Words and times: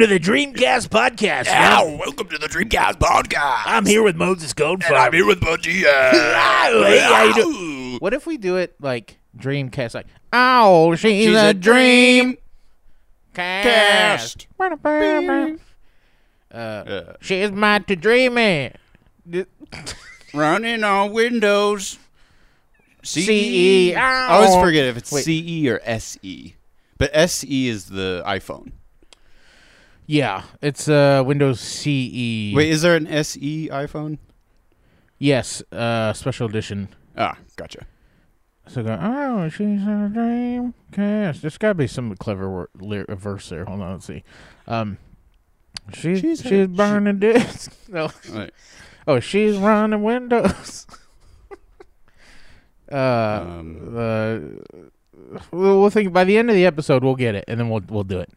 welcome 0.00 0.18
to 0.18 0.18
the 0.18 0.32
Dreamcast 0.32 0.88
podcast. 0.88 1.48
Ow, 1.48 1.84
man. 1.86 1.98
welcome 1.98 2.28
to 2.28 2.38
the 2.38 2.46
Dreamcast 2.46 2.94
podcast. 2.94 3.62
I'm 3.66 3.84
here 3.84 4.02
with 4.02 4.16
Moses 4.16 4.54
Goldfarb. 4.54 4.86
and 4.86 4.96
I'm 4.96 5.12
here 5.12 5.26
with 5.26 5.40
Budgie. 5.40 5.84
Ow, 5.84 6.84
hey, 6.86 7.00
how 7.00 7.24
you 7.24 7.34
do? 7.34 7.96
What 8.00 8.14
if 8.14 8.26
we 8.26 8.38
do 8.38 8.56
it 8.56 8.74
like 8.80 9.18
Dreamcast? 9.36 9.92
Like, 9.92 10.06
oh, 10.32 10.94
she's, 10.94 11.26
She's 11.26 11.36
a, 11.36 11.48
a 11.50 11.52
dream 11.54 12.24
dream 12.24 12.36
cast. 13.34 14.46
cast. 14.56 15.56
Uh, 16.50 16.56
Uh, 16.56 17.12
she's 17.20 17.52
my 17.52 17.80
to 17.80 17.94
dreaming. 17.94 18.72
running 20.32 20.82
on 20.82 21.12
Windows. 21.12 21.98
CE. 23.02 23.92
I 23.94 24.28
always 24.30 24.54
forget 24.54 24.86
if 24.86 24.96
it's 24.96 25.12
Wait. 25.12 25.24
CE 25.24 25.66
or 25.68 25.78
SE. 25.84 26.56
But 26.96 27.10
SE 27.14 27.68
is 27.68 27.86
the 27.90 28.22
iPhone. 28.26 28.72
Yeah, 30.10 30.42
it's 30.60 30.88
uh 30.88 31.22
Windows 31.24 31.60
CE. 31.60 32.52
Wait, 32.52 32.68
is 32.68 32.82
there 32.82 32.96
an 32.96 33.06
SE 33.06 33.68
iPhone? 33.68 34.18
Yes, 35.18 35.62
uh, 35.70 36.12
special 36.14 36.48
edition. 36.48 36.88
Ah, 37.16 37.38
gotcha. 37.54 37.86
So 38.66 38.82
go. 38.82 38.98
Oh, 39.00 39.48
she's 39.48 39.60
in 39.60 39.86
a 39.88 40.08
dream 40.08 40.74
cast. 40.90 41.42
There's 41.42 41.58
got 41.58 41.68
to 41.68 41.74
be 41.74 41.86
some 41.86 42.16
clever 42.16 42.50
wor- 42.50 42.70
ly- 42.80 43.04
verse 43.08 43.50
there. 43.50 43.64
Hold 43.64 43.82
on, 43.82 43.92
let's 43.92 44.06
see. 44.06 44.24
Um, 44.66 44.98
she's 45.92 46.18
She's 46.42 46.66
burning 46.66 47.20
discs. 47.20 47.68
No. 47.88 48.10
Right. 48.32 48.50
Oh, 49.06 49.20
she's 49.20 49.58
running 49.58 50.02
windows. 50.02 50.88
uh, 52.90 52.96
Um, 53.46 53.96
uh, 53.96 54.38
we'll, 55.52 55.80
we'll 55.82 55.90
think 55.90 56.12
by 56.12 56.24
the 56.24 56.36
end 56.36 56.50
of 56.50 56.56
the 56.56 56.66
episode 56.66 57.04
we'll 57.04 57.14
get 57.14 57.36
it, 57.36 57.44
and 57.46 57.60
then 57.60 57.68
we'll 57.70 57.82
we'll 57.88 58.02
do 58.02 58.18
it. 58.18 58.30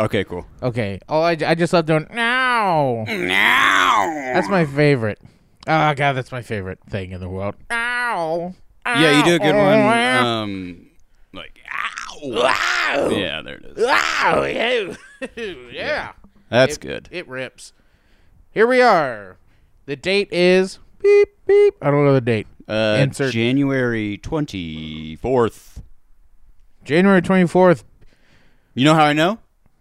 Okay, 0.00 0.24
cool. 0.24 0.46
Okay. 0.62 0.98
Oh, 1.08 1.20
I, 1.20 1.32
I 1.46 1.54
just 1.54 1.72
love 1.72 1.86
doing 1.86 2.06
now. 2.12 3.04
Now. 3.06 4.06
That's 4.32 4.48
my 4.48 4.64
favorite. 4.64 5.18
Oh 5.66 5.94
god, 5.94 6.14
that's 6.14 6.32
my 6.32 6.40
favorite 6.42 6.78
thing 6.88 7.12
in 7.12 7.20
the 7.20 7.28
world. 7.28 7.54
Ow. 7.70 8.54
Yeah, 8.86 9.18
you 9.18 9.24
do 9.24 9.34
a 9.34 9.38
good 9.38 9.54
one. 9.54 9.78
Ow. 9.78 10.26
Um, 10.42 10.86
like, 11.34 11.60
ow. 11.70 12.20
Wow. 12.28 13.08
Yeah, 13.10 13.42
there 13.42 13.56
it 13.56 13.64
is. 13.76 13.84
Wow. 13.84 14.44
yeah. 15.36 15.68
yeah. 15.70 16.12
That's 16.48 16.76
It- 16.76 16.80
good. 16.80 17.08
It 17.12 17.28
rips. 17.28 17.72
Here 18.52 18.66
we 18.66 18.80
are. 18.80 19.36
The 19.86 19.96
date 19.96 20.28
is 20.32 20.78
beep 21.02 21.28
beep. 21.46 21.74
I 21.82 21.90
don't 21.90 22.04
know 22.06 22.14
the 22.14 22.20
date. 22.22 22.46
Uh, 22.66 22.96
Insert- 23.00 23.32
January 23.32 24.18
24th. 24.18 25.82
January 26.84 27.20
twenty 27.20 27.46
fourth, 27.46 27.84
You 28.74 28.84
know 28.86 28.94
how 28.94 29.04
I 29.04 29.12
know? 29.12 29.38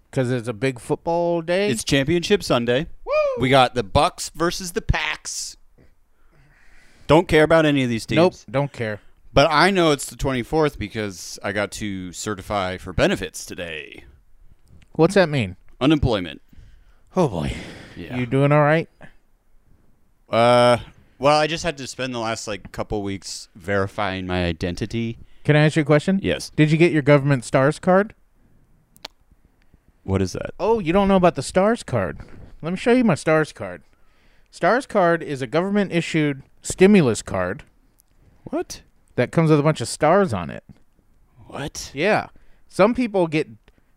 Because 0.10 0.32
it's 0.32 0.48
a 0.48 0.54
big 0.54 0.80
football 0.80 1.42
day. 1.42 1.70
It's 1.70 1.84
Championship 1.84 2.44
Sunday. 2.44 2.88
We 3.40 3.50
got 3.50 3.76
the 3.76 3.84
Bucs 3.84 4.32
versus 4.34 4.74
the 4.74 4.82
Packs. 4.82 5.56
Don't 7.08 7.28
care 7.28 7.44
about 7.44 7.66
any 7.66 7.84
of 7.84 7.90
these 7.90 8.06
teams. 8.06 8.18
nope. 8.18 8.34
Don't 8.52 8.72
care. 8.74 9.00
But 9.34 9.48
I 9.52 9.70
know 9.72 9.92
it's 9.92 10.08
the 10.08 10.16
24th 10.16 10.78
because 10.78 11.40
I 11.44 11.52
got 11.52 11.72
to 11.74 12.12
certify 12.12 12.78
for 12.78 12.94
benefits 12.94 13.46
today. 13.46 14.04
What's 14.94 15.14
that 15.14 15.30
mean? 15.30 15.56
Unemployment. 15.80 16.42
Oh 17.16 17.28
boy. 17.28 17.54
Yeah. 17.96 18.18
You 18.18 18.26
doing 18.26 18.52
all 18.52 18.62
right? 18.64 18.90
uh 20.30 20.78
well, 21.18 21.38
I 21.38 21.48
just 21.48 21.64
had 21.64 21.78
to 21.78 21.88
spend 21.88 22.14
the 22.16 22.20
last 22.20 22.48
like 22.48 22.72
couple 22.72 23.02
weeks 23.04 23.50
verifying 23.56 24.26
my 24.26 24.46
identity. 24.46 25.18
Can 25.44 25.56
I 25.56 25.66
ask 25.66 25.76
you 25.76 25.82
a 25.82 25.86
question? 25.86 26.20
Yes. 26.22 26.50
Did 26.56 26.72
you 26.72 26.78
get 26.78 26.92
your 26.92 27.02
government 27.02 27.44
stars 27.44 27.80
card? 27.80 28.14
What 30.10 30.24
is 30.24 30.34
that? 30.34 30.56
Oh, 30.60 30.80
you 30.80 30.92
don't 30.92 31.08
know 31.08 31.18
about 31.18 31.36
the 31.36 31.44
stars 31.44 31.84
card. 31.84 32.18
Let 32.64 32.72
me 32.74 32.78
show 32.78 32.92
you 32.92 33.04
my 33.04 33.14
stars 33.14 33.54
card. 33.54 33.84
Stars 34.50 34.88
card 34.88 35.22
is 35.22 35.44
a 35.44 35.48
government 35.48 35.92
issued 35.92 36.42
stimulus 36.64 37.22
card 37.22 37.62
What? 38.46 38.82
that 39.18 39.32
comes 39.32 39.52
with 39.52 39.60
a 39.60 39.64
bunch 39.64 39.82
of 39.82 39.88
stars 39.88 40.34
on 40.34 40.50
it. 40.50 40.64
What? 41.46 41.92
Yeah. 41.94 42.30
Some 42.68 42.96
people 42.96 43.28
get 43.28 43.50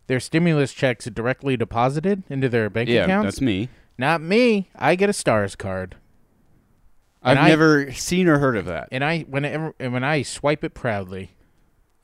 their 0.05 0.19
stimulus 0.19 0.71
checks 0.71 1.05
directly 1.05 1.57
deposited 1.57 2.21
into 2.29 2.47
their 2.47 2.69
bank 2.69 2.89
Yeah, 2.89 3.05
accounts. 3.05 3.25
that's 3.25 3.41
me. 3.41 3.69
Not 3.97 4.21
me. 4.21 4.69
I 4.75 4.93
get 4.93 5.09
a 5.09 5.13
stars 5.13 5.55
card. 5.55 5.95
I've 7.23 7.39
I- 7.39 7.47
never 7.47 7.91
seen 7.91 8.27
or 8.27 8.37
heard 8.37 8.55
of 8.55 8.65
that. 8.65 8.87
And 8.91 9.03
I 9.03 9.21
whenever 9.21 9.73
and 9.79 9.91
when 9.93 10.03
I 10.03 10.21
swipe 10.21 10.63
it 10.63 10.75
proudly. 10.75 11.31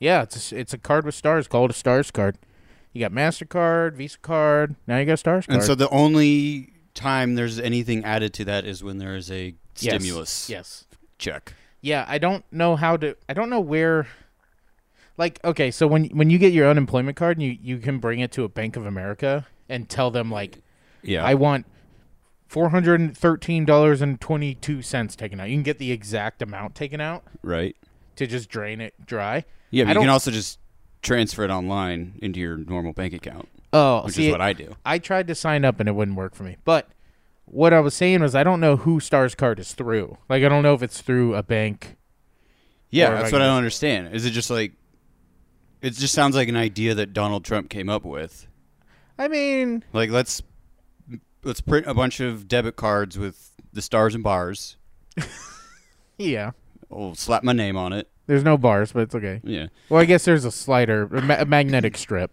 Yeah, 0.00 0.22
it's 0.22 0.50
a, 0.50 0.58
it's 0.58 0.72
a 0.74 0.78
card 0.78 1.04
with 1.04 1.14
stars 1.14 1.46
called 1.46 1.70
a 1.70 1.74
stars 1.74 2.10
card. 2.10 2.38
You 2.92 3.00
got 3.00 3.12
Mastercard, 3.12 3.94
Visa 3.94 4.18
card. 4.18 4.74
Now 4.86 4.98
you 4.98 5.04
got 5.06 5.18
stars 5.18 5.46
card. 5.46 5.56
And 5.58 5.64
so 5.64 5.74
the 5.74 5.88
only 5.90 6.72
time 6.94 7.34
there's 7.36 7.58
anything 7.60 8.04
added 8.04 8.32
to 8.34 8.44
that 8.46 8.64
is 8.64 8.82
when 8.82 8.98
there 8.98 9.14
is 9.14 9.30
a 9.30 9.54
Yes. 9.78 9.94
stimulus 9.94 10.50
Yes. 10.50 10.84
check. 11.18 11.54
Yeah, 11.80 12.04
I 12.08 12.18
don't 12.18 12.44
know 12.52 12.76
how 12.76 12.96
to. 12.98 13.16
I 13.28 13.32
don't 13.34 13.48
know 13.48 13.60
where. 13.60 14.06
Like, 15.16 15.38
okay, 15.44 15.70
so 15.70 15.86
when 15.86 16.06
when 16.06 16.30
you 16.30 16.38
get 16.38 16.52
your 16.52 16.68
unemployment 16.68 17.16
card, 17.16 17.36
and 17.38 17.46
you 17.46 17.56
you 17.62 17.78
can 17.78 17.98
bring 17.98 18.20
it 18.20 18.30
to 18.32 18.44
a 18.44 18.48
Bank 18.48 18.76
of 18.76 18.86
America 18.86 19.46
and 19.68 19.88
tell 19.88 20.10
them 20.10 20.30
like, 20.30 20.58
Yeah. 21.02 21.24
I 21.24 21.34
want 21.34 21.66
four 22.48 22.70
hundred 22.70 23.00
and 23.00 23.16
thirteen 23.16 23.64
dollars 23.64 24.02
and 24.02 24.20
twenty 24.20 24.54
two 24.54 24.82
cents 24.82 25.14
taken 25.16 25.40
out. 25.40 25.48
You 25.48 25.56
can 25.56 25.62
get 25.62 25.78
the 25.78 25.92
exact 25.92 26.42
amount 26.42 26.74
taken 26.74 27.00
out 27.00 27.22
right. 27.42 27.76
to 28.16 28.26
just 28.26 28.48
drain 28.48 28.80
it 28.80 28.94
dry. 29.06 29.44
Yeah, 29.70 29.84
I 29.84 29.86
but 29.86 29.88
you 29.90 29.94
don't- 29.94 30.02
can 30.04 30.10
also 30.10 30.30
just 30.30 30.58
transfer 31.02 31.44
it 31.44 31.50
online 31.50 32.18
into 32.22 32.40
your 32.40 32.56
normal 32.56 32.92
bank 32.92 33.14
account, 33.14 33.48
Oh, 33.72 34.04
which 34.04 34.14
see, 34.14 34.26
is 34.26 34.32
what 34.32 34.40
I 34.40 34.52
do. 34.52 34.76
I 34.84 34.98
tried 34.98 35.26
to 35.28 35.34
sign 35.34 35.64
up 35.64 35.80
and 35.80 35.88
it 35.88 35.92
wouldn't 35.92 36.16
work 36.16 36.34
for 36.34 36.42
me. 36.42 36.56
But 36.64 36.88
what 37.44 37.72
I 37.72 37.80
was 37.80 37.94
saying 37.94 38.20
was 38.20 38.34
I 38.34 38.42
don't 38.44 38.60
know 38.60 38.76
who 38.76 39.00
Stars 39.00 39.34
card 39.34 39.58
is 39.58 39.72
through. 39.74 40.18
Like 40.28 40.42
I 40.42 40.48
don't 40.48 40.62
know 40.62 40.74
if 40.74 40.82
it's 40.82 41.00
through 41.00 41.34
a 41.34 41.42
bank. 41.42 41.96
Yeah, 42.90 43.10
that's 43.10 43.24
like 43.24 43.32
what 43.32 43.42
I 43.42 43.46
don't 43.46 43.56
understand. 43.56 44.14
Is 44.14 44.24
it 44.26 44.30
just 44.30 44.50
like 44.50 44.72
it 45.80 45.90
just 45.94 46.14
sounds 46.14 46.36
like 46.36 46.48
an 46.48 46.56
idea 46.56 46.94
that 46.94 47.12
Donald 47.12 47.44
Trump 47.44 47.70
came 47.70 47.88
up 47.88 48.04
with? 48.04 48.46
I 49.18 49.28
mean, 49.28 49.84
Like 49.92 50.10
let's 50.10 50.42
let's 51.42 51.60
print 51.60 51.86
a 51.86 51.94
bunch 51.94 52.20
of 52.20 52.48
debit 52.48 52.76
cards 52.76 53.18
with 53.18 53.52
the 53.72 53.82
stars 53.82 54.14
and 54.14 54.24
bars. 54.24 54.76
yeah. 56.18 56.52
I'll 56.90 57.14
slap 57.14 57.42
my 57.44 57.52
name 57.52 57.76
on 57.76 57.92
it. 57.92 58.08
There's 58.30 58.44
no 58.44 58.56
bars, 58.56 58.92
but 58.92 59.00
it's 59.00 59.14
okay. 59.16 59.40
Yeah. 59.42 59.66
Well, 59.88 60.00
I 60.00 60.04
guess 60.04 60.24
there's 60.24 60.44
a 60.44 60.52
slider, 60.52 61.02
a, 61.12 61.20
ma- 61.20 61.40
a 61.40 61.44
magnetic 61.44 61.96
strip. 62.04 62.30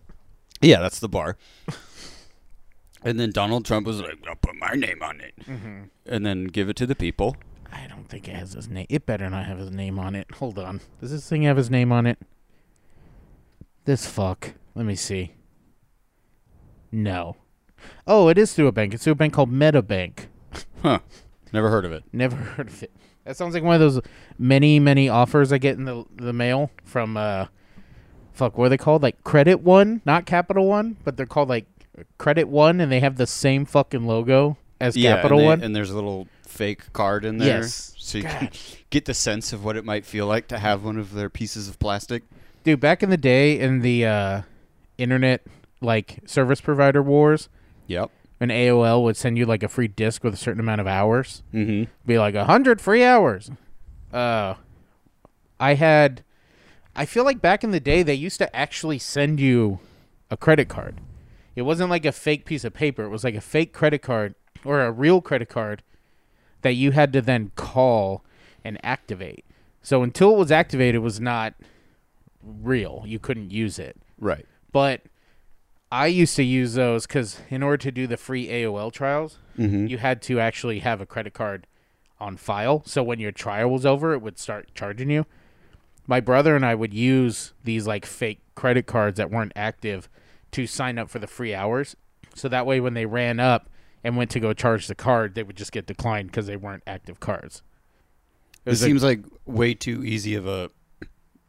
Yeah, 0.62 0.80
that's 0.80 1.00
the 1.00 1.10
bar. 1.10 1.38
and 3.04 3.20
then 3.20 3.32
Donald 3.32 3.66
Trump 3.66 3.88
was 3.88 4.00
like, 4.00 4.20
"I'll 4.28 4.36
put 4.36 4.56
my 4.58 4.74
name 4.76 5.02
on 5.02 5.20
it," 5.22 5.34
Mm-hmm. 5.48 5.84
and 6.06 6.24
then 6.24 6.44
give 6.46 6.70
it 6.70 6.76
to 6.76 6.86
the 6.86 6.94
people. 6.94 7.36
I 7.74 7.88
don't 7.88 8.08
think 8.10 8.28
it 8.28 8.36
has 8.36 8.54
his 8.54 8.70
name. 8.70 8.86
It 8.90 9.08
better 9.08 9.28
not 9.28 9.48
have 9.48 9.58
his 9.58 9.72
name 9.72 9.98
on 9.98 10.14
it. 10.14 10.28
Hold 10.36 10.60
on. 10.60 10.82
Does 11.02 11.10
this 11.10 11.28
thing 11.28 11.42
have 11.42 11.58
his 11.58 11.72
name 11.72 11.92
on 11.92 12.06
it? 12.06 12.20
This 13.86 14.06
fuck. 14.06 14.54
Let 14.76 14.86
me 14.86 14.96
see. 14.96 15.32
No. 16.92 17.38
Oh, 18.06 18.28
it 18.28 18.38
is 18.38 18.54
through 18.54 18.68
a 18.68 18.72
bank. 18.72 18.94
It's 18.94 19.04
through 19.04 19.14
a 19.14 19.16
bank 19.16 19.34
called 19.34 19.52
MetaBank. 19.52 20.28
Huh? 20.84 21.00
Never 21.52 21.70
heard 21.72 21.86
of 21.86 21.92
it. 21.92 22.04
Never 22.14 22.36
heard 22.56 22.68
of 22.68 22.84
it. 22.84 22.92
That 23.28 23.36
sounds 23.38 23.54
like 23.54 23.64
one 23.64 23.76
of 23.76 23.82
those 23.82 24.00
many, 24.40 24.80
many 24.80 25.10
offers 25.10 25.52
I 25.52 25.58
get 25.58 25.78
in 25.78 25.84
the 25.86 26.06
the 26.16 26.34
mail 26.34 26.72
from 26.86 27.18
uh 27.18 27.48
fuck, 28.34 28.58
what 28.58 28.66
are 28.66 28.70
they 28.70 28.78
called? 28.78 29.04
Like 29.04 29.24
Credit 29.24 29.60
One, 29.62 30.02
not 30.06 30.26
Capital 30.26 30.66
One, 30.68 30.98
but 31.04 31.18
they're 31.18 31.26
called 31.26 31.50
like 31.50 31.66
Credit 32.18 32.48
One 32.48 32.80
and 32.80 32.92
they 32.92 33.00
have 33.02 33.18
the 33.18 33.28
same 33.28 33.66
fucking 33.66 34.06
logo 34.08 34.58
as 34.80 34.96
Capital 34.96 35.40
and, 35.40 35.44
they- 35.44 35.50
One. 35.50 35.64
and 35.64 35.76
there's 35.76 35.92
a 35.92 35.96
little 35.96 36.28
fake 36.48 36.94
card 36.94 37.26
in 37.26 37.38
there, 37.40 37.60
Yes. 37.62 37.94
so 37.98 38.18
you 38.20 38.24
can 38.24 38.50
get 38.90 39.06
the 39.06 39.14
sense 39.14 39.52
of 39.54 39.64
what 39.66 39.76
it 39.76 39.84
might 39.84 40.06
feel 40.06 40.26
like 40.26 40.48
to 40.48 40.58
have 40.60 40.84
one 40.86 40.98
of 40.98 41.14
their 41.14 41.30
pieces 41.30 41.68
of 41.68 41.78
plastic. 41.80 42.24
Dude, 42.64 42.80
back 42.80 43.04
in 43.04 43.10
the 43.10 43.18
day 43.18 43.60
in 43.60 43.82
the 43.82 44.06
uh 44.06 44.42
internet 44.98 45.42
like 45.82 46.20
service 46.26 46.62
provider 46.62 47.04
wars, 47.04 47.50
Yep. 47.88 48.10
When 48.38 48.50
AOL 48.50 49.04
would 49.04 49.18
send 49.18 49.38
you 49.38 49.46
like 49.46 49.64
a 49.64 49.68
free 49.68 49.88
disc 49.88 50.24
with 50.24 50.34
a 50.34 50.38
certain 50.38 50.60
amount 50.60 50.82
of 50.82 50.88
hours. 50.88 51.44
Mm-hmm. 51.54 51.92
be 52.06 52.20
like 52.20 52.36
a 52.36 52.46
hundred 52.46 52.80
free 52.82 53.04
hours. 53.04 53.50
Uh, 54.12 54.56
I 55.60 55.74
had. 55.74 56.24
I 56.96 57.06
feel 57.06 57.24
like 57.24 57.42
back 57.42 57.64
in 57.64 57.72
the 57.72 57.80
day 57.80 58.02
they 58.02 58.16
used 58.16 58.40
to 58.40 58.56
actually 58.56 58.98
send 58.98 59.40
you 59.40 59.80
a 60.32 60.38
credit 60.38 60.68
card. 60.68 61.00
It 61.56 61.62
wasn't 61.64 61.90
like 61.90 62.06
a 62.06 62.12
fake 62.12 62.46
piece 62.46 62.64
of 62.64 62.74
paper. 62.74 63.04
It 63.04 63.10
was 63.10 63.24
like 63.24 63.36
a 63.36 63.42
fake 63.42 63.74
credit 63.74 64.02
card 64.02 64.36
or 64.64 64.82
a 64.82 64.92
real 64.92 65.22
credit 65.22 65.50
card 65.50 65.84
that 66.62 66.74
you 66.74 66.92
had 66.92 67.14
to 67.14 67.22
then 67.22 67.52
call 67.56 68.24
and 68.64 68.80
activate. 68.84 69.46
So 69.82 70.04
until 70.04 70.34
it 70.34 70.38
was 70.38 70.52
activated, 70.52 70.96
it 70.96 71.00
was 71.00 71.20
not 71.20 71.54
real. 72.44 73.04
You 73.06 73.20
couldn't 73.20 73.52
use 73.52 73.80
it. 73.80 73.98
Right. 74.20 74.46
But 74.72 75.02
I 75.92 76.08
used 76.08 76.36
to 76.36 76.44
use 76.44 76.74
those 76.74 77.08
because 77.08 77.40
in 77.50 77.64
order 77.64 77.78
to 77.78 77.92
do 77.92 78.08
the 78.08 78.18
free 78.18 78.48
AOL 78.48 78.92
trials, 78.92 79.40
Mm-hmm. 79.58 79.88
you 79.88 79.98
had 79.98 80.22
to 80.24 80.40
actually 80.40 80.80
have 80.80 81.02
a 81.02 81.06
credit 81.08 81.34
card 81.34 81.66
on 82.20 82.38
file. 82.38 82.84
So 82.86 83.02
when 83.02 83.20
your 83.20 83.32
trial 83.32 83.70
was 83.72 83.88
over, 83.88 84.14
it 84.14 84.22
would 84.22 84.38
start 84.38 84.70
charging 84.76 85.10
you. 85.10 85.26
My 86.06 86.20
brother 86.20 86.56
and 86.56 86.64
I 86.64 86.76
would 86.76 86.94
use 86.94 87.54
these 87.64 87.88
like 87.88 88.06
fake 88.06 88.40
credit 88.54 88.86
cards 88.86 89.18
that 89.18 89.32
weren't 89.32 89.54
active 89.56 90.10
to 90.52 90.68
sign 90.68 91.00
up 91.00 91.10
for 91.10 91.18
the 91.18 91.26
free 91.28 91.56
hours. 91.56 91.96
So 92.36 92.48
that 92.50 92.68
way, 92.68 92.80
when 92.80 92.94
they 92.94 93.08
ran 93.08 93.40
up 93.40 93.68
and 94.04 94.16
went 94.16 94.30
to 94.32 94.40
go 94.40 94.54
charge 94.54 94.86
the 94.86 94.94
card, 94.96 95.34
they 95.34 95.42
would 95.42 95.58
just 95.58 95.72
get 95.72 95.88
declined 95.88 96.30
because 96.30 96.46
they 96.46 96.56
weren't 96.56 96.84
active 96.86 97.20
cards. 97.20 97.64
It 98.64 98.74
It 98.74 98.76
seems 98.76 99.04
like 99.04 99.22
way 99.48 99.74
too 99.74 100.04
easy 100.06 100.36
of 100.36 100.46
a 100.46 100.70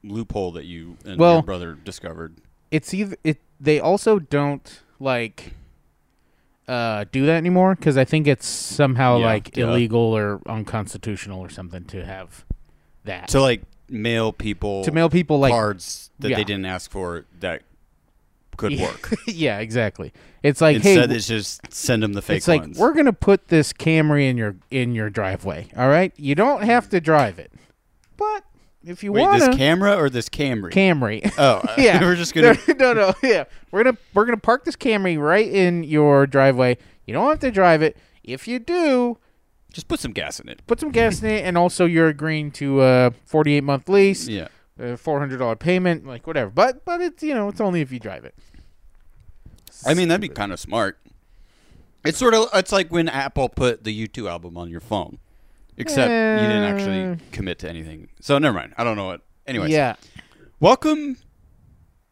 loophole 0.03 0.53
that 0.53 0.65
you 0.65 0.97
and 1.05 1.19
Well- 1.21 1.35
your 1.35 1.43
brother 1.43 1.75
discovered. 1.75 2.37
it's 2.71 2.95
either 2.95 3.17
it. 3.23 3.39
They 3.61 3.81
also 3.81 4.19
don't 4.19 4.81
like 5.01 5.55
uh, 6.67 7.05
do 7.11 7.25
that 7.27 7.37
anymore 7.37 7.75
because 7.75 7.97
I 7.97 8.05
think 8.05 8.27
it's 8.27 8.47
somehow 8.47 9.19
Yeah, 9.19 9.27
like 9.27 9.53
duh. 9.53 9.69
illegal 9.69 10.01
or 10.17 10.41
unconstitutional 10.47 11.41
or 11.41 11.49
something 11.49 11.85
to 11.87 12.05
have 12.05 12.45
that 13.05 13.29
To 13.29 13.41
like 13.41 13.63
mail 13.89 14.33
people 14.33 14.85
to 14.85 14.93
mail 14.93 15.09
people 15.09 15.39
like 15.39 15.51
cards 15.53 16.11
that 16.19 16.29
Yeah. 16.31 16.37
they 16.37 16.45
didn't 16.45 16.67
ask 16.67 16.91
for 16.91 17.25
that 17.41 17.63
could 18.59 18.79
work. 18.79 19.15
yeah, 19.27 19.61
exactly. 19.61 20.13
It's 20.43 20.61
like 20.61 20.77
Instead, 20.77 21.11
hey, 21.11 21.17
it's 21.17 21.29
just 21.29 21.73
send 21.73 22.03
them 22.03 22.13
the 22.13 22.21
fake 22.23 22.39
it's 22.39 22.49
like 22.49 22.63
ones. 22.63 22.79
we're 22.79 22.93
gonna 22.93 23.13
put 23.13 23.49
this 23.49 23.73
Camry 23.73 24.29
in 24.29 24.37
your 24.37 24.57
in 24.71 24.95
your 24.95 25.09
driveway. 25.11 25.69
All 25.77 25.89
right, 25.89 26.13
you 26.17 26.35
don't 26.35 26.63
have 26.65 26.89
to 26.91 27.01
drive 27.01 27.39
it, 27.39 27.53
but 28.17 28.43
if 28.89 29.05
you 29.05 29.13
Wait, 29.13 29.23
want 29.23 29.41
this 29.41 29.57
camera 29.57 29.97
or 29.97 30.09
this 30.11 30.29
Camry? 30.29 30.73
Camry. 30.73 31.33
oh, 31.39 31.57
uh, 31.59 31.75
yeah, 31.79 32.01
we're 32.03 32.17
just 32.17 32.35
gonna. 32.35 32.57
no, 32.79 32.93
no, 32.93 33.15
yeah. 33.23 33.45
We're 33.71 33.85
gonna 33.85 33.97
we're 34.15 34.25
gonna 34.25 34.37
park 34.39 34.65
this 34.65 34.77
Camry 34.77 35.19
right 35.19 35.47
in 35.49 35.85
your 35.85 36.27
driveway. 36.27 36.79
You 37.07 37.15
don't 37.15 37.29
have 37.29 37.41
to 37.41 37.51
drive 37.51 37.83
it. 37.83 37.97
If 38.25 38.47
you 38.49 38.59
do, 38.59 39.19
Just 39.73 39.89
put 39.89 40.01
some 40.01 40.13
gas 40.13 40.41
in 40.41 40.49
it. 40.49 40.63
put 40.67 40.81
some 40.81 40.91
gas 40.91 41.23
in 41.23 41.31
it, 41.31 41.45
and 41.45 41.57
also 41.57 41.85
you're 41.87 42.09
agreeing 42.09 42.51
to 42.53 42.83
a 42.83 43.13
48 43.27 43.65
month 43.65 43.89
lease, 43.89 44.29
Yeah. 44.29 44.49
a 44.79 44.97
$400 44.97 45.59
payment, 45.59 46.07
like 46.07 46.27
whatever. 46.27 46.51
But 46.51 46.85
but 46.85 47.01
it's 47.01 47.23
you 47.23 47.35
know 47.35 47.49
it's 47.49 47.61
only 47.61 47.81
if 47.81 47.91
you 47.93 47.99
drive 47.99 48.25
it. 48.25 48.35
I 49.87 49.95
mean, 49.95 50.09
that'd 50.09 50.21
be 50.21 50.29
kind 50.29 50.53
of 50.53 50.59
smart. 50.61 50.99
It's 52.05 52.19
sort 52.19 52.35
of 52.35 52.49
it's 52.55 52.73
like 52.73 52.89
when 52.91 53.09
Apple 53.09 53.49
put 53.49 53.85
the 53.85 54.07
U2 54.09 54.29
album 54.29 54.57
on 54.57 54.69
your 54.71 54.81
phone, 54.81 55.19
except 55.79 56.11
you 56.11 56.47
didn't 56.49 56.65
Uh. 56.65 56.75
actually 56.75 57.19
commit 57.33 57.59
to 57.61 57.69
anything. 57.69 58.09
So 58.21 58.39
never 58.39 58.55
mind. 58.57 58.75
I 58.77 58.85
don't 58.85 58.97
know 58.97 59.07
what. 59.07 59.23
Anyways, 59.47 59.71
Yeah, 59.71 59.95
welcome 60.61 61.17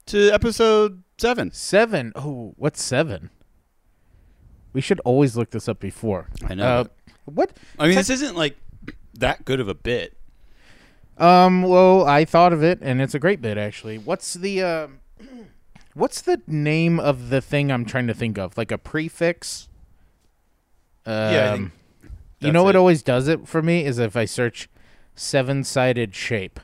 to 0.07 0.31
episode 0.31 1.03
seven. 1.19 1.51
seven. 1.53 2.13
Oh, 2.17 2.55
what's 2.57 2.83
seven? 2.83 3.31
We 4.73 4.81
should 4.81 5.01
always 5.01 5.37
look 5.37 5.51
this 5.51 5.69
up 5.69 5.81
before. 5.81 6.29
I 6.47 6.55
know. 6.55 6.65
Uh, 6.65 6.85
what? 7.27 7.57
I 7.79 7.87
mean, 7.89 7.97
this 7.97 8.11
isn't 8.11 8.37
like 8.37 8.57
that 9.15 9.45
good 9.45 9.61
of 9.61 9.69
a 9.69 9.75
bit. 9.75 10.17
Um. 11.19 11.63
Well, 11.63 12.07
I 12.07 12.25
thought 12.25 12.53
of 12.53 12.63
it, 12.63 12.79
and 12.83 13.01
it's 13.01 13.15
a 13.15 13.19
great 13.19 13.41
bit 13.41 13.57
actually. 13.59 13.97
What's 13.99 14.35
the 14.35 14.63
um? 14.63 15.01
what's 15.95 16.21
the 16.21 16.41
name 16.47 17.01
of 17.01 17.31
the 17.31 17.41
thing 17.41 17.73
I'm 17.73 17.85
trying 17.87 18.07
to 18.07 18.15
think 18.15 18.37
of? 18.39 18.57
Like 18.59 18.71
a 18.71 18.77
prefix. 18.79 19.69
Um, 21.07 21.15
Yeah, 21.33 21.53
I 21.53 21.57
think 21.57 21.73
you 22.41 22.53
know 22.53 22.61
that's 22.61 22.65
what 22.67 22.77
always 22.77 23.03
does 23.03 23.29
it 23.29 23.47
for 23.49 23.63
me 23.63 23.85
is 23.85 23.99
if 23.99 24.17
I 24.17 24.25
search 24.25 24.69
seven-sided 25.15 26.15
shape. 26.15 26.61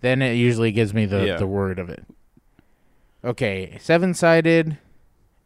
Then 0.00 0.20
it 0.22 0.34
usually 0.34 0.72
gives 0.72 0.92
me 0.94 1.06
the 1.06 1.26
Yeah. 1.26 1.36
the 1.36 1.46
word 1.46 1.78
of 1.78 1.88
it. 1.88 2.04
Okay, 3.24 3.76
seven-sided 3.80 4.78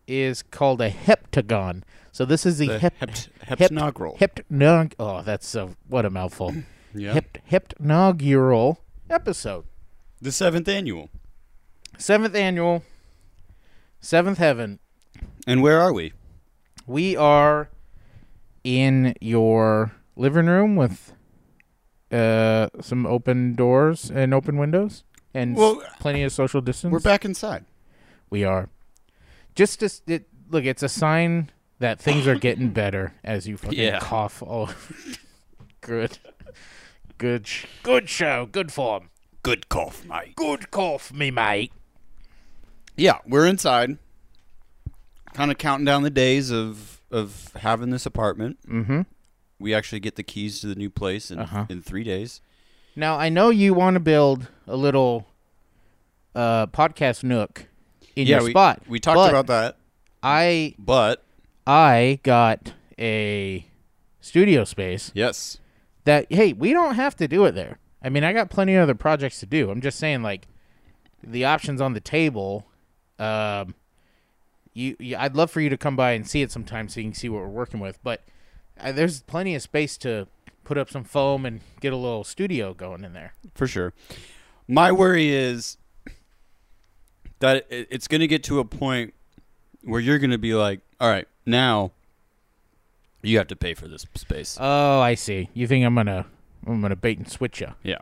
is 0.07 0.43
called 0.43 0.81
a 0.81 0.91
heptagon. 0.91 1.83
So 2.13 2.25
this 2.25 2.45
is 2.47 2.59
the, 2.59 2.67
The 2.69 2.79
hep- 2.81 2.99
hept- 2.99 3.29
hep- 3.43 3.59
heptagonal. 3.61 4.17
heptagon. 4.19 4.93
Oh, 4.99 5.23
that's 5.23 5.47
so 5.47 5.75
what 5.87 6.05
a 6.05 6.11
mouthful. 6.11 6.55
yeah. 6.95 7.13
Hept- 7.15 7.39
heptagonal 7.47 8.79
episode. 9.11 9.65
the 10.21 10.33
seventh 10.33 10.67
annual. 10.69 11.11
Seventh 11.99 12.35
annual, 12.35 12.85
seventh 14.01 14.39
heaven. 14.39 14.79
And 15.47 15.63
where 15.63 15.81
are 15.81 15.93
we? 15.93 16.13
We 16.87 17.17
are 17.17 17.71
in 18.69 19.15
your 19.21 19.93
living 20.15 20.45
room 20.47 20.77
with 20.77 21.15
uh, 22.13 22.69
some 22.83 23.07
open 23.07 23.55
doors 23.55 24.11
and 24.11 24.35
open 24.35 24.59
windows 24.59 25.05
and 25.33 25.57
Well, 25.57 25.83
plenty 26.01 26.23
of 26.23 26.33
social 26.33 26.61
distance. 26.61 26.93
We're 26.93 27.01
back 27.01 27.25
inside. 27.25 27.65
We 28.29 28.45
are. 28.45 28.69
Just 29.55 29.81
to 29.81 29.91
it, 30.07 30.29
look, 30.51 30.65
it's 30.67 30.83
a 30.83 30.89
sign 30.89 31.51
that 31.79 31.99
things 31.99 32.27
are 32.27 32.35
getting 32.35 32.69
better 32.83 33.15
as 33.25 33.49
you 33.49 33.57
fucking 33.57 33.79
Yeah. 33.79 34.01
cough. 34.01 34.43
Oh, 34.47 34.75
good, 35.81 36.19
good, 37.17 37.47
sh- 37.47 37.65
good 37.83 38.09
show, 38.11 38.47
good 38.53 38.71
form, 38.71 39.09
Good 39.43 39.71
cough, 39.71 40.05
mate. 40.05 40.37
good 40.37 40.71
cough, 40.71 41.11
me 41.13 41.31
mate. 41.31 41.73
Yeah, 42.97 43.19
we're 43.27 43.47
inside. 43.47 43.97
Kind 45.33 45.51
of 45.51 45.57
counting 45.57 45.85
down 45.87 46.03
the 46.03 46.11
days 46.11 46.51
of 46.51 46.98
of 47.11 47.53
having 47.57 47.91
this 47.91 48.07
apartment. 48.07 48.59
Mm-hmm. 48.69 49.03
We 49.59 49.75
actually 49.75 50.01
get 50.01 50.17
the 50.17 50.23
keys 50.23 50.61
to 50.61 50.67
the 50.69 50.75
new 50.75 50.91
place 50.91 51.31
in 51.31 51.39
Uh-huh. 51.39 51.67
in 51.69 51.83
three 51.83 52.05
days. 52.05 52.41
Now 52.95 53.17
I 53.19 53.29
know 53.29 53.51
you 53.51 53.75
want 53.75 53.95
to 53.95 54.01
build 54.01 54.49
a 54.67 54.77
little 54.77 55.27
uh, 56.35 56.67
podcast 56.69 57.25
nook 57.25 57.67
in 58.17 58.27
yeah, 58.27 58.37
your 58.37 58.45
we, 58.45 58.51
spot. 58.51 58.83
We 58.89 59.01
talked 59.01 59.17
but 59.17 59.31
about 59.31 59.47
that, 59.49 59.77
I 60.23 60.75
but 60.79 61.25
I 61.67 62.21
got 62.23 62.73
a 62.99 63.67
studio 64.21 64.65
space 64.65 65.11
yes, 65.15 65.59
that 66.05 66.27
hey 66.31 66.53
we 66.53 66.73
don't 66.73 66.95
have 66.95 67.17
to 67.17 67.29
do 67.29 67.45
it 67.45 67.53
there. 67.53 67.79
I 68.03 68.09
mean 68.09 68.25
I 68.25 68.33
got 68.33 68.51
plenty 68.51 68.75
of 68.75 68.83
other 68.83 68.95
projects 68.95 69.41
to 69.41 69.47
do. 69.47 69.71
I'm 69.71 69.81
just 69.81 69.99
saying 69.99 70.23
like 70.23 70.47
the 71.23 71.45
options 71.45 71.81
on 71.81 71.95
the 71.95 72.01
table. 72.01 72.67
Um, 73.19 73.75
you, 74.79 74.97
you 74.99 75.17
I'd 75.17 75.35
love 75.35 75.51
for 75.51 75.61
you 75.61 75.69
to 75.71 75.77
come 75.77 75.97
by 75.97 76.13
and 76.13 76.27
see 76.27 76.41
it 76.43 76.53
sometime 76.53 76.89
so 76.89 77.01
you 77.01 77.07
can 77.07 77.15
see 77.15 77.29
what 77.29 77.41
we're 77.43 77.49
working 77.49 77.81
with. 77.81 77.99
But 78.03 78.23
uh, 78.81 78.93
there's 78.93 79.23
plenty 79.23 79.55
of 79.55 79.63
space 79.63 79.97
to 79.99 80.29
put 80.65 80.79
up 80.79 80.91
some 80.91 81.05
foam 81.05 81.45
and 81.45 81.61
get 81.81 81.93
a 81.93 81.97
little 81.97 82.25
studio 82.25 82.75
going 82.75 83.05
in 83.05 83.13
there. 83.13 83.33
for 83.55 83.67
sure. 83.67 83.93
My 84.69 84.93
worry 84.93 85.31
is 85.31 85.79
that 87.41 87.67
it's 87.71 88.07
going 88.07 88.21
to 88.21 88.27
get 88.27 88.43
to 88.45 88.59
a 88.61 88.65
point 88.65 89.15
where 89.83 90.01
you're 90.01 90.19
going 90.19 90.31
to 90.31 90.39
be 90.39 90.55
like, 90.55 90.81
"All 91.01 91.09
right, 91.09 91.27
now 91.47 91.93
you 93.23 93.39
have 93.39 93.49
to 93.49 93.57
pay 93.57 93.75
for 93.75 93.89
this 93.89 94.07
space." 94.15 94.57
Oh, 94.61 95.01
I 95.01 95.15
see. 95.15 95.49
You 95.55 95.67
think 95.67 95.85
I'm 95.85 95.95
gonna 95.95 96.27
I'm 96.67 96.81
gonna 96.83 96.97
bait 96.97 97.19
and 97.19 97.29
switch 97.29 97.61
you? 97.61 97.75
yeah, 97.83 97.99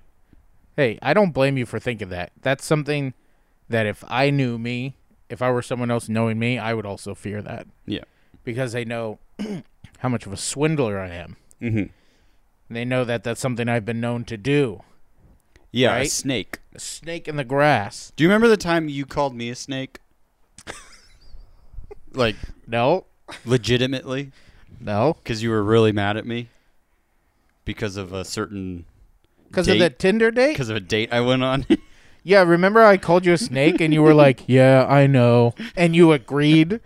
Hey, 0.77 0.99
I 1.01 1.15
don't 1.15 1.31
blame 1.33 1.57
you 1.57 1.65
for 1.67 1.79
thinking 1.79 2.09
that. 2.11 2.33
That's 2.43 2.65
something 2.65 3.15
that 3.69 3.87
if 3.87 4.05
I 4.09 4.31
knew 4.31 4.59
me, 4.59 4.97
if 5.29 5.43
I 5.43 5.51
were 5.51 5.63
someone 5.63 5.91
else 5.91 6.09
knowing 6.09 6.39
me, 6.39 6.59
I 6.59 6.75
would 6.75 6.87
also 6.87 7.15
fear 7.15 7.43
that 7.43 7.67
yeah, 7.87 8.05
because 8.45 8.73
they 8.73 8.85
know 8.85 9.19
how 9.99 10.09
much 10.09 10.27
of 10.27 10.33
a 10.33 10.37
swindler 10.37 10.99
I 10.99 11.09
am. 11.11 11.37
hmm 11.61 11.83
They 12.71 12.85
know 12.85 13.05
that 13.05 13.25
that's 13.25 13.41
something 13.41 13.69
I've 13.69 13.85
been 13.85 14.01
known 14.01 14.25
to 14.25 14.37
do. 14.37 14.83
yeah. 15.73 15.97
A 15.97 16.07
snake. 16.07 16.61
A 16.75 16.79
snake 16.81 17.27
in 17.29 17.37
the 17.37 17.45
grass. 17.45 18.13
Do 18.17 18.25
you 18.25 18.29
remember 18.29 18.49
the 18.49 18.57
time 18.57 18.89
you 18.89 19.07
called 19.07 19.35
me 19.35 19.51
a 19.51 19.55
snake? 19.55 19.99
like 22.13 22.37
No, 22.67 23.07
legitimately, 23.45 24.33
no, 24.81 25.15
because 25.23 25.43
you 25.43 25.51
were 25.51 25.63
really 25.63 25.93
mad 25.93 26.17
at 26.17 26.27
me 26.27 26.49
because 27.65 27.97
of 27.97 28.13
a 28.13 28.25
certain 28.25 28.85
because 29.49 29.69
of 29.69 29.79
the 29.79 29.91
Tinder 29.91 30.31
date. 30.31 30.53
because 30.53 30.69
of 30.69 30.77
a 30.77 30.81
date 30.81 31.13
I 31.13 31.21
went 31.21 31.43
on. 31.43 31.67
Yeah, 32.29 32.43
remember 32.43 32.83
I 32.85 32.97
called 32.97 33.25
you 33.25 33.33
a 33.35 33.39
snake 33.39 33.81
and 33.81 33.95
you 33.95 34.03
were 34.03 34.13
like, 34.13 34.43
"Yeah, 34.49 34.85
I 34.89 35.07
know," 35.07 35.55
and 35.77 35.95
you 35.95 36.11
agreed 36.11 36.81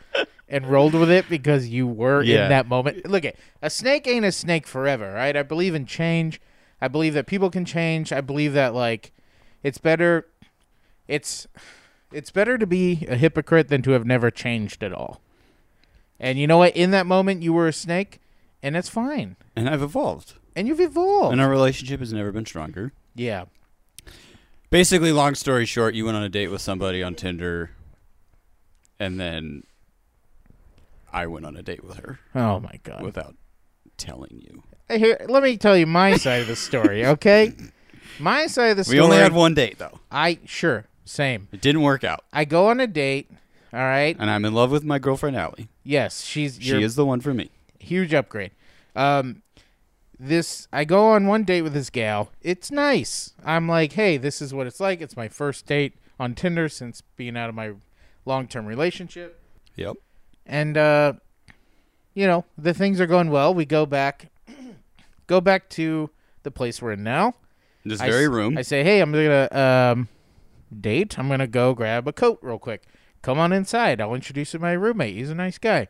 and 0.50 0.66
rolled 0.66 0.92
with 0.92 1.10
it 1.10 1.30
because 1.30 1.68
you 1.68 1.86
were 1.86 2.22
Yeah. 2.22 2.42
in 2.42 2.48
that 2.50 2.66
moment. 2.68 3.08
Look 3.08 3.24
at 3.24 3.36
a 3.62 3.70
snake 3.70 4.06
ain't 4.06 4.26
a 4.26 4.32
snake 4.32 4.66
forever, 4.66 5.14
right? 5.14 5.34
I 5.34 5.42
believe 5.42 5.74
in 5.74 5.86
change. 5.86 6.42
I 6.82 6.88
believe 6.88 7.14
that 7.14 7.26
people 7.26 7.48
can 7.50 7.64
change. 7.64 8.12
I 8.12 8.20
believe 8.20 8.52
that 8.52 8.74
like 8.74 9.12
it's 9.62 9.78
better 9.78 10.26
it's 11.08 11.46
it's 12.12 12.30
better 12.30 12.58
to 12.58 12.66
be 12.66 13.06
a 13.08 13.16
hypocrite 13.16 13.68
than 13.68 13.80
to 13.82 13.92
have 13.92 14.04
never 14.04 14.30
changed 14.30 14.82
at 14.82 14.92
all. 14.92 15.22
And 16.18 16.38
you 16.38 16.46
know 16.46 16.58
what? 16.58 16.76
In 16.76 16.90
that 16.90 17.06
moment 17.06 17.42
you 17.42 17.54
were 17.54 17.66
a 17.68 17.72
snake 17.72 18.20
and 18.62 18.76
it's 18.76 18.90
fine. 18.90 19.36
and 19.56 19.70
I've 19.70 19.80
evolved, 19.82 20.34
And 20.54 20.68
you've 20.68 20.80
evolved. 20.80 21.32
and 21.32 21.40
our 21.40 21.48
relationship 21.48 22.00
has 22.00 22.12
never 22.12 22.30
been 22.30 22.44
stronger. 22.44 22.92
yeah. 23.14 23.44
Basically, 24.70 25.10
long 25.12 25.34
story 25.34 25.66
short, 25.66 25.94
you 25.94 26.04
went 26.04 26.16
on 26.16 26.22
a 26.22 26.28
date 26.28 26.48
with 26.48 26.60
somebody 26.60 27.02
on 27.02 27.14
Tinder, 27.16 27.70
and 29.00 29.18
then 29.18 29.64
I 31.12 31.26
went 31.26 31.44
on 31.44 31.56
a 31.56 31.62
date 31.62 31.82
with 31.82 31.96
her 31.98 32.20
Oh 32.36 32.60
my 32.60 32.78
god. 32.84 33.02
without 33.02 33.34
telling 33.96 34.40
you. 34.46 34.62
Here, 34.96 35.18
let 35.28 35.42
me 35.42 35.56
tell 35.56 35.76
you 35.76 35.86
my 35.86 36.16
side 36.16 36.42
of 36.42 36.46
the 36.46 36.54
story, 36.56 37.04
okay? 37.14 37.52
My 38.20 38.46
side 38.46 38.68
of 38.72 38.76
the 38.76 38.84
story. 38.84 38.98
We 38.98 39.04
only 39.04 39.16
had 39.16 39.32
one 39.32 39.54
date 39.54 39.78
though. 39.78 39.98
I 40.10 40.38
sure 40.46 40.86
same. 41.04 41.48
It 41.50 41.60
didn't 41.60 41.82
work 41.82 42.04
out, 42.04 42.24
I 42.32 42.44
go 42.44 42.68
on 42.68 42.78
a 42.78 42.86
date. 42.86 43.28
All 43.72 43.78
right. 43.80 44.16
and 44.18 44.28
I'm 44.30 44.44
in 44.44 44.52
love 44.54 44.70
with 44.72 44.82
my 44.84 44.98
girlfriend 45.00 45.36
Allie. 45.36 45.68
Yes, 45.84 46.22
she's 46.24 46.58
She 46.60 46.80
is 46.82 46.94
the 46.96 47.04
one 47.06 47.20
for 47.20 47.34
me. 47.34 47.50
huge 47.80 48.14
upgrade. 48.14 48.50
Um, 48.96 49.42
this 50.22 50.68
I 50.72 50.84
go 50.84 51.08
on 51.08 51.26
one 51.26 51.44
date 51.44 51.62
with 51.62 51.72
this 51.72 51.88
gal. 51.90 52.30
It's 52.42 52.70
nice. 52.70 53.32
I'm 53.44 53.66
like, 53.66 53.94
hey, 53.94 54.16
this 54.18 54.42
is 54.42 54.52
what 54.52 54.66
it's 54.66 54.78
like. 54.80 55.00
It's 55.00 55.16
my 55.16 55.28
first 55.28 55.66
date 55.66 55.94
on 56.18 56.34
Tinder 56.34 56.68
since 56.68 57.02
being 57.16 57.36
out 57.36 57.48
of 57.48 57.54
my 57.54 57.72
long 58.26 58.46
term 58.46 58.66
relationship. 58.66 59.40
Yep. 59.76 59.96
and 60.44 60.76
uh, 60.76 61.12
you 62.12 62.26
know 62.26 62.44
the 62.58 62.74
things 62.74 63.00
are 63.00 63.06
going 63.06 63.30
well. 63.30 63.54
We 63.54 63.64
go 63.64 63.86
back, 63.86 64.30
go 65.26 65.40
back 65.40 65.70
to 65.70 66.10
the 66.42 66.50
place 66.50 66.82
we're 66.82 66.92
in 66.92 67.02
now. 67.02 67.34
This 67.84 68.00
I 68.00 68.10
very 68.10 68.24
s- 68.24 68.30
room. 68.30 68.58
I 68.58 68.62
say, 68.62 68.84
hey, 68.84 69.00
I'm 69.00 69.10
gonna 69.12 69.48
um, 69.52 70.08
date. 70.80 71.18
I'm 71.18 71.28
gonna 71.28 71.46
go 71.46 71.72
grab 71.72 72.06
a 72.06 72.12
coat 72.12 72.40
real 72.42 72.58
quick. 72.58 72.82
Come 73.22 73.38
on 73.38 73.52
inside. 73.52 74.00
I'll 74.00 74.14
introduce 74.14 74.52
you 74.52 74.58
to 74.58 74.62
my 74.62 74.72
roommate. 74.72 75.14
He's 75.14 75.30
a 75.30 75.34
nice 75.34 75.56
guy. 75.58 75.88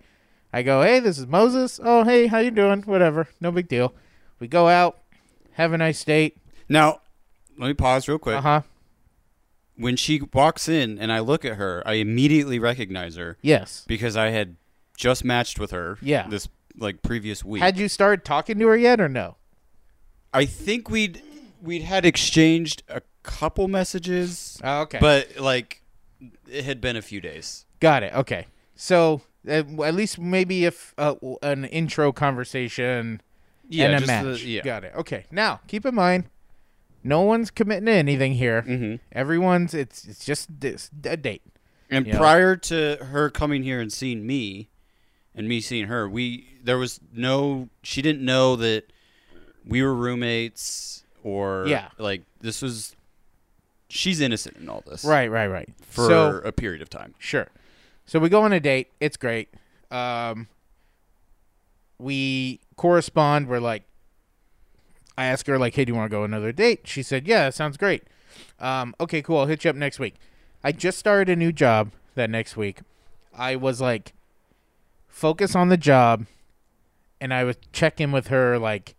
I 0.53 0.63
go, 0.63 0.83
hey, 0.83 1.01
this 1.01 1.19
is 1.19 1.27
Moses. 1.27 1.81
Oh, 1.83 2.05
hey, 2.05 2.27
how 2.27 2.39
you 2.39 2.51
doing? 2.51 2.83
Whatever, 2.83 3.29
no 3.41 3.51
big 3.51 3.67
deal. 3.69 3.93
We 4.41 4.49
go 4.49 4.69
out, 4.69 4.99
have 5.53 5.73
a 5.73 5.79
nice 5.79 6.03
date. 6.03 6.37
now, 6.69 7.01
let 7.59 7.69
me 7.69 7.75
pause 7.75 8.09
real 8.09 8.19
quick. 8.19 8.37
Uh 8.39 8.41
huh. 8.41 8.63
When 9.77 9.97
she 9.97 10.21
walks 10.33 10.69
in 10.69 10.99
and 10.99 11.13
I 11.13 11.21
look 11.21 11.45
at 11.45 11.57
her, 11.57 11.83
I 11.87 11.95
immediately 11.95 12.59
recognize 12.59 13.17
her 13.17 13.37
Yes. 13.43 13.85
because 13.87 14.17
I 14.17 14.31
had 14.31 14.57
just 14.97 15.25
matched 15.25 15.59
with 15.59 15.71
her. 15.71 15.99
Yeah. 16.03 16.27
This 16.29 16.49
like 16.79 17.03
previous 17.03 17.45
week. 17.45 17.63
Had 17.63 17.79
you 17.79 17.89
started 17.89 18.25
talking 18.25 18.59
to 18.59 18.67
her 18.69 18.77
yet 18.77 19.01
or 19.01 19.09
no? 19.09 19.37
I 20.33 20.45
think 20.47 20.89
we'd 20.91 21.23
we'd 21.63 21.83
had 21.83 22.05
exchanged 22.07 22.83
a 22.89 23.03
couple 23.23 23.69
messages, 23.69 24.59
Oh, 24.65 24.83
okay. 24.83 24.99
but 25.01 25.37
like 25.39 25.83
it 26.51 26.65
had 26.65 26.81
been 26.81 26.97
a 26.97 27.03
few 27.03 27.21
days. 27.21 27.67
Got 27.81 28.03
it. 28.03 28.15
Okay. 28.15 28.47
So 28.77 29.23
uh, 29.49 29.63
at 29.83 29.95
least 29.95 30.19
maybe 30.19 30.65
if 30.65 30.95
uh, 30.99 31.15
w- 31.15 31.39
an 31.43 31.65
intro 31.67 32.13
conversation 32.13 33.21
Yeah, 33.71 33.87
and 33.87 33.95
a 33.95 33.99
just 33.99 34.07
match. 34.09 34.43
the- 34.43 34.49
yeah. 34.49 34.63
Got 34.63 34.85
it. 34.85 34.93
Okay. 34.97 35.25
Now 35.31 35.61
keep 35.69 35.87
in 35.87 35.95
mind, 35.95 36.25
no 37.05 37.23
one's 37.23 37.51
committing 37.51 37.87
to 37.87 37.93
anything 37.93 38.35
here. 38.35 38.63
hmm 38.63 38.97
Everyone's 39.13 39.73
it's 39.75 40.05
it's 40.07 40.25
just 40.25 40.49
this 40.61 40.91
a 41.05 41.17
date. 41.17 41.43
And 41.91 42.07
Yeah. 42.07 42.19
prior 42.19 42.57
to 42.57 42.97
her 43.11 43.31
coming 43.31 43.63
here 43.63 43.81
and 43.81 43.93
seeing 43.93 44.27
me, 44.27 44.69
and 45.35 45.49
me 45.49 45.61
seeing 45.61 45.87
her, 45.87 46.09
we 46.09 46.59
there 46.63 46.79
was 46.79 47.01
no. 47.13 47.69
She 47.83 48.03
didn't 48.03 48.25
know 48.25 48.55
that 48.57 48.93
we 49.65 49.83
were 49.83 49.95
roommates 49.95 51.05
or 51.23 51.65
Yeah. 51.67 51.89
like 51.99 52.23
this 52.41 52.61
was. 52.63 52.95
She's 53.89 54.21
innocent 54.21 54.57
in 54.59 54.69
all 54.69 54.85
this, 54.87 55.05
Right. 55.05 55.29
Right. 55.29 55.49
Right. 55.49 55.69
For 55.83 56.07
so 56.07 56.41
a 56.45 56.53
period 56.53 56.81
of 56.81 56.89
time. 56.91 57.15
sure. 57.19 57.49
So 58.07 58.19
we 58.21 58.29
go 58.29 58.43
on 58.43 58.53
a 58.53 58.61
date. 58.61 58.89
It's 59.01 59.17
great. 59.17 59.49
Um, 59.91 60.47
we 61.99 62.61
correspond. 62.81 63.47
We're 63.47 63.61
like, 63.61 63.83
I 65.19 65.27
ask 65.27 65.47
her 65.49 65.59
like, 65.59 65.75
"Hey, 65.75 65.85
do 65.85 65.93
you 65.93 65.97
want 65.97 66.11
to 66.11 66.17
go 66.17 66.25
another 66.25 66.51
date?" 66.51 66.81
She 66.85 67.03
said, 67.03 67.29
"Yeah, 67.29 67.45
that 67.45 67.55
sounds 67.55 67.77
great." 67.77 68.05
Um, 68.59 68.95
okay, 68.99 69.21
cool. 69.21 69.37
I'll 69.37 69.47
hit 69.47 69.65
you 69.65 69.71
up 69.71 69.77
next 69.77 69.99
week. 69.99 70.15
I 70.65 70.73
just 70.73 70.99
started 70.99 71.29
a 71.29 71.37
new 71.37 71.53
job 71.53 71.91
that 72.15 72.31
next 72.31 72.57
week. 72.57 72.81
I 73.37 73.55
was 73.55 73.83
like, 73.83 74.15
focus 75.09 75.55
on 75.55 75.69
the 75.69 75.77
job, 75.77 76.25
and 77.21 77.35
I 77.35 77.45
was 77.45 77.57
checking 77.71 78.13
with 78.13 78.29
her 78.29 78.59
like, 78.59 78.95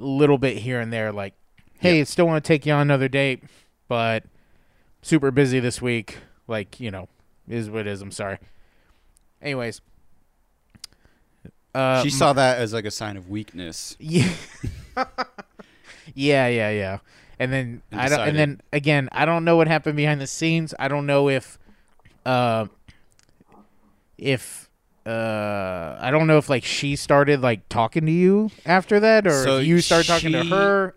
a 0.00 0.02
little 0.02 0.38
bit 0.38 0.58
here 0.58 0.80
and 0.80 0.92
there, 0.92 1.12
like, 1.12 1.34
"Hey, 1.78 2.02
still 2.02 2.26
want 2.26 2.42
to 2.42 2.48
take 2.48 2.66
you 2.66 2.72
on 2.72 2.80
another 2.80 3.08
date, 3.08 3.44
but 3.86 4.24
super 5.00 5.30
busy 5.30 5.60
this 5.60 5.80
week." 5.80 6.18
Like, 6.48 6.80
you 6.80 6.90
know, 6.90 7.08
is 7.48 7.70
what 7.70 7.82
it 7.82 7.86
is. 7.86 8.02
I'm 8.02 8.10
sorry. 8.10 8.38
Anyways, 9.40 9.80
uh, 11.78 12.02
she 12.02 12.10
saw 12.10 12.32
that 12.32 12.58
as 12.58 12.72
like 12.72 12.84
a 12.84 12.90
sign 12.90 13.16
of 13.16 13.28
weakness. 13.28 13.96
yeah. 13.98 14.30
yeah, 16.14 16.48
yeah, 16.48 16.70
yeah. 16.70 16.98
And 17.38 17.52
then 17.52 17.82
And 17.92 18.00
I 18.00 18.08
don't 18.08 18.20
and 18.28 18.36
then 18.38 18.60
again, 18.72 19.08
I 19.12 19.24
don't 19.24 19.44
know 19.44 19.56
what 19.56 19.68
happened 19.68 19.96
behind 19.96 20.20
the 20.20 20.26
scenes. 20.26 20.74
I 20.78 20.88
don't 20.88 21.06
know 21.06 21.28
if 21.28 21.58
uh 22.26 22.66
if 24.16 24.68
uh 25.06 25.96
I 26.00 26.10
don't 26.10 26.26
know 26.26 26.38
if 26.38 26.48
like 26.48 26.64
she 26.64 26.96
started 26.96 27.40
like 27.40 27.68
talking 27.68 28.06
to 28.06 28.12
you 28.12 28.50
after 28.66 28.98
that 29.00 29.26
or 29.26 29.44
So 29.44 29.58
you 29.58 29.80
started 29.80 30.06
talking 30.08 30.32
to 30.32 30.42
she- 30.42 30.50
her 30.50 30.94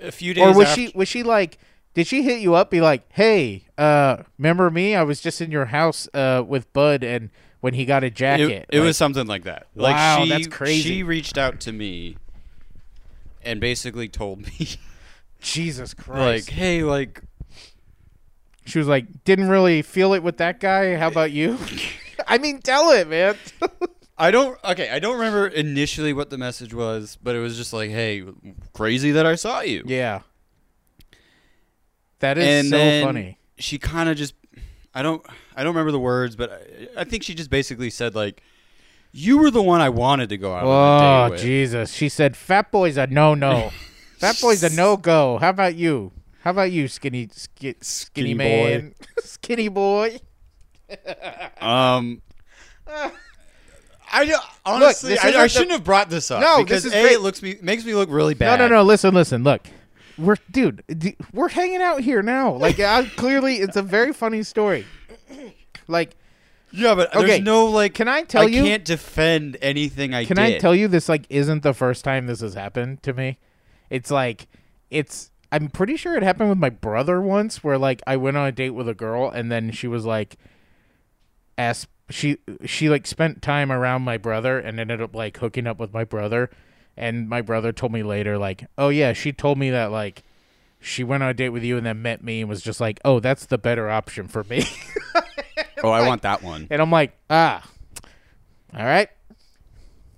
A 0.00 0.12
few 0.12 0.32
days 0.34 0.44
or 0.44 0.52
was 0.54 0.68
after, 0.68 0.80
she 0.80 0.92
was 0.94 1.08
she 1.08 1.22
like 1.22 1.58
did 1.94 2.06
she 2.06 2.22
hit 2.22 2.38
you 2.40 2.54
up 2.54 2.70
be 2.70 2.80
like, 2.80 3.02
"Hey, 3.12 3.64
uh 3.76 4.18
remember 4.38 4.70
me? 4.70 4.94
I 4.94 5.02
was 5.02 5.20
just 5.20 5.40
in 5.40 5.50
your 5.50 5.66
house 5.66 6.08
uh 6.14 6.44
with 6.46 6.72
Bud 6.72 7.02
and 7.02 7.30
when 7.60 7.74
he 7.74 7.84
got 7.84 8.04
a 8.04 8.10
jacket." 8.10 8.50
It, 8.50 8.66
it 8.70 8.78
Like, 8.80 8.86
was 8.86 8.96
something 8.96 9.26
like 9.26 9.44
that. 9.44 9.66
Like 9.74 9.94
Wow, 9.94 10.24
she, 10.24 10.28
that's 10.30 10.46
crazy. 10.48 10.82
She 10.82 11.02
reached 11.02 11.38
out 11.38 11.60
to 11.60 11.72
me 11.72 12.16
and 13.42 13.60
basically 13.60 14.08
told 14.08 14.40
me 14.46 14.68
Jesus 15.40 15.94
Christ. 15.94 16.48
like, 16.48 16.54
"Hey, 16.54 16.82
like 16.82 17.22
She 18.64 18.78
was 18.78 18.88
like, 18.88 19.24
didn't 19.24 19.48
really 19.48 19.82
feel 19.82 20.12
it 20.14 20.22
with 20.22 20.36
that 20.38 20.60
guy. 20.60 20.96
How 20.96 21.08
about 21.08 21.30
you? 21.32 21.56
I 22.28 22.38
mean, 22.38 22.60
tell 22.60 22.90
it, 22.90 23.08
man. 23.08 23.36
I 24.18 24.30
don't 24.32 24.58
okay, 24.64 24.90
I 24.90 24.98
don't 24.98 25.14
remember 25.14 25.46
initially 25.46 26.12
what 26.12 26.28
the 26.30 26.36
message 26.38 26.74
was, 26.74 27.16
but 27.22 27.36
it 27.36 27.38
was 27.38 27.56
just 27.56 27.72
like, 27.72 27.90
"Hey, 27.90 28.24
crazy 28.72 29.12
that 29.12 29.24
I 29.26 29.36
saw 29.36 29.60
you." 29.60 29.84
yeah. 29.86 30.20
That 32.20 32.36
is 32.36 32.44
and 32.44 32.68
so 32.68 33.06
funny. 33.06 33.38
She 33.58 33.78
kind 33.78 34.08
of 34.08 34.16
just 34.16 34.34
I 34.92 35.02
don't 35.02 35.24
I 35.58 35.64
don't 35.64 35.74
remember 35.74 35.92
the 35.92 35.98
words, 35.98 36.36
but 36.36 36.50
I, 36.96 37.00
I 37.00 37.04
think 37.04 37.22
she 37.22 37.34
just 37.34 37.50
basically 37.50 37.90
said 37.90 38.14
like 38.14 38.42
you 39.12 39.38
were 39.38 39.50
the 39.50 39.62
one 39.62 39.80
I 39.80 39.88
wanted 39.88 40.28
to 40.30 40.36
go 40.38 40.54
out 40.54 40.64
on 40.64 40.68
a 40.68 41.26
Oh, 41.26 41.30
with. 41.32 41.40
Jesus. 41.40 41.92
She 41.92 42.08
said, 42.08 42.36
fat 42.36 42.70
boy's 42.70 42.96
a 42.96 43.06
no 43.08 43.34
no. 43.34 43.70
fat 44.18 44.38
boy's 44.40 44.62
a 44.62 44.70
no 44.74 44.96
go. 44.96 45.38
How 45.38 45.48
about 45.50 45.74
you? 45.74 46.12
How 46.42 46.52
about 46.52 46.70
you, 46.72 46.88
skinny, 46.88 47.28
ski, 47.32 47.74
skinny, 47.80 48.30
Skinny 48.30 48.34
man? 48.34 48.94
skinny 49.18 49.68
boy. 49.68 50.20
Um 51.60 52.22
I 54.10 54.24
don't- 54.24 54.42
honestly 54.64 55.10
this 55.10 55.24
I, 55.24 55.28
I 55.28 55.32
the- 55.32 55.48
shouldn't 55.48 55.72
have 55.72 55.84
brought 55.84 56.08
this 56.08 56.30
up 56.30 56.40
No, 56.40 56.62
because 56.62 56.84
this 56.84 56.92
is 56.94 56.98
a 56.98 57.02
great. 57.02 57.12
it 57.14 57.20
looks 57.20 57.42
me 57.42 57.56
makes 57.60 57.84
me 57.84 57.94
look 57.94 58.08
really 58.10 58.34
bad. 58.34 58.58
No, 58.58 58.68
no, 58.68 58.76
no. 58.76 58.82
Listen, 58.82 59.12
listen. 59.14 59.44
Look. 59.44 59.66
We're, 60.16 60.36
dude, 60.50 60.82
d- 60.88 61.16
we're 61.32 61.48
hanging 61.50 61.80
out 61.80 62.00
here 62.00 62.22
now. 62.22 62.50
Like, 62.54 62.80
I, 62.80 63.04
clearly, 63.04 63.58
it's 63.58 63.76
a 63.76 63.82
very 63.82 64.12
funny 64.12 64.42
story. 64.42 64.84
Like, 65.90 66.16
Yeah, 66.70 66.94
but 66.94 67.14
Okay, 67.14 67.26
there's 67.26 67.40
no 67.40 67.66
like 67.66 67.94
can 67.94 68.08
I 68.08 68.22
tell 68.22 68.42
I 68.42 68.46
you? 68.46 68.62
I 68.62 68.68
can't 68.68 68.84
defend 68.84 69.56
anything 69.62 70.12
I 70.12 70.24
Can 70.24 70.36
did. 70.36 70.44
I 70.44 70.58
tell 70.58 70.74
you 70.74 70.86
this 70.88 71.08
like 71.08 71.26
isn't 71.30 71.62
the 71.62 71.72
first 71.72 72.04
time 72.04 72.26
this 72.26 72.40
has 72.40 72.54
happened 72.54 73.02
to 73.04 73.12
me? 73.14 73.38
It's 73.88 74.10
like 74.10 74.48
it's 74.90 75.30
I'm 75.50 75.68
pretty 75.68 75.96
sure 75.96 76.14
it 76.14 76.22
happened 76.22 76.50
with 76.50 76.58
my 76.58 76.68
brother 76.70 77.20
once 77.22 77.64
where 77.64 77.78
like 77.78 78.02
I 78.06 78.16
went 78.16 78.36
on 78.36 78.46
a 78.46 78.52
date 78.52 78.70
with 78.70 78.88
a 78.88 78.94
girl 78.94 79.30
and 79.30 79.50
then 79.50 79.70
she 79.70 79.86
was 79.88 80.04
like 80.04 80.36
asked 81.56 81.88
she 82.10 82.38
she 82.64 82.88
like 82.88 83.06
spent 83.06 83.42
time 83.42 83.72
around 83.72 84.02
my 84.02 84.18
brother 84.18 84.58
and 84.58 84.78
ended 84.78 85.00
up 85.00 85.14
like 85.14 85.38
hooking 85.38 85.66
up 85.66 85.78
with 85.78 85.92
my 85.92 86.04
brother 86.04 86.50
and 86.96 87.28
my 87.28 87.40
brother 87.40 87.72
told 87.72 87.92
me 87.92 88.02
later 88.02 88.36
like 88.38 88.66
oh 88.76 88.88
yeah 88.88 89.12
she 89.12 89.32
told 89.32 89.58
me 89.58 89.70
that 89.70 89.90
like 89.90 90.22
she 90.80 91.02
went 91.04 91.22
on 91.22 91.28
a 91.28 91.34
date 91.34 91.48
with 91.50 91.62
you 91.64 91.76
and 91.76 91.84
then 91.86 92.00
met 92.02 92.22
me 92.22 92.40
and 92.40 92.48
was 92.48 92.62
just 92.62 92.80
like 92.80 93.00
oh 93.04 93.20
that's 93.20 93.46
the 93.46 93.58
better 93.58 93.88
option 93.90 94.28
for 94.28 94.44
me 94.44 94.64
Oh, 95.82 95.90
I 95.90 96.06
want 96.08 96.22
that 96.22 96.42
one. 96.42 96.66
and 96.70 96.82
I'm 96.82 96.90
like, 96.90 97.16
ah, 97.30 97.64
all 98.74 98.84
right, 98.84 99.08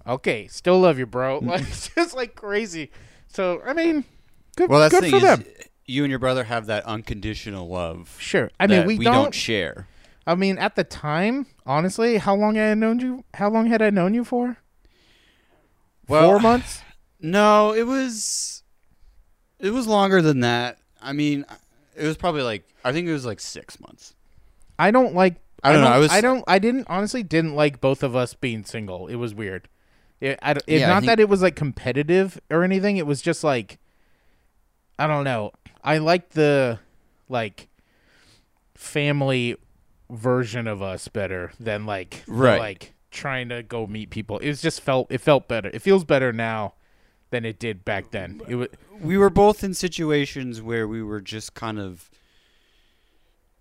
okay, 0.07 0.47
still 0.49 0.81
love 0.81 0.99
you, 0.99 1.05
bro. 1.07 1.39
Like 1.41 1.61
it's 1.69 1.89
just 1.95 2.15
like 2.15 2.35
crazy. 2.35 2.91
So 3.29 3.61
I 3.67 3.75
mean, 3.75 4.05
good, 4.57 4.71
Well, 4.71 4.81
that's 4.81 4.95
good 4.95 5.05
the 5.05 5.11
for 5.11 5.21
thing 5.21 5.29
is, 5.29 5.39
them. 5.39 5.65
you 5.85 6.03
and 6.05 6.11
your 6.11 6.19
brother 6.19 6.45
have 6.45 6.65
that 6.67 6.85
unconditional 6.87 7.69
love. 7.69 8.17
Sure. 8.19 8.51
I 8.59 8.67
mean, 8.67 8.87
we, 8.87 8.99
we 8.99 9.05
don't, 9.05 9.15
don't 9.15 9.35
share. 9.35 9.87
I 10.27 10.35
mean, 10.35 10.57
at 10.57 10.77
the 10.77 10.85
time, 10.85 11.47
honestly, 11.67 12.17
how 12.17 12.35
long 12.35 12.55
had 12.55 12.71
I 12.71 12.75
known 12.75 12.99
you? 13.01 13.25
How 13.35 13.51
long 13.51 13.67
had 13.67 13.83
I 13.83 13.91
known 13.91 14.15
you 14.15 14.25
for? 14.25 14.57
Well, 16.09 16.29
Four 16.31 16.41
months. 16.41 16.83
No, 17.23 17.75
it 17.75 17.83
was 17.87 18.60
it 19.61 19.71
was 19.71 19.87
longer 19.87 20.23
than 20.23 20.41
that. 20.41 20.79
I 21.03 21.13
mean, 21.13 21.45
it 21.97 22.05
was 22.07 22.17
probably 22.17 22.43
like 22.43 22.65
I 22.85 22.93
think 22.93 23.07
it 23.09 23.13
was 23.13 23.25
like 23.27 23.41
six 23.41 23.79
months. 23.81 24.15
I 24.79 24.91
don't 24.91 25.15
like. 25.15 25.37
I 25.63 25.73
don't 25.73 25.83
know, 25.83 25.89
I 25.91 25.99
was- 25.99 26.11
I 26.11 26.21
don't. 26.23 26.43
I 26.49 26.59
didn't 26.59 26.87
honestly 26.89 27.23
didn't 27.23 27.55
like 27.55 27.81
both 27.83 28.03
of 28.03 28.17
us 28.17 28.33
being 28.35 28.65
single. 28.65 29.07
It 29.09 29.17
was 29.17 29.35
weird. 29.35 29.69
It, 30.21 30.39
I, 30.43 30.55
don't- 30.55 30.65
it, 30.67 30.81
Yeah, 30.81 30.87
I 30.87 30.95
not 30.95 31.01
think- 31.01 31.11
that 31.11 31.21
it 31.21 31.29
was 31.29 31.43
like 31.43 31.55
competitive 31.57 32.41
or 32.51 32.65
anything. 32.65 32.97
It 32.97 33.07
was 33.07 33.21
just 33.21 33.45
like, 33.45 33.79
I 34.99 35.07
don't 35.07 35.25
know. 35.25 35.53
I 35.85 35.99
like 35.99 36.31
the 36.31 36.79
like 37.29 37.69
family 38.75 39.57
version 40.11 40.67
of 40.67 40.83
us 40.83 41.09
better 41.09 41.53
than 41.61 41.87
like 41.87 42.23
the, 42.27 42.33
like 42.59 42.95
trying 43.11 43.49
to 43.51 43.63
go 43.63 43.87
meet 43.87 44.11
people. 44.11 44.39
It 44.39 44.49
was 44.49 44.63
just 44.63 44.81
felt. 44.81 45.09
It 45.11 45.19
felt 45.19 45.49
better. 45.49 45.71
It 45.73 45.83
feels 45.83 46.05
better 46.05 46.33
now 46.33 46.75
than 47.31 47.45
it 47.45 47.59
did 47.59 47.85
back 47.85 48.11
then. 48.11 48.41
It 48.49 48.55
was 48.57 48.69
We 49.01 49.17
were 49.17 49.31
both 49.31 49.65
in 49.65 49.73
situations 49.75 50.61
where 50.61 50.87
we 50.87 51.03
were 51.03 51.21
just 51.21 51.55
kind 51.55 51.79
of 51.79 52.11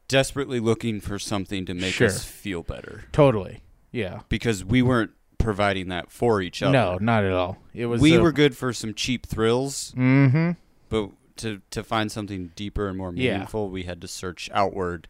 desperately 0.07 0.59
looking 0.59 0.99
for 0.99 1.19
something 1.19 1.65
to 1.65 1.73
make 1.73 1.93
Sure. 1.93 2.07
us 2.07 2.23
feel 2.23 2.63
better 2.63 3.05
totally. 3.11 3.61
Yeah. 3.91 4.21
because 4.29 4.63
we 4.65 4.81
weren't 4.81 5.11
providing 5.37 5.87
that 5.89 6.11
for 6.11 6.41
each 6.41 6.61
other. 6.61 6.73
No, 6.73 6.97
not 6.99 7.23
at 7.23 7.31
all. 7.31 7.57
It 7.73 7.85
was. 7.85 8.01
we 8.01 8.15
a- 8.15 8.21
were 8.21 8.31
good 8.31 8.57
for 8.57 8.73
some 8.73 8.93
cheap 8.93 9.25
thrills, 9.25 9.93
Mhm. 9.95 10.57
but 10.89 11.11
to 11.37 11.61
to 11.71 11.83
find 11.83 12.11
something 12.11 12.51
deeper 12.55 12.87
and 12.89 12.97
more 12.97 13.13
Yeah. 13.15 13.33
meaningful, 13.33 13.69
we 13.69 13.83
had 13.83 14.01
to 14.01 14.07
search 14.07 14.49
outward, 14.53 15.07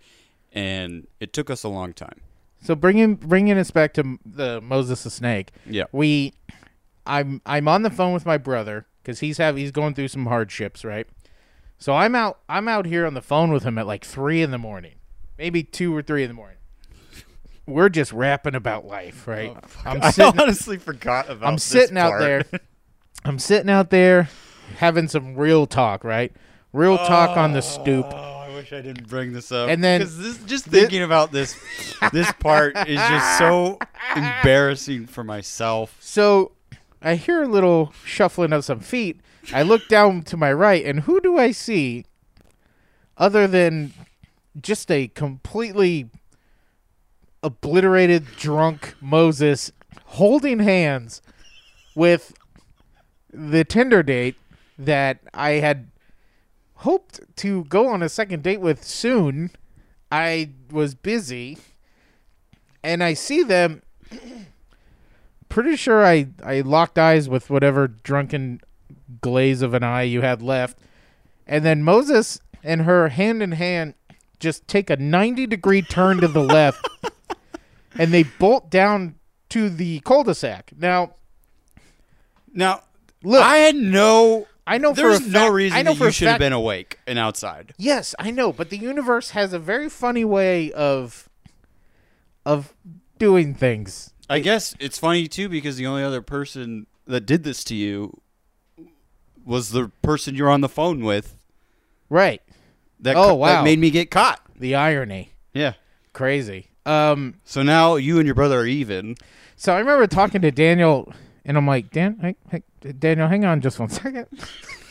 and 0.54 1.08
it 1.20 1.34
took 1.34 1.50
us 1.50 1.64
a 1.64 1.70
long 1.70 1.94
time. 1.94 2.22
So 2.62 2.76
bringing 2.76 3.16
bringing 3.16 3.58
us 3.58 3.72
back 3.72 3.94
to 3.96 4.20
the 4.26 4.62
Moses 4.62 5.04
the 5.04 5.10
snake. 5.10 5.52
Yeah. 5.66 5.86
We, 5.92 6.34
I'm 7.10 7.42
I'm 7.46 7.68
on 7.68 7.82
the 7.82 7.90
phone 7.90 8.14
with 8.14 8.26
my 8.26 8.38
brother 8.38 8.86
because 9.02 9.20
he's 9.20 9.38
have 9.40 9.58
he's 9.58 9.72
going 9.72 9.96
through 9.96 10.10
some 10.10 10.28
hardships, 10.28 10.86
right? 10.86 11.08
So 11.80 11.94
I'm 11.96 12.14
out 12.14 12.40
I'm 12.48 12.68
out 12.68 12.86
here 12.86 13.06
on 13.06 13.16
the 13.16 13.22
phone 13.22 13.52
with 13.52 13.64
him 13.64 13.78
at 13.78 13.88
like 13.88 14.06
three 14.06 14.42
in 14.42 14.52
the 14.52 14.58
morning, 14.58 14.96
maybe 15.38 15.64
two 15.64 15.96
or 15.96 16.02
three 16.02 16.24
in 16.24 16.30
the 16.30 16.34
morning. 16.36 16.58
We're 17.66 17.90
just 17.90 18.14
rapping 18.14 18.56
about 18.56 18.86
life, 18.86 19.28
right? 19.28 19.56
Oh, 19.56 19.68
I'm 19.86 20.02
I 20.04 20.12
sitting 20.12 20.40
honestly 20.40 20.78
forgot 20.78 21.30
about. 21.30 21.48
I'm 21.48 21.56
this 21.56 21.64
sitting 21.64 21.98
out 21.98 22.20
there. 22.20 22.46
I'm 23.26 23.40
sitting 23.40 23.70
out 23.70 23.90
there 23.90 24.30
having 24.78 25.08
some 25.08 25.36
real 25.36 25.68
talk, 25.68 26.04
right? 26.04 26.32
Real 26.74 26.98
talk 26.98 27.36
on 27.36 27.54
the 27.54 27.62
stoop. 27.62 28.06
Oh, 28.08 28.16
I 28.16 28.50
wish 28.54 28.72
I 28.72 28.82
didn't 28.82 29.08
bring 29.08 29.34
this 29.34 29.52
up. 29.52 29.70
And 29.70 29.84
then- 29.84 30.02
this, 30.02 30.38
just 30.46 30.66
thinking 30.66 31.02
about 31.02 31.32
this, 31.32 31.56
this 32.14 32.32
part 32.34 32.78
is 32.88 33.00
just 33.00 33.38
so 33.40 33.80
embarrassing 34.16 35.08
for 35.08 35.24
myself. 35.24 35.98
So 36.00 36.52
I 37.02 37.16
hear 37.16 37.44
a 37.44 37.48
little 37.48 37.94
shuffling 38.04 38.54
of 38.54 38.66
some 38.66 38.80
feet. 38.80 39.22
I 39.54 39.62
look 39.62 39.88
down 39.88 40.24
to 40.24 40.38
my 40.38 40.52
right, 40.52 40.86
and 40.86 41.02
who 41.02 41.22
do 41.22 41.38
I 41.38 41.52
see 41.52 42.06
other 43.18 43.48
than 43.48 43.94
just 44.60 44.92
a 44.92 45.08
completely 45.08 46.10
obliterated, 47.42 48.26
drunk 48.38 48.96
Moses 49.02 49.72
holding 50.06 50.60
hands 50.60 51.22
with 51.96 52.34
the 53.32 53.64
Tinder 53.64 54.04
date 54.04 54.36
that 54.78 55.20
I 55.34 55.52
had 55.52 55.92
hoped 56.76 57.22
to 57.38 57.66
go 57.66 57.88
on 57.88 58.02
a 58.02 58.10
second 58.10 58.44
date 58.44 58.62
with 58.62 58.84
soon. 58.84 59.52
I 60.12 60.50
was 60.72 60.96
busy, 60.96 61.58
and 62.84 63.04
I 63.04 63.14
see 63.14 63.44
them 63.44 63.84
pretty 65.50 65.76
sure 65.76 66.06
I, 66.06 66.28
I 66.44 66.62
locked 66.62 66.98
eyes 66.98 67.28
with 67.28 67.50
whatever 67.50 67.88
drunken 67.88 68.62
glaze 69.22 69.62
of 69.62 69.74
an 69.74 69.84
eye 69.84 70.04
you 70.04 70.22
had 70.22 70.42
left. 70.42 70.78
And 71.48 71.66
then 71.66 71.84
Moses 71.84 72.40
and 72.64 72.82
her 72.84 73.10
hand 73.10 73.42
in 73.44 73.54
hand 73.54 73.96
just 74.40 74.68
take 74.68 74.90
a 74.90 74.96
90 74.96 75.48
degree 75.48 75.82
turn 75.82 76.20
to 76.22 76.28
the 76.28 76.44
left 76.44 76.88
and 77.98 78.14
they 78.14 78.24
bolt 78.24 78.70
down 78.70 79.16
to 79.50 79.70
the 79.70 80.00
cul-de-sac. 80.02 80.72
Now, 80.78 81.16
Now, 82.54 82.84
look, 83.24 83.42
I 83.44 83.58
had 83.58 83.76
no. 83.76 84.48
I 84.68 84.78
know 84.78 84.92
for 84.94 84.98
There's 85.02 85.26
no 85.28 85.40
fact- 85.46 85.54
reason 85.54 85.78
I 85.80 85.82
know 85.82 85.94
that 85.96 86.06
you 86.06 86.12
should 86.12 86.28
have 86.28 86.40
been 86.40 86.54
awake 86.54 87.00
and 87.08 87.18
outside. 87.18 87.74
Yes, 87.78 88.14
I 88.20 88.30
know, 88.30 88.54
but 88.54 88.70
the 88.70 88.78
universe 88.78 89.32
has 89.32 89.52
a 89.52 89.58
very 89.60 89.90
funny 89.90 90.24
way 90.24 90.72
of 90.74 91.28
of 92.46 92.74
doing 93.18 93.56
things. 93.56 94.14
I 94.30 94.40
guess 94.40 94.76
it's 94.80 94.98
funny 94.98 95.28
too 95.28 95.50
because 95.50 95.78
the 95.78 95.88
only 95.88 96.04
other 96.04 96.22
person 96.22 96.86
that 97.08 97.22
did 97.22 97.44
this 97.44 97.64
to 97.66 97.76
you 97.76 98.22
was 99.44 99.70
the 99.72 99.90
person 100.04 100.36
you're 100.36 100.50
on 100.50 100.62
the 100.62 100.70
phone 100.70 101.04
with. 101.04 101.36
Right. 102.10 102.42
That 103.00 103.16
Oh, 103.16 103.34
wow. 103.36 103.48
that 103.48 103.64
made 103.64 103.80
me 103.80 103.90
get 103.90 104.12
caught. 104.12 104.42
The 104.58 104.76
irony. 104.76 105.32
Yeah. 105.54 105.74
Crazy. 106.14 106.68
Um 106.86 107.36
So 107.44 107.64
now 107.64 107.96
you 107.96 108.18
and 108.20 108.26
your 108.26 108.36
brother 108.36 108.60
are 108.60 108.66
even. 108.68 109.16
So 109.56 109.74
I 109.74 109.80
remember 109.80 110.08
talking 110.08 110.42
to 110.44 110.52
Daniel, 110.52 111.12
and 111.44 111.58
I'm 111.58 111.68
like, 111.68 111.92
Dan, 111.92 112.18
hey, 112.22 112.36
hey, 112.82 112.92
Daniel, 112.94 113.28
hang 113.28 113.44
on 113.44 113.60
just 113.60 113.78
one 113.80 113.90
second. 113.90 114.28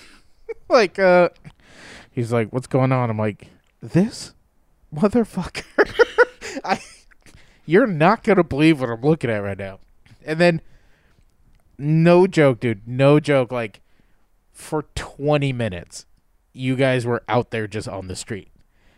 like, 0.69 0.99
uh, 0.99 1.31
he's 2.11 2.33
like, 2.33 2.53
what's 2.53 2.67
going 2.67 2.93
on? 2.93 3.09
I'm 3.09 3.17
like, 3.19 3.49
this 3.81 4.35
motherfucker. 4.95 5.65
I, 6.65 6.81
you're 7.69 7.87
not 7.87 8.25
gonna 8.25 8.43
believe 8.43 8.81
what 8.81 8.89
I'm 8.89 9.03
looking 9.03 9.29
at 9.29 9.43
right 9.43 9.59
now. 9.59 9.79
And 10.25 10.41
then, 10.41 10.63
no 11.77 12.27
joke, 12.27 12.61
dude, 12.61 12.89
no 12.89 13.21
joke. 13.21 13.53
Like, 13.53 13.83
for 14.51 14.87
20 14.95 15.53
minutes, 15.53 16.07
you 16.55 16.77
guys 16.77 17.05
were 17.05 17.23
out 17.29 17.51
there 17.51 17.67
just 17.67 17.87
on 17.87 18.09
the 18.09 18.17
street. 18.17 18.49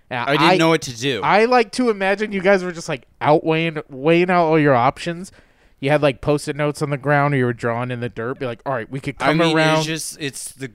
Now, 0.09 0.25
I 0.29 0.37
didn't 0.37 0.59
know 0.59 0.69
what 0.69 0.83
to 0.83 0.97
do. 0.97 1.21
I 1.23 1.47
like 1.47 1.73
to 1.73 1.91
imagine 1.91 2.31
you 2.31 2.41
guys 2.41 2.63
were 2.63 2.71
just 2.73 2.89
like 2.89 3.07
outweighing 3.21 3.75
weighing 3.75 3.85
weighing 3.89 4.31
out 4.31 4.47
all 4.47 4.59
your 4.59 4.75
options. 4.75 5.33
You 5.81 5.91
had 5.91 6.01
like 6.01 6.21
post-it 6.21 6.55
notes 6.55 6.81
on 6.81 6.91
the 6.91 6.97
ground, 6.97 7.35
or 7.35 7.39
you 7.39 7.45
were 7.47 7.53
drawing 7.53 7.91
in 7.91 7.99
the 8.01 8.09
dirt. 8.09 8.39
Be 8.39 8.47
like, 8.47 8.61
all 8.65 8.73
right, 8.75 8.89
we 8.89 9.01
could 9.01 9.17
I 9.19 9.27
come 9.27 9.39
mean, 9.39 9.57
around, 9.57 9.79
it's 9.79 9.87
just 9.87 10.17
it's 10.21 10.53
the 10.53 10.71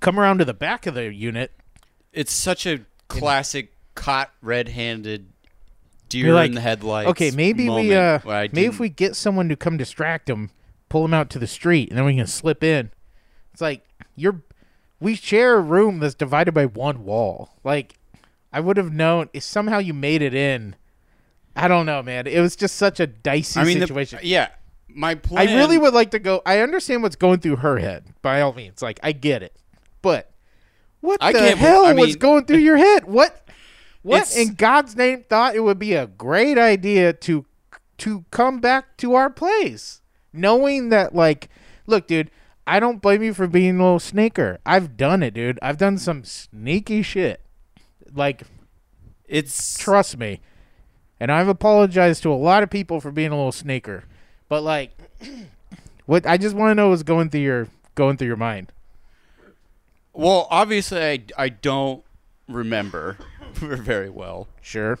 come 0.00 0.20
around 0.20 0.38
to 0.38 0.44
the 0.44 0.54
back 0.54 0.86
of 0.86 0.94
the 0.94 1.12
unit. 1.12 1.52
it's 2.12 2.32
such 2.32 2.66
a 2.66 2.80
classic 3.08 3.72
caught 3.94 4.30
red-handed 4.40 5.31
deer 6.12 6.26
You're 6.26 6.34
like, 6.34 6.48
in 6.50 6.54
the 6.54 6.60
headlights. 6.60 7.10
Okay, 7.10 7.30
maybe 7.30 7.68
we 7.68 7.94
uh, 7.94 8.20
maybe 8.24 8.66
if 8.66 8.78
we 8.78 8.88
get 8.88 9.16
someone 9.16 9.48
to 9.48 9.56
come 9.56 9.76
distract 9.76 10.26
them, 10.26 10.50
pull 10.88 11.02
them 11.02 11.14
out 11.14 11.30
to 11.30 11.38
the 11.38 11.46
street, 11.46 11.88
and 11.88 11.98
then 11.98 12.04
we 12.04 12.16
can 12.16 12.26
slip 12.26 12.62
in. 12.62 12.90
It's 13.52 13.60
like 13.60 13.84
you're, 14.16 14.42
we 15.00 15.14
share 15.14 15.56
a 15.56 15.60
room 15.60 15.98
that's 15.98 16.14
divided 16.14 16.52
by 16.52 16.66
one 16.66 17.04
wall. 17.04 17.50
Like, 17.64 17.94
I 18.52 18.60
would 18.60 18.76
have 18.76 18.92
known 18.92 19.28
if 19.32 19.42
somehow 19.42 19.78
you 19.78 19.94
made 19.94 20.22
it 20.22 20.34
in. 20.34 20.76
I 21.54 21.68
don't 21.68 21.86
know, 21.86 22.02
man. 22.02 22.26
It 22.26 22.40
was 22.40 22.56
just 22.56 22.76
such 22.76 23.00
a 23.00 23.06
dicey 23.06 23.60
I 23.60 23.64
mean, 23.64 23.78
the- 23.78 23.86
situation. 23.86 24.20
yeah, 24.22 24.48
my 24.88 25.14
plan. 25.14 25.48
I 25.48 25.56
really 25.56 25.78
would 25.78 25.94
like 25.94 26.12
to 26.12 26.18
go. 26.18 26.42
I 26.46 26.60
understand 26.60 27.02
what's 27.02 27.16
going 27.16 27.40
through 27.40 27.56
her 27.56 27.78
head, 27.78 28.04
by 28.22 28.40
all 28.40 28.52
means. 28.52 28.80
Like, 28.80 29.00
I 29.02 29.12
get 29.12 29.42
it. 29.42 29.54
But 30.00 30.30
what 31.00 31.22
I 31.22 31.32
the 31.32 31.56
hell 31.56 31.84
I 31.84 31.92
was 31.92 32.16
going 32.16 32.44
through 32.46 32.58
your 32.70 32.76
head? 32.76 33.04
What? 33.04 33.41
What 34.02 34.22
It's- 34.22 34.36
in 34.36 34.54
God's 34.54 34.96
name 34.96 35.24
thought 35.28 35.54
it 35.54 35.60
would 35.60 35.78
be 35.78 35.94
a 35.94 36.06
great 36.06 36.58
idea 36.58 37.12
to 37.12 37.46
to 37.98 38.24
come 38.32 38.58
back 38.60 38.96
to 38.96 39.14
our 39.14 39.30
place, 39.30 40.00
knowing 40.32 40.88
that, 40.88 41.14
like, 41.14 41.48
look, 41.86 42.08
dude, 42.08 42.30
I 42.66 42.80
don't 42.80 43.00
blame 43.00 43.22
you 43.22 43.32
for 43.32 43.46
being 43.46 43.78
a 43.78 43.82
little 43.82 44.00
sneaker. 44.00 44.58
I've 44.66 44.96
done 44.96 45.22
it, 45.22 45.34
dude. 45.34 45.58
I've 45.62 45.76
done 45.76 45.98
some 45.98 46.24
sneaky 46.24 47.02
shit. 47.02 47.40
Like, 48.12 48.42
It's 49.28 49.78
trust 49.78 50.16
me. 50.18 50.40
And 51.20 51.30
I've 51.30 51.46
apologized 51.48 52.22
to 52.24 52.32
a 52.32 52.34
lot 52.34 52.62
of 52.64 52.70
people 52.70 53.00
for 53.00 53.12
being 53.12 53.30
a 53.30 53.36
little 53.36 53.52
sneaker. 53.52 54.04
But 54.48 54.62
like 54.62 54.90
what 56.06 56.26
I 56.26 56.36
just 56.36 56.56
want 56.56 56.70
to 56.72 56.74
know 56.74 56.88
what's 56.88 57.04
going 57.04 57.30
through 57.30 57.40
your 57.40 57.68
going 57.94 58.16
through 58.16 58.26
your 58.26 58.36
mind. 58.36 58.72
well, 60.12 60.48
obviously, 60.50 61.00
I 61.02 61.20
I 61.38 61.48
don't 61.50 62.02
remember 62.48 63.16
very 63.82 64.10
well. 64.10 64.48
Sure. 64.60 64.98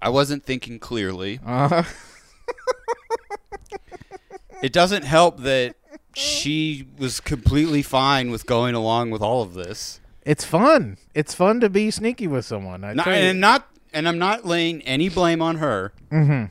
I 0.00 0.08
wasn't 0.10 0.44
thinking 0.44 0.78
clearly. 0.78 1.40
Uh 1.44 1.82
It 4.62 4.72
doesn't 4.72 5.04
help 5.04 5.38
that 5.42 5.76
she 6.14 6.88
was 6.98 7.20
completely 7.20 7.82
fine 7.82 8.30
with 8.32 8.44
going 8.44 8.74
along 8.74 9.10
with 9.10 9.22
all 9.22 9.40
of 9.42 9.54
this. 9.54 10.00
It's 10.24 10.44
fun. 10.44 10.96
It's 11.14 11.32
fun 11.32 11.60
to 11.60 11.70
be 11.70 11.90
sneaky 11.92 12.26
with 12.26 12.44
someone. 12.44 12.82
I 12.82 12.92
Not, 12.94 13.06
and 13.08 13.40
not 13.40 13.68
and 13.92 14.08
I'm 14.08 14.18
not 14.18 14.44
laying 14.44 14.82
any 14.82 15.08
blame 15.08 15.40
on 15.40 15.56
her. 15.56 15.92
yeah, 16.10 16.48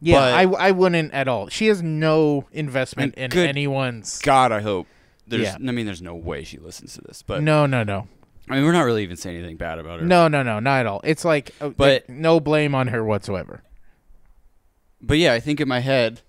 but- 0.00 0.34
I, 0.34 0.42
I 0.68 0.70
wouldn't 0.70 1.12
at 1.12 1.28
all. 1.28 1.48
She 1.48 1.66
has 1.66 1.82
no 1.82 2.46
investment 2.52 3.14
in 3.16 3.30
good 3.30 3.48
anyone's. 3.50 4.18
God, 4.20 4.50
I 4.50 4.60
hope. 4.62 4.86
There's 5.26 5.42
Yeah. 5.42 5.56
I 5.56 5.72
mean 5.72 5.84
there's 5.86 6.02
no 6.02 6.14
way 6.14 6.42
she 6.44 6.56
listens 6.58 6.94
to 6.94 7.02
this, 7.02 7.22
but 7.22 7.42
No, 7.42 7.66
no, 7.66 7.82
no, 7.82 8.08
I 8.48 8.56
mean 8.56 8.64
we're 8.64 8.72
not 8.72 8.82
really 8.82 9.02
even 9.02 9.16
saying 9.16 9.36
anything 9.38 9.56
bad 9.56 9.78
about 9.78 10.00
her. 10.00 10.06
no, 10.06 10.28
no, 10.28 10.42
no, 10.42 10.60
not 10.60 10.80
at 10.80 10.86
all. 10.86 11.00
It's 11.04 11.24
like, 11.24 11.52
uh, 11.60 11.70
But- 11.70 12.08
no 12.08 12.40
blame 12.40 12.74
on 12.74 12.88
her 12.88 13.02
whatsoever. 13.04 13.62
But 15.00 15.18
yeah, 15.18 15.32
I 15.32 15.40
think 15.40 15.60
in 15.60 15.68
my 15.68 15.80
head 15.80 16.20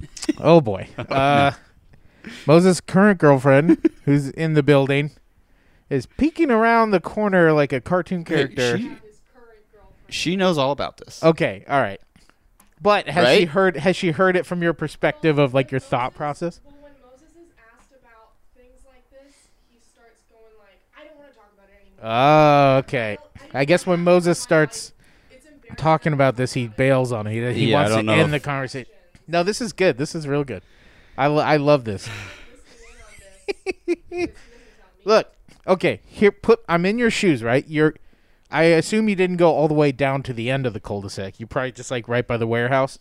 Oh 0.38 0.60
boy. 0.60 0.88
Uh, 0.98 1.52
Moses' 2.46 2.80
current 2.80 3.18
girlfriend, 3.20 3.78
who's 4.04 4.30
in 4.30 4.54
the 4.54 4.62
building, 4.62 5.10
is 5.90 6.06
peeking 6.06 6.50
around 6.50 6.90
the 6.90 7.00
corner 7.00 7.52
like 7.52 7.72
a 7.72 7.80
cartoon 7.80 8.24
character. 8.24 8.78
she, 8.78 8.92
she 10.08 10.36
knows 10.36 10.58
all 10.58 10.70
about 10.72 10.96
this. 10.98 11.22
okay, 11.22 11.64
all 11.68 11.80
right. 11.80 12.00
But 12.80 13.08
has 13.08 13.28
she 13.28 13.40
Right? 13.40 13.48
heard? 13.48 13.76
Has 13.76 13.94
she 13.94 14.10
heard 14.10 14.34
it 14.36 14.44
from 14.44 14.60
your 14.62 14.72
perspective 14.72 15.38
of 15.38 15.54
like 15.54 15.70
your 15.70 15.78
thought 15.80 16.14
process? 16.14 16.60
Well, 16.64 16.74
when 16.82 16.92
Moses 17.00 17.30
is 17.30 17.50
asked 17.78 17.92
about 17.92 18.34
things 18.56 18.80
like 18.86 19.08
this, 19.10 19.34
he 19.70 19.78
starts 19.78 20.22
going 20.30 20.50
like, 20.58 20.78
"I 20.98 21.04
don't 21.06 21.16
want 21.16 21.30
to 21.30 21.36
talk 21.38 21.50
about 21.54 21.68
it 21.70 21.78
anymore." 21.80 21.91
Oh, 22.02 22.76
okay. 22.78 23.16
I 23.54 23.64
guess 23.64 23.86
when 23.86 24.00
Moses 24.00 24.38
starts 24.38 24.92
talking 25.76 26.12
about 26.12 26.36
this, 26.36 26.52
he 26.54 26.66
bails 26.68 27.12
on 27.12 27.26
it. 27.26 27.32
He, 27.54 27.66
he 27.66 27.70
Yeah, 27.70 27.76
I 27.78 27.80
wants 27.82 27.90
to 27.92 27.96
don't 27.96 28.06
know 28.06 28.12
end 28.14 28.32
the 28.32 28.36
if- 28.36 28.42
conversation. 28.42 28.90
No, 29.28 29.42
this 29.44 29.60
is 29.60 29.72
good. 29.72 29.98
This 29.98 30.14
is 30.14 30.26
real 30.26 30.42
good. 30.44 30.62
I, 31.16 31.28
lo- 31.28 31.42
I 31.44 31.56
love 31.58 31.84
this. 31.84 32.08
Look, 35.04 35.32
okay, 35.66 36.00
here 36.04 36.30
put 36.32 36.60
I'm 36.68 36.84
in 36.86 36.98
your 36.98 37.10
shoes, 37.10 37.42
right? 37.42 37.66
You're 37.66 37.94
I 38.50 38.64
assume 38.64 39.08
you 39.08 39.16
didn't 39.16 39.36
go 39.38 39.50
all 39.52 39.66
the 39.68 39.74
way 39.74 39.92
down 39.92 40.22
to 40.24 40.32
the 40.32 40.50
end 40.50 40.66
of 40.66 40.74
the 40.74 40.80
cul-de-sac. 40.80 41.40
You 41.40 41.46
probably 41.46 41.72
just 41.72 41.90
like 41.90 42.06
right 42.08 42.26
by 42.26 42.36
the 42.36 42.46
warehouse. 42.46 42.98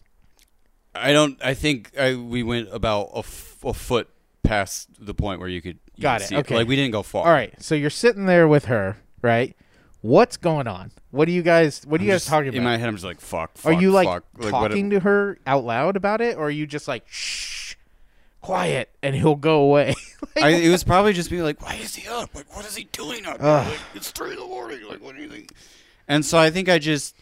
I 0.95 1.11
don't 1.13 1.37
I 1.43 1.53
think 1.53 1.91
I, 1.99 2.15
we 2.15 2.43
went 2.43 2.69
about 2.71 3.09
a, 3.13 3.19
f- 3.19 3.57
a 3.63 3.73
foot 3.73 4.09
past 4.43 4.89
the 4.99 5.13
point 5.13 5.39
where 5.39 5.49
you 5.49 5.61
could 5.61 5.79
you 5.95 6.01
Got 6.01 6.21
it, 6.21 6.31
okay. 6.33 6.55
Like 6.55 6.67
we 6.67 6.75
didn't 6.75 6.91
go 6.91 7.03
far. 7.03 7.25
All 7.25 7.31
right, 7.31 7.53
so 7.61 7.75
you're 7.75 7.89
sitting 7.89 8.25
there 8.25 8.47
with 8.47 8.65
her, 8.65 8.97
right? 9.21 9.55
What's 10.01 10.35
going 10.37 10.65
on? 10.67 10.91
What 11.11 11.27
are 11.27 11.31
you 11.31 11.43
guys? 11.43 11.83
What 11.85 11.99
are 11.99 12.01
I'm 12.01 12.07
you 12.07 12.13
guys 12.13 12.21
just- 12.21 12.29
talking 12.29 12.49
about? 12.49 12.57
In 12.57 12.63
my 12.63 12.77
head, 12.77 12.87
I'm 12.87 12.95
just 12.95 13.05
like, 13.05 13.21
fuck. 13.21 13.51
are 13.65 13.73
you 13.73 13.91
like 13.91 14.07
fuck. 14.07 14.23
what- 14.37 14.49
talking 14.49 14.89
to 14.91 14.99
her 15.01 15.37
out 15.45 15.63
loud 15.63 15.95
about 15.95 16.21
it, 16.21 16.37
or 16.37 16.45
are 16.47 16.49
you 16.49 16.65
just 16.65 16.87
like 16.87 17.03
shh, 17.07 17.75
quiet, 18.41 18.89
and 19.03 19.13
he'll 19.15 19.35
go 19.35 19.61
away? 19.61 19.95
Like, 20.35 20.45
I, 20.45 20.49
it 20.51 20.69
was 20.69 20.83
probably 20.85 21.11
just 21.13 21.29
being 21.29 21.41
like, 21.43 21.61
why 21.61 21.75
is 21.75 21.93
he 21.95 22.07
up? 22.07 22.33
Like, 22.33 22.55
what 22.55 22.63
is 22.65 22.75
he 22.75 22.85
doing 22.85 23.25
up? 23.25 23.41
here? 23.41 23.49
Like, 23.49 23.79
it's 23.95 24.11
three 24.11 24.29
in 24.31 24.37
the 24.39 24.45
morning. 24.45 24.79
Like, 24.87 25.03
what 25.03 25.15
do 25.15 25.21
you 25.21 25.27
think? 25.27 25.51
And 26.07 26.23
so 26.25 26.37
I 26.37 26.51
think 26.51 26.69
I 26.69 26.77
just, 26.79 27.15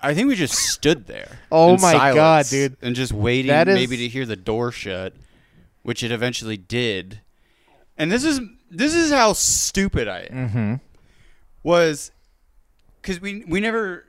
I 0.00 0.14
think 0.14 0.28
we 0.28 0.34
just 0.34 0.54
stood 0.54 1.06
there. 1.06 1.40
Oh 1.50 1.74
in 1.74 1.80
my 1.80 1.92
God, 1.92 2.46
silence 2.46 2.50
dude. 2.50 2.76
And 2.80 2.94
just 2.94 3.12
waiting, 3.12 3.48
That 3.48 3.68
is- 3.68 3.74
maybe 3.74 3.96
to 3.98 4.08
hear 4.08 4.24
the 4.24 4.36
door 4.36 4.70
shut, 4.72 5.14
which 5.86 6.02
it 6.02 6.10
eventually 6.10 6.56
did. 6.56 7.20
And 7.96 8.10
this 8.10 8.24
is 8.24 8.40
this 8.70 8.92
is 8.92 9.12
how 9.12 9.32
stupid 9.32 10.08
I 10.08 10.20
am. 10.30 10.48
mm-hmm. 10.48 10.74
Was 11.62 12.10
because 13.00 13.20
we 13.20 13.44
we 13.46 13.60
never 13.60 14.04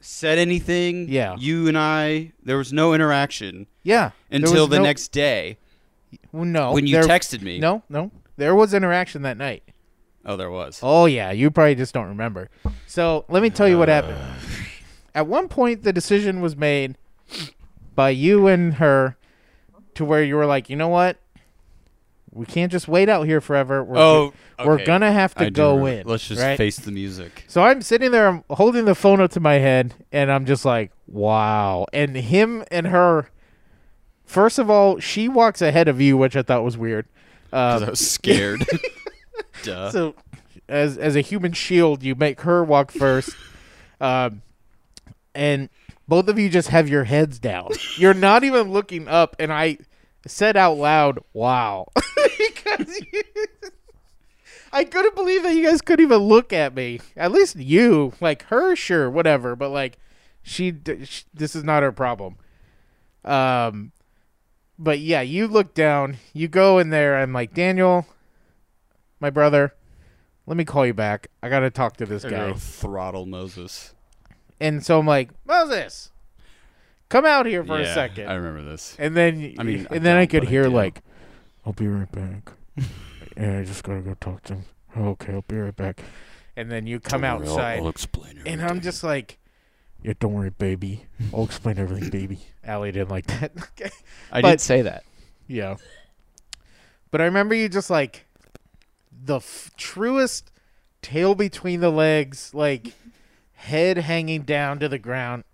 said 0.00 0.38
anything. 0.38 1.08
Yeah. 1.10 1.36
you 1.38 1.68
and 1.68 1.76
I, 1.76 2.32
there 2.42 2.56
was 2.56 2.72
no 2.72 2.94
interaction 2.94 3.66
Yeah. 3.82 4.12
until 4.30 4.66
the 4.66 4.78
no- 4.78 4.84
next 4.84 5.08
day 5.08 5.58
Well, 6.32 6.46
no. 6.46 6.72
when 6.72 6.86
you 6.86 6.94
there- 6.94 7.04
texted 7.04 7.42
me. 7.42 7.58
No, 7.58 7.82
no. 7.90 8.10
There 8.38 8.54
was 8.54 8.72
interaction 8.72 9.20
that 9.22 9.36
night. 9.36 9.62
Oh, 10.24 10.36
there 10.36 10.50
was. 10.50 10.80
Oh 10.82 11.04
yeah, 11.04 11.30
you 11.32 11.50
probably 11.50 11.74
just 11.74 11.92
don't 11.92 12.08
remember. 12.08 12.48
So 12.86 13.26
let 13.28 13.42
me 13.42 13.50
tell 13.50 13.68
you 13.68 13.76
what 13.78 13.88
happened. 13.88 14.18
At 15.14 15.26
one 15.26 15.48
point, 15.48 15.82
the 15.82 15.92
decision 15.92 16.40
was 16.40 16.56
made 16.56 16.96
by 17.94 18.10
you 18.10 18.46
and 18.46 18.74
her 18.74 19.16
to 19.94 20.04
where 20.04 20.22
you 20.22 20.36
were 20.36 20.46
like, 20.46 20.70
you 20.70 20.76
know 20.76 20.88
what? 20.88 21.16
We 22.32 22.46
can't 22.46 22.70
just 22.70 22.86
wait 22.86 23.08
out 23.08 23.24
here 23.26 23.40
forever. 23.40 23.82
We're 23.82 23.98
Oh, 23.98 24.32
we're 24.64 24.84
gonna 24.84 25.10
have 25.12 25.34
to 25.36 25.46
I 25.46 25.50
go 25.50 25.76
remember. 25.76 26.00
in. 26.02 26.06
Let's 26.06 26.28
just 26.28 26.40
right? 26.40 26.56
face 26.56 26.76
the 26.76 26.92
music. 26.92 27.44
So 27.48 27.62
I'm 27.62 27.82
sitting 27.82 28.12
there, 28.12 28.28
I'm 28.28 28.44
holding 28.50 28.84
the 28.84 28.94
phone 28.94 29.20
up 29.20 29.32
to 29.32 29.40
my 29.40 29.54
head, 29.54 29.94
and 30.12 30.30
I'm 30.30 30.46
just 30.46 30.64
like, 30.64 30.92
wow. 31.08 31.86
And 31.92 32.14
him 32.16 32.62
and 32.70 32.86
her, 32.86 33.30
first 34.24 34.60
of 34.60 34.70
all, 34.70 35.00
she 35.00 35.28
walks 35.28 35.60
ahead 35.60 35.88
of 35.88 36.00
you, 36.00 36.16
which 36.16 36.36
I 36.36 36.42
thought 36.42 36.62
was 36.62 36.78
weird. 36.78 37.06
'Cause 37.50 37.82
Um, 37.82 37.88
I 37.88 37.90
was 37.90 38.10
scared. 38.10 38.64
Duh. 39.64 39.90
so 39.90 40.14
as 40.68 40.96
as 40.98 41.16
a 41.16 41.20
human 41.22 41.52
shield, 41.52 42.04
you 42.04 42.14
make 42.14 42.42
her 42.42 42.62
walk 42.62 42.92
first, 42.92 43.30
um, 44.00 44.42
and 45.34 45.68
both 46.10 46.26
of 46.26 46.40
you 46.40 46.48
just 46.50 46.68
have 46.68 46.88
your 46.88 47.04
heads 47.04 47.38
down. 47.38 47.70
You're 47.96 48.14
not 48.14 48.42
even 48.42 48.72
looking 48.72 49.06
up, 49.06 49.36
and 49.38 49.52
I 49.52 49.78
said 50.26 50.56
out 50.56 50.76
loud, 50.76 51.20
"Wow," 51.32 51.86
because 51.94 53.00
you, 53.12 53.22
I 54.72 54.82
couldn't 54.82 55.14
believe 55.14 55.44
that 55.44 55.54
you 55.54 55.64
guys 55.64 55.80
couldn't 55.80 56.04
even 56.04 56.18
look 56.18 56.52
at 56.52 56.74
me. 56.74 57.00
At 57.16 57.30
least 57.30 57.54
you, 57.54 58.12
like 58.20 58.42
her, 58.46 58.74
sure, 58.74 59.08
whatever, 59.08 59.54
but 59.54 59.70
like 59.70 59.98
she, 60.42 60.72
d- 60.72 61.04
sh 61.04 61.26
this 61.32 61.54
is 61.54 61.62
not 61.62 61.84
her 61.84 61.92
problem. 61.92 62.38
Um, 63.24 63.92
but 64.80 64.98
yeah, 64.98 65.20
you 65.20 65.46
look 65.46 65.74
down, 65.74 66.16
you 66.32 66.48
go 66.48 66.80
in 66.80 66.90
there. 66.90 67.18
I'm 67.18 67.32
like 67.32 67.54
Daniel, 67.54 68.04
my 69.20 69.30
brother. 69.30 69.74
Let 70.44 70.56
me 70.56 70.64
call 70.64 70.84
you 70.84 70.94
back. 70.94 71.28
I 71.40 71.48
gotta 71.48 71.70
talk 71.70 71.98
to 71.98 72.06
this 72.06 72.24
guy. 72.24 72.52
throttle 72.54 73.26
Moses 73.26 73.94
And 74.60 74.84
so 74.84 74.98
I'm 74.98 75.06
like, 75.06 75.30
Moses, 75.46 76.10
come 77.08 77.24
out 77.24 77.46
here 77.46 77.64
for 77.64 77.78
a 77.78 77.86
second. 77.86 78.28
I 78.28 78.34
remember 78.34 78.62
this. 78.70 78.94
and 78.98 79.16
then, 79.16 79.54
I 79.58 79.62
mean, 79.62 79.86
I 79.90 79.96
and 79.96 80.04
then 80.04 80.16
I 80.16 80.20
don't, 80.20 80.28
could 80.30 80.40
but 80.42 80.48
I 80.48 80.50
hear 80.50 80.62
do. 80.64 80.70
like, 80.70 81.02
I'll 81.64 81.72
be 81.72 81.88
right 81.88 82.10
back. 82.12 82.52
yeah, 83.36 83.58
I 83.60 83.64
just 83.64 83.82
gotta 83.84 84.00
go 84.00 84.14
talk 84.20 84.42
to 84.44 84.54
him. 84.54 84.64
okay, 84.96 85.32
I'll 85.32 85.44
be 85.48 85.56
right 85.56 85.74
back. 85.76 86.02
And 86.56 86.70
then 86.70 86.86
you 86.86 87.00
come 87.00 87.22
Don't 87.22 87.38
worry, 87.40 87.46
I'll- 87.48 87.52
outside, 87.54 87.78
I'll, 87.80 87.88
explain 87.88 88.38
it. 88.38 88.46
and 88.46 88.62
I'm 88.62 88.80
just 88.80 89.02
like, 89.02 89.38
yeah, 90.02 90.12
don't 90.18 90.32
worry, 90.34 90.50
baby. 90.50 91.06
I'll 91.32 91.44
explain 91.44 91.78
everything, 91.78 92.10
baby. 92.10 92.38
Allie 92.64 92.92
didn't 92.92 93.10
like 93.10 93.26
that. 93.28 93.52
okay. 93.80 93.90
I 94.32 94.42
but- 94.42 94.50
did 94.52 94.60
say 94.60 94.82
that. 94.82 95.04
Yeah. 95.46 95.76
But 97.10 97.20
I 97.20 97.24
remember 97.24 97.54
you 97.54 97.68
just 97.68 97.90
like 97.90 98.26
the 99.24 99.36
f- 99.36 99.70
truest 99.76 100.50
tail 101.02 101.34
between 101.34 101.80
the 101.80 101.90
legs, 101.90 102.54
like 102.54 102.94
head 103.60 103.98
hanging 103.98 104.42
down 104.42 104.78
to 104.78 104.88
the 104.88 104.98
ground, 104.98 105.44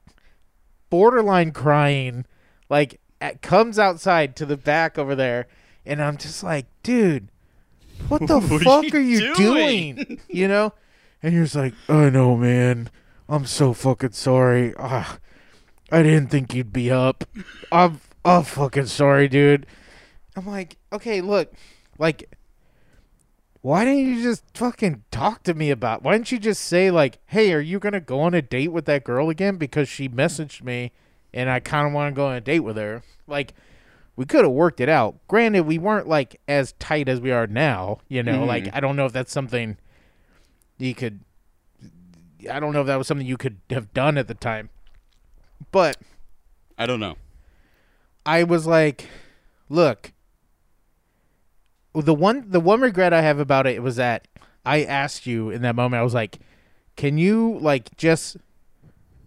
borderline 0.91 1.51
crying, 1.51 2.25
like 2.71 3.01
at, 3.21 3.43
comes 3.43 3.79
outside 3.79 4.37
to 4.37 4.47
the 4.47 4.57
back 4.57 4.97
over 4.97 5.15
there, 5.15 5.49
and 5.85 6.01
I'm 6.01 6.17
just 6.17 6.43
like, 6.43 6.67
dude, 6.83 7.29
what 8.09 8.27
the 8.27 8.39
What 8.41 8.53
are 8.53 8.59
fuck 8.61 8.85
you 8.85 8.99
are 8.99 9.03
you 9.03 9.35
doing?" 9.35 9.95
doing? 9.97 10.21
You 10.29 10.49
know? 10.49 10.73
And 11.23 11.35
you're 11.35 11.45
just 11.45 11.57
like, 11.57 11.75
I 11.89 12.11
know, 12.11 12.37
man. 12.37 12.91
I'm 13.29 13.47
so 13.47 13.73
fucking 13.73 14.13
sorry. 14.13 14.73
Ah, 14.79 15.19
I 15.91 16.03
didn't 16.03 16.29
think 16.29 16.55
you'd 16.55 16.73
be 16.73 16.91
up. 16.91 17.25
I'm, 17.73 18.01
I'm 18.25 18.45
fucking 18.45 18.87
sorry, 18.87 19.27
dude. 19.27 19.67
I'm 20.37 20.47
like, 20.47 20.77
okay, 20.93 21.21
look, 21.21 21.53
like, 21.99 22.36
why 23.67 23.85
didn't 23.85 24.07
you 24.07 24.23
just 24.23 24.45
fucking 24.55 25.03
talk 25.11 25.43
to 25.43 25.53
me 25.53 25.73
about? 25.73 26.05
Why 26.05 26.13
didn't 26.13 26.31
you 26.31 26.39
just 26.39 26.63
say 26.65 26.89
like, 26.89 27.19
hey, 27.27 27.53
are 27.53 27.59
you 27.59 27.81
gonna 27.81 27.99
go 27.99 28.21
on 28.21 28.33
a 28.33 28.41
date 28.41 28.71
with 28.71 28.85
that 28.85 29.03
girl 29.03 29.29
again? 29.29 29.57
Because 29.57 29.89
she 29.89 30.09
messaged 30.09 30.63
me, 30.63 30.93
and 31.35 31.51
I 31.51 31.59
kind 31.59 31.85
of 31.85 31.93
want 31.93 32.15
to 32.15 32.17
go 32.17 32.29
on 32.29 32.37
a 32.37 32.41
date 32.41 32.61
with 32.61 32.77
her. 32.77 33.03
Like, 33.27 33.55
we 34.15 34.25
could 34.25 34.45
have 34.45 34.53
worked 34.53 34.79
it 34.79 34.89
out. 34.89 35.17
Granted, 35.27 35.63
we 35.63 35.79
weren't 35.79 36.07
like 36.07 36.41
as 36.47 36.75
tight 36.79 37.09
as 37.09 37.21
we 37.21 37.33
are 37.33 37.49
now. 37.49 37.99
You 38.09 38.23
know, 38.23 38.43
Mhm. 38.43 38.47
like 38.47 38.73
I 38.73 38.79
don't 38.79 38.95
know 38.95 39.07
if 39.07 39.13
that's 39.13 39.33
something 39.33 39.79
you 40.79 40.95
could. 40.95 41.25
I 42.49 42.61
don't 42.61 42.73
know 42.73 42.83
if 42.83 42.87
that 42.87 42.95
was 42.99 43.09
something 43.09 43.27
you 43.27 43.37
could 43.37 43.57
have 43.71 43.93
done 43.93 44.17
at 44.17 44.29
the 44.29 44.35
time, 44.35 44.71
but 45.73 45.97
I 46.79 46.87
don't 46.87 47.01
know. 47.01 47.17
I 48.25 48.45
was 48.45 48.65
like, 48.65 49.09
look, 49.69 50.13
the 52.03 52.15
one 52.15 52.45
the 52.49 52.61
one 52.61 52.81
regret 52.81 53.13
I 53.13 53.23
have 53.23 53.39
about 53.39 53.67
it 53.67 53.83
was 53.83 53.97
that 53.97 54.29
I 54.65 54.83
asked 54.85 55.27
you 55.27 55.51
in 55.51 55.63
that 55.63 55.77
moment. 55.77 56.01
I 56.01 56.05
was 56.05 56.15
like, 56.15 56.39
can 56.97 57.19
you 57.19 57.59
like 57.61 57.97
just 57.97 58.37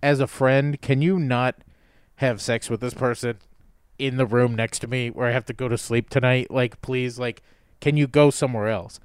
as 0.02 0.20
a 0.20 0.28
friend, 0.28 0.82
can 0.82 1.02
you 1.02 1.20
not 1.20 1.56
have 2.16 2.42
sex 2.42 2.70
with 2.70 2.82
this 2.82 2.94
person 2.94 3.38
in 3.98 4.18
the 4.18 4.26
room 4.26 4.56
next 4.56 4.80
to 4.80 4.88
me 4.88 5.10
where 5.10 5.28
I 5.28 5.32
have 5.32 5.46
to 5.46 5.54
go 5.54 5.68
to 5.68 5.78
sleep 5.78 6.10
tonight? 6.10 6.52
Like, 6.52 6.82
please, 6.82 7.20
like, 7.20 7.42
can 7.82 7.98
you 7.98 8.08
go 8.08 8.30
somewhere 8.30 8.68
else? 8.68 9.00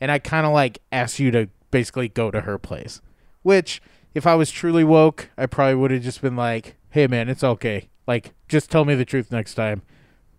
And 0.00 0.10
I 0.10 0.18
kind 0.18 0.46
of 0.46 0.52
like 0.52 0.80
asked 0.92 1.18
you 1.18 1.30
to 1.30 1.48
basically 1.70 2.08
go 2.08 2.30
to 2.30 2.42
her 2.42 2.58
place, 2.58 3.00
which 3.42 3.80
if 4.14 4.26
I 4.26 4.34
was 4.34 4.50
truly 4.50 4.84
woke, 4.84 5.30
I 5.36 5.46
probably 5.46 5.74
would 5.74 5.90
have 5.90 6.02
just 6.02 6.22
been 6.22 6.36
like, 6.36 6.76
hey 6.90 7.06
man, 7.06 7.28
it's 7.28 7.44
okay. 7.44 7.88
Like, 8.06 8.34
just 8.48 8.70
tell 8.70 8.84
me 8.84 8.94
the 8.94 9.04
truth 9.04 9.32
next 9.32 9.54
time. 9.54 9.82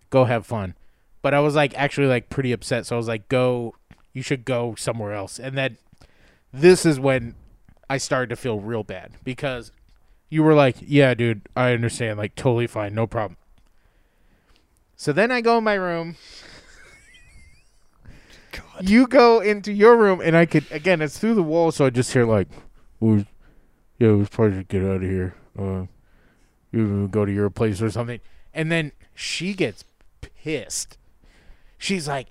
Go 0.10 0.26
have 0.26 0.46
fun. 0.46 0.76
But 1.26 1.34
I 1.34 1.40
was 1.40 1.56
like 1.56 1.74
actually 1.76 2.06
like 2.06 2.30
pretty 2.30 2.52
upset, 2.52 2.86
so 2.86 2.96
I 2.96 2.98
was 2.98 3.08
like, 3.08 3.28
go 3.30 3.74
you 4.14 4.22
should 4.22 4.46
go 4.46 4.76
somewhere 4.76 5.12
else. 5.12 5.40
And 5.40 5.58
then 5.58 5.80
this 6.54 6.86
is 6.86 7.00
when 7.00 7.34
I 7.90 7.98
started 7.98 8.30
to 8.30 8.36
feel 8.36 8.60
real 8.60 8.84
bad 8.84 9.14
because 9.24 9.72
you 10.30 10.44
were 10.44 10.54
like, 10.54 10.76
Yeah, 10.82 11.16
dude, 11.16 11.42
I 11.56 11.72
understand, 11.72 12.20
like 12.20 12.36
totally 12.36 12.68
fine, 12.68 12.94
no 12.94 13.08
problem. 13.08 13.38
So 14.96 15.12
then 15.12 15.32
I 15.32 15.42
go 15.42 15.58
in 15.58 15.64
my 15.64 15.74
room. 15.74 16.16
God. 18.52 18.88
You 18.88 19.08
go 19.08 19.40
into 19.40 19.74
your 19.74 19.98
room 19.98 20.22
and 20.24 20.38
I 20.38 20.46
could 20.46 20.72
again 20.72 21.02
it's 21.02 21.18
through 21.18 21.34
the 21.34 21.42
wall, 21.42 21.72
so 21.72 21.88
I 21.88 21.90
just 21.90 22.14
hear 22.14 22.28
like 22.28 22.50
"We- 23.00 23.26
yeah, 23.98 24.10
was 24.10 24.30
probably 24.30 24.58
just 24.58 24.68
get 24.68 24.84
out 24.84 24.98
of 24.98 25.02
here. 25.02 25.34
Uh 25.58 25.86
you 26.72 27.08
go 27.08 27.26
to 27.26 27.32
your 27.34 27.50
place 27.50 27.82
or 27.82 27.90
something. 27.90 28.20
And 28.54 28.72
then 28.72 28.92
she 29.16 29.56
gets 29.56 29.86
pissed. 30.22 31.00
She's 31.86 32.08
like, 32.08 32.28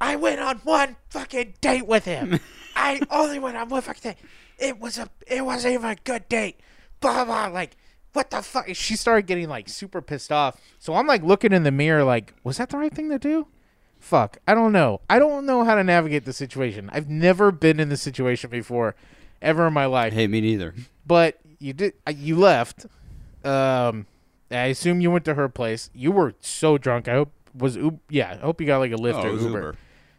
I 0.00 0.16
went 0.16 0.40
on 0.40 0.58
one 0.58 0.96
fucking 1.10 1.54
date 1.60 1.86
with 1.86 2.04
him. 2.04 2.38
I 2.76 3.00
only 3.10 3.38
went 3.38 3.56
on 3.56 3.68
one 3.68 3.82
fucking 3.82 4.02
date. 4.12 4.16
It 4.58 4.78
was 4.78 4.98
a 4.98 5.08
it 5.26 5.44
wasn't 5.44 5.74
even 5.74 5.90
a 5.90 5.96
good 6.04 6.28
date. 6.28 6.60
Blah 7.00 7.24
blah 7.24 7.46
like 7.46 7.76
what 8.12 8.30
the 8.30 8.42
fuck? 8.42 8.66
She 8.74 8.96
started 8.96 9.26
getting 9.26 9.48
like 9.48 9.68
super 9.68 10.00
pissed 10.00 10.32
off. 10.32 10.60
So 10.78 10.94
I'm 10.94 11.06
like 11.06 11.22
looking 11.22 11.52
in 11.52 11.62
the 11.62 11.70
mirror 11.70 12.04
like, 12.04 12.34
was 12.42 12.56
that 12.56 12.70
the 12.70 12.78
right 12.78 12.92
thing 12.92 13.10
to 13.10 13.18
do? 13.18 13.46
Fuck. 14.00 14.38
I 14.48 14.54
don't 14.54 14.72
know. 14.72 15.00
I 15.10 15.18
don't 15.18 15.44
know 15.46 15.64
how 15.64 15.74
to 15.74 15.84
navigate 15.84 16.24
the 16.24 16.32
situation. 16.32 16.88
I've 16.92 17.08
never 17.08 17.50
been 17.52 17.78
in 17.80 17.88
this 17.88 18.02
situation 18.02 18.50
before 18.50 18.94
ever 19.42 19.66
in 19.68 19.72
my 19.72 19.86
life 19.86 20.12
Hey, 20.12 20.26
me 20.26 20.40
neither. 20.40 20.74
but 21.06 21.38
you 21.60 21.72
did 21.72 21.92
uh, 22.06 22.12
you 22.16 22.36
left 22.36 22.86
um 23.44 24.06
i 24.50 24.66
assume 24.66 25.00
you 25.00 25.10
went 25.12 25.24
to 25.24 25.34
her 25.34 25.48
place 25.48 25.90
you 25.94 26.10
were 26.10 26.34
so 26.40 26.76
drunk 26.78 27.06
i 27.08 27.12
hope 27.14 27.32
was 27.58 27.76
Ub- 27.76 28.00
yeah 28.08 28.32
i 28.32 28.36
hope 28.36 28.60
you 28.60 28.66
got 28.66 28.78
like 28.78 28.92
a 28.92 28.96
lyft 28.96 29.22
Oh, 29.24 29.28
or 29.28 29.32
uber. 29.32 29.44
Uber. 29.58 29.74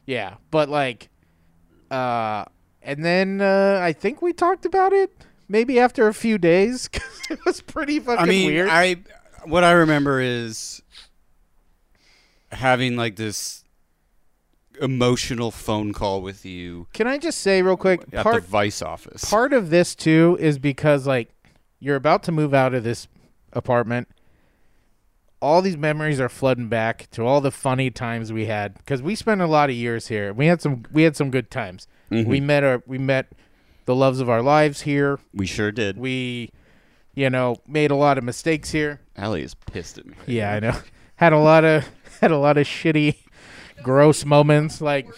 yeah 0.06 0.36
but 0.52 0.70
like 0.70 1.10
uh 1.92 2.46
and 2.82 3.04
then 3.04 3.42
uh 3.42 3.80
i 3.82 3.94
think 3.94 4.22
we 4.22 4.34
talked 4.34 4.66
about 4.66 4.94
it 4.94 5.12
maybe 5.48 5.80
after 5.80 6.08
a 6.08 6.14
few 6.14 6.38
days 6.38 6.88
'cause 6.94 7.22
it 7.30 7.40
was 7.46 7.62
pretty 7.62 8.00
fucking 8.00 8.24
I 8.24 8.28
mean, 8.28 8.48
weird 8.48 8.70
I 8.70 8.98
what 9.46 9.64
I 9.64 9.72
remember 9.72 10.20
is 10.20 10.82
having 12.52 12.96
like 12.96 13.16
this 13.16 13.64
emotional 14.82 15.52
phone 15.52 15.94
call 15.94 16.22
with 16.22 16.46
you 16.46 16.88
Can 16.94 17.08
I 17.08 17.18
just 17.18 17.40
say 17.40 17.62
real 17.62 17.78
quick? 17.78 18.02
at 18.14 18.24
Part 18.24 18.44
the 18.44 18.50
Vice 18.50 18.82
office. 18.82 19.24
part 19.30 19.54
of 19.54 19.70
this 19.70 19.96
too 19.96 20.38
is 20.40 20.58
because 20.58 21.06
like 21.08 21.30
you're 21.80 21.96
about 21.96 22.24
to 22.24 22.32
move 22.32 22.54
out 22.54 22.74
of 22.74 22.84
this 22.84 23.08
apartment. 23.54 24.08
All 25.42 25.62
these 25.62 25.78
memories 25.78 26.20
are 26.20 26.30
flooding 26.30 26.68
back 26.68 27.08
to 27.12 27.24
all 27.24 27.40
the 27.40 27.52
funny 27.52 27.90
times 27.90 28.34
we 28.34 28.46
had 28.48 28.76
because 28.76 29.02
we 29.02 29.16
spent 29.16 29.42
a 29.42 29.48
lot 29.48 29.70
of 29.70 29.76
years 29.76 30.08
here. 30.08 30.34
We 30.34 30.48
had 30.48 30.62
some 30.62 30.84
we 30.92 31.04
had 31.04 31.16
some 31.16 31.32
good 31.32 31.50
times. 31.50 31.88
Mm-hmm. 32.12 32.30
We 32.30 32.40
met 32.40 32.64
our 32.64 32.84
we 32.86 32.98
met 32.98 33.32
the 33.86 33.96
loves 33.96 34.20
of 34.20 34.30
our 34.30 34.42
lives 34.42 34.82
here. 34.82 35.20
we 35.34 35.48
sure 35.48 35.72
did. 35.72 35.98
We, 35.98 36.52
you 37.16 37.30
know, 37.30 37.56
made 37.68 37.90
a 37.90 37.96
lot 37.96 38.18
of 38.18 38.24
mistakes 38.24 38.70
here. 38.70 39.02
Allie 39.18 39.42
is 39.42 39.56
pissed 39.56 39.98
at 39.98 40.06
me. 40.06 40.16
Yeah, 40.28 40.54
I 40.54 40.60
know. 40.60 40.78
Had 41.16 41.34
a 41.34 41.40
lot 41.40 41.66
of 41.66 41.86
had 42.22 42.32
a 42.32 42.38
lot 42.38 42.58
of 42.58 42.68
shitty, 42.68 43.18
gross 43.84 44.24
moments 44.24 44.80
like 44.80 45.10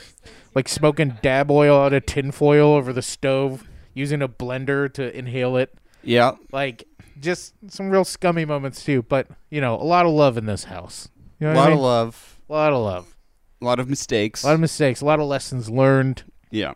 like 0.55 0.67
smoking 0.67 1.17
dab 1.21 1.51
oil 1.51 1.79
out 1.79 1.93
of 1.93 2.05
tinfoil 2.05 2.73
over 2.73 2.93
the 2.93 3.01
stove, 3.01 3.67
using 3.93 4.21
a 4.21 4.27
blender 4.29 4.91
to 4.93 5.15
inhale 5.17 5.57
it. 5.57 5.73
Yeah. 6.03 6.33
Like 6.51 6.85
just 7.21 7.53
some 7.69 7.89
real 7.89 8.03
scummy 8.03 8.43
moments 8.45 8.83
too. 8.83 9.03
But 9.03 9.27
you 9.49 9.61
know, 9.61 9.75
a 9.75 9.83
lot 9.85 10.05
of 10.05 10.11
love 10.11 10.37
in 10.37 10.45
this 10.45 10.65
house. 10.65 11.07
You 11.39 11.47
know 11.47 11.53
A 11.53 11.55
what 11.55 11.61
I 11.61 11.63
lot 11.63 11.69
mean? 11.69 11.77
of 11.77 11.83
love, 11.83 12.41
A 12.49 12.53
lot 12.53 12.73
of 12.73 12.83
love. 12.83 13.15
a 13.61 13.65
lot 13.65 13.79
of 13.79 13.89
mistakes. 13.89 14.43
A 14.43 14.47
lot 14.47 14.53
of 14.55 14.59
mistakes. 14.59 15.01
A 15.01 15.05
lot 15.05 15.19
of 15.19 15.27
lessons 15.27 15.69
learned, 15.69 16.23
yeah. 16.51 16.73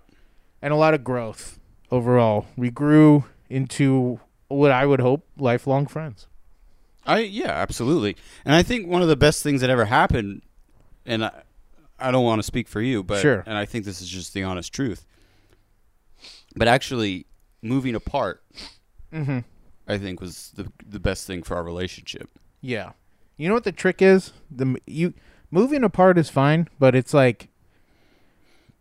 and 0.62 0.72
a 0.74 0.76
lot 0.78 0.94
of 0.94 1.04
growth 1.04 1.60
overall. 1.92 2.46
We 2.56 2.70
grew 2.72 3.26
into 3.50 4.20
what 4.48 4.72
I 4.72 4.86
would 4.86 5.00
hope 5.02 5.28
lifelong 5.38 5.86
friends. 5.88 6.28
I 7.06 7.20
yeah, 7.20 7.52
absolutely. 7.52 8.16
And 8.46 8.56
I 8.56 8.64
think 8.64 8.88
one 8.88 9.02
of 9.04 9.08
the 9.08 9.16
best 9.16 9.44
things 9.44 9.62
that 9.62 9.70
ever 9.70 9.86
happened 9.86 10.42
and 11.06 11.26
I 11.26 11.44
I 12.00 12.10
don't 12.12 12.26
want 12.26 12.40
to 12.40 12.44
speak 12.44 12.68
for 12.68 12.82
you, 12.82 13.04
but 13.04 13.22
Sure. 13.22 13.44
and 13.46 13.56
I 13.58 13.66
think 13.66 13.86
this 13.86 14.02
is 14.02 14.10
just 14.10 14.34
the 14.34 14.44
honest 14.44 14.74
truth. 14.74 15.06
But 16.56 16.68
actually 16.68 17.26
moving 17.62 17.94
apart 17.96 18.42
Mm-hmm. 19.14 19.40
I 19.88 19.98
think 19.98 20.20
was 20.22 20.52
the 20.56 20.72
the 20.88 21.00
best 21.00 21.28
thing 21.28 21.44
for 21.44 21.56
our 21.56 21.64
relationship. 21.64 22.30
Yeah. 22.62 22.92
You 23.38 23.48
know 23.48 23.54
what 23.54 23.64
the 23.66 23.72
trick 23.72 24.02
is? 24.02 24.34
The 24.50 24.78
you 24.86 25.14
moving 25.52 25.84
apart 25.84 26.18
is 26.18 26.30
fine, 26.30 26.68
but 26.80 26.96
it's 26.96 27.14
like 27.14 27.50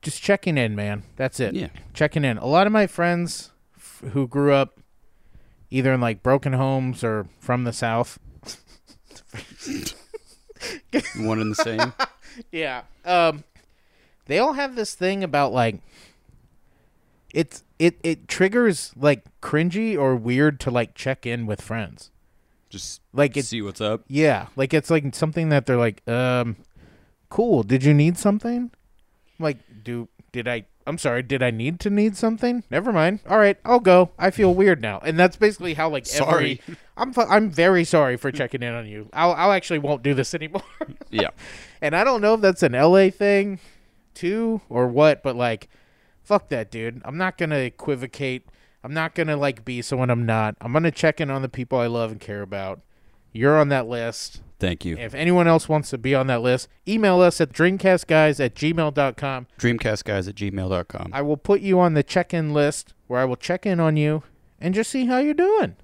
just 0.03 0.23
checking 0.23 0.57
in, 0.59 0.75
man. 0.75 1.03
That's 1.17 1.40
it. 1.40 1.55
Yeah. 1.55 1.69
Checking 1.93 2.25
in. 2.25 2.38
A 2.38 2.47
lot 2.47 2.67
of 2.67 2.73
my 2.73 2.87
friends 2.87 3.51
f- 3.77 4.03
who 4.12 4.27
grew 4.29 4.53
up 4.53 4.81
either 5.71 5.93
in 5.93 6.01
like 6.01 6.23
broken 6.23 6.53
homes 6.53 7.03
or 7.03 7.27
from 7.40 7.64
the 7.64 7.73
south. 7.73 8.19
One 11.17 11.40
and 11.40 11.51
the 11.51 11.57
same. 11.57 11.93
Yeah. 12.51 12.83
Um 13.05 13.45
they 14.27 14.40
all 14.40 14.55
have 14.55 14.75
this 14.75 14.97
thing 14.97 15.23
about 15.23 15.53
like 15.53 15.77
it's 17.35 17.64
it 17.79 17.99
it 18.03 18.29
triggers 18.29 18.92
like 18.97 19.25
cringy 19.42 19.99
or 19.99 20.16
weird 20.16 20.59
to 20.61 20.70
like 20.70 20.94
check 20.94 21.27
in 21.27 21.44
with 21.44 21.61
friends. 21.61 22.11
Just 22.70 23.03
Like 23.12 23.35
see 23.37 23.61
what's 23.62 23.81
up. 23.81 24.03
Yeah, 24.09 24.47
like 24.57 24.73
it's 24.73 24.90
like 24.90 25.14
something 25.14 25.49
that 25.51 25.66
they're 25.66 25.77
like, 25.77 26.07
um, 26.09 26.57
cool. 27.29 27.62
Did 27.62 27.85
you 27.85 27.92
need 27.94 28.16
something? 28.18 28.70
Like, 29.38 29.59
do 29.85 30.09
did 30.33 30.49
I? 30.49 30.64
I'm 30.87 30.99
sorry. 30.99 31.23
Did 31.23 31.42
I 31.42 31.51
need 31.51 31.81
to 31.81 31.90
need 31.90 32.16
something? 32.16 32.62
Never 32.70 32.92
mind. 32.92 33.20
All 33.29 33.38
right, 33.38 33.57
I'll 33.64 33.81
go. 33.81 34.11
I 34.18 34.31
feel 34.31 34.53
weird 34.55 34.81
now, 34.83 35.01
and 35.05 35.18
that's 35.18 35.37
basically 35.37 35.75
how 35.75 35.88
like 35.88 36.07
Sorry. 36.07 36.61
every. 36.62 36.77
I'm 36.97 37.12
fu- 37.12 37.20
I'm 37.23 37.51
very 37.51 37.85
sorry 37.85 38.16
for 38.16 38.31
checking 38.31 38.62
in 38.62 38.73
on 38.75 38.87
you. 38.87 39.09
I'll 39.12 39.33
I'll 39.33 39.53
actually 39.53 39.79
won't 39.81 40.03
do 40.03 40.14
this 40.14 40.35
anymore. 40.40 40.62
Yeah. 41.11 41.31
and 41.81 41.94
I 41.97 42.05
don't 42.05 42.20
know 42.20 42.35
if 42.35 42.40
that's 42.40 42.62
an 42.62 42.73
LA 42.73 43.11
thing, 43.11 43.59
too, 44.14 44.61
or 44.68 44.87
what. 44.88 45.23
But 45.23 45.37
like, 45.37 45.68
fuck 46.25 46.49
that, 46.49 46.71
dude. 46.71 47.01
I'm 47.05 47.17
not 47.17 47.39
gonna 47.39 47.59
equivocate. 47.59 48.49
I'm 48.83 48.93
not 48.93 49.15
gonna 49.15 49.37
like 49.37 49.65
be 49.65 49.83
someone 49.83 50.11
I'm 50.11 50.27
not. 50.27 50.57
I'm 50.61 50.73
gonna 50.73 50.91
check 50.91 51.21
in 51.21 51.31
on 51.31 51.43
the 51.43 51.49
people 51.49 51.79
I 51.79 51.87
love 51.87 52.11
and 52.11 52.21
care 52.21 52.43
about. 52.43 52.81
You're 53.33 53.59
on 53.59 53.69
that 53.69 53.87
list. 53.87 54.43
Thank 54.61 54.85
you. 54.85 54.97
If 54.97 55.15
anyone 55.15 55.47
else 55.49 55.69
wants 55.69 55.91
to 55.91 55.99
be 55.99 56.15
on 56.15 56.29
that 56.29 56.41
list, 56.41 56.69
email 56.87 57.21
us 57.21 57.41
at 57.41 57.53
dreamcastguys 57.53 58.43
at 58.43 58.55
gmail.com. 58.55 59.47
Dreamcastguys 59.59 60.29
at 60.29 60.35
gmail.com. 60.37 61.11
I 61.13 61.23
will 61.23 61.37
put 61.37 61.61
you 61.61 61.81
on 61.81 61.95
the 61.95 62.03
check 62.03 62.33
in 62.33 62.55
list 62.55 62.95
where 63.07 63.21
I 63.21 63.25
will 63.25 63.37
check 63.37 63.67
in 63.67 63.81
on 63.81 63.97
you 63.97 64.23
and 64.61 64.73
just 64.75 64.91
see 64.91 65.07
how 65.07 65.19
you're 65.19 65.35
doing. 65.35 65.77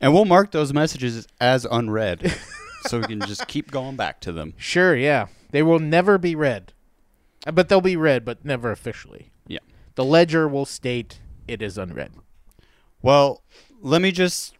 And 0.00 0.14
we'll 0.14 0.24
mark 0.24 0.52
those 0.52 0.72
messages 0.72 1.26
as 1.40 1.64
unread. 1.64 2.38
so 2.86 3.00
we 3.00 3.06
can 3.06 3.20
just 3.20 3.46
keep 3.48 3.70
going 3.70 3.96
back 3.96 4.20
to 4.20 4.32
them. 4.32 4.54
Sure, 4.56 4.96
yeah. 4.96 5.26
They 5.50 5.62
will 5.62 5.80
never 5.80 6.18
be 6.18 6.34
read. 6.34 6.72
But 7.52 7.68
they'll 7.68 7.80
be 7.80 7.96
read, 7.96 8.24
but 8.24 8.44
never 8.44 8.70
officially. 8.70 9.30
The 9.98 10.04
ledger 10.04 10.46
will 10.46 10.64
state 10.64 11.18
it 11.48 11.60
is 11.60 11.76
unread. 11.76 12.12
Well, 13.02 13.42
let 13.82 14.00
me 14.00 14.12
just 14.12 14.54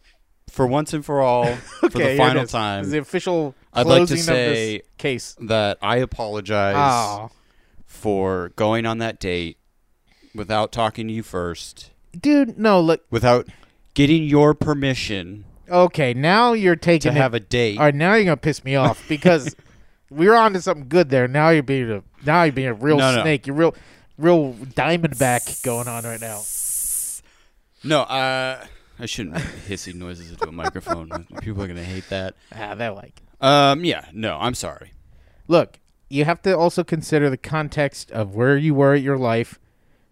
for 0.49 0.67
once 0.67 0.91
and 0.93 1.05
for 1.05 1.21
all 1.21 1.45
for 1.79 1.87
the 1.89 2.17
final 2.17 2.45
time 2.45 2.89
the 2.89 2.97
official 2.97 3.55
I'd 3.71 3.85
like 3.85 4.09
to 4.09 4.17
say 4.17 4.81
case. 4.97 5.37
that 5.39 5.77
I 5.81 5.95
apologize 5.97 6.75
Oh, 6.77 7.29
for 7.85 8.51
going 8.57 8.85
on 8.85 8.97
that 8.97 9.17
date 9.17 9.57
without 10.35 10.73
talking 10.73 11.07
to 11.07 11.13
you 11.13 11.23
first, 11.23 11.91
dude, 12.19 12.57
no, 12.59 12.81
look. 12.81 13.05
without 13.09 13.47
getting 13.93 14.23
your 14.25 14.53
permission 14.53 15.45
Okay, 15.69 16.13
now 16.13 16.51
you're 16.51 16.75
to 16.75 16.81
taking 16.81 17.13
it 17.13 17.17
have 17.17 17.33
a 17.33 17.39
date. 17.39 17.77
All 17.77 17.85
right, 17.85 17.95
now 17.95 18.15
you're 18.15 18.25
gonna 18.25 18.35
piss 18.37 18.65
me 18.65 18.75
off 18.75 19.01
because 19.07 19.55
we 20.09 20.27
were 20.27 20.35
on 20.35 20.51
to 20.51 20.61
something 20.61 20.89
good 20.89 21.09
there. 21.11 21.29
Now 21.29 21.49
you're 21.49 21.63
being 21.63 21.89
a 21.91 22.03
now 22.25 22.43
you're 22.43 22.51
being 22.51 22.67
a 22.67 22.73
real 22.73 22.97
No, 22.97 23.15
no. 23.15 23.21
snake. 23.21 23.47
You're 23.47 23.55
real, 23.55 23.75
real 24.19 24.53
diamondback 24.53 25.63
going 25.63 25.87
on 25.87 26.03
right 26.03 26.21
now. 26.21 26.41
No, 27.83 28.01
uh, 28.01 28.65
I 28.99 29.05
shouldn't 29.05 29.35
make 29.35 29.43
hissy 29.67 29.93
noises 29.93 30.31
into 30.31 30.47
a 30.47 30.51
microphone. 30.51 31.09
People 31.41 31.63
are 31.63 31.67
gonna 31.67 31.83
hate 31.83 32.09
that. 32.09 32.35
Ah, 32.53 32.75
they 32.75 32.89
like. 32.89 33.21
Um, 33.39 33.85
yeah, 33.85 34.05
no, 34.13 34.37
I'm 34.39 34.53
sorry. 34.53 34.91
Look, 35.47 35.79
you 36.09 36.25
have 36.25 36.41
to 36.41 36.57
also 36.57 36.83
consider 36.83 37.29
the 37.29 37.37
context 37.37 38.11
of 38.11 38.35
where 38.35 38.57
you 38.57 38.73
were 38.75 38.93
at 38.95 39.01
your 39.01 39.17
life, 39.17 39.59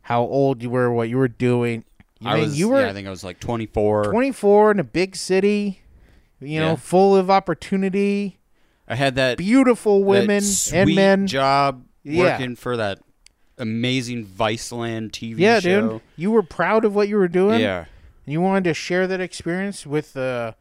how 0.03 0.21
old 0.21 0.63
you 0.63 0.69
were, 0.69 0.91
what 0.91 1.09
you 1.09 1.17
were 1.17 1.27
doing. 1.27 1.83
You, 2.19 2.29
I 2.29 2.33
mean, 2.35 2.43
was, 2.45 2.57
you 2.57 2.69
were 2.69 2.79
yeah, 2.81 2.89
I 2.89 2.93
think 2.93 3.05
I 3.07 3.11
was 3.11 3.23
like 3.23 3.39
24. 3.41 4.05
24 4.05 4.71
in 4.71 4.79
a 4.79 4.83
big 4.83 5.15
city, 5.15 5.81
you 6.39 6.59
know, 6.59 6.69
Yeah. 6.69 6.75
full 6.77 7.15
of 7.17 7.29
opportunity, 7.29 8.39
I 8.87 8.95
had 8.95 9.15
that 9.15 9.37
beautiful 9.37 10.03
women 10.05 10.41
that 10.41 10.71
and 10.73 10.95
men. 10.95 11.27
job 11.27 11.83
Yeah. 12.03 12.23
working 12.23 12.55
for 12.55 12.77
that 12.77 12.99
amazing 13.57 14.25
Viceland 14.25 15.11
TV 15.11 15.39
yeah, 15.39 15.59
show. 15.59 15.89
dude, 15.89 16.01
you 16.15 16.31
were 16.31 16.43
proud 16.43 16.85
of 16.85 16.93
what 16.95 17.07
you 17.07 17.17
were 17.17 17.27
doing. 17.27 17.59
Yeah, 17.59 17.85
and 18.25 18.33
you 18.33 18.41
wanted 18.41 18.63
to 18.65 18.73
share 18.73 19.07
that 19.07 19.19
experience 19.21 19.85
with 19.85 20.15
uh, 20.17 20.53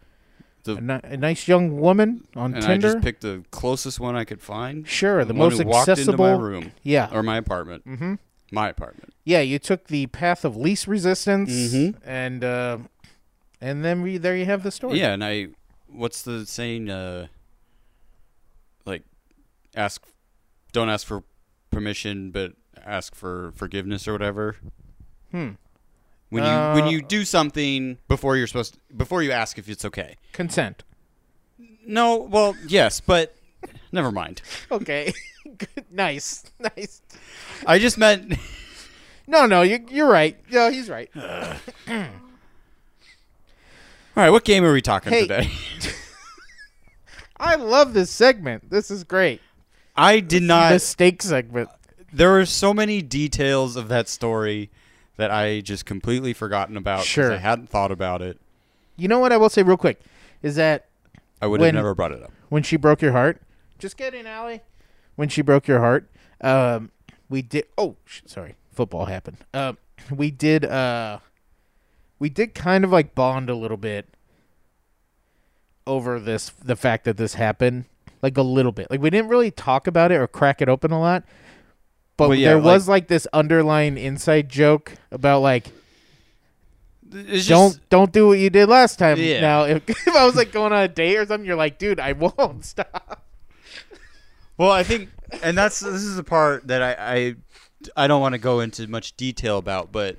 The- 0.64 0.76
a, 0.76 0.80
ni- 0.80 1.00
a 1.04 1.16
nice 1.16 1.46
young 1.48 1.78
woman 1.78 2.26
on 2.34 2.54
and 2.54 2.62
Tinder. 2.64 2.88
I 2.88 2.92
just 2.92 3.04
picked 3.04 3.22
the 3.22 3.44
closest 3.50 4.00
one 4.00 4.16
I 4.16 4.24
could 4.24 4.40
find. 4.42 4.86
sure, 4.88 5.24
the, 5.24 5.34
one 5.34 5.50
most 5.50 5.64
walked 5.64 5.88
accessible. 5.88 6.24
into 6.26 6.36
my 6.38 6.42
room 6.44 6.72
Yeah, 6.82 7.08
or 7.12 7.22
my 7.22 7.36
apartment. 7.36 7.86
mm-hmm. 7.86 8.14
My 8.52 8.68
apartment. 8.68 9.12
yeah. 9.24 9.40
You 9.40 9.58
took 9.58 9.88
the 9.88 10.06
path 10.06 10.44
of 10.44 10.56
least 10.56 10.86
resistance, 10.86 11.50
Mhm. 11.50 11.96
and 12.04 12.44
uh, 12.44 12.78
and 13.60 13.84
then 13.84 14.02
we, 14.02 14.18
there 14.18 14.36
you 14.36 14.44
have 14.44 14.62
the 14.62 14.70
story. 14.70 15.00
Yeah, 15.00 15.12
and 15.14 15.24
I. 15.24 15.48
What's 15.88 16.22
the 16.22 16.46
saying? 16.46 16.88
Uh, 16.90 17.26
like, 18.84 19.02
ask, 19.74 20.02
don't 20.72 20.88
ask 20.88 21.06
for 21.06 21.24
permission, 21.70 22.30
but 22.30 22.52
ask 22.86 23.14
for 23.14 23.52
forgiveness 23.56 24.06
or 24.08 24.12
whatever. 24.12 24.56
Hmm. 25.30 25.50
When 26.30 26.42
you 26.44 26.50
when 26.50 26.84
Uh, 26.84 26.88
you 26.90 27.02
do 27.02 27.24
something 27.24 27.98
before 28.08 28.36
you're 28.36 28.46
supposed 28.46 28.74
to, 28.74 28.80
before 28.96 29.22
you 29.22 29.32
ask 29.32 29.58
if 29.58 29.68
it's 29.68 29.84
okay. 29.84 30.16
Consent. 30.32 30.82
No, 31.86 32.16
well, 32.16 32.56
yes, 32.66 33.00
but 33.00 33.36
never 33.92 34.10
mind. 34.10 34.42
Okay. 34.70 35.12
Good. 35.58 35.84
nice. 35.90 36.44
Nice. 36.58 37.02
I 37.66 37.78
just 37.78 37.96
meant 37.96 38.34
No, 39.28 39.46
no, 39.46 39.62
you, 39.62 39.84
you're 39.90 40.08
right. 40.08 40.36
No, 40.50 40.70
he's 40.70 40.88
right. 40.88 41.10
All 44.16 44.22
right, 44.22 44.30
what 44.30 44.44
game 44.44 44.64
are 44.64 44.72
we 44.72 44.80
talking 44.82 45.12
Hey. 45.12 45.22
today? 45.22 45.50
I 47.38 47.56
love 47.56 47.92
this 47.92 48.10
segment. 48.10 48.70
This 48.70 48.90
is 48.90 49.04
great. 49.04 49.40
I 49.94 50.20
did 50.20 50.42
the 50.42 50.46
not. 50.46 50.80
steak 50.80 51.22
segment. 51.22 51.68
There 52.16 52.30
were 52.32 52.46
so 52.46 52.72
many 52.72 53.02
details 53.02 53.76
of 53.76 53.88
that 53.88 54.08
story 54.08 54.70
that 55.16 55.30
I 55.30 55.60
just 55.60 55.84
completely 55.84 56.32
forgotten 56.32 56.76
about. 56.76 56.98
'cause 57.00 57.06
Sure. 57.06 57.32
I 57.32 57.36
hadn't 57.36 57.68
thought 57.68 57.92
about 57.92 58.22
it. 58.22 58.38
You 58.96 59.06
know 59.08 59.18
what 59.18 59.32
I 59.32 59.36
will 59.36 59.50
say 59.50 59.62
real 59.62 59.76
quick 59.76 60.00
is 60.42 60.54
that 60.56 60.86
I 61.42 61.46
would 61.46 61.60
When- 61.60 61.74
have 61.74 61.84
never 61.84 61.94
brought 61.94 62.12
it 62.12 62.22
up. 62.22 62.32
when 62.48 62.62
she 62.62 62.76
broke 62.76 63.02
your 63.02 63.12
heart. 63.12 63.42
Just 63.78 63.98
kidding, 63.98 64.26
Allie. 64.26 64.62
When 65.16 65.28
she 65.28 65.42
broke 65.42 65.68
your 65.68 65.80
heart, 65.80 66.08
um, 66.40 66.90
we 67.28 67.42
did. 67.42 67.64
Oh, 67.76 67.96
sh- 68.06 68.22
sorry, 68.24 68.54
football 68.72 69.04
happened. 69.06 69.36
Um, 69.52 69.76
we 70.10 70.30
did. 70.30 70.64
Uh, 70.64 71.18
we 72.18 72.30
did 72.30 72.54
kind 72.54 72.82
of 72.84 72.90
like 72.90 73.14
bond 73.14 73.50
a 73.50 73.54
little 73.54 73.76
bit 73.76 74.06
over 75.86 76.18
this, 76.18 76.48
the 76.64 76.76
fact 76.76 77.04
that 77.04 77.16
this 77.18 77.34
happened, 77.34 77.84
like 78.22 78.36
a 78.38 78.42
little 78.42 78.72
bit. 78.72 78.90
Like 78.90 79.00
we 79.02 79.10
didn't 79.10 79.28
really 79.28 79.50
talk 79.50 79.86
about 79.86 80.10
it 80.10 80.16
or 80.16 80.26
crack 80.26 80.60
it 80.62 80.68
open 80.68 80.90
a 80.90 80.98
lot, 81.00 81.24
But 82.16 82.30
Well, 82.30 82.38
yeah, 82.38 82.48
there 82.50 82.58
was 82.58 82.88
like 82.88 83.08
this 83.08 83.26
underlying 83.32 83.98
inside 83.98 84.48
joke 84.48 84.92
about 85.10 85.40
like 85.40 85.70
don't 87.08 87.26
just- 87.28 87.88
don't 87.90 88.12
do 88.12 88.28
what 88.28 88.38
you 88.38 88.50
did 88.50 88.68
last 88.68 88.98
time. 88.98 89.18
Yeah. 89.18 89.40
Now, 89.40 89.64
if, 89.64 89.88
if 89.88 90.08
I 90.14 90.24
was 90.24 90.34
like 90.36 90.52
going 90.52 90.72
on 90.72 90.82
a 90.82 90.88
date 90.88 91.16
or 91.16 91.26
something, 91.26 91.46
you're 91.46 91.56
like, 91.56 91.78
dude, 91.78 92.00
I 92.00 92.12
won't 92.12 92.64
stop. 92.64 93.22
Well, 94.56 94.70
I 94.70 94.82
think, 94.82 95.10
and 95.42 95.56
that's 95.56 95.80
this 95.80 96.02
is 96.02 96.16
the 96.16 96.24
part 96.24 96.66
that 96.68 96.82
I 96.82 96.94
I, 97.96 98.04
I 98.04 98.06
don't 98.06 98.20
want 98.22 98.32
to 98.32 98.38
go 98.38 98.60
into 98.60 98.86
much 98.88 99.16
detail 99.16 99.58
about, 99.58 99.92
but 99.92 100.16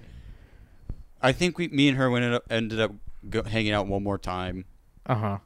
I 1.21 1.31
think 1.31 1.57
we, 1.57 1.67
me 1.69 1.87
and 1.89 1.97
her 1.97 2.15
ended 2.15 2.33
up 2.33 2.43
ended 2.51 2.79
up 2.79 2.91
go, 3.29 3.41
hanging 3.43 3.71
out 3.71 3.87
one 3.87 4.03
more 4.03 4.19
time, 4.19 4.65
Uh 5.07 5.15
huh. 5.15 5.37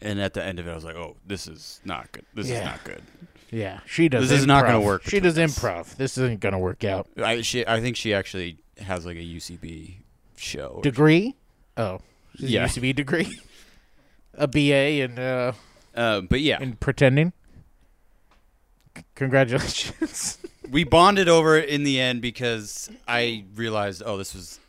and 0.00 0.18
at 0.20 0.32
the 0.32 0.42
end 0.42 0.58
of 0.58 0.66
it, 0.66 0.70
I 0.70 0.74
was 0.74 0.84
like, 0.84 0.96
oh, 0.96 1.16
this 1.26 1.46
is 1.46 1.80
not 1.84 2.10
good. 2.12 2.24
This 2.34 2.48
is 2.48 2.64
not 2.64 2.82
good. 2.84 3.02
Yeah, 3.50 3.80
she 3.86 4.08
does. 4.08 4.28
This 4.28 4.40
is 4.40 4.46
not 4.46 4.64
gonna 4.64 4.80
work 4.80 5.02
She 5.04 5.18
does 5.20 5.36
us. 5.36 5.58
improv. 5.58 5.96
This 5.96 6.16
isn't 6.18 6.40
gonna 6.40 6.58
work 6.58 6.84
out. 6.84 7.08
I 7.16 7.40
she 7.42 7.66
I 7.66 7.80
think 7.80 7.96
she 7.96 8.14
actually 8.14 8.58
has 8.78 9.04
like 9.04 9.16
a 9.16 9.24
UCB 9.24 9.96
show. 10.36 10.80
Degree? 10.82 11.34
Oh, 11.76 12.00
she's 12.36 12.48
a 12.48 12.52
Yeah. 12.52 12.64
UCB 12.66 12.94
degree. 12.94 13.38
a 14.34 14.46
BA 14.46 15.02
in 15.02 15.18
uh, 15.18 15.52
Uh, 15.94 16.20
but 16.20 16.40
yeah, 16.40 16.62
in 16.62 16.74
pretending. 16.76 17.32
C- 18.96 19.04
congratulations. 19.14 20.38
we 20.70 20.84
bonded 20.84 21.28
over 21.28 21.56
it 21.56 21.68
in 21.68 21.82
the 21.84 22.00
end 22.00 22.22
because 22.22 22.90
I 23.08 23.44
realized, 23.54 24.02
oh, 24.04 24.16
this 24.16 24.34
was 24.34 24.60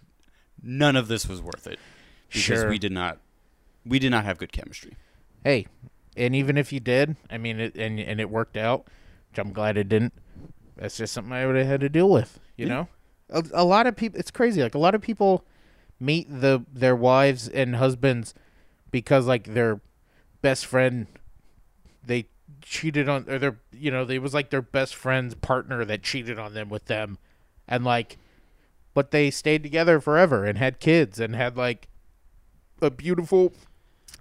none 0.63 0.95
of 0.95 1.07
this 1.07 1.27
was 1.27 1.41
worth 1.41 1.67
it 1.67 1.79
because 2.29 2.41
Sure. 2.43 2.69
we 2.69 2.77
did 2.79 2.91
not 2.91 3.19
we 3.85 3.99
did 3.99 4.09
not 4.11 4.25
have 4.25 4.37
good 4.37 4.51
chemistry. 4.51 4.93
hey, 5.43 5.67
and 6.17 6.35
even 6.35 6.57
if 6.57 6.71
you 6.73 6.79
did, 6.79 7.15
I 7.29 7.37
mean, 7.37 7.59
it, 7.59 7.75
and 7.75 7.99
and 7.99 8.19
it 8.19 8.29
worked 8.29 8.57
out, 8.57 8.87
which 9.29 9.39
I'm 9.39 9.53
glad 9.53 9.77
it 9.77 9.89
didn't. 9.89 10.13
That's 10.75 10.97
just 10.97 11.13
something 11.13 11.33
I 11.33 11.45
would 11.45 11.55
have 11.55 11.67
had 11.67 11.81
to 11.81 11.89
deal 11.89 12.09
with. 12.09 12.39
You 12.57 12.67
Yeah. 12.67 12.73
know, 12.73 12.87
a, 13.29 13.43
a 13.53 13.63
lot 13.65 13.87
of 13.87 13.95
people. 13.95 14.19
It's 14.19 14.31
crazy. 14.31 14.61
Like 14.61 14.75
a 14.75 14.79
lot 14.79 14.95
of 14.95 15.01
people 15.01 15.45
meet 15.99 16.27
the 16.29 16.65
their 16.73 16.95
wives 16.95 17.47
and 17.47 17.75
husbands 17.75 18.33
because 18.91 19.27
like 19.27 19.53
their 19.53 19.79
best 20.41 20.65
friend 20.65 21.05
they 22.03 22.27
cheated 22.61 23.07
on 23.07 23.29
or 23.29 23.37
their 23.39 23.59
you 23.71 23.91
know 23.91 24.03
they 24.03 24.17
was 24.19 24.33
like 24.33 24.49
their 24.49 24.61
best 24.61 24.95
friend's 24.95 25.35
partner 25.35 25.85
that 25.85 26.01
cheated 26.01 26.39
on 26.39 26.53
them 26.55 26.69
with 26.69 26.85
them 26.85 27.17
and 27.67 27.83
like 27.85 28.17
but 28.95 29.11
they 29.11 29.29
stayed 29.31 29.61
together 29.63 30.01
forever 30.01 30.43
and 30.45 30.57
had 30.57 30.79
kids 30.79 31.19
and 31.19 31.35
had 31.35 31.55
like 31.55 31.87
a 32.81 32.89
beautiful 32.89 33.53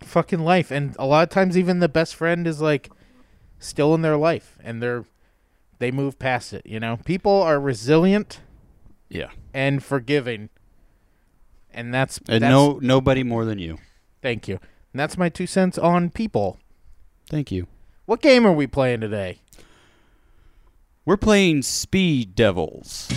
fucking 0.00 0.40
life. 0.40 0.70
And 0.70 0.94
a 0.98 1.06
lot 1.06 1.22
of 1.22 1.28
times 1.30 1.56
even 1.56 1.78
the 1.80 1.88
best 1.88 2.14
friend 2.14 2.46
is 2.46 2.60
like 2.60 2.90
still 3.58 3.94
in 3.94 4.02
their 4.02 4.16
life 4.16 4.56
and 4.64 4.82
they're 4.82 5.04
they 5.78 5.90
move 5.90 6.18
past 6.18 6.52
it 6.52 6.62
you 6.66 6.78
know? 6.80 6.98
People 7.04 7.40
are 7.42 7.58
resilient 7.60 8.40
Yeah, 9.08 9.30
and 9.54 9.82
forgiving. 9.82 10.48
And 11.72 11.94
that's, 11.94 12.18
and 12.28 12.42
that's 12.42 12.50
no 12.50 12.78
nobody 12.82 13.22
more 13.22 13.44
than 13.44 13.58
you. 13.58 13.78
thank 14.22 14.48
you. 14.48 14.54
And 14.92 14.98
that's 15.00 15.16
my 15.16 15.28
two 15.28 15.46
cents 15.46 15.78
on 15.78 16.10
people. 16.10 16.58
Thank 17.28 17.52
you. 17.52 17.66
what 18.06 18.20
game 18.20 18.44
are 18.46 18.52
we 18.52 18.66
playing 18.66 19.00
today? 19.00 19.38
We're 21.06 21.16
playing 21.16 21.62
Speed 21.62 22.34
Devils. 22.34 23.08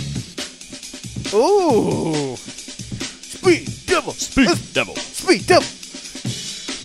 ooh. 1.34 2.36
Speed 2.36 3.68
devil 3.88 4.14
Speed 4.14 4.50
Devil. 4.74 4.96
speed 4.96 5.46
devil 5.48 5.68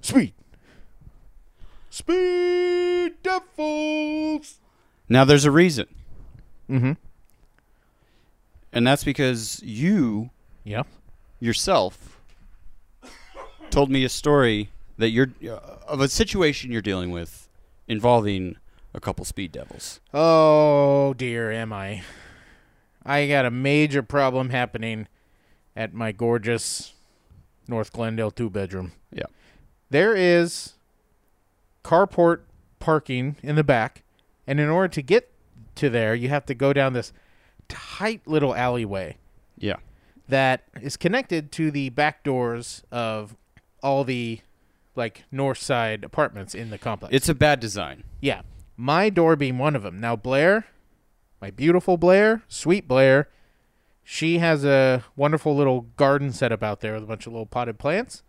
speed 0.08 0.34
speed 1.90 3.12
devils 3.22 4.58
Now 5.08 5.24
there's 5.24 5.44
a 5.44 5.50
reason, 5.50 5.86
mm-hmm 6.68 6.92
and 8.72 8.86
that's 8.86 9.04
because 9.04 9.62
you 9.62 10.30
yeah 10.64 10.82
yourself 11.40 12.20
told 13.70 13.90
me 13.90 14.04
a 14.04 14.08
story 14.08 14.70
that 14.96 15.10
you're 15.10 15.30
uh, 15.44 15.58
of 15.86 16.00
a 16.00 16.08
situation 16.08 16.70
you're 16.70 16.82
dealing 16.82 17.10
with 17.10 17.48
involving 17.86 18.56
a 18.94 19.00
couple 19.00 19.24
speed 19.24 19.52
devils. 19.52 20.00
Oh 20.12 21.14
dear, 21.14 21.52
am 21.52 21.72
I? 21.72 22.02
I 23.04 23.26
got 23.28 23.46
a 23.46 23.50
major 23.50 24.02
problem 24.02 24.50
happening 24.50 25.06
at 25.76 25.94
my 25.94 26.12
gorgeous 26.12 26.94
North 27.66 27.92
Glendale 27.92 28.30
two 28.30 28.50
bedroom. 28.50 28.92
Yeah. 29.12 29.26
There 29.90 30.14
is 30.14 30.74
carport 31.84 32.40
parking 32.78 33.36
in 33.42 33.56
the 33.56 33.64
back, 33.64 34.02
and 34.46 34.60
in 34.60 34.68
order 34.68 34.88
to 34.88 35.02
get 35.02 35.30
to 35.76 35.88
there, 35.90 36.14
you 36.14 36.28
have 36.28 36.46
to 36.46 36.54
go 36.54 36.72
down 36.72 36.92
this 36.92 37.12
tight 37.68 38.22
little 38.26 38.54
alleyway 38.54 39.16
Yeah. 39.58 39.76
that 40.28 40.62
is 40.80 40.96
connected 40.96 41.52
to 41.52 41.70
the 41.70 41.90
back 41.90 42.22
doors 42.24 42.82
of 42.90 43.36
all 43.82 44.04
the 44.04 44.40
like 44.96 45.24
north 45.30 45.58
side 45.58 46.02
apartments 46.02 46.54
in 46.54 46.70
the 46.70 46.78
complex. 46.78 47.14
It's 47.14 47.28
a 47.28 47.34
bad 47.34 47.60
design. 47.60 48.02
Yeah. 48.20 48.42
My 48.76 49.10
door 49.10 49.36
being 49.36 49.58
one 49.58 49.76
of 49.76 49.82
them. 49.82 50.00
Now, 50.00 50.16
Blair, 50.16 50.66
my 51.40 51.50
beautiful 51.50 51.96
Blair, 51.96 52.42
sweet 52.48 52.88
Blair, 52.88 53.28
she 54.02 54.38
has 54.38 54.64
a 54.64 55.04
wonderful 55.14 55.54
little 55.54 55.82
garden 55.96 56.32
set 56.32 56.50
up 56.52 56.62
out 56.62 56.80
there 56.80 56.94
with 56.94 57.02
a 57.04 57.06
bunch 57.06 57.26
of 57.26 57.32
little 57.32 57.46
potted 57.46 57.78
plants. 57.78 58.22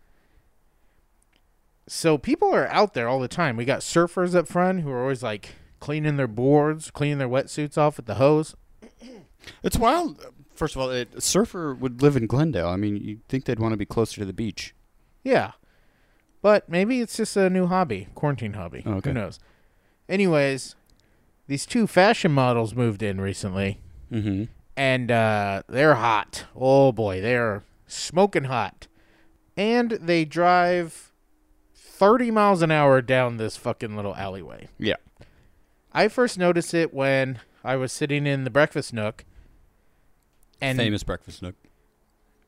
So 1.91 2.17
people 2.19 2.53
are 2.53 2.67
out 2.67 2.93
there 2.93 3.07
all 3.07 3.19
the 3.19 3.27
time. 3.27 3.57
We 3.57 3.65
got 3.65 3.79
surfers 3.79 4.35
up 4.35 4.47
front 4.47 4.81
who 4.81 4.91
are 4.91 5.01
always 5.01 5.23
like 5.23 5.55
cleaning 5.79 6.17
their 6.17 6.27
boards, 6.27 6.91
cleaning 6.91 7.17
their 7.17 7.27
wetsuits 7.27 7.77
off 7.77 7.97
with 7.97 8.05
the 8.05 8.15
hose. 8.15 8.55
It's 9.63 9.77
wild. 9.77 10.23
First 10.53 10.75
of 10.75 10.81
all, 10.81 10.91
a 10.91 11.05
surfer 11.19 11.73
would 11.73 12.01
live 12.01 12.17
in 12.17 12.27
Glendale. 12.27 12.67
I 12.67 12.75
mean, 12.75 12.97
you'd 12.97 13.25
think 13.29 13.45
they'd 13.45 13.57
want 13.57 13.71
to 13.71 13.77
be 13.77 13.85
closer 13.85 14.19
to 14.19 14.25
the 14.25 14.33
beach. 14.33 14.75
Yeah. 15.23 15.53
But 16.41 16.67
maybe 16.69 16.99
it's 16.99 17.15
just 17.15 17.37
a 17.37 17.49
new 17.49 17.65
hobby, 17.67 18.09
quarantine 18.15 18.53
hobby. 18.53 18.83
Oh, 18.85 18.95
okay. 18.95 19.09
Who 19.11 19.13
knows? 19.13 19.39
Anyways, 20.09 20.75
these 21.47 21.65
two 21.65 21.87
fashion 21.87 22.33
models 22.33 22.75
moved 22.75 23.01
in 23.01 23.19
recently. 23.21 23.81
Mm-hmm. 24.11 24.43
and 24.75 25.09
uh, 25.11 25.63
they're 25.69 25.95
hot. 25.95 26.45
Oh 26.55 26.91
boy, 26.91 27.21
they're 27.21 27.63
smoking 27.87 28.43
hot, 28.45 28.87
and 29.55 29.91
they 29.91 30.25
drive 30.25 31.08
thirty 31.99 32.31
miles 32.31 32.61
an 32.61 32.71
hour 32.71 33.01
down 33.01 33.37
this 33.37 33.55
fucking 33.57 33.95
little 33.95 34.15
alleyway. 34.15 34.67
Yeah. 34.77 34.95
I 35.93 36.07
first 36.07 36.37
noticed 36.39 36.73
it 36.73 36.93
when 36.93 37.39
I 37.63 37.75
was 37.75 37.91
sitting 37.91 38.25
in 38.25 38.43
the 38.45 38.49
breakfast 38.49 38.93
nook, 38.93 39.25
and 40.61 40.77
Famous 40.77 41.03
breakfast 41.03 41.41
nook. 41.41 41.55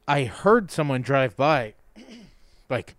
I 0.08 0.24
heard 0.26 0.72
someone 0.72 1.02
drive 1.02 1.36
by, 1.36 1.74
like. 2.70 2.96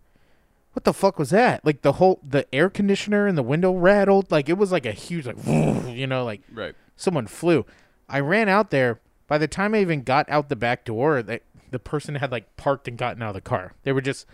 What 0.74 0.84
the 0.84 0.94
fuck 0.94 1.18
was 1.18 1.28
that? 1.30 1.62
Like 1.66 1.82
the 1.82 1.92
whole 1.92 2.18
the 2.26 2.46
air 2.54 2.70
conditioner 2.70 3.26
and 3.26 3.36
the 3.36 3.42
window 3.42 3.72
rattled. 3.72 4.30
Like 4.30 4.48
it 4.48 4.56
was 4.56 4.72
like 4.72 4.86
a 4.86 4.92
huge 4.92 5.26
like 5.26 5.36
you 5.46 6.06
know 6.06 6.24
like 6.24 6.40
Right. 6.50 6.74
someone 6.96 7.26
flew. 7.26 7.66
I 8.08 8.20
ran 8.20 8.48
out 8.48 8.70
there. 8.70 8.98
By 9.28 9.36
the 9.36 9.46
time 9.46 9.74
I 9.74 9.80
even 9.82 10.02
got 10.02 10.26
out 10.30 10.48
the 10.48 10.56
back 10.56 10.86
door, 10.86 11.22
that 11.24 11.42
the 11.70 11.78
person 11.78 12.14
had 12.14 12.32
like 12.32 12.56
parked 12.56 12.88
and 12.88 12.96
gotten 12.96 13.22
out 13.22 13.28
of 13.28 13.34
the 13.34 13.42
car. 13.42 13.74
They 13.82 13.92
were 13.92 14.00
just 14.00 14.24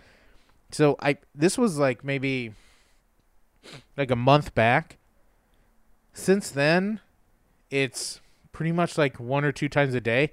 so 0.71 0.95
I 0.99 1.17
this 1.33 1.57
was 1.57 1.77
like 1.77 2.03
maybe 2.03 2.53
like 3.97 4.11
a 4.11 4.15
month 4.15 4.53
back. 4.55 4.97
Since 6.13 6.51
then, 6.51 6.99
it's 7.69 8.19
pretty 8.51 8.71
much 8.71 8.97
like 8.97 9.19
one 9.19 9.45
or 9.45 9.51
two 9.51 9.69
times 9.69 9.93
a 9.93 10.01
day 10.01 10.31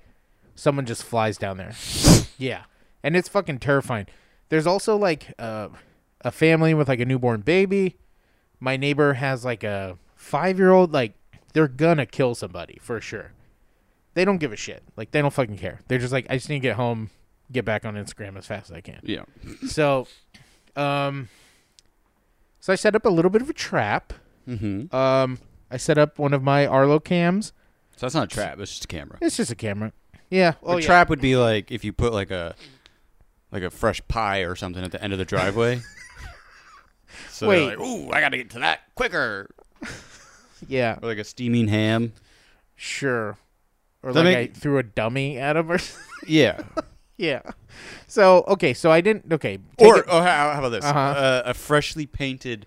someone 0.57 0.87
just 0.87 1.05
flies 1.05 1.39
down 1.39 1.59
there. 1.59 1.73
yeah. 2.39 2.65
And 3.03 3.15
it's 3.15 3.29
fucking 3.29 3.61
terrifying. 3.61 4.07
There's 4.49 4.67
also 4.67 4.97
like 4.97 5.33
uh, 5.39 5.69
a 6.23 6.33
family 6.33 6.75
with 6.75 6.89
like 6.89 7.01
a 7.01 7.05
newborn 7.05 7.43
baby. 7.43 7.97
My 8.59 8.77
neighbor 8.77 9.15
has 9.15 9.45
like 9.45 9.63
a 9.63 9.99
5-year-old 10.19 10.93
like 10.93 11.13
they're 11.53 11.69
gonna 11.69 12.07
kill 12.07 12.35
somebody 12.35 12.79
for 12.81 13.01
sure. 13.01 13.33
They 14.15 14.25
don't 14.25 14.39
give 14.39 14.53
a 14.53 14.57
shit. 14.57 14.83
Like 14.97 15.13
they 15.13 15.21
don't 15.21 15.33
fucking 15.33 15.59
care. 15.59 15.81
They're 15.89 15.99
just 15.99 16.13
like, 16.13 16.27
I 16.31 16.37
just 16.37 16.49
need 16.49 16.57
to 16.57 16.61
get 16.61 16.77
home, 16.77 17.11
get 17.53 17.65
back 17.65 17.85
on 17.85 17.95
Instagram 17.95 18.37
as 18.37 18.47
fast 18.47 18.71
as 18.71 18.77
I 18.77 18.81
can. 18.81 19.01
Yeah. 19.03 19.25
So, 19.69 20.07
um, 20.75 21.29
so 22.61 22.73
I 22.73 22.77
set 22.77 22.95
up 22.95 23.05
a 23.05 23.09
little 23.09 23.31
bit 23.31 23.43
of 23.43 23.51
a 23.51 23.53
trap. 23.53 24.13
Mm-hmm. 24.49 24.95
Um, 24.95 25.39
I 25.71 25.77
set 25.77 25.99
up 25.99 26.19
one 26.19 26.33
of 26.33 26.43
my 26.43 26.67
Arlo 26.67 27.01
cams. 27.01 27.53
So 27.97 28.07
that's 28.07 28.15
not 28.15 28.25
a 28.25 28.35
trap. 28.35 28.59
It's 28.61 28.73
just 28.73 28.85
a 28.85 28.89
camera. 28.89 29.19
It's 29.21 29.37
just 29.37 29.51
a 29.51 29.55
camera. 29.55 29.93
Yeah. 30.31 30.55
Oh 30.63 30.75
a 30.77 30.81
yeah. 30.81 30.87
trap 30.87 31.09
would 31.09 31.21
be 31.21 31.37
like 31.37 31.71
if 31.71 31.85
you 31.85 31.93
put 31.93 32.13
like 32.13 32.31
a 32.31 32.55
like 33.53 33.63
a 33.63 33.71
fresh 33.71 34.07
pie 34.09 34.41
or 34.41 34.55
something 34.57 34.85
at 34.85 34.93
the 34.93 35.03
end 35.03 35.13
of 35.13 35.19
the 35.19 35.25
driveway. 35.25 35.81
so 37.31 37.49
Wait. 37.49 37.67
like, 37.69 37.81
ooh, 37.81 38.11
I 38.11 38.21
gotta 38.21 38.37
get 38.37 38.51
to 38.51 38.59
that 38.61 38.81
quicker. 38.95 39.49
Yeah. 40.69 40.99
Or 41.03 41.09
like 41.09 41.19
a 41.19 41.25
steaming 41.25 41.69
ham. 41.69 42.15
Sure. 42.77 43.37
Or 44.03 44.11
Does 44.13 44.17
like 44.17 44.25
make- 44.25 44.51
I 44.51 44.53
threw 44.59 44.79
a 44.79 44.83
dummy 44.83 45.39
at 45.39 45.55
him 45.57 45.71
or. 45.71 45.79
Yeah. 46.27 46.63
Yeah. 47.17 47.43
So 48.07 48.45
okay. 48.49 48.75
So 48.75 48.91
I 48.91 49.01
didn't. 49.01 49.33
Okay. 49.33 49.59
or 49.79 49.99
it- 49.99 50.05
oh, 50.09 50.21
how, 50.23 50.53
how 50.53 50.59
about 50.59 50.69
this? 50.71 50.85
Uh-huh. 50.85 50.99
Uh, 50.99 51.43
a 51.47 51.55
freshly 51.55 52.07
painted 52.07 52.67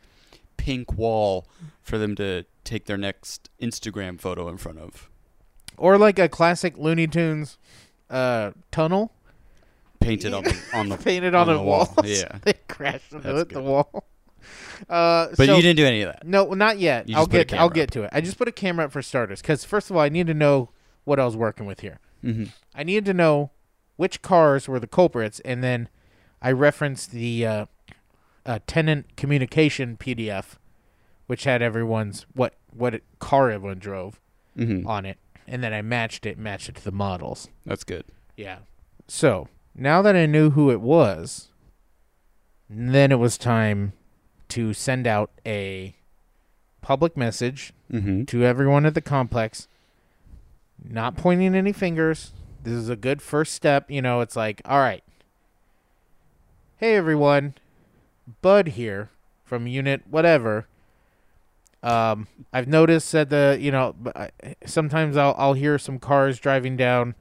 pink 0.58 0.94
wall 0.94 1.48
for 1.82 1.98
them 1.98 2.16
to 2.16 2.46
take 2.64 2.86
their 2.86 2.98
next 2.98 3.50
Instagram 3.62 4.20
photo 4.20 4.48
in 4.50 4.58
front 4.58 4.78
of. 4.80 5.10
or 5.78 5.98
like 5.98 6.20
a 6.20 6.28
classic 6.30 6.78
Looney 6.78 7.08
Tunes 7.08 7.58
uh, 8.10 8.52
tunnel 8.72 9.12
Painted 10.00 10.34
on 10.34 10.44
the 10.44 10.58
on 10.74 10.90
the 10.90 10.98
painted 10.98 11.36
on, 11.36 11.42
on 11.42 11.48
the, 11.48 11.54
the 11.56 11.64
wall. 11.64 11.94
walls. 11.98 12.08
Yeah. 12.08 12.38
they 12.44 12.54
crashed 12.68 13.12
into 13.14 13.38
it, 13.38 13.50
the 13.50 13.62
wall. 13.62 14.06
Uh, 14.90 15.28
But 15.36 15.48
so- 15.48 15.56
you 15.58 15.62
didn't 15.62 15.76
do 15.76 15.86
any 15.86 16.02
of 16.04 16.14
that. 16.14 16.26
No, 16.26 16.54
not 16.54 16.80
yet. 16.80 17.08
I'll 17.14 17.28
get. 17.28 17.52
I'll 17.54 17.68
camera 17.70 17.76
get 17.76 17.92
to 17.92 18.04
it. 18.04 18.10
I 18.14 18.22
just 18.22 18.38
put 18.38 18.48
a 18.48 18.52
camera 18.54 18.86
up 18.86 18.92
for 18.94 19.02
starters 19.02 19.42
because 19.42 19.66
first 19.66 19.90
of 19.90 19.98
all, 19.98 20.02
I 20.02 20.08
need 20.08 20.28
to 20.28 20.34
know 20.34 20.70
what 21.04 21.20
I 21.20 21.26
was 21.26 21.36
working 21.36 21.66
with 21.66 21.82
here. 21.82 22.00
Mm-hmm. 22.24 22.46
I 22.74 22.84
needed 22.84 23.04
to 23.06 23.14
know 23.14 23.52
which 24.00 24.22
cars 24.22 24.66
were 24.70 24.80
the 24.80 24.88
culprits, 24.88 25.42
and 25.42 25.62
then 25.62 25.90
I 26.42 26.54
referenced 26.54 27.12
the 27.12 27.46
uh, 27.46 27.66
uh, 28.46 28.60
tenant 28.66 29.18
communication 29.18 29.98
PDF, 29.98 30.56
which 31.28 31.44
had 31.44 31.62
everyone's 31.62 32.26
what 32.34 32.54
what 32.72 33.02
car 33.20 33.52
everyone 33.52 33.80
drove 33.80 34.22
Mm-hmm. 34.58 34.88
on 34.88 35.06
it, 35.06 35.18
and 35.48 35.62
then 35.62 35.74
I 35.74 35.82
matched 35.82 36.26
it, 36.26 36.38
matched 36.38 36.70
it 36.70 36.76
to 36.76 36.84
the 36.84 36.92
models. 36.94 37.50
That's 37.66 37.84
good. 37.84 38.06
Yeah. 38.38 38.60
So 39.08 39.48
now 39.76 40.02
that 40.02 40.16
I 40.16 40.26
knew 40.26 40.52
who 40.52 40.72
it 40.72 40.80
was, 40.82 41.50
then 42.70 43.12
it 43.12 43.20
was 43.20 43.38
time 43.38 43.92
to 44.50 44.74
send 44.74 45.08
out 45.08 45.30
a 45.46 45.94
public 46.82 47.18
message 47.18 47.74
Mm-hmm. 47.92 48.24
to 48.26 48.44
everyone 48.46 48.86
at 48.86 48.94
the 48.94 49.02
complex, 49.02 49.68
not 50.88 51.18
pointing 51.18 51.56
any 51.56 51.74
fingers. 51.74 52.32
This 52.64 52.74
is 52.74 52.90
a 52.90 52.96
good 52.96 53.22
first 53.22 53.54
step. 53.54 53.90
You 53.90 54.02
know, 54.02 54.22
it's 54.22 54.36
like, 54.36 54.62
all 54.66 54.80
right. 54.80 55.04
Hey, 56.78 56.96
everyone. 56.96 57.56
Bud 58.42 58.70
here 58.70 59.10
from 59.44 59.68
unit 59.68 60.04
whatever. 60.10 60.68
Um, 61.82 62.28
I've 62.52 62.68
noticed 62.68 63.12
that 63.14 63.30
the, 63.30 63.58
you 63.60 63.72
know, 63.72 63.96
sometimes 64.66 65.16
I'll, 65.18 65.34
I'll 65.38 65.54
hear 65.54 65.78
some 65.80 65.98
cars 65.98 66.38
driving 66.40 66.76
down 66.76 67.16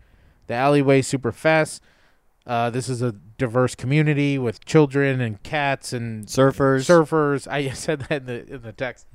the 0.49 0.55
alleyway 0.55 1.03
super 1.03 1.32
fast. 1.32 1.82
Uh, 2.47 2.70
this 2.70 2.89
is 2.89 3.03
a 3.03 3.12
diverse 3.36 3.74
community 3.74 4.39
with 4.39 4.64
children 4.64 5.20
and 5.20 5.43
cats 5.43 5.93
and 5.93 6.26
Surfers. 6.26 6.86
surfers. 6.86 7.47
I 7.47 7.68
said 7.72 8.01
that 8.09 8.22
in 8.22 8.26
the, 8.26 8.55
in 8.55 8.62
the 8.62 8.72
text. 8.72 9.07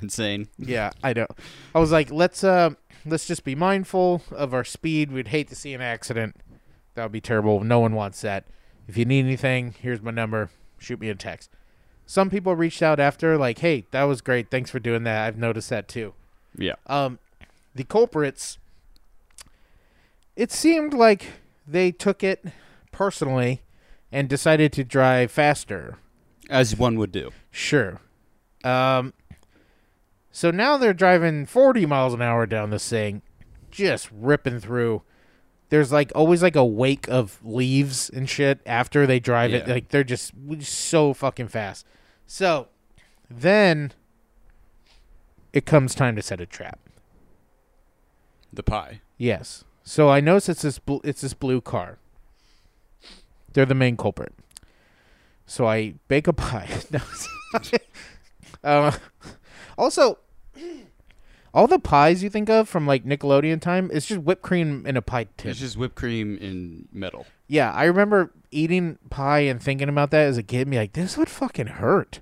Insane. 0.00 0.48
Yeah, 0.58 0.90
I 1.02 1.12
know. 1.12 1.26
I 1.74 1.78
was 1.78 1.92
like, 1.92 2.10
let's 2.10 2.42
uh, 2.44 2.70
let's 3.04 3.26
just 3.26 3.44
be 3.44 3.54
mindful 3.54 4.22
of 4.30 4.54
our 4.54 4.64
speed. 4.64 5.12
We'd 5.12 5.28
hate 5.28 5.48
to 5.48 5.54
see 5.54 5.74
an 5.74 5.80
accident. 5.80 6.36
That 6.94 7.04
would 7.04 7.12
be 7.12 7.20
terrible. 7.20 7.62
No 7.64 7.80
one 7.80 7.94
wants 7.94 8.20
that. 8.22 8.44
If 8.88 8.96
you 8.96 9.04
need 9.04 9.24
anything, 9.24 9.74
here's 9.80 10.02
my 10.02 10.10
number. 10.10 10.50
Shoot 10.78 11.00
me 11.00 11.08
a 11.08 11.14
text. 11.14 11.50
Some 12.04 12.30
people 12.30 12.54
reached 12.56 12.82
out 12.82 13.00
after, 13.00 13.38
like, 13.38 13.58
hey, 13.58 13.86
that 13.92 14.02
was 14.04 14.20
great. 14.20 14.50
Thanks 14.50 14.70
for 14.70 14.78
doing 14.78 15.04
that. 15.04 15.26
I've 15.26 15.38
noticed 15.38 15.70
that 15.70 15.88
too. 15.88 16.14
Yeah. 16.56 16.74
Um, 16.86 17.18
the 17.74 17.84
culprits. 17.84 18.58
It 20.36 20.50
seemed 20.50 20.92
like 20.94 21.26
they 21.66 21.92
took 21.92 22.22
it 22.24 22.44
personally 22.90 23.62
and 24.10 24.28
decided 24.28 24.72
to 24.74 24.84
drive 24.84 25.30
faster. 25.30 25.96
As 26.50 26.76
one 26.76 26.98
would 26.98 27.12
do. 27.12 27.30
Sure. 27.50 28.00
Um 28.64 29.14
so 30.32 30.50
now 30.50 30.76
they're 30.76 30.92
driving 30.94 31.46
40 31.46 31.86
miles 31.86 32.14
an 32.14 32.22
hour 32.22 32.46
down 32.46 32.70
this 32.70 32.88
thing, 32.88 33.22
just 33.70 34.08
ripping 34.10 34.58
through. 34.58 35.02
There's 35.68 35.92
like 35.92 36.10
always 36.14 36.42
like 36.42 36.56
a 36.56 36.64
wake 36.64 37.08
of 37.08 37.38
leaves 37.44 38.10
and 38.10 38.28
shit 38.28 38.60
after 38.66 39.06
they 39.06 39.20
drive 39.20 39.52
it. 39.54 39.68
Like 39.68 39.88
they're 39.88 40.02
just 40.04 40.32
so 40.62 41.14
fucking 41.14 41.48
fast. 41.48 41.86
So 42.26 42.68
then 43.30 43.92
it 45.52 45.64
comes 45.66 45.94
time 45.94 46.16
to 46.16 46.22
set 46.22 46.40
a 46.40 46.46
trap. 46.46 46.78
The 48.52 48.62
pie. 48.62 49.00
Yes. 49.16 49.64
So 49.82 50.10
I 50.10 50.20
notice 50.20 50.48
it's 50.48 50.62
this 50.62 50.78
bl- 50.78 50.98
it's 51.04 51.22
this 51.22 51.34
blue 51.34 51.60
car. 51.60 51.98
They're 53.52 53.66
the 53.66 53.74
main 53.74 53.96
culprit. 53.96 54.34
So 55.46 55.66
I 55.66 55.94
bake 56.08 56.26
a 56.26 56.32
pie. 56.32 56.68
No, 58.64 58.70
uh, 58.70 58.92
also, 59.78 60.18
all 61.54 61.66
the 61.66 61.78
pies 61.78 62.22
you 62.22 62.30
think 62.30 62.48
of 62.48 62.68
from 62.68 62.86
like 62.86 63.04
Nickelodeon 63.04 63.60
time, 63.60 63.90
it's 63.92 64.06
just 64.06 64.22
whipped 64.22 64.42
cream 64.42 64.86
in 64.86 64.96
a 64.96 65.02
pie 65.02 65.26
tin. 65.36 65.50
It's 65.50 65.60
just 65.60 65.76
whipped 65.76 65.94
cream 65.96 66.36
in 66.38 66.88
metal. 66.92 67.26
yeah, 67.48 67.72
I 67.72 67.84
remember 67.84 68.32
eating 68.50 68.98
pie 69.10 69.40
and 69.40 69.62
thinking 69.62 69.88
about 69.88 70.10
that 70.12 70.26
as 70.26 70.38
a 70.38 70.42
kid. 70.42 70.62
And 70.62 70.70
be 70.70 70.76
like, 70.78 70.92
this 70.94 71.16
would 71.16 71.28
fucking 71.28 71.66
hurt. 71.68 72.20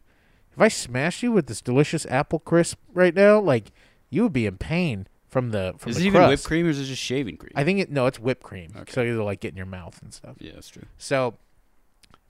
If 0.53 0.61
I 0.61 0.69
smashed 0.69 1.23
you 1.23 1.33
with 1.33 1.47
this 1.47 1.61
delicious 1.61 2.05
apple 2.07 2.41
crisp 2.41 2.79
right 2.93 3.15
now, 3.15 3.39
like 3.41 3.71
you 4.11 4.25
would 4.25 4.33
be 4.33 4.47
in 4.47 4.57
pain 4.59 5.07
from 5.29 5.51
the 5.51 5.75
from 5.79 5.91
Is 5.91 5.97
the 5.97 6.03
it 6.03 6.07
even 6.07 6.19
crust. 6.21 6.29
whipped 6.31 6.45
cream 6.45 6.67
or 6.67 6.71
is 6.71 6.81
it 6.81 6.85
just 6.87 7.01
shaving 7.03 7.37
cream? 7.37 7.53
I 7.55 7.63
think 7.63 7.79
it 7.79 7.91
no, 7.91 8.07
it's 8.07 8.19
whipped 8.19 8.43
cream. 8.43 8.73
Okay. 8.77 8.93
So 8.93 9.03
you'll 9.03 9.25
like 9.25 9.39
get 9.41 9.53
in 9.53 9.57
your 9.57 9.67
mouth 9.67 10.03
and 10.03 10.13
stuff. 10.13 10.37
yeah, 10.41 10.53
that's 10.55 10.69
true. 10.69 10.87
So 10.99 11.35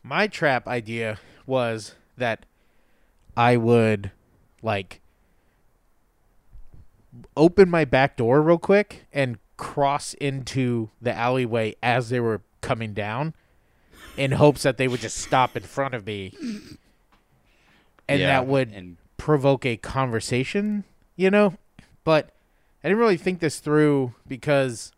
my 0.02 0.26
trap 0.26 0.68
idea 0.68 1.18
was 1.46 1.94
that 2.18 2.44
I 3.36 3.56
would 3.56 4.10
like 4.62 5.00
open 7.36 7.68
my 7.68 7.84
back 7.84 8.16
door 8.16 8.42
real 8.42 8.58
quick 8.58 9.06
and 9.12 9.38
cross 9.56 10.14
into 10.14 10.90
the 11.00 11.12
alleyway 11.12 11.74
as 11.82 12.08
they 12.08 12.20
were 12.20 12.40
coming 12.60 12.94
down 12.94 13.34
in 14.16 14.32
hopes 14.32 14.62
that 14.62 14.76
they 14.76 14.88
would 14.88 15.00
just 15.00 15.18
stop 15.18 15.56
in 15.56 15.62
front 15.62 15.94
of 15.94 16.06
me. 16.06 16.34
And 18.08 18.20
Yeah, 18.20 18.26
that 18.26 18.46
would 18.46 18.72
and 18.72 18.96
provoke 19.16 19.64
a 19.64 19.76
conversation, 19.76 20.84
you 21.16 21.30
know? 21.30 21.54
But 22.04 22.30
I 22.82 22.88
didn't 22.88 22.98
really 22.98 23.16
think 23.16 23.40
this 23.40 23.60
through 23.60 24.14
because 24.26 24.92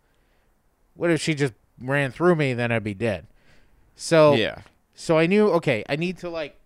what 0.94 1.10
if 1.10 1.20
she 1.20 1.34
just 1.34 1.52
ran 1.80 2.12
through 2.12 2.36
me 2.36 2.54
then 2.54 2.70
I'd 2.72 2.84
be 2.84 2.94
dead. 2.94 3.26
So 3.96 4.34
yeah. 4.34 4.62
so 4.94 5.18
I 5.18 5.26
knew 5.26 5.48
okay, 5.50 5.84
I 5.88 5.96
need 5.96 6.18
to 6.18 6.28
like 6.28 6.58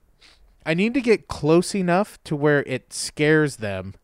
I 0.65 0.75
need 0.75 0.95
to 0.95 1.01
get 1.01 1.29
close 1.29 1.75
enough 1.75 2.23
to 2.25 2.37
where 2.37 2.63
it 2.65 2.93
scares 2.93 3.57
them 3.57 3.95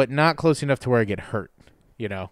but 0.00 0.08
not 0.10 0.36
close 0.38 0.62
enough 0.62 0.78
to 0.80 0.88
where 0.88 1.02
I 1.02 1.04
get 1.04 1.20
hurt, 1.20 1.50
you 1.98 2.08
know. 2.08 2.30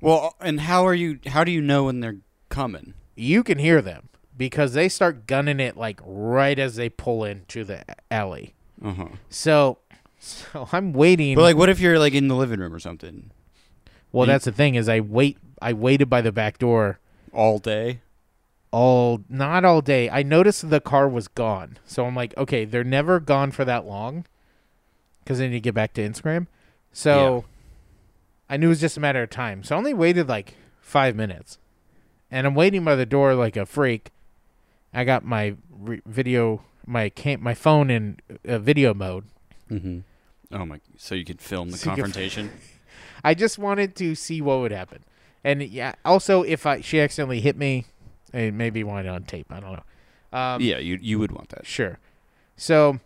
Well, 0.00 0.34
and 0.40 0.62
how 0.62 0.84
are 0.88 0.94
you? 0.94 1.20
How 1.26 1.44
do 1.44 1.52
you 1.52 1.60
know 1.60 1.84
when 1.84 2.00
they're 2.00 2.16
coming? 2.48 2.94
You 3.14 3.44
can 3.44 3.58
hear 3.58 3.80
them 3.80 4.08
because 4.36 4.72
they 4.72 4.88
start 4.88 5.28
gunning 5.28 5.60
it 5.60 5.76
like 5.76 6.00
right 6.04 6.58
as 6.58 6.74
they 6.74 6.88
pull 6.88 7.22
into 7.24 7.62
the 7.62 7.84
alley. 8.10 8.54
Uh 8.84 8.92
huh. 8.92 9.08
So 9.28 9.78
so 10.18 10.68
I'm 10.72 10.92
waiting 10.92 11.36
But 11.36 11.42
like, 11.42 11.56
what 11.56 11.68
if 11.68 11.78
you're 11.78 11.96
like 12.00 12.12
in 12.14 12.26
the 12.26 12.34
living 12.34 12.58
room 12.58 12.74
or 12.74 12.80
something 12.80 13.30
Well, 14.10 14.26
you- 14.26 14.32
that's 14.32 14.46
the 14.46 14.52
thing 14.52 14.74
is 14.74 14.88
I 14.88 14.98
wait. 14.98 15.38
I 15.62 15.72
waited 15.74 16.10
by 16.10 16.22
the 16.22 16.32
back 16.32 16.58
door 16.58 16.98
all 17.32 17.58
day? 17.60 18.00
all 18.72 19.20
not 19.28 19.64
all 19.64 19.80
day. 19.80 20.10
I 20.10 20.24
noticed 20.24 20.68
the 20.70 20.80
car 20.80 21.08
was 21.08 21.28
gone, 21.28 21.78
so 21.86 22.04
I'm 22.04 22.16
like, 22.16 22.36
okay, 22.36 22.64
they're 22.64 22.82
never 22.84 23.20
gone 23.20 23.52
for 23.52 23.64
that 23.64 23.86
long, 23.86 24.26
because 25.28 25.40
need 25.40 25.50
to 25.50 25.60
get 25.60 25.74
back 25.74 25.92
to 25.92 26.00
Instagram. 26.00 26.46
So 26.90 27.44
I 28.48 28.56
knew 28.56 28.68
it 28.68 28.70
was 28.70 28.80
just 28.80 28.96
a 28.96 29.00
matter 29.00 29.22
of 29.22 29.28
time. 29.28 29.62
So 29.62 29.74
I 29.74 29.78
only 29.78 29.92
waited 29.92 30.26
like 30.26 30.54
five 30.80 31.14
minutes, 31.14 31.58
and 32.30 32.46
I'm 32.46 32.54
waiting 32.54 32.82
by 32.82 32.94
the 32.94 33.04
door 33.04 33.34
like 33.34 33.54
a 33.54 33.66
freak. 33.66 34.10
I 34.94 35.04
got 35.04 35.22
my 35.26 35.54
re- 35.70 36.00
video, 36.06 36.62
my 36.86 37.10
cam- 37.10 37.42
my 37.42 37.52
phone 37.52 37.90
in 37.90 38.16
uh, 38.48 38.58
video 38.58 38.94
mode. 38.94 39.24
Mm-hmm. 39.70 39.98
Oh 40.50 40.64
my! 40.64 40.80
So 40.96 41.14
you 41.14 41.26
could 41.26 41.42
film 41.42 41.70
the 41.72 41.76
So 41.76 41.90
you 41.90 41.96
could- 41.96 42.04
confrontation. 42.04 42.50
I 43.24 43.34
just 43.34 43.58
wanted 43.58 43.94
to 43.96 44.14
see 44.14 44.40
what 44.40 44.60
would 44.60 44.72
happen. 44.72 45.04
And 45.44 45.62
yeah, 45.62 45.92
also 46.06 46.42
if 46.42 46.64
I 46.64 46.80
she 46.80 47.00
accidentally 47.00 47.40
hit 47.42 47.56
me, 47.58 47.84
and 48.32 48.56
maybe 48.56 48.82
want 48.82 49.06
it 49.06 49.10
on 49.10 49.24
tape. 49.24 49.48
I 49.50 49.60
don't 49.60 49.72
know. 49.72 50.38
Um, 50.38 50.62
yeah, 50.62 50.78
you 50.78 50.98
you 51.02 51.18
would 51.18 51.32
want 51.32 51.50
that. 51.50 51.66
Sure. 51.66 51.98
So 52.56 52.98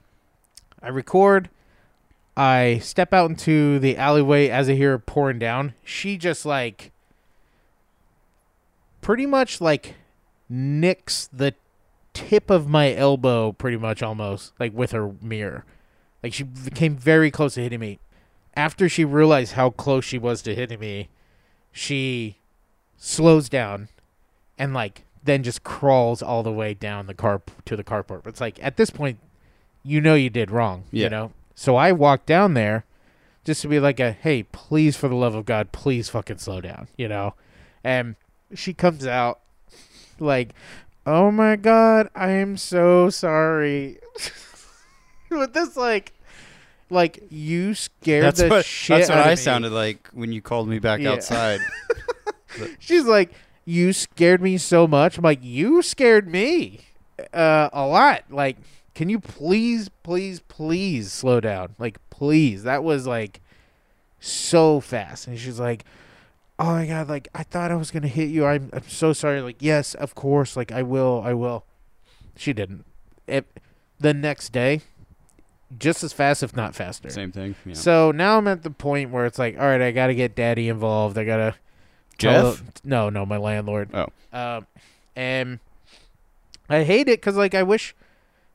I 0.80 0.88
record. 0.88 1.50
I 2.36 2.78
step 2.82 3.12
out 3.12 3.30
into 3.30 3.78
the 3.78 3.96
alleyway 3.96 4.48
as 4.48 4.68
I 4.68 4.74
hear 4.74 4.92
her 4.92 4.98
pouring 4.98 5.38
down. 5.38 5.74
She 5.84 6.16
just 6.16 6.46
like 6.46 6.92
pretty 9.00 9.26
much 9.26 9.60
like 9.60 9.96
nicks 10.48 11.28
the 11.32 11.54
tip 12.14 12.50
of 12.50 12.68
my 12.68 12.94
elbow 12.94 13.52
pretty 13.52 13.76
much 13.76 14.02
almost 14.02 14.52
like 14.58 14.72
with 14.72 14.92
her 14.92 15.12
mirror. 15.20 15.64
Like 16.22 16.32
she 16.32 16.46
came 16.74 16.96
very 16.96 17.30
close 17.30 17.54
to 17.54 17.62
hitting 17.62 17.80
me. 17.80 17.98
After 18.54 18.88
she 18.88 19.04
realized 19.04 19.52
how 19.52 19.70
close 19.70 20.04
she 20.04 20.18
was 20.18 20.42
to 20.42 20.54
hitting 20.54 20.78
me, 20.80 21.08
she 21.70 22.38
slows 22.96 23.48
down 23.48 23.88
and 24.58 24.72
like 24.72 25.04
then 25.24 25.42
just 25.42 25.64
crawls 25.64 26.22
all 26.22 26.42
the 26.42 26.52
way 26.52 26.74
down 26.74 27.06
the 27.06 27.14
car 27.14 27.42
to 27.64 27.76
the 27.76 27.84
carport. 27.84 28.22
But 28.22 28.30
it's 28.30 28.40
like 28.40 28.62
at 28.62 28.76
this 28.76 28.90
point, 28.90 29.18
you 29.82 30.00
know 30.00 30.14
you 30.14 30.30
did 30.30 30.50
wrong. 30.50 30.84
Yeah. 30.90 31.04
You 31.04 31.10
know. 31.10 31.32
So 31.62 31.76
I 31.76 31.92
walked 31.92 32.26
down 32.26 32.54
there 32.54 32.84
just 33.44 33.62
to 33.62 33.68
be 33.68 33.78
like 33.78 34.00
a 34.00 34.10
hey, 34.10 34.42
please 34.42 34.96
for 34.96 35.06
the 35.06 35.14
love 35.14 35.36
of 35.36 35.44
God, 35.44 35.70
please 35.70 36.08
fucking 36.08 36.38
slow 36.38 36.60
down. 36.60 36.88
You 36.96 37.06
know. 37.06 37.34
And 37.84 38.16
she 38.52 38.74
comes 38.74 39.06
out 39.06 39.38
like, 40.18 40.54
oh 41.06 41.30
my 41.30 41.54
God, 41.54 42.10
I 42.16 42.30
am 42.30 42.56
so 42.56 43.10
sorry. 43.10 43.98
With 45.30 45.54
this 45.54 45.76
like. 45.76 46.12
Like 46.90 47.22
you 47.30 47.74
scared 47.74 48.24
That's 48.24 48.40
the 48.40 48.48
what 48.48 48.64
shit 48.64 48.98
that's 48.98 49.08
what 49.08 49.18
I 49.24 49.30
me. 49.30 49.36
sounded 49.36 49.70
like 49.70 50.08
when 50.12 50.32
you 50.32 50.42
called 50.42 50.66
me 50.68 50.80
back 50.80 50.98
Yeah. 50.98 51.12
outside. 51.12 51.60
She's 52.80 53.04
like, 53.04 53.30
"You 53.64 53.92
scared 53.92 54.42
me 54.42 54.58
so 54.58 54.86
much." 54.88 55.16
I'm 55.16 55.22
like, 55.22 55.38
"You 55.42 55.80
scared 55.80 56.28
me 56.28 56.80
uh, 57.32 57.70
a 57.72 57.86
lot." 57.86 58.24
Like, 58.30 58.58
can 58.94 59.08
you 59.08 59.18
please, 59.18 59.88
please, 60.02 60.40
please 60.40 61.12
slow 61.12 61.40
down? 61.40 61.74
Like, 61.78 61.98
please. 62.10 62.64
That 62.64 62.84
was 62.84 63.06
like 63.06 63.40
so 64.20 64.80
fast. 64.80 65.26
And 65.26 65.38
she's 65.38 65.58
like, 65.58 65.84
"Oh 66.58 66.66
my 66.66 66.86
god! 66.86 67.08
Like, 67.08 67.28
I 67.34 67.42
thought 67.42 67.70
I 67.70 67.76
was 67.76 67.90
gonna 67.90 68.08
hit 68.08 68.28
you. 68.28 68.44
I'm, 68.44 68.70
I'm 68.72 68.88
so 68.88 69.12
sorry." 69.12 69.40
Like, 69.40 69.60
yes, 69.60 69.94
of 69.94 70.14
course. 70.14 70.56
Like, 70.56 70.72
I 70.72 70.82
will. 70.82 71.22
I 71.24 71.34
will. 71.34 71.64
She 72.36 72.52
didn't. 72.52 72.84
It, 73.26 73.46
the 73.98 74.12
next 74.12 74.50
day, 74.50 74.82
just 75.78 76.04
as 76.04 76.12
fast, 76.12 76.42
if 76.42 76.54
not 76.54 76.74
faster. 76.74 77.10
Same 77.10 77.32
thing. 77.32 77.54
Yeah. 77.64 77.74
So 77.74 78.10
now 78.10 78.38
I'm 78.38 78.48
at 78.48 78.62
the 78.62 78.70
point 78.70 79.10
where 79.10 79.26
it's 79.26 79.38
like, 79.38 79.58
all 79.58 79.66
right, 79.66 79.80
I 79.80 79.90
got 79.90 80.08
to 80.08 80.14
get 80.14 80.34
daddy 80.34 80.68
involved. 80.68 81.16
I 81.18 81.24
got 81.24 81.36
to. 81.36 81.54
Jeff? 82.18 82.62
no, 82.84 83.10
no, 83.10 83.26
my 83.26 83.38
landlord. 83.38 83.90
Oh. 83.94 84.06
Um, 84.32 84.66
and 85.16 85.58
I 86.68 86.84
hate 86.84 87.08
it 87.08 87.20
because, 87.20 87.36
like, 87.36 87.54
I 87.54 87.62
wish. 87.62 87.94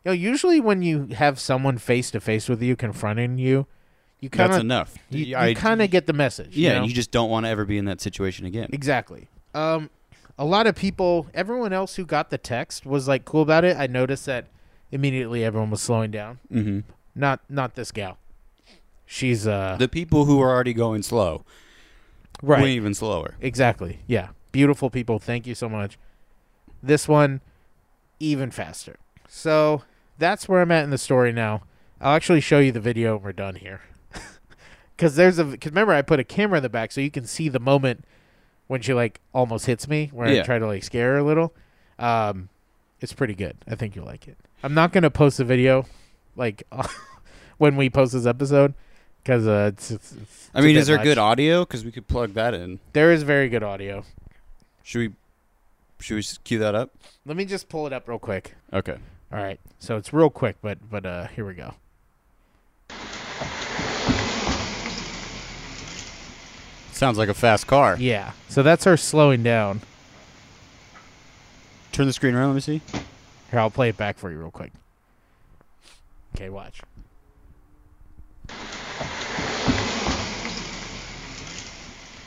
You 0.05 0.09
know, 0.09 0.13
usually 0.13 0.59
when 0.59 0.81
you 0.81 1.07
have 1.15 1.39
someone 1.39 1.77
face 1.77 2.11
to 2.11 2.19
face 2.19 2.47
with 2.47 2.61
you, 2.61 2.75
confronting 2.75 3.37
you, 3.37 3.67
you 4.19 4.29
kind 4.29 4.51
That's 4.51 4.57
of 4.59 4.65
enough. 4.65 4.95
you, 5.09 5.25
you 5.25 5.55
kind 5.55 5.81
of 5.81 5.91
get 5.91 6.07
the 6.07 6.13
message. 6.13 6.55
you 6.55 6.63
yeah, 6.63 6.73
know? 6.73 6.77
and 6.81 6.87
you 6.89 6.93
just 6.95 7.11
don't 7.11 7.29
want 7.29 7.45
to 7.45 7.49
ever 7.49 7.65
be 7.65 7.77
in 7.77 7.85
that 7.85 8.01
situation 8.01 8.45
again. 8.45 8.69
Exactly. 8.71 9.27
Um, 9.53 9.89
a 10.37 10.45
lot 10.45 10.65
of 10.67 10.75
people, 10.75 11.27
everyone 11.33 11.73
else 11.73 11.95
who 11.95 12.05
got 12.05 12.29
the 12.29 12.37
text 12.37 12.85
was 12.85 13.07
like 13.07 13.25
cool 13.25 13.41
about 13.41 13.63
it. 13.65 13.75
I 13.77 13.87
noticed 13.87 14.25
that 14.27 14.45
immediately 14.91 15.43
everyone 15.43 15.69
was 15.69 15.81
slowing 15.81 16.11
down. 16.11 16.39
hmm 16.49 16.79
Not 17.15 17.41
not 17.49 17.75
this 17.75 17.91
gal. 17.91 18.17
She's 19.05 19.45
uh 19.47 19.75
The 19.79 19.87
people 19.87 20.25
who 20.25 20.41
are 20.41 20.49
already 20.49 20.73
going 20.73 21.03
slow 21.03 21.43
right. 22.41 22.61
went 22.61 22.71
even 22.71 22.93
slower. 22.93 23.35
Exactly. 23.41 23.99
Yeah. 24.07 24.29
Beautiful 24.51 24.89
people. 24.89 25.19
Thank 25.19 25.45
you 25.47 25.55
so 25.55 25.67
much. 25.69 25.97
This 26.81 27.07
one, 27.07 27.41
even 28.19 28.51
faster. 28.51 28.97
So 29.27 29.83
that's 30.17 30.47
where 30.47 30.61
I'm 30.61 30.71
at 30.71 30.83
in 30.83 30.89
the 30.89 30.97
story 30.97 31.31
now. 31.31 31.63
I'll 31.99 32.15
actually 32.15 32.41
show 32.41 32.59
you 32.59 32.71
the 32.71 32.79
video 32.79 33.15
when 33.15 33.23
we're 33.23 33.33
done 33.33 33.55
here. 33.55 33.81
Because 34.95 35.15
there's 35.15 35.37
a. 35.37 35.43
Because 35.45 35.71
remember, 35.71 35.93
I 35.93 36.01
put 36.01 36.19
a 36.19 36.23
camera 36.23 36.57
in 36.57 36.63
the 36.63 36.69
back 36.69 36.91
so 36.91 37.01
you 37.01 37.11
can 37.11 37.27
see 37.27 37.49
the 37.49 37.59
moment 37.59 38.03
when 38.65 38.81
she 38.81 38.95
like 38.95 39.19
almost 39.31 39.67
hits 39.67 39.87
me, 39.87 40.09
where 40.11 40.27
I 40.27 40.41
try 40.41 40.57
to 40.57 40.65
like 40.65 40.83
scare 40.83 41.11
her 41.13 41.17
a 41.19 41.23
little. 41.23 41.53
Um, 41.99 42.49
it's 42.99 43.13
pretty 43.13 43.35
good. 43.35 43.57
I 43.67 43.75
think 43.75 43.95
you'll 43.95 44.07
like 44.07 44.27
it. 44.27 44.37
I'm 44.63 44.73
not 44.73 44.91
gonna 44.93 45.11
post 45.11 45.37
the 45.37 45.43
video, 45.45 45.85
like 46.35 46.63
when 47.59 47.75
we 47.75 47.91
post 47.91 48.13
this 48.13 48.25
episode, 48.25 48.73
because 49.23 49.45
uh, 49.45 49.69
it's, 49.71 49.91
it's, 49.91 50.11
it's 50.13 50.49
I 50.55 50.57
it's 50.57 50.59
a 50.59 50.61
mean, 50.61 50.73
bit 50.73 50.77
is 50.79 50.87
there 50.87 50.97
much. 50.97 51.03
good 51.03 51.17
audio? 51.19 51.59
Because 51.59 51.85
we 51.85 51.91
could 51.91 52.07
plug 52.07 52.33
that 52.33 52.55
in. 52.55 52.79
There 52.93 53.11
is 53.11 53.21
very 53.21 53.49
good 53.49 53.61
audio. 53.61 54.03
Should 54.81 54.99
we? 54.99 55.13
Should 55.99 56.15
we 56.15 56.19
s- 56.21 56.39
cue 56.43 56.57
that 56.57 56.73
up? 56.73 56.89
Let 57.23 57.37
me 57.37 57.45
just 57.45 57.69
pull 57.69 57.85
it 57.85 57.93
up 57.93 58.07
real 58.07 58.17
quick. 58.17 58.55
Okay. 58.73 58.97
All 59.31 59.39
right. 59.39 59.59
So 59.79 59.97
it's 59.97 60.13
real 60.13 60.29
quick, 60.29 60.55
but 60.61 60.77
but 60.89 61.05
uh 61.05 61.27
here 61.27 61.45
we 61.45 61.53
go. 61.53 61.73
Sounds 66.91 67.17
like 67.17 67.29
a 67.29 67.33
fast 67.33 67.67
car. 67.67 67.95
Yeah. 67.99 68.31
So 68.49 68.63
that's 68.63 68.85
her 68.85 68.97
slowing 68.97 69.43
down. 69.43 69.81
Turn 71.91 72.07
the 72.07 72.13
screen 72.13 72.33
around. 72.33 72.49
Let 72.49 72.55
me 72.55 72.61
see. 72.61 72.81
Here, 73.51 73.59
I'll 73.59 73.69
play 73.69 73.89
it 73.89 73.97
back 73.97 74.17
for 74.17 74.31
you 74.31 74.37
real 74.39 74.51
quick. 74.51 74.71
Okay, 76.35 76.49
watch. 76.49 76.81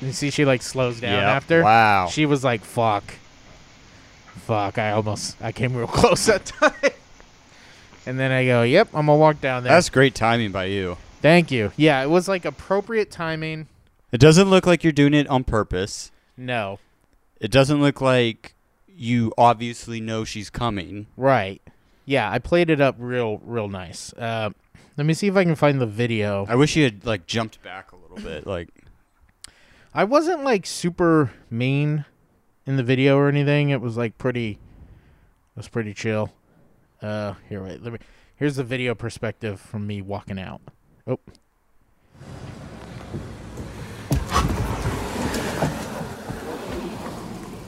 You 0.01 0.12
see 0.12 0.30
she 0.30 0.44
like 0.44 0.62
slows 0.62 1.01
down 1.01 1.12
Yep. 1.12 1.22
after? 1.24 1.62
Wow. 1.62 2.07
She 2.11 2.24
was 2.24 2.42
like, 2.42 2.64
fuck. 2.64 3.05
Fuck, 4.36 4.78
I 4.78 4.92
almost 4.92 5.36
I 5.42 5.52
came 5.52 5.74
real 5.74 5.86
close 5.88 6.26
that 6.26 6.46
time. 6.46 6.72
and 8.06 8.18
then 8.18 8.30
I 8.32 8.44
go, 8.44 8.62
Yep, 8.62 8.88
I'm 8.94 9.06
gonna 9.06 9.16
walk 9.18 9.40
down 9.40 9.64
there. 9.64 9.72
That's 9.72 9.90
great 9.90 10.14
timing 10.14 10.52
by 10.52 10.66
you. 10.66 10.96
Thank 11.22 11.50
you. 11.50 11.72
Yeah, 11.76 12.02
it 12.02 12.08
was 12.08 12.28
like 12.28 12.44
appropriate 12.44 13.10
timing. 13.10 13.68
It 14.12 14.18
doesn't 14.18 14.48
look 14.50 14.66
like 14.66 14.82
you're 14.82 14.92
doing 14.92 15.14
it 15.14 15.28
on 15.28 15.44
purpose. 15.44 16.10
No. 16.36 16.78
It 17.40 17.50
doesn't 17.50 17.80
look 17.80 18.00
like 18.00 18.54
you 18.86 19.32
obviously 19.38 20.00
know 20.00 20.24
she's 20.24 20.50
coming. 20.50 21.06
Right. 21.16 21.62
Yeah, 22.06 22.30
I 22.30 22.38
played 22.38 22.70
it 22.70 22.80
up 22.80 22.96
real, 22.98 23.38
real 23.44 23.68
nice. 23.68 24.12
Uh, 24.14 24.50
let 24.96 25.06
me 25.06 25.14
see 25.14 25.28
if 25.28 25.36
I 25.36 25.44
can 25.44 25.54
find 25.54 25.80
the 25.80 25.86
video. 25.86 26.44
I 26.48 26.56
wish 26.56 26.74
you 26.76 26.84
had 26.84 27.06
like 27.06 27.26
jumped 27.26 27.62
back 27.62 27.92
a 27.92 27.96
little 27.96 28.16
bit. 28.16 28.46
Like 28.50 28.68
I 29.94 30.04
wasn't 30.04 30.44
like 30.44 30.66
super 30.66 31.32
mean 31.50 32.04
in 32.70 32.76
the 32.76 32.82
video 32.84 33.18
or 33.18 33.28
anything. 33.28 33.70
It 33.70 33.80
was 33.80 33.96
like 33.96 34.16
pretty, 34.16 34.52
it 34.52 34.58
was 35.56 35.68
pretty 35.68 35.92
chill. 35.92 36.32
Uh, 37.02 37.34
here, 37.48 37.62
wait. 37.62 37.82
Let 37.82 37.92
me. 37.92 37.98
Here's 38.36 38.56
the 38.56 38.64
video 38.64 38.94
perspective 38.94 39.60
from 39.60 39.86
me 39.86 40.00
walking 40.00 40.38
out. 40.38 40.62
Oh, 41.06 41.18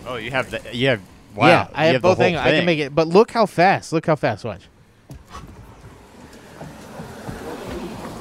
Oh, 0.04 0.16
you 0.16 0.30
have 0.30 0.50
the 0.50 0.60
you 0.72 0.88
have 0.88 1.00
wow. 1.34 1.46
yeah, 1.46 1.68
I 1.72 1.86
have, 1.86 1.94
the 1.94 2.00
both 2.00 2.18
whole 2.18 2.26
things. 2.26 2.38
I 2.38 2.50
can 2.50 2.66
make 2.66 2.78
it. 2.78 2.94
But 2.94 3.08
look 3.08 3.30
how 3.30 3.46
fast. 3.46 3.92
Look 3.92 4.06
how 4.06 4.16
fast. 4.16 4.44
Watch. 4.44 4.68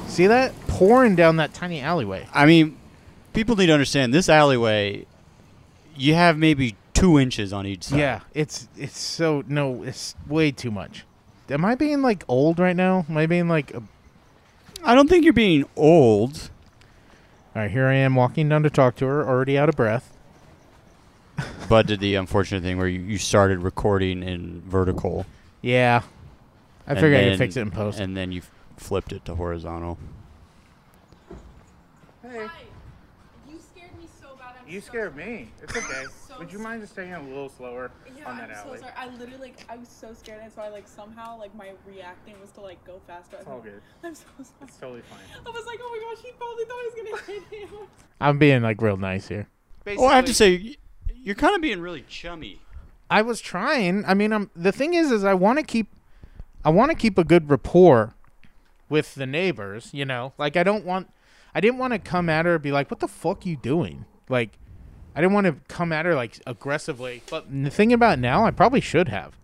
See 0.08 0.28
that 0.28 0.54
pouring 0.68 1.16
down 1.16 1.38
that 1.38 1.54
tiny 1.54 1.82
alleyway. 1.82 2.28
I 2.34 2.46
mean, 2.46 2.78
people 3.34 3.56
need 3.56 3.68
to 3.68 3.74
understand 3.74 4.14
this 4.14 4.30
alleyway. 4.30 5.06
You 5.96 6.14
have 6.16 6.38
maybe 6.38 6.76
two 6.94 7.20
inches 7.20 7.52
on 7.54 7.66
each 7.68 7.84
side. 7.86 8.00
Yeah, 8.00 8.20
it's 8.34 8.68
it's 8.78 8.98
so 8.98 9.44
no, 9.48 9.84
it's 9.84 10.16
way 10.28 10.52
too 10.52 10.72
much. 10.72 11.06
Am 11.50 11.66
I 11.66 11.76
being 11.76 12.02
like 12.02 12.24
old 12.28 12.60
right 12.60 12.76
now? 12.76 13.06
Am 13.10 13.18
I 13.18 13.26
being 13.26 13.48
like? 13.50 13.74
A, 13.74 13.78
all 13.78 13.84
I 14.84 14.96
don't 14.96 15.08
think 15.10 15.24
you're 15.26 15.34
being 15.34 15.66
old. 15.76 16.50
right, 17.56 17.70
here 17.70 17.86
I 17.88 17.96
am 17.96 18.16
walking 18.16 18.50
down 18.50 18.64
to 18.64 18.70
talk 18.70 18.96
to 18.98 19.06
her, 19.06 19.28
already 19.28 19.58
out 19.58 19.70
of 19.70 19.76
breath. 19.76 20.18
Bud 21.70 21.88
did 21.88 22.00
the 22.00 22.16
unfortunate 22.16 22.64
thing 22.64 22.78
where 22.78 22.88
you, 22.88 23.00
you 23.02 23.18
started 23.18 23.60
recording 23.60 24.24
in 24.24 24.62
vertical, 24.66 25.26
Yeah, 25.62 26.02
I 26.88 26.92
And 26.92 27.00
figured 27.00 27.20
I 27.20 27.24
then- 27.24 27.32
could 27.34 27.38
fix 27.40 27.58
it 27.58 27.62
in 27.62 27.72
post. 27.72 28.00
and 28.00 28.16
then 28.18 28.32
you 28.32 28.42
flipped 28.78 29.12
it 29.14 29.24
to 29.26 29.36
horizontal. 29.36 29.98
Hi. 32.24 32.50
You 33.50 33.60
scared 33.60 33.98
me 34.00 34.08
so 34.22 34.36
bad. 34.38 34.56
I'm 34.61 34.61
You 34.72 34.80
scared 34.80 35.18
me. 35.18 35.50
It's 35.62 35.76
okay. 35.76 36.06
So 36.30 36.40
Would 36.40 36.54
you 36.54 36.60
mind 36.60 36.82
just 36.82 36.96
taking 36.96 37.12
it 37.12 37.20
a 37.20 37.24
little 37.24 37.50
slower 37.50 37.92
Yeah, 38.18 38.30
on 38.30 38.38
that 38.38 38.50
I'm 38.50 38.56
alley? 38.56 38.78
so 38.78 38.84
sorry. 38.84 38.94
I 38.96 39.08
literally 39.10 39.38
like 39.38 39.66
I 39.68 39.76
was 39.76 39.90
so 39.90 40.14
scared, 40.14 40.40
and 40.44 40.50
so 40.54 40.62
I 40.62 40.70
like 40.70 40.88
somehow 40.88 41.38
like 41.38 41.54
my 41.54 41.72
reacting 41.86 42.36
was 42.40 42.52
to 42.52 42.62
like 42.62 42.82
go 42.86 43.02
faster. 43.06 43.36
It's 43.38 43.48
all 43.50 43.60
good. 43.60 43.82
I'm 44.04 44.16
so 44.16 44.24
sorry. 44.38 44.48
It's 44.62 44.78
totally 44.78 45.02
fine. 45.02 45.20
I 45.46 45.50
was 45.50 45.66
like, 45.66 45.78
oh 45.84 45.90
my 45.90 46.16
gosh, 46.16 46.24
he 46.24 46.32
probably 46.38 46.64
thought 46.64 46.80
I 46.80 46.90
was 46.90 46.96
gonna 46.96 47.40
hit 47.50 47.70
him. 47.70 47.88
I'm 48.22 48.38
being 48.40 48.62
like 48.62 48.82
real 48.82 48.96
nice 48.96 49.28
here. 49.28 49.48
Well, 49.86 50.06
I 50.06 50.16
have 50.16 50.26
to 50.26 50.34
say, 50.34 50.78
you're 51.14 51.36
kind 51.36 51.54
of 51.54 51.62
being 51.62 51.82
really 51.82 52.06
chummy. 52.08 52.62
I 53.10 53.24
was 53.24 53.42
trying. 53.42 54.06
I 54.06 54.14
mean, 54.14 54.32
I'm 54.32 54.52
the 54.56 54.72
thing 54.72 54.94
is, 54.94 55.12
is 55.12 55.26
I 55.26 55.34
want 55.34 55.60
to 55.60 55.66
keep, 55.66 55.90
I 56.64 56.70
want 56.70 56.92
to 56.92 56.96
keep 56.98 57.18
a 57.18 57.26
good 57.26 57.50
rapport 57.50 58.14
with 58.88 59.16
the 59.16 59.26
neighbors. 59.26 59.90
You 59.92 60.06
know, 60.06 60.32
like 60.38 60.56
I 60.56 60.64
don't 60.64 60.86
want, 60.86 61.12
I 61.54 61.60
didn't 61.60 61.78
want 61.78 61.92
to 61.92 62.00
come 62.00 62.30
at 62.30 62.46
her 62.46 62.54
and 62.54 62.64
be 62.64 62.72
like, 62.72 62.90
"What 62.90 63.02
the 63.02 63.10
fuck 63.10 63.46
you 63.46 63.58
doing?" 63.58 64.06
Like, 64.30 64.52
I 65.16 65.22
didn't 65.22 65.34
want 65.34 65.48
to 65.48 65.56
come 65.68 65.92
at 65.92 66.06
her 66.06 66.16
like 66.16 66.40
aggressively. 66.48 67.24
But 67.30 67.46
the 67.52 67.70
thing 67.70 67.92
about 67.92 68.20
now, 68.20 68.46
I 68.46 68.52
probably 68.52 68.82
should 68.82 69.10
have. 69.10 69.36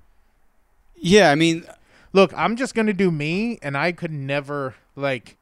Yeah, 1.00 1.30
I 1.30 1.36
mean, 1.36 1.66
Look, 2.14 2.34
I'm 2.36 2.56
just 2.56 2.74
gonna 2.74 2.94
do 2.94 3.12
me, 3.12 3.60
and 3.62 3.78
I 3.78 3.92
could 3.92 4.12
never 4.12 4.76
like, 4.96 5.38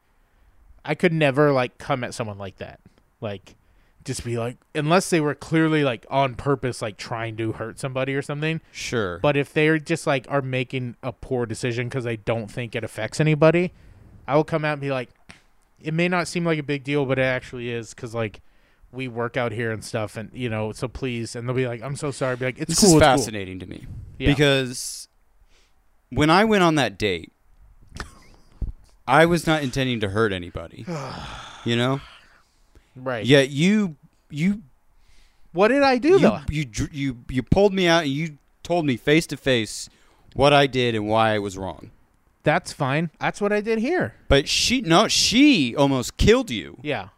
I 0.84 0.94
could 0.94 1.12
never 1.12 1.52
like 1.52 1.78
come 1.78 2.04
at 2.04 2.14
someone 2.14 2.38
like 2.38 2.58
that. 2.58 2.80
Like, 3.20 3.54
just 4.04 4.24
be 4.24 4.36
like, 4.36 4.56
unless 4.74 5.08
they 5.08 5.20
were 5.20 5.34
clearly 5.34 5.84
like 5.84 6.04
on 6.10 6.34
purpose, 6.34 6.82
like 6.82 6.96
trying 6.96 7.36
to 7.38 7.52
hurt 7.52 7.78
somebody 7.78 8.14
or 8.14 8.22
something. 8.22 8.60
sure. 8.72 9.18
But 9.18 9.36
if 9.36 9.52
they're 9.52 9.78
just 9.78 10.06
like 10.06 10.26
are 10.28 10.42
making 10.42 10.96
a 11.02 11.12
poor 11.12 11.46
decision 11.46 11.88
because 11.88 12.04
they 12.04 12.16
don't 12.16 12.50
think 12.50 12.74
it 12.74 12.84
affects 12.84 13.20
anybody, 13.20 13.72
I 14.26 14.36
will 14.36 14.44
come 14.44 14.64
out 14.64 14.72
and 14.72 14.80
be 14.80 14.90
like, 14.90 15.08
it 15.80 15.94
may 15.94 16.08
not 16.08 16.28
seem 16.28 16.44
like 16.44 16.58
a 16.58 16.64
big 16.64 16.84
deal, 16.84 17.06
but 17.06 17.18
it 17.18 17.22
actually 17.22 17.70
is 17.70 17.94
because 17.94 18.14
like 18.14 18.40
we 18.96 19.06
work 19.08 19.36
out 19.36 19.52
here 19.52 19.70
and 19.70 19.84
stuff, 19.84 20.16
and 20.16 20.30
you 20.32 20.48
know, 20.48 20.72
so 20.72 20.88
please. 20.88 21.36
And 21.36 21.46
they'll 21.48 21.54
be 21.56 21.68
like, 21.68 21.82
I'm 21.82 21.94
so 21.96 22.10
sorry. 22.10 22.36
Be 22.36 22.46
like, 22.46 22.58
it's 22.58 22.70
this 22.70 22.80
cool. 22.80 22.88
is 22.88 22.94
it's 22.94 23.00
cool." 23.04 23.16
fascinating 23.16 23.58
to 23.60 23.66
me 23.66 23.86
Yeah. 24.18 24.28
because 24.30 25.06
when 26.10 26.30
I 26.30 26.44
went 26.44 26.62
on 26.64 26.74
that 26.76 26.98
date, 26.98 27.30
I 29.06 29.26
was 29.26 29.46
not 29.46 29.62
intending 29.62 30.00
to 30.00 30.08
hurt 30.08 30.32
anybody. 30.32 30.84
you 31.64 31.76
know, 31.76 32.00
right? 32.96 33.24
yet 33.24 33.50
you 33.50 33.96
you 34.30 34.62
What 35.52 35.68
did 35.68 35.82
I 35.82 35.98
do 35.98 36.08
you, 36.10 36.18
though? 36.18 36.40
you 36.50 36.66
you 36.92 37.18
you 37.28 37.42
pulled 37.42 37.72
me 37.72 37.86
out 37.86 38.02
and 38.04 38.12
you 38.12 38.38
told 38.62 38.84
me 38.84 38.96
face 38.96 39.26
to 39.28 39.36
face 39.36 39.88
what 40.34 40.52
I 40.52 40.66
did 40.66 40.94
and 40.94 41.06
why 41.08 41.34
I 41.34 41.38
was 41.38 41.56
wrong. 41.56 41.90
that's 42.42 42.72
fine. 42.72 43.10
That's 43.20 43.40
what 43.40 43.52
I 43.52 43.60
did 43.60 43.78
here. 43.78 44.14
But 44.28 44.48
she 44.48 44.80
no, 44.80 45.06
she 45.08 45.74
almost 45.76 46.16
killed 46.16 46.50
you. 46.50 46.78
Yeah. 46.82 47.08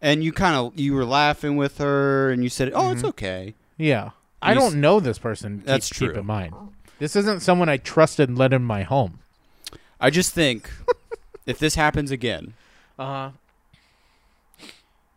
And 0.00 0.22
you 0.22 0.32
kind 0.32 0.54
of 0.56 0.78
you 0.78 0.94
were 0.94 1.04
laughing 1.04 1.56
with 1.56 1.78
her 1.78 2.30
and 2.30 2.42
you 2.44 2.48
said, 2.50 2.70
"Oh, 2.74 2.92
it's 2.92 3.02
okay." 3.04 3.54
Yeah. 3.76 4.10
I 4.40 4.54
don't 4.54 4.76
know 4.80 5.00
this 5.00 5.18
person. 5.18 5.58
Keep, 5.58 5.66
That's 5.66 5.88
Keep 5.88 6.10
true. 6.12 6.20
in 6.20 6.26
mind. 6.26 6.54
This 7.00 7.16
isn't 7.16 7.40
someone 7.40 7.68
I 7.68 7.76
trusted 7.78 8.28
and 8.28 8.38
let 8.38 8.52
in 8.52 8.62
my 8.62 8.82
home. 8.84 9.18
I 10.00 10.10
just 10.10 10.32
think 10.32 10.70
if 11.46 11.58
this 11.58 11.74
happens 11.74 12.12
again, 12.12 12.54
Uh 12.98 13.04
huh. 13.06 14.66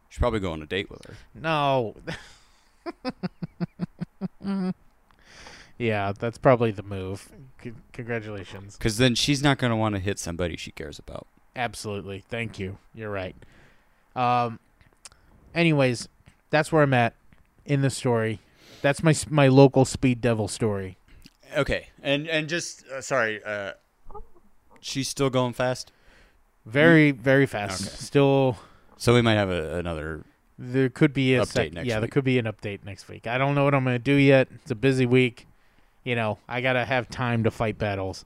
should 0.10 0.20
probably 0.20 0.40
go 0.40 0.52
on 0.52 0.62
a 0.64 0.66
date 0.66 0.90
with 0.90 1.06
her. 1.06 1.14
No. 1.36 1.96
yeah, 5.78 6.14
that's 6.18 6.38
probably 6.38 6.72
the 6.72 6.84
move. 6.84 7.30
C- 7.64 7.74
congratulations. 7.94 8.78
Cuz 8.78 8.98
then 8.98 9.16
she's 9.16 9.42
not 9.44 9.58
going 9.58 9.72
to 9.72 9.76
want 9.78 9.94
to 9.96 10.00
hit 10.00 10.20
somebody 10.20 10.56
she 10.58 10.72
cares 10.72 11.00
about. 11.00 11.28
Absolutely. 11.56 12.24
Thank 12.28 12.60
you. 12.60 12.78
You're 12.94 13.12
right. 13.12 13.36
Um 14.16 14.60
anyways, 15.56 16.08
that's 16.50 16.72
where 16.72 16.84
I'm 16.84 16.94
at 16.94 17.14
in 17.66 17.82
the 17.82 17.90
story. 17.90 18.40
That's 18.82 19.04
my 19.04 19.14
my 19.30 19.48
local 19.48 19.86
speed 19.86 20.22
devil 20.22 20.48
story. 20.48 20.98
Okay. 21.56 21.88
And 22.02 22.28
and 22.28 22.48
just 22.48 22.86
uh, 22.88 23.02
sorry, 23.02 23.44
uh 23.44 23.74
she's 24.80 25.08
still 25.08 25.30
going 25.30 25.54
fast. 25.54 25.92
Very 26.66 27.12
very 27.12 27.46
fast. 27.46 27.82
Okay. 27.82 27.96
Still 27.96 28.58
So 28.98 29.14
we 29.14 29.22
might 29.22 29.36
have 29.36 29.50
a, 29.50 29.78
another 29.78 30.24
there 30.58 30.90
could 30.90 31.14
be 31.14 31.36
a 31.36 31.42
Update 31.42 31.48
sec- 31.48 31.74
next 31.74 31.88
yeah, 31.88 32.00
there 32.00 32.08
could 32.08 32.24
be 32.24 32.38
an 32.38 32.46
update 32.46 32.86
next 32.86 33.08
week. 33.08 33.26
I 33.26 33.38
don't 33.38 33.56
know 33.56 33.64
what 33.64 33.74
I'm 33.74 33.84
going 33.84 33.96
to 33.96 34.00
do 34.00 34.14
yet. 34.14 34.48
It's 34.54 34.70
a 34.72 34.76
busy 34.76 35.08
week. 35.08 35.48
You 36.04 36.16
know, 36.16 36.38
I 36.48 36.62
got 36.62 36.74
to 36.74 36.86
have 36.86 37.10
time 37.10 37.44
to 37.44 37.52
fight 37.52 37.78
battles. 37.78 38.26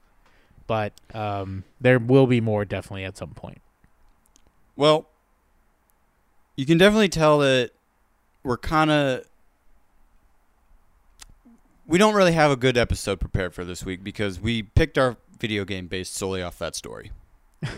But 0.68 0.94
um 1.14 1.64
there 1.80 2.00
will 2.00 2.28
be 2.28 2.42
more 2.42 2.66
definitely 2.66 3.06
at 3.06 3.18
some 3.18 3.32
point. 3.32 3.62
Well, 4.76 5.08
you 6.56 6.66
can 6.66 6.78
definitely 6.78 7.10
tell 7.10 7.39
that 7.39 7.72
we're 8.43 8.58
kind 8.58 8.91
of 8.91 9.26
we 11.88 11.97
don't 11.97 12.16
really 12.16 12.34
have 12.34 12.51
a 12.51 12.56
good 12.56 12.78
episode 12.78 13.20
prepared 13.20 13.53
for 13.53 13.64
this 13.64 13.86
week 13.86 14.03
because 14.03 14.39
we 14.39 14.64
picked 14.64 14.97
our 14.97 15.18
video 15.39 15.66
game 15.66 15.88
based 15.88 16.16
solely 16.16 16.41
off 16.41 16.58
that 16.60 16.76
story. 16.76 17.12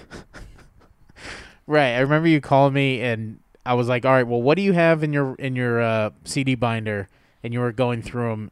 Right. 1.67 1.95
I 1.95 1.99
remember 1.99 2.29
you 2.29 2.39
calling 2.39 2.73
me 2.73 3.01
and 3.01 3.39
I 3.65 3.73
was 3.73 3.89
like, 3.89 4.05
"All 4.05 4.13
right, 4.13 4.25
well, 4.25 4.41
what 4.41 4.55
do 4.55 4.61
you 4.61 4.71
have 4.71 5.03
in 5.03 5.11
your 5.11 5.35
in 5.35 5.55
your 5.55 5.81
uh, 5.81 6.11
CD 6.23 6.55
binder?" 6.55 7.09
And 7.43 7.53
you 7.53 7.59
were 7.59 7.73
going 7.73 8.01
through 8.01 8.29
them, 8.29 8.51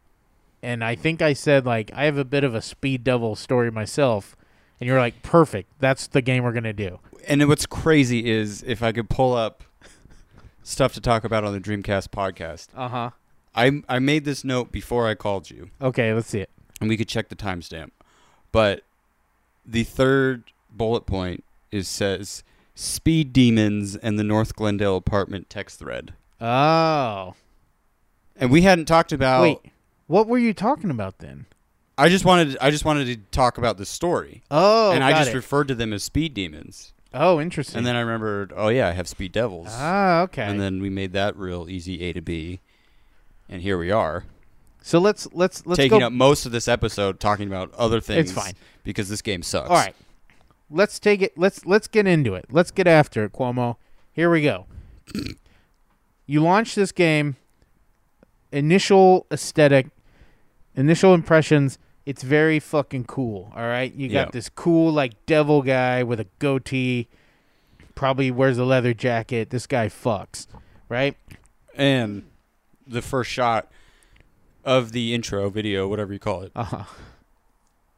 and 0.61 0.83
I 0.83 0.95
think 0.95 1.21
I 1.21 1.31
said 1.31 1.65
like, 1.65 1.89
"I 1.95 2.03
have 2.03 2.17
a 2.17 2.25
bit 2.25 2.43
of 2.43 2.53
a 2.53 2.61
Speed 2.61 3.05
Devil 3.05 3.37
story 3.37 3.71
myself," 3.71 4.35
and 4.81 4.87
you're 4.87 4.99
like, 4.99 5.23
"Perfect. 5.23 5.69
That's 5.79 6.07
the 6.07 6.21
game 6.21 6.43
we're 6.43 6.51
gonna 6.51 6.73
do." 6.73 6.99
And 7.25 7.47
what's 7.47 7.65
crazy 7.65 8.29
is 8.29 8.61
if 8.67 8.83
I 8.83 8.91
could 8.91 9.09
pull 9.09 9.33
up 9.33 9.63
stuff 10.65 10.93
to 10.95 10.99
talk 11.01 11.23
about 11.23 11.43
on 11.45 11.53
the 11.53 11.61
Dreamcast 11.61 12.09
podcast. 12.09 12.67
Uh 12.75 12.87
huh. 12.89 13.09
I 13.55 13.81
I 13.87 13.99
made 13.99 14.25
this 14.25 14.43
note 14.43 14.71
before 14.73 15.07
I 15.07 15.15
called 15.15 15.49
you, 15.49 15.69
Okay, 15.81 16.13
let's 16.13 16.27
see 16.27 16.41
it. 16.41 16.49
and 16.81 16.89
we 16.89 16.97
could 16.97 17.07
check 17.07 17.29
the 17.29 17.35
timestamp. 17.37 17.91
But 18.51 18.81
the 19.65 19.83
third 19.83 20.43
bullet 20.69 21.05
point 21.05 21.43
is 21.71 21.87
says 21.87 22.43
Speed 22.73 23.31
Demons 23.31 23.95
and 23.95 24.19
the 24.19 24.23
North 24.23 24.55
Glendale 24.55 24.97
apartment 24.97 25.49
text 25.49 25.79
thread. 25.79 26.13
Oh, 26.41 27.35
And 28.35 28.51
we 28.51 28.63
hadn't 28.63 28.85
talked 28.85 29.11
about 29.13 29.41
wait. 29.43 29.59
What 30.07 30.27
were 30.27 30.37
you 30.37 30.53
talking 30.53 30.89
about 30.89 31.19
then? 31.19 31.45
I 31.97 32.09
just 32.09 32.25
wanted 32.25 32.57
I 32.59 32.71
just 32.71 32.83
wanted 32.83 33.05
to 33.05 33.15
talk 33.31 33.57
about 33.57 33.77
the 33.77 33.85
story. 33.85 34.43
Oh, 34.51 34.91
and 34.91 35.01
I 35.03 35.11
got 35.11 35.19
just 35.19 35.31
it. 35.31 35.35
referred 35.35 35.69
to 35.69 35.75
them 35.75 35.93
as 35.93 36.03
speed 36.03 36.33
demons. 36.33 36.91
Oh, 37.15 37.39
interesting. 37.41 37.77
And 37.79 37.87
then 37.87 37.95
I 37.95 38.01
remembered, 38.01 38.53
oh 38.55 38.67
yeah, 38.69 38.87
I 38.87 38.91
have 38.91 39.07
speed 39.07 39.31
devils. 39.31 39.67
ah, 39.71 40.21
okay. 40.21 40.43
And 40.43 40.59
then 40.59 40.81
we 40.81 40.89
made 40.89 41.13
that 41.13 41.35
real 41.35 41.69
easy 41.69 42.01
A 42.03 42.13
to 42.13 42.21
B. 42.21 42.59
And 43.49 43.61
here 43.61 43.77
we 43.77 43.91
are. 43.91 44.25
so 44.81 44.99
let's 44.99 45.27
let's 45.33 45.65
let's 45.65 45.77
taking 45.77 45.99
go. 45.99 46.07
up 46.07 46.13
most 46.13 46.45
of 46.45 46.51
this 46.51 46.67
episode 46.67 47.19
talking 47.19 47.47
about 47.47 47.73
other 47.75 47.99
things. 48.01 48.31
It's 48.31 48.39
fine. 48.39 48.53
Because 48.83 49.09
this 49.09 49.21
game 49.21 49.41
sucks. 49.43 49.69
All 49.69 49.75
right. 49.75 49.95
Let's 50.69 50.99
take 50.99 51.21
it. 51.21 51.37
Let's 51.37 51.65
let's 51.65 51.87
get 51.87 52.07
into 52.07 52.33
it. 52.35 52.45
Let's 52.51 52.71
get 52.71 52.87
after 52.87 53.23
it, 53.23 53.33
Cuomo. 53.33 53.75
Here 54.11 54.29
we 54.31 54.41
go. 54.41 54.65
you 56.25 56.41
launch 56.41 56.75
this 56.75 56.91
game. 56.91 57.35
Initial 58.51 59.25
aesthetic, 59.31 59.87
initial 60.75 61.13
impressions. 61.13 61.77
It's 62.05 62.21
very 62.23 62.59
fucking 62.59 63.05
cool. 63.05 63.51
All 63.55 63.63
right, 63.63 63.93
you 63.93 64.07
got 64.09 64.27
Yeah. 64.27 64.31
this 64.31 64.49
cool 64.49 64.91
like 64.93 65.13
devil 65.25 65.61
guy 65.61 66.03
with 66.03 66.19
a 66.19 66.27
goatee. 66.39 67.07
Probably 67.95 68.29
wears 68.29 68.57
a 68.57 68.65
leather 68.65 68.93
jacket. 68.93 69.49
This 69.49 69.65
guy 69.67 69.87
fucks, 69.87 70.47
right? 70.89 71.15
And 71.75 72.23
the 72.85 73.01
first 73.01 73.31
shot 73.31 73.71
of 74.63 74.91
the 74.91 75.13
intro 75.13 75.49
video, 75.49 75.87
whatever 75.87 76.11
you 76.13 76.19
call 76.19 76.41
it, 76.43 76.51
Uh 76.55 76.63
huh. 76.63 76.83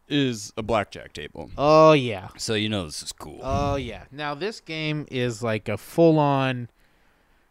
is 0.08 0.54
a 0.56 0.64
blackjack 0.64 1.12
table. 1.14 1.50
Oh 1.58 1.92
yeah. 1.94 2.30
So 2.38 2.54
you 2.54 2.70
know 2.70 2.86
this 2.86 3.04
is 3.04 3.12
cool. 3.12 3.40
Oh 3.44 3.76
yeah. 3.76 4.04
Now 4.12 4.36
this 4.36 4.60
game 4.62 5.06
is 5.12 5.44
like 5.44 5.68
a 5.68 5.78
full 5.78 6.18
on, 6.20 6.70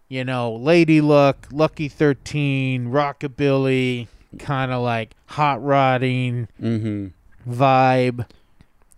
you 0.08 0.24
know, 0.24 0.54
Lady 0.54 1.00
Luck, 1.00 1.48
Lucky 1.50 1.88
Thirteen, 1.88 2.86
Rockabilly, 2.86 4.06
kind 4.36 4.72
of 4.72 4.82
like 4.82 5.14
hot 5.26 5.62
rodding 5.62 6.48
mm-hmm. 6.60 7.08
vibe. 7.52 8.26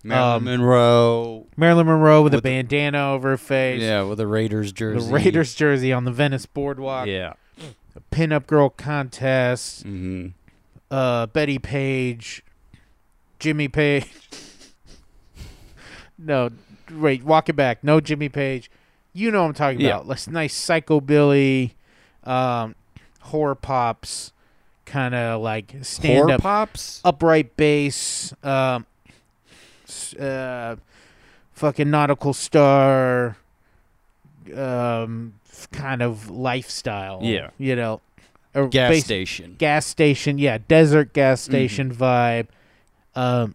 Marilyn 0.05 0.37
Um, 0.37 0.45
Monroe. 0.45 1.47
Marilyn 1.57 1.87
Monroe 1.87 2.23
with, 2.23 2.33
a 2.33 2.37
With 2.37 2.45
the- 2.45 2.49
bandana 2.51 3.13
over 3.13 3.31
her 3.31 3.37
face. 3.37 3.83
Yeah, 3.83 4.03
with 4.03 4.21
a 4.21 4.27
Raiders 4.27 4.73
jersey. 4.73 5.07
The. 5.07 5.13
Raiders 5.15 5.55
jersey 5.55 5.93
on 5.93 6.05
the 6.05 6.13
Venice 6.13 6.47
boardwalk. 6.47 7.07
Yeah. 7.07 7.35
A 7.97 8.01
pinup 8.15 8.47
girl 8.47 8.71
contest. 8.71 9.85
Mm-hmm. 9.85 10.29
Uh, 10.91 11.27
Bettie 11.27 11.59
Page, 11.59 12.43
Jimmy 13.39 13.69
Page. 13.69 14.07
no, 16.19 16.51
wait, 16.93 17.25
walk 17.25 17.49
it 17.49 17.57
back. 17.57 17.83
No 17.85 18.01
Jimmy 18.01 18.29
Page. 18.29 18.71
You 19.13 19.31
know 19.31 19.43
what 19.43 19.49
I'm 19.49 19.55
talking 19.55 19.81
Yeah. 19.81 19.97
about. 19.97 20.07
Let's 20.07 20.29
nice 20.29 20.55
psychobilly, 20.59 21.73
um, 22.25 22.75
HorrorPops, 23.27 24.33
kind 24.89 25.15
of 25.15 25.41
like 25.43 25.75
stand 25.83 26.17
Horror 26.19 26.33
up, 26.33 26.41
pops. 26.43 27.01
upright 27.05 27.57
bass, 27.57 28.33
um, 28.43 28.87
uh, 30.19 30.77
fucking 31.53 31.91
nautical 31.91 32.33
star, 32.33 33.37
um, 34.57 35.35
kind 35.73 36.03
of 36.03 36.31
lifestyle. 36.31 37.21
Yeah. 37.23 37.51
you 37.59 37.77
know, 37.77 38.01
Gas 38.71 39.05
station. 39.05 39.55
gas 39.59 39.87
station, 39.87 40.39
yeah, 40.39 40.59
desert 40.67 41.13
gas 41.13 41.43
Mm-hmm. 41.43 41.51
station 41.53 41.95
vibe, 41.95 42.49
um, 43.15 43.55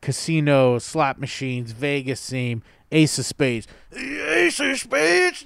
casino, 0.00 0.78
slot 0.78 1.20
machines, 1.20 1.72
Vegas 1.72 2.30
theme, 2.30 2.62
Ace 2.92 3.18
of 3.18 3.26
Spades, 3.26 3.66
Ace 3.94 4.60
of 4.60 4.78
Spades, 4.78 5.44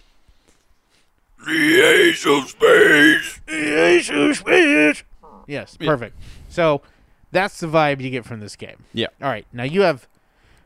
The 1.45 1.81
Ace 1.81 2.27
of 2.27 2.49
Spades. 2.49 3.41
The 3.47 3.85
Ace 3.85 4.11
of 4.11 4.37
Spades. 4.37 5.05
Yes, 5.47 5.77
Yeah. 5.81 5.89
perfect. 5.91 6.17
So 6.49 6.83
that's 7.31 7.61
the 7.61 7.67
vibe 7.67 8.01
you 8.01 8.11
get 8.11 8.25
from 8.25 8.41
this 8.41 8.57
game. 8.57 8.85
Yeah. 8.93 9.09
All 9.23 9.29
right, 9.29 9.47
now 9.53 9.63
you 9.65 9.83
have, 9.83 10.09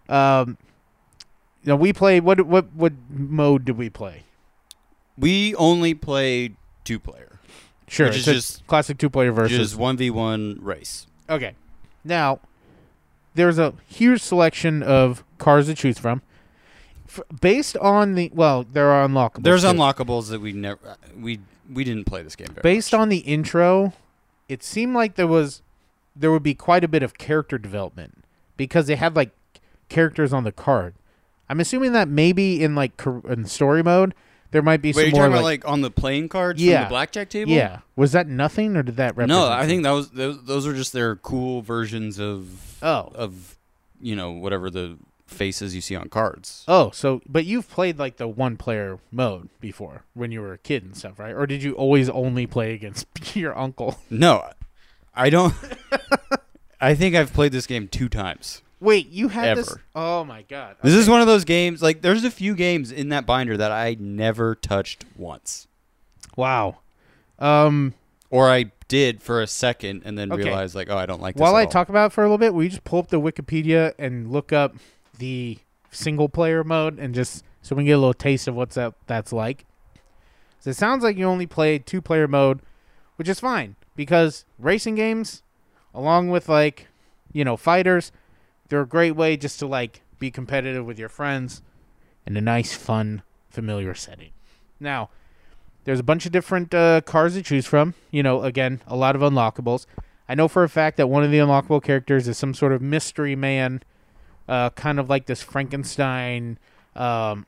um, 0.09 0.57
you 1.63 1.69
know, 1.71 1.77
we 1.77 1.93
played 1.93 2.23
what 2.25 2.41
what 2.47 2.73
what 2.75 2.93
mode 3.11 3.65
did 3.65 3.77
we 3.77 3.91
play? 3.91 4.25
We 5.19 5.55
only 5.57 5.93
played 5.95 6.57
two 6.85 6.99
player. 6.99 7.39
Sure, 7.89 8.07
Which 8.07 8.19
it's 8.19 8.29
is 8.29 8.29
a 8.29 8.35
just- 8.35 8.67
classic 8.67 8.97
two 8.99 9.11
player 9.11 9.33
versus 9.33 9.59
Just 9.59 9.77
one 9.77 9.97
v 9.97 10.11
one 10.11 10.59
race. 10.63 11.07
Okay. 11.29 11.55
Now, 12.05 12.39
there's 13.35 13.59
a 13.59 13.75
huge 13.89 14.23
selection 14.23 14.83
of 14.83 15.25
cars 15.39 15.67
to 15.67 15.75
choose 15.75 15.99
from. 15.99 16.23
F- 17.13 17.21
based 17.41 17.77
on 17.79 18.15
the 18.15 18.31
well, 18.33 18.65
there 18.73 18.91
are 18.91 19.07
unlockables. 19.09 19.43
There's 19.43 19.63
too. 19.63 19.69
unlockables 19.69 20.29
that 20.31 20.41
we 20.41 20.53
never 20.53 20.97
we 21.19 21.41
we 21.73 21.83
didn't 21.85 22.05
play 22.05 22.23
this 22.23 22.37
game 22.37 22.49
very 22.49 22.63
Based 22.63 22.93
much. 22.93 23.01
on 23.01 23.09
the 23.09 23.19
intro, 23.19 23.93
it 24.49 24.63
seemed 24.63 24.95
like 24.95 25.17
there 25.17 25.27
was 25.27 25.63
there 26.15 26.31
would 26.31 26.43
be 26.43 26.55
quite 26.55 26.85
a 26.85 26.89
bit 26.89 27.03
of 27.03 27.19
character 27.19 27.59
development 27.59 28.25
because 28.57 28.87
they 28.87 28.97
had 28.97 29.17
like 29.17 29.31
characters 29.89 30.33
on 30.33 30.45
the 30.45 30.53
card. 30.53 30.95
I'm 31.49 31.59
assuming 31.59 31.93
that 31.93 32.09
maybe 32.09 32.63
in 32.63 32.75
like 32.77 33.01
in 33.29 33.45
story 33.47 33.83
mode 33.83 34.15
there 34.53 34.63
might 34.63 34.83
be 34.83 34.89
Wait, 34.93 34.95
some 34.95 35.03
you're 35.05 35.13
more 35.13 35.23
talking 35.39 35.45
like, 35.45 35.61
about 35.61 35.69
like 35.69 35.73
on 35.73 35.81
the 35.81 35.91
playing 35.91 36.29
cards 36.29 36.61
Yeah. 36.63 36.79
from 36.79 36.85
the 36.85 36.89
blackjack 36.91 37.29
table? 37.29 37.53
yeah. 37.53 37.81
Was 37.97 38.13
that 38.13 38.27
nothing 38.29 38.77
or 38.77 38.83
did 38.83 38.97
that 38.97 39.17
represent? 39.17 39.29
No, 39.29 39.49
I 39.49 39.67
think 39.67 39.83
that 39.85 39.91
was 39.93 40.11
those, 40.11 40.43
those 40.45 40.67
are 40.67 40.75
just 40.75 40.93
their 40.93 41.17
cool 41.17 41.63
versions 41.63 42.19
of 42.21 42.77
Oh. 42.83 43.11
of 43.15 43.57
you 44.01 44.15
know 44.17 44.31
whatever 44.33 44.71
the 44.71 44.97
faces 45.31 45.75
you 45.75 45.81
see 45.81 45.97
on 45.97 46.09
cards. 46.09 46.65
Oh, 46.69 46.91
so 46.91 47.23
but 47.29 47.45
you've 47.45 47.69
played 47.71 47.99
like 47.99 48.17
the 48.17 48.29
one 48.29 48.57
player 48.57 48.99
mode 49.11 49.49
before 49.61 50.05
when 50.15 50.31
you 50.33 50.41
were 50.41 50.53
a 50.53 50.59
kid 50.59 50.83
and 50.85 50.97
stuff, 50.97 51.19
right? 51.19 51.33
Or 51.35 51.47
did 51.47 51.63
you 51.63 51.73
always 51.75 52.09
only 52.11 52.47
play 52.47 52.75
against 52.75 53.07
your 53.37 53.57
uncle? 53.59 53.99
No, 54.11 54.45
I 55.15 55.31
don't. 55.31 55.55
I 56.81 56.95
think 56.95 57.15
I've 57.15 57.33
played 57.33 57.53
this 57.53 57.67
game 57.67 57.89
two 57.89 58.09
times. 58.09 58.63
Wait, 58.81 59.09
you 59.11 59.29
had 59.29 59.59
this? 59.59 59.75
Oh 59.95 60.25
my 60.25 60.41
god! 60.43 60.77
This 60.83 60.95
is 60.95 61.09
one 61.09 61.21
of 61.21 61.27
those 61.27 61.45
games. 61.45 61.83
Like, 61.83 62.01
there's 62.01 62.25
a 62.25 62.31
few 62.31 62.55
games 62.55 62.91
in 62.91 63.11
that 63.11 63.27
binder 63.27 63.57
that 63.59 63.71
I 63.71 63.97
never 64.01 64.55
touched 64.55 65.05
once, 65.17 65.69
wow. 66.37 66.79
Um, 67.39 67.93
or 68.31 68.49
I 68.51 68.73
did 68.89 69.23
for 69.23 69.41
a 69.43 69.47
second 69.47 70.03
and 70.07 70.17
then 70.19 70.33
Okay. 70.33 70.45
realized 70.45 70.75
like, 70.75 70.89
oh, 70.91 70.97
I 70.97 71.05
don't 71.07 71.21
like 71.21 71.35
this. 71.35 71.41
while 71.43 71.55
I 71.57 71.65
all. 71.65 71.71
talk 71.71 71.89
about 71.91 72.07
it 72.07 72.13
for 72.15 72.23
a 72.23 72.25
little 72.25 72.39
bit, 72.39 72.55
we 72.55 72.69
just 72.71 72.85
pull 72.85 72.99
up 73.01 73.09
the 73.09 73.21
Wikipedia 73.21 73.93
and 73.99 74.31
look 74.33 74.51
up 74.53 74.75
the 75.21 75.59
single 75.93 76.29
player 76.29 76.65
mode 76.65 76.99
and 76.99 77.15
just 77.15 77.45
so 77.63 77.77
we 77.77 77.81
can 77.83 77.87
get 77.87 77.93
a 77.93 77.99
little 77.99 78.15
taste 78.15 78.49
of 78.49 78.55
what's 78.55 78.75
that 78.75 78.95
that's 79.07 79.33
like? 79.33 79.65
'Cause 80.59 80.67
it 80.67 80.77
sounds 80.77 81.05
like 81.05 81.17
you 81.17 81.25
only 81.25 81.47
played 81.47 81.87
two 81.87 82.01
player 82.03 82.27
mode, 82.29 82.61
which 83.17 83.29
is 83.29 83.41
fine 83.41 83.77
because 83.97 84.45
racing 84.59 84.95
games, 84.97 85.43
along 85.95 86.29
with 86.31 86.49
like, 86.49 86.89
you 87.33 87.45
know, 87.45 87.57
fighters, 87.57 88.13
they're 88.69 88.83
a 88.83 88.87
great 88.87 89.13
way 89.17 89.37
just 89.37 89.59
to 89.61 89.67
like 89.67 90.03
be 90.19 90.31
competitive 90.31 90.85
with 90.85 90.99
your 90.99 91.09
friends 91.09 91.63
in 92.27 92.37
a 92.37 92.41
nice, 92.41 92.75
fun, 92.75 93.23
familiar 93.51 93.95
setting. 93.95 94.31
Now, 94.79 95.11
there's 95.85 96.01
a 96.01 96.05
bunch 96.05 96.27
of 96.27 96.33
different 96.33 96.75
uh, 96.75 97.01
cars 97.01 97.35
to 97.35 97.43
choose 97.43 97.67
from. 97.67 97.95
You 98.11 98.23
know, 98.23 98.43
again, 98.43 98.83
a 98.87 98.97
lot 98.97 99.17
of 99.17 99.23
unlockables. 99.23 99.87
I 100.29 100.35
know 100.35 100.47
for 100.47 100.63
a 100.63 100.69
fact 100.69 100.99
that 100.99 101.09
one 101.09 101.25
of 101.25 101.31
the 101.31 101.39
unlockable 101.39 101.83
characters 101.83 102.29
is 102.29 102.39
some 102.39 102.55
sort 102.55 102.73
of 102.73 102.81
mystery 102.83 103.35
man, 103.35 103.83
uh, 104.51 104.71
kind 104.71 104.99
of 104.99 105.09
like 105.09 105.27
this 105.27 105.41
Frankenstein, 105.43 106.59
um, 106.97 107.47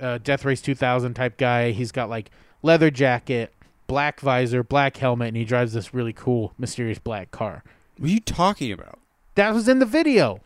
uh, 0.00 0.18
Death 0.18 0.44
Race 0.44 0.60
2000 0.60 1.14
type 1.14 1.38
guy. 1.38 1.70
He's 1.72 1.90
got 1.90 2.10
like 2.10 2.30
leather 2.62 2.90
jacket, 2.90 3.52
black 3.86 4.20
visor, 4.20 4.62
black 4.62 4.98
helmet, 4.98 5.28
and 5.28 5.36
he 5.36 5.44
drives 5.44 5.72
this 5.72 5.94
really 5.94 6.12
cool, 6.12 6.52
mysterious 6.58 6.98
black 6.98 7.30
car. 7.30 7.64
what 7.96 8.10
are 8.10 8.12
you 8.12 8.20
talking 8.20 8.70
about? 8.70 8.98
That 9.34 9.54
was 9.54 9.66
in 9.66 9.78
the 9.78 9.86
video. 9.86 10.40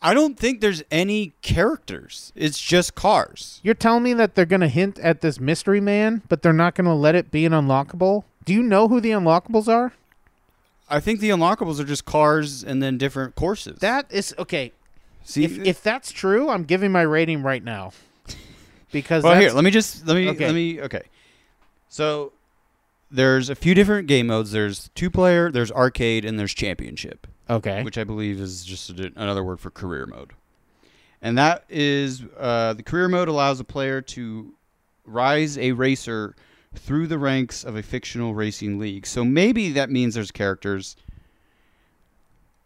I 0.00 0.14
don't 0.14 0.36
think 0.36 0.60
there's 0.60 0.82
any 0.90 1.32
characters. 1.42 2.32
It's 2.34 2.60
just 2.60 2.94
cars. 2.94 3.60
You're 3.62 3.74
telling 3.74 4.02
me 4.02 4.14
that 4.14 4.34
they're 4.34 4.46
going 4.46 4.62
to 4.62 4.68
hint 4.68 4.98
at 4.98 5.20
this 5.20 5.38
mystery 5.38 5.80
man, 5.80 6.22
but 6.28 6.42
they're 6.42 6.52
not 6.52 6.74
going 6.74 6.86
to 6.86 6.94
let 6.94 7.14
it 7.14 7.30
be 7.30 7.44
an 7.46 7.52
unlockable? 7.52 8.24
Do 8.44 8.52
you 8.52 8.62
know 8.62 8.88
who 8.88 9.00
the 9.00 9.10
unlockables 9.10 9.68
are? 9.68 9.92
I 10.88 10.98
think 11.00 11.20
the 11.20 11.30
unlockables 11.30 11.78
are 11.78 11.84
just 11.84 12.04
cars 12.04 12.64
and 12.64 12.82
then 12.82 12.98
different 12.98 13.36
courses. 13.36 13.78
That 13.78 14.10
is 14.10 14.34
okay. 14.38 14.72
See, 15.24 15.44
If 15.44 15.58
if 15.58 15.82
that's 15.82 16.12
true, 16.12 16.48
I'm 16.48 16.64
giving 16.64 16.92
my 16.92 17.02
rating 17.02 17.42
right 17.42 17.62
now. 17.62 17.92
Because 18.90 19.24
well, 19.24 19.40
here, 19.40 19.50
let 19.52 19.64
me 19.64 19.70
just 19.70 20.06
let 20.06 20.14
me 20.14 20.28
Okay. 20.30 20.46
let 20.46 20.54
me 20.54 20.80
okay. 20.82 21.02
So 21.88 22.32
there's 23.10 23.48
a 23.48 23.54
few 23.54 23.74
different 23.74 24.06
game 24.08 24.26
modes. 24.26 24.52
There's 24.52 24.90
two 24.94 25.10
player, 25.10 25.50
there's 25.50 25.70
arcade, 25.72 26.24
and 26.24 26.38
there's 26.38 26.54
championship, 26.54 27.26
okay. 27.48 27.82
which 27.82 27.98
I 27.98 28.04
believe 28.04 28.40
is 28.40 28.64
just 28.64 28.90
a, 28.90 29.12
another 29.16 29.44
word 29.44 29.60
for 29.60 29.70
career 29.70 30.06
mode. 30.06 30.32
And 31.20 31.38
that 31.38 31.64
is 31.68 32.22
uh, 32.38 32.72
the 32.72 32.82
career 32.82 33.08
mode 33.08 33.28
allows 33.28 33.60
a 33.60 33.64
player 33.64 34.00
to 34.00 34.54
rise 35.04 35.56
a 35.58 35.72
racer 35.72 36.34
through 36.74 37.06
the 37.06 37.18
ranks 37.18 37.64
of 37.64 37.76
a 37.76 37.82
fictional 37.82 38.34
racing 38.34 38.78
league. 38.78 39.06
So 39.06 39.24
maybe 39.24 39.72
that 39.72 39.90
means 39.90 40.14
there's 40.14 40.30
characters. 40.30 40.96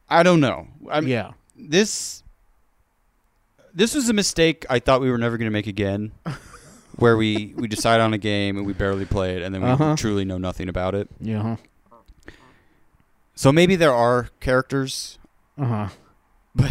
I 0.09 0.23
don't 0.23 0.41
know. 0.41 0.69
I 0.89 1.01
mean, 1.01 1.11
yeah. 1.11 1.33
this 1.57 2.23
this 3.77 3.95
was 3.95 4.09
a 4.09 4.12
mistake 4.12 4.64
I 4.68 4.79
thought 4.81 5.01
we 5.01 5.11
were 5.11 5.18
never 5.18 5.37
going 5.39 5.47
to 5.47 5.53
make 5.53 5.66
again, 5.68 6.11
where 6.97 7.16
we 7.16 7.53
we 7.57 7.68
decide 7.68 8.01
on 8.01 8.12
a 8.14 8.18
game 8.18 8.57
and 8.57 8.66
we 8.66 8.72
barely 8.72 9.05
play 9.05 9.37
it, 9.37 9.43
and 9.43 9.55
then 9.55 9.62
we 9.62 9.68
Uh-huh. 9.68 9.95
truly 9.97 10.24
know 10.24 10.39
nothing 10.39 10.68
about 10.68 10.95
it. 10.95 11.09
Yeah. 11.20 11.57
So 13.35 13.53
maybe 13.53 13.77
there 13.77 13.93
are 13.93 14.31
characters, 14.41 15.18
Uh 15.59 15.89
huh. 16.59 16.68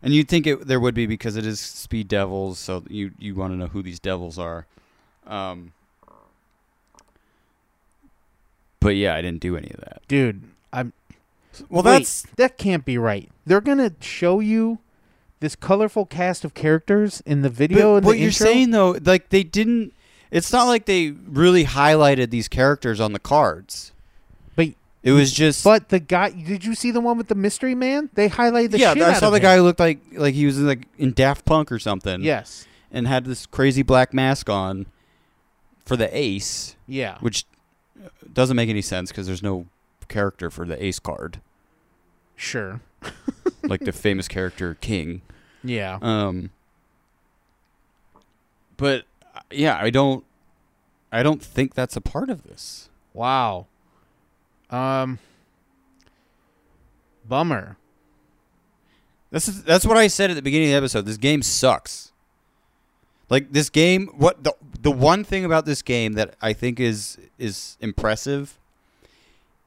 and 0.00 0.14
you'd 0.14 0.28
think 0.28 0.46
it 0.46 0.66
there 0.66 0.78
would 0.80 0.94
be 0.94 1.06
because 1.06 1.34
it 1.36 1.44
is 1.44 1.58
Speed 1.60 2.06
Devils, 2.08 2.58
so 2.58 2.84
you 2.88 3.10
you 3.18 3.34
want 3.34 3.52
to 3.52 3.56
know 3.56 3.66
who 3.66 3.82
these 3.82 3.98
devils 3.98 4.38
are. 4.38 4.66
Um, 5.26 5.72
but 8.80 8.96
yeah, 8.96 9.14
I 9.14 9.22
didn't 9.22 9.40
do 9.40 9.56
any 9.56 9.70
of 9.70 9.80
that. 9.80 10.02
Dude, 10.08 10.42
I'm. 10.72 10.92
Well, 11.68 11.82
wait, 11.82 11.98
that's 11.98 12.22
that 12.36 12.58
can't 12.58 12.84
be 12.84 12.96
right. 12.96 13.28
They're 13.44 13.60
gonna 13.60 13.92
show 14.00 14.40
you 14.40 14.78
this 15.42 15.54
colorful 15.54 16.06
cast 16.06 16.44
of 16.44 16.54
characters 16.54 17.22
in 17.26 17.42
the 17.42 17.50
video. 17.50 17.96
But 18.00 18.04
what 18.06 18.18
you're 18.18 18.28
intro? 18.28 18.46
saying 18.46 18.70
though, 18.70 18.96
like 19.04 19.28
they 19.28 19.42
didn't. 19.42 19.92
It's 20.30 20.50
not 20.50 20.64
like 20.64 20.86
they 20.86 21.10
really 21.10 21.66
highlighted 21.66 22.30
these 22.30 22.48
characters 22.48 22.98
on 23.00 23.12
the 23.12 23.18
cards. 23.18 23.92
But 24.56 24.68
It 25.02 25.12
was 25.12 25.30
just. 25.32 25.62
but 25.62 25.90
the 25.90 25.98
guy. 26.00 26.30
Did 26.30 26.64
you 26.64 26.74
see 26.74 26.90
the 26.90 27.00
one 27.02 27.18
with 27.18 27.28
the 27.28 27.34
mystery 27.34 27.74
man? 27.74 28.08
They 28.14 28.30
highlighted 28.30 28.70
the 28.70 28.78
yeah, 28.78 28.92
I 28.92 29.12
saw 29.12 29.28
the 29.28 29.36
him. 29.36 29.42
guy 29.42 29.56
who 29.56 29.62
looked 29.62 29.80
like 29.80 30.00
like 30.12 30.34
he 30.34 30.46
was 30.46 30.58
in, 30.58 30.66
like 30.66 30.86
in 30.96 31.12
Daft 31.12 31.44
Punk 31.44 31.70
or 31.70 31.78
something. 31.78 32.22
Yes. 32.22 32.66
and 32.90 33.06
had 33.06 33.24
this 33.26 33.44
crazy 33.44 33.82
black 33.82 34.14
mask 34.14 34.48
on 34.48 34.86
for 35.84 35.96
the 35.96 36.08
ace, 36.16 36.76
Yeah. 36.86 37.18
which 37.20 37.44
doesn't 38.32 38.56
make 38.56 38.68
any 38.70 38.82
sense 38.82 39.10
because 39.10 39.26
there's 39.26 39.42
no 39.42 39.66
character 40.08 40.50
for 40.50 40.64
the 40.64 40.82
ace 40.82 40.98
card, 40.98 41.40
Sure. 42.36 42.80
like 43.62 43.80
the 43.80 43.92
famous 43.92 44.28
character 44.28 44.74
King. 44.80 45.22
Yeah. 45.64 45.98
Um, 46.02 46.50
but 48.76 49.04
yeah, 49.50 49.78
I 49.80 49.90
don't, 49.90 50.24
I 51.10 51.22
don't 51.22 51.42
think 51.42 51.74
that's 51.74 51.96
a 51.96 52.00
part 52.00 52.30
of 52.30 52.42
this. 52.44 52.88
Wow. 53.14 53.66
Um. 54.70 55.18
Bummer. 57.28 57.76
This 59.30 59.48
is 59.48 59.62
that's 59.64 59.86
what 59.86 59.96
I 59.96 60.08
said 60.08 60.30
at 60.30 60.34
the 60.34 60.42
beginning 60.42 60.68
of 60.68 60.72
the 60.72 60.76
episode. 60.76 61.06
This 61.06 61.16
game 61.16 61.42
sucks. 61.42 62.12
Like 63.30 63.52
this 63.52 63.70
game, 63.70 64.08
what 64.08 64.44
the 64.44 64.54
the 64.80 64.90
one 64.90 65.24
thing 65.24 65.44
about 65.44 65.64
this 65.64 65.80
game 65.80 66.12
that 66.14 66.34
I 66.42 66.52
think 66.52 66.78
is 66.78 67.18
is 67.38 67.78
impressive 67.80 68.58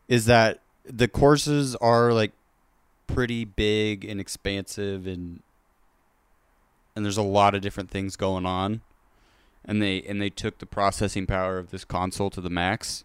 is 0.08 0.26
that 0.26 0.60
the 0.84 1.08
courses 1.08 1.76
are 1.78 2.14
like 2.14 2.32
pretty 3.16 3.45
big 3.45 4.05
and 4.05 4.20
expansive 4.20 5.07
and 5.07 5.41
and 6.95 7.03
there's 7.03 7.18
a 7.18 7.22
lot 7.24 7.55
of 7.55 7.61
different 7.61 7.89
things 7.89 8.16
going 8.16 8.45
on. 8.45 8.82
And 9.68 9.82
they 9.82 10.01
and 10.03 10.22
they 10.22 10.30
took 10.30 10.59
the 10.59 10.66
processing 10.66 11.26
power 11.26 11.57
of 11.57 11.72
this 11.72 11.84
console 11.84 12.30
to 12.30 12.39
the 12.41 12.49
max. 12.49 13.03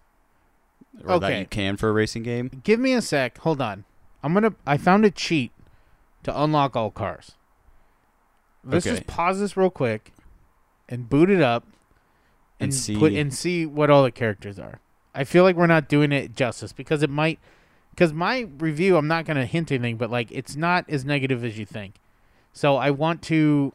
Or 1.07 1.19
that 1.21 1.39
you 1.39 1.47
can 1.47 1.77
for 1.77 1.89
a 1.89 1.93
racing 1.93 2.23
game. 2.25 2.51
Give 2.65 2.79
me 2.79 2.93
a 2.93 3.01
sec. 3.01 3.39
Hold 3.39 3.61
on. 3.63 3.85
I'm 4.23 4.35
gonna. 4.35 4.55
I 4.67 4.77
found 4.77 5.05
a 5.07 5.11
cheat 5.11 5.53
to 6.25 6.43
unlock 6.43 6.77
all 6.77 6.91
cars. 6.91 7.33
Let's 8.63 8.87
Okay. 8.87 8.97
just 8.97 9.07
pause 9.07 9.41
this 9.41 9.57
real 9.57 9.71
quick 9.71 10.13
and 10.89 11.09
boot 11.09 11.31
it 11.31 11.41
up 11.41 11.65
And 12.59 12.65
and, 12.67 12.75
see- 12.75 12.97
put 12.99 13.13
and 13.15 13.33
see 13.33 13.65
what 13.65 13.89
all 13.89 14.03
the 14.03 14.11
characters 14.11 14.59
are. 14.59 14.81
I 15.15 15.25
feel 15.25 15.43
like 15.45 15.57
we're 15.57 15.67
not 15.67 15.89
doing 15.89 16.13
it 16.13 16.37
justice 16.37 16.73
because 16.75 17.03
it 17.03 17.09
might. 17.11 17.39
Because 18.01 18.15
my 18.15 18.49
review, 18.59 18.97
I'm 18.97 19.09
not 19.09 19.27
gonna 19.27 19.45
hint 19.45 19.71
anything, 19.71 19.99
but 19.99 20.09
like 20.11 20.33
it's 20.33 20.57
not 20.57 20.87
as 20.89 21.05
negative 21.05 21.45
as 21.45 21.59
you 21.59 21.67
think. 21.67 21.97
So 22.55 22.77
I 22.79 22.93
want 22.93 23.21
to. 23.25 23.75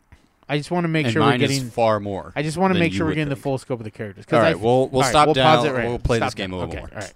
I 0.49 0.57
just 0.57 0.71
want 0.71 0.83
to 0.85 0.87
make 0.87 1.05
and 1.05 1.13
sure 1.13 1.21
we're 1.21 1.29
mine 1.29 1.39
getting. 1.41 1.61
is 1.67 1.71
far 1.71 1.99
more. 1.99 2.33
I 2.35 2.41
just 2.41 2.57
want 2.57 2.73
to 2.73 2.79
make 2.79 2.91
sure 2.91 3.05
we're 3.05 3.09
would 3.09 3.15
getting 3.17 3.29
the 3.29 3.35
full 3.35 3.59
scope 3.59 3.79
of 3.79 3.83
the 3.83 3.91
characters. 3.91 4.25
'Cause 4.25 4.39
All 4.39 4.43
I 4.43 4.53
we'll 4.55 4.87
we'll 4.89 4.95
all 4.95 5.01
right, 5.01 5.09
stop 5.11 5.27
we'll 5.27 5.35
down. 5.35 5.57
Pause 5.57 5.65
it 5.67 5.71
right. 5.73 5.87
We'll 5.87 5.99
play 5.99 6.17
this 6.17 6.33
game 6.33 6.51
a 6.53 6.57
down. 6.57 6.69
little 6.69 6.73
okay, 6.73 6.79
more. 6.79 6.89
All 6.91 7.01
right. 7.01 7.13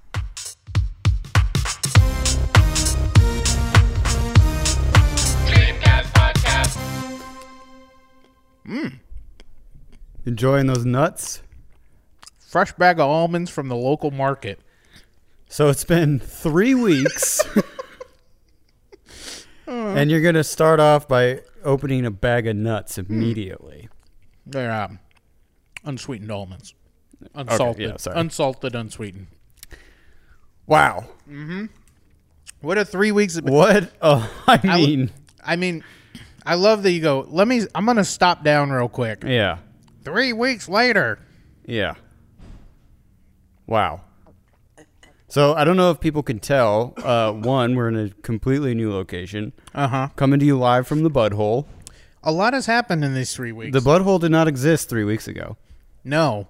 Mm. 8.68 9.00
Enjoying 10.28 10.68
those 10.68 10.86
nuts? 10.86 11.42
Fresh 12.38 12.74
bag 12.74 13.00
of 13.00 13.08
almonds 13.10 13.50
from 13.50 13.68
the 13.68 13.76
local 13.76 14.12
market. 14.12 14.60
So 15.52 15.68
it's 15.70 15.84
been 15.84 16.20
three 16.20 16.76
weeks, 16.76 17.42
and 19.68 20.10
you're 20.12 20.22
gonna 20.22 20.44
start 20.44 20.80
off 20.80 21.08
by 21.08 21.42
opening 21.64 22.06
a 22.06 22.12
bag 22.12 22.48
of 22.48 22.56
nuts 22.56 22.98
immediately. 23.00 23.90
They're 24.46 24.72
um, 24.72 25.00
unsweetened 25.84 26.32
almonds. 26.32 26.74
Unsalted. 27.34 27.90
yeah, 27.90 27.98
sorry. 27.98 28.20
Unsalted, 28.20 28.76
unsweetened. 28.76 29.28
Wow, 30.68 31.08
What 32.62 32.78
a 32.78 32.86
three 32.86 33.12
weeks 33.12 33.34
have 33.36 33.44
been. 33.46 33.54
what? 33.56 33.92
Oh, 34.04 34.32
I 34.48 34.58
w- 34.58 34.86
mean, 34.98 35.12
I 35.44 35.56
mean, 35.56 35.84
I 36.46 36.54
love 36.54 36.84
that 36.84 36.92
you 36.92 37.02
go, 37.02 37.26
let 37.28 37.48
me, 37.48 37.66
I'm 37.74 37.86
going 37.86 37.98
to 37.98 38.04
stop 38.06 38.44
down 38.44 38.70
real 38.70 38.88
quick. 38.88 39.24
yeah, 39.26 39.58
Three 40.04 40.32
weeks 40.32 40.70
later. 40.70 41.18
yeah. 41.66 41.96
Wow. 43.66 44.02
So 45.30 45.54
I 45.54 45.64
don't 45.64 45.78
know 45.78 45.92
if 45.92 46.00
people 46.00 46.24
can 46.24 46.40
tell. 46.40 46.94
Uh, 46.98 47.32
one, 47.32 47.76
we're 47.76 47.88
in 47.90 47.96
a 47.98 48.10
completely 48.24 48.74
new 48.74 48.92
location, 48.92 49.54
Uh 49.76 49.88
huh. 49.88 50.08
coming 50.16 50.40
to 50.40 50.46
you 50.46 50.58
live 50.58 50.88
from 50.88 51.04
the 51.04 51.10
Butthole. 51.12 51.66
A 52.24 52.32
lot 52.32 52.54
has 52.54 52.66
happened 52.66 53.06
in 53.06 53.14
these 53.14 53.34
three 53.34 53.52
weeks. 53.52 53.74
The 53.74 53.80
Butthole 53.88 54.20
did 54.20 54.32
not 54.32 54.48
exist 54.48 54.90
three 54.90 55.04
weeks 55.04 55.28
ago. 55.28 55.58
no. 56.04 56.48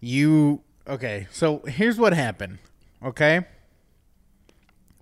You, 0.00 0.60
okay, 0.86 1.26
so 1.32 1.60
here's 1.66 1.98
what 1.98 2.12
happened. 2.12 2.58
Okay. 3.02 3.46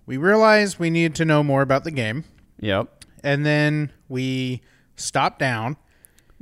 We 0.05 0.15
realized 0.17 0.79
we 0.79 0.89
needed 0.89 1.15
to 1.15 1.25
know 1.25 1.43
more 1.43 1.61
about 1.61 1.83
the 1.83 1.91
game. 1.91 2.23
Yep. 2.59 3.03
and 3.23 3.45
then 3.45 3.91
we 4.07 4.61
stopped 4.95 5.39
down. 5.39 5.75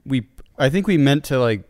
We, 0.05 0.27
I 0.59 0.69
think 0.69 0.85
we 0.85 0.97
meant 0.97 1.23
to 1.25 1.39
like 1.39 1.63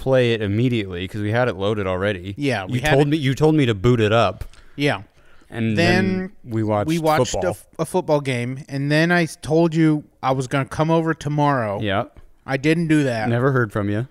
play 0.00 0.32
it 0.32 0.42
immediately 0.42 1.02
because 1.04 1.20
we 1.20 1.30
had 1.30 1.46
it 1.48 1.54
loaded 1.56 1.86
already. 1.86 2.34
Yeah, 2.36 2.64
we 2.64 2.74
you 2.74 2.80
told 2.80 3.02
it- 3.02 3.10
me 3.10 3.16
you 3.18 3.34
told 3.34 3.54
me 3.54 3.66
to 3.66 3.74
boot 3.74 4.00
it 4.00 4.12
up, 4.12 4.44
Yeah. 4.76 5.02
and 5.50 5.76
Then 5.76 6.18
then, 6.18 6.32
we 6.44 6.62
watched. 6.62 6.88
we 6.88 6.98
watched 6.98 7.32
football. 7.32 7.56
a 7.78 7.84
football 7.84 8.20
game, 8.20 8.64
and 8.68 8.90
then 8.90 9.12
I 9.12 9.26
told 9.26 9.74
you 9.74 10.04
I 10.22 10.32
was 10.32 10.46
going 10.46 10.64
to 10.64 10.68
come 10.68 10.90
over 10.90 11.14
tomorrow. 11.14 11.80
yeah, 11.80 12.04
I 12.46 12.56
didn't 12.56 12.88
do 12.88 13.02
that. 13.04 13.28
never 13.28 13.52
heard 13.52 13.72
from 13.72 13.88
you. 13.90 14.08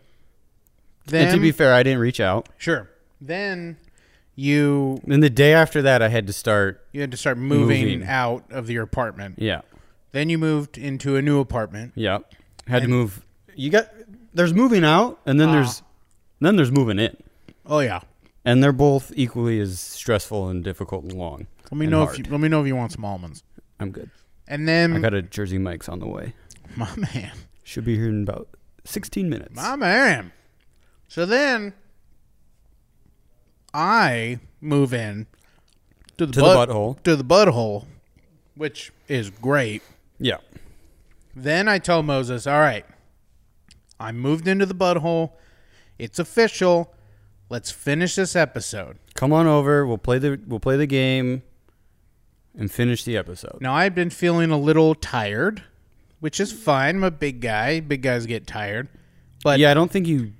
Then, 1.07 1.27
and 1.29 1.35
to 1.35 1.41
be 1.41 1.51
fair, 1.51 1.73
I 1.73 1.81
didn't 1.83 1.99
reach 1.99 2.19
out. 2.19 2.49
sure. 2.57 2.89
Then 3.19 3.77
you 4.35 5.01
Then 5.05 5.19
the 5.19 5.29
day 5.29 5.53
after 5.53 5.81
that, 5.81 6.01
I 6.01 6.07
had 6.09 6.27
to 6.27 6.33
start. 6.33 6.85
you 6.93 7.01
had 7.01 7.11
to 7.11 7.17
start 7.17 7.37
moving, 7.37 7.81
Moving. 7.85 8.03
out 8.07 8.45
of 8.51 8.69
your 8.69 8.83
apartment. 8.83 9.35
Yeah, 9.39 9.61
Then 10.11 10.29
you 10.29 10.37
moved 10.37 10.77
into 10.77 11.15
a 11.17 11.21
new 11.21 11.39
apartment. 11.39 11.93
yeah. 11.95 12.19
Had 12.67 12.83
And- 12.83 12.91
to 12.91 12.95
move. 12.95 13.21
You 13.55 13.69
got 13.71 13.89
there's 14.33 14.53
moving 14.53 14.83
out, 14.83 15.19
and 15.25 15.39
then 15.39 15.49
Ah. 15.49 15.53
there's 15.53 15.83
then 16.39 16.55
there's 16.55 16.71
moving 16.71 16.99
in, 16.99 17.15
Oh 17.65 17.79
yeah. 17.79 17.99
and 18.45 18.63
they're 18.63 18.71
both 18.71 19.11
equally 19.15 19.59
as 19.59 19.79
stressful 19.79 20.47
and 20.49 20.63
difficult 20.63 21.03
and 21.03 21.13
long. 21.13 21.47
Let 21.71 21.73
me 21.77 21.85
and 21.85 21.91
know 21.91 22.05
hard. 22.05 22.19
if 22.19 22.25
you, 22.25 22.31
let 22.31 22.39
me 22.39 22.47
know 22.47 22.61
if 22.61 22.67
you 22.67 22.75
want 22.75 22.91
some 22.93 23.03
almonds. 23.05 23.43
I'm 23.79 23.91
good. 23.91 24.09
And 24.47 24.67
then 24.67 24.95
I 24.95 24.99
got 24.99 25.13
a 25.13 25.21
Jersey 25.21 25.57
Mike's 25.57 25.87
on 25.89 25.99
the 25.99 26.07
way. 26.07 26.33
my 26.75 26.89
man, 26.95 27.31
Should 27.63 27.85
be 27.85 27.95
here 27.95 28.09
in 28.09 28.23
about 28.23 28.47
16 28.85 29.29
minutes. 29.29 29.55
my 29.55 29.75
man. 29.75 30.31
So 31.07 31.25
then 31.25 31.73
I 33.73 34.39
move 34.61 34.93
in 34.93 35.27
to 36.17 36.25
the, 36.25 36.33
to 36.33 36.41
butt- 36.41 36.67
the 36.69 36.73
butthole. 36.73 37.03
to 37.03 37.15
the 37.15 37.23
butthole, 37.23 37.85
which 38.55 38.91
is 39.07 39.29
great. 39.29 39.81
Yeah. 40.19 40.37
Then 41.35 41.67
I 41.67 41.77
tell 41.79 42.03
Moses, 42.03 42.47
"All 42.47 42.59
right, 42.59 42.85
I 43.99 44.11
moved 44.11 44.47
into 44.47 44.65
the 44.65 44.73
butthole. 44.75 45.31
It's 45.97 46.19
official. 46.19 46.93
Let's 47.49 47.71
finish 47.71 48.15
this 48.15 48.35
episode." 48.35 48.97
Come 49.15 49.33
on 49.33 49.47
over. 49.47 49.85
We'll 49.85 49.97
play 49.97 50.19
the 50.19 50.39
we'll 50.47 50.59
play 50.59 50.77
the 50.77 50.85
game 50.87 51.43
and 52.57 52.71
finish 52.71 53.03
the 53.03 53.17
episode. 53.17 53.57
Now 53.61 53.73
I've 53.73 53.95
been 53.95 54.09
feeling 54.09 54.51
a 54.51 54.57
little 54.57 54.95
tired, 54.95 55.63
which 56.19 56.39
is 56.39 56.51
fine. 56.51 56.97
I'm 56.97 57.03
a 57.03 57.11
big 57.11 57.41
guy. 57.41 57.79
Big 57.79 58.01
guys 58.01 58.25
get 58.25 58.47
tired. 58.47 58.87
But 59.43 59.59
yeah, 59.59 59.71
I 59.71 59.73
don't 59.73 59.91
think 59.91 60.07
you 60.07 60.33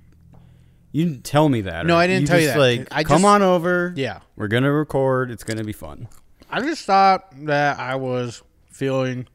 you 0.92 1.04
didn't 1.04 1.24
tell 1.24 1.48
me 1.48 1.60
that. 1.62 1.86
No, 1.86 1.96
I 1.96 2.06
didn't 2.06 2.22
you 2.22 2.26
tell 2.26 2.40
you 2.40 2.46
that. 2.48 2.58
Like, 2.58 2.88
I 2.90 3.04
come 3.04 3.18
just- 3.22 3.24
on 3.26 3.42
over. 3.42 3.92
yeah, 3.96 4.20
We're 4.36 4.48
gonna 4.48 4.72
record. 4.72 5.30
It's 5.30 5.44
gonna 5.44 5.64
be 5.64 5.72
fun. 5.72 6.08
I 6.50 6.60
just 6.62 6.84
thought 6.84 7.32
that 7.46 7.78
I 7.78 7.94
was 7.94 8.42
feeling 8.70 9.28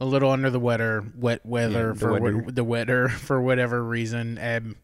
a 0.00 0.04
little 0.04 0.30
under 0.30 0.50
the 0.50 0.60
weather, 0.60 1.04
wet 1.16 1.44
weather 1.44 1.88
Yeah, 1.88 1.98
for 1.98 2.12
weather. 2.20 2.44
the 2.48 2.64
weather 2.64 3.08
for 3.26 3.40
whatever 3.40 3.82
reason, 3.82 4.38
and 4.38 4.76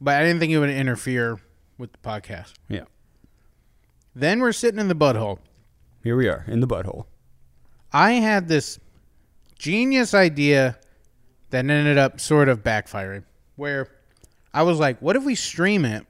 but 0.00 0.14
I 0.16 0.24
didn't 0.24 0.40
think 0.40 0.52
it 0.52 0.58
would 0.58 0.70
interfere 0.70 1.40
with 1.78 1.92
the 1.92 1.98
podcast. 1.98 2.52
Yeah. 2.68 2.84
Then 4.14 4.40
we're 4.40 4.52
sitting 4.52 4.80
in 4.80 4.88
the 4.88 4.94
butthole. 4.94 5.38
Here 6.02 6.16
we 6.16 6.28
are 6.28 6.44
in 6.48 6.60
the 6.60 6.66
butthole. 6.66 7.06
I 7.92 8.12
had 8.12 8.48
this 8.48 8.78
genius 9.58 10.12
idea 10.14 10.78
that 11.50 11.58
ended 11.68 11.98
up 11.98 12.20
sort 12.20 12.48
of 12.48 12.62
backfiring. 12.62 13.24
Where 13.56 13.88
I 14.52 14.62
was 14.62 14.78
like, 14.78 15.00
what 15.00 15.14
if 15.16 15.24
we 15.24 15.34
stream 15.34 15.84
it? 15.84 16.06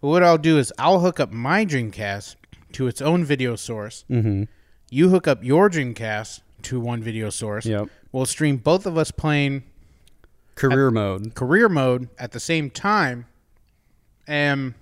But 0.00 0.08
what 0.08 0.22
I'll 0.22 0.38
do 0.38 0.58
is 0.58 0.72
I'll 0.78 1.00
hook 1.00 1.20
up 1.20 1.32
my 1.32 1.64
Dreamcast 1.66 2.36
to 2.72 2.86
its 2.86 3.00
own 3.02 3.24
video 3.24 3.56
source. 3.56 4.04
Mm-hmm. 4.10 4.44
You 4.90 5.10
hook 5.10 5.26
up 5.28 5.42
your 5.44 5.68
Dreamcast 5.68 6.40
to 6.66 6.80
one 6.80 7.02
video 7.02 7.30
source. 7.30 7.66
Yep. 7.66 7.88
We'll 8.12 8.26
stream 8.26 8.56
both 8.58 8.86
of 8.86 8.96
us 8.96 9.10
playing 9.10 9.64
Career 10.54 10.90
mode. 10.90 11.34
career 11.34 11.68
mode 11.68 12.08
at 12.18 12.32
the 12.32 12.40
same 12.40 12.70
time. 12.70 13.26
And 14.26 14.74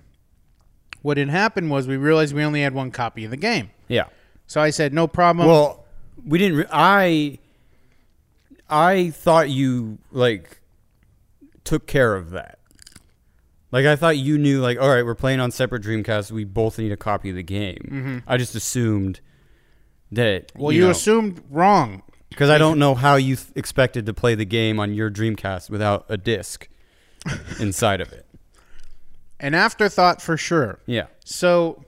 what 1.01 1.17
had 1.17 1.29
happened 1.29 1.69
was 1.69 1.87
we 1.87 1.97
realized 1.97 2.33
we 2.33 2.43
only 2.43 2.61
had 2.61 2.73
one 2.73 2.91
copy 2.91 3.25
of 3.25 3.31
the 3.31 3.37
game. 3.37 3.69
Yeah. 3.87 4.05
So 4.47 4.61
I 4.61 4.69
said, 4.69 4.93
no 4.93 5.07
problem. 5.07 5.47
Well, 5.47 5.85
we 6.25 6.39
didn't. 6.39 6.57
Re- 6.59 6.65
I 6.71 7.39
I 8.69 9.09
thought 9.11 9.49
you 9.49 9.97
like 10.11 10.59
took 11.63 11.85
care 11.87 12.15
of 12.15 12.31
that. 12.31 12.59
Like 13.71 13.85
I 13.85 13.95
thought 13.95 14.17
you 14.17 14.37
knew. 14.37 14.61
Like, 14.61 14.79
all 14.79 14.89
right, 14.89 15.05
we're 15.05 15.13
playing 15.13 15.39
on 15.39 15.51
separate 15.51 15.83
Dreamcasts. 15.83 16.31
We 16.31 16.45
both 16.45 16.79
need 16.79 16.91
a 16.91 16.97
copy 16.97 17.29
of 17.29 17.35
the 17.35 17.43
game. 17.43 17.89
Mm-hmm. 17.91 18.17
I 18.27 18.37
just 18.37 18.55
assumed 18.55 19.19
that. 20.11 20.51
well, 20.55 20.71
you, 20.71 20.81
know, 20.85 20.89
assumed 20.91 21.41
wrong. 21.49 22.03
because 22.29 22.49
I 22.49 22.57
don't 22.57 22.79
know 22.79 22.95
how 22.95 23.15
you 23.15 23.35
th- 23.35 23.49
expected 23.55 24.05
to 24.05 24.13
play 24.13 24.35
the 24.35 24.45
game 24.45 24.79
on 24.79 24.93
your 24.93 25.09
Dreamcast 25.09 25.69
without 25.69 26.05
a 26.09 26.17
disc 26.17 26.67
inside 27.59 28.01
of 28.01 28.11
it. 28.13 28.25
An 29.39 29.53
afterthought 29.53 30.21
for 30.21 30.37
sure. 30.37 30.79
Yeah. 30.85 31.07
So 31.25 31.83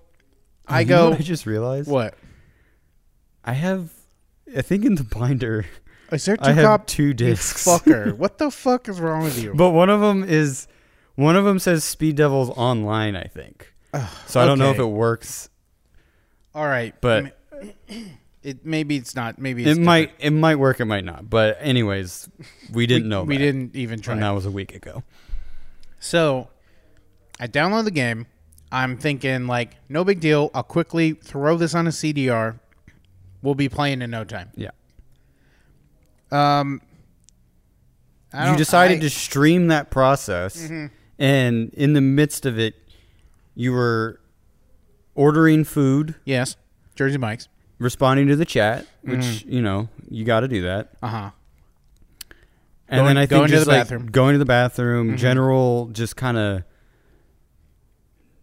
I 0.67 0.81
You 0.81 0.85
know 0.87 0.95
go, 0.97 1.09
what 1.11 1.19
I 1.19 1.23
just 1.23 1.45
realized. 1.45 1.89
what? 1.89 2.15
I 3.43 3.53
have. 3.53 3.91
I 4.55 4.61
think 4.61 4.83
in 4.85 4.95
the 4.95 5.03
binder, 5.03 5.65
Is 6.11 6.25
there 6.25 6.37
two 6.37 6.43
I 6.43 6.51
have 6.53 6.63
cop- 6.65 6.87
two 6.87 7.13
discs. 7.13 7.65
Fucker. 7.65 8.13
what 8.17 8.37
the 8.37 8.51
fuck 8.51 8.89
is 8.89 8.99
wrong 8.99 9.23
with 9.23 9.41
you? 9.41 9.53
But 9.53 9.71
one 9.71 9.89
of 9.89 10.01
them 10.01 10.23
is 10.23 10.67
one 11.15 11.35
of 11.35 11.45
them 11.45 11.59
says 11.59 11.83
Speed 11.83 12.15
Devils 12.17 12.49
online, 12.51 13.15
I 13.15 13.23
think. 13.23 13.73
So 14.27 14.39
I 14.41 14.45
don't 14.45 14.59
know 14.59 14.69
if 14.71 14.77
it 14.79 14.85
works. 14.85 15.49
All 16.53 16.65
right. 16.65 16.93
But- 17.01 17.36
it 18.43 18.65
maybe 18.65 18.95
it's 18.97 19.15
not. 19.15 19.39
Maybe 19.39 19.63
it's 19.65 19.77
It 19.77 19.81
might 19.81 20.11
it 20.19 20.31
might 20.31 20.55
work, 20.57 20.79
it 20.79 20.85
might 20.85 21.05
not. 21.05 21.29
But 21.29 21.57
anyways, 21.61 22.29
we 22.71 22.85
didn't 22.87 23.09
know 23.09 23.23
We 23.23 23.35
that. 23.37 23.43
didn't 23.43 23.75
even 23.75 23.99
try. 23.99 24.13
and 24.13 24.23
that 24.23 24.29
was 24.31 24.45
a 24.45 24.51
week 24.51 24.73
ago. 24.75 25.03
So 25.99 26.49
I 27.39 27.47
download 27.47 27.83
the 27.85 27.91
game. 27.91 28.27
I'm 28.71 28.97
thinking 28.97 29.47
like, 29.47 29.75
no 29.89 30.03
big 30.03 30.19
deal. 30.19 30.51
I'll 30.53 30.63
quickly 30.63 31.13
throw 31.13 31.55
this 31.57 31.73
on 31.73 31.87
a 31.87 31.91
CDR. 31.91 32.59
We'll 33.41 33.55
be 33.55 33.69
playing 33.69 34.01
in 34.01 34.09
no 34.11 34.23
time. 34.23 34.51
Yeah. 34.55 34.71
Um, 36.31 36.81
I 38.33 38.51
You 38.51 38.57
decided 38.57 38.97
I- 38.97 39.01
to 39.01 39.09
stream 39.09 39.67
that 39.67 39.89
process 39.89 40.63
Mm-hmm. 40.63 40.87
and 41.17 41.73
in 41.73 41.93
the 41.93 42.01
midst 42.01 42.45
of 42.45 42.59
it 42.59 42.75
you 43.55 43.71
were 43.71 44.19
ordering 45.15 45.63
food, 45.63 46.15
yes, 46.25 46.55
Jersey 46.97 47.17
Mike's. 47.17 47.47
responding 47.79 48.27
to 48.27 48.35
the 48.35 48.45
chat, 48.45 48.85
which, 49.03 49.19
Mm-hmm. 49.19 49.51
you 49.51 49.61
know, 49.61 49.87
you 50.09 50.25
got 50.25 50.39
to 50.41 50.47
do 50.47 50.63
that. 50.63 50.89
Uh 51.01 51.07
huh. 51.07 51.29
And 52.89 52.99
Going- 52.99 53.07
then 53.07 53.17
I 53.17 53.21
think 53.21 53.29
going 53.29 53.47
to 53.49 53.53
just 53.53 53.65
the 53.65 53.71
like 53.71 53.81
bathroom. 53.81 54.01
Mm-hmm. 54.03 54.11
going 54.11 54.33
to 54.33 54.39
the 54.39 54.45
bathroom, 54.45 55.17
general 55.17 55.89
just 55.93 56.15
kind 56.15 56.37
of 56.37 56.63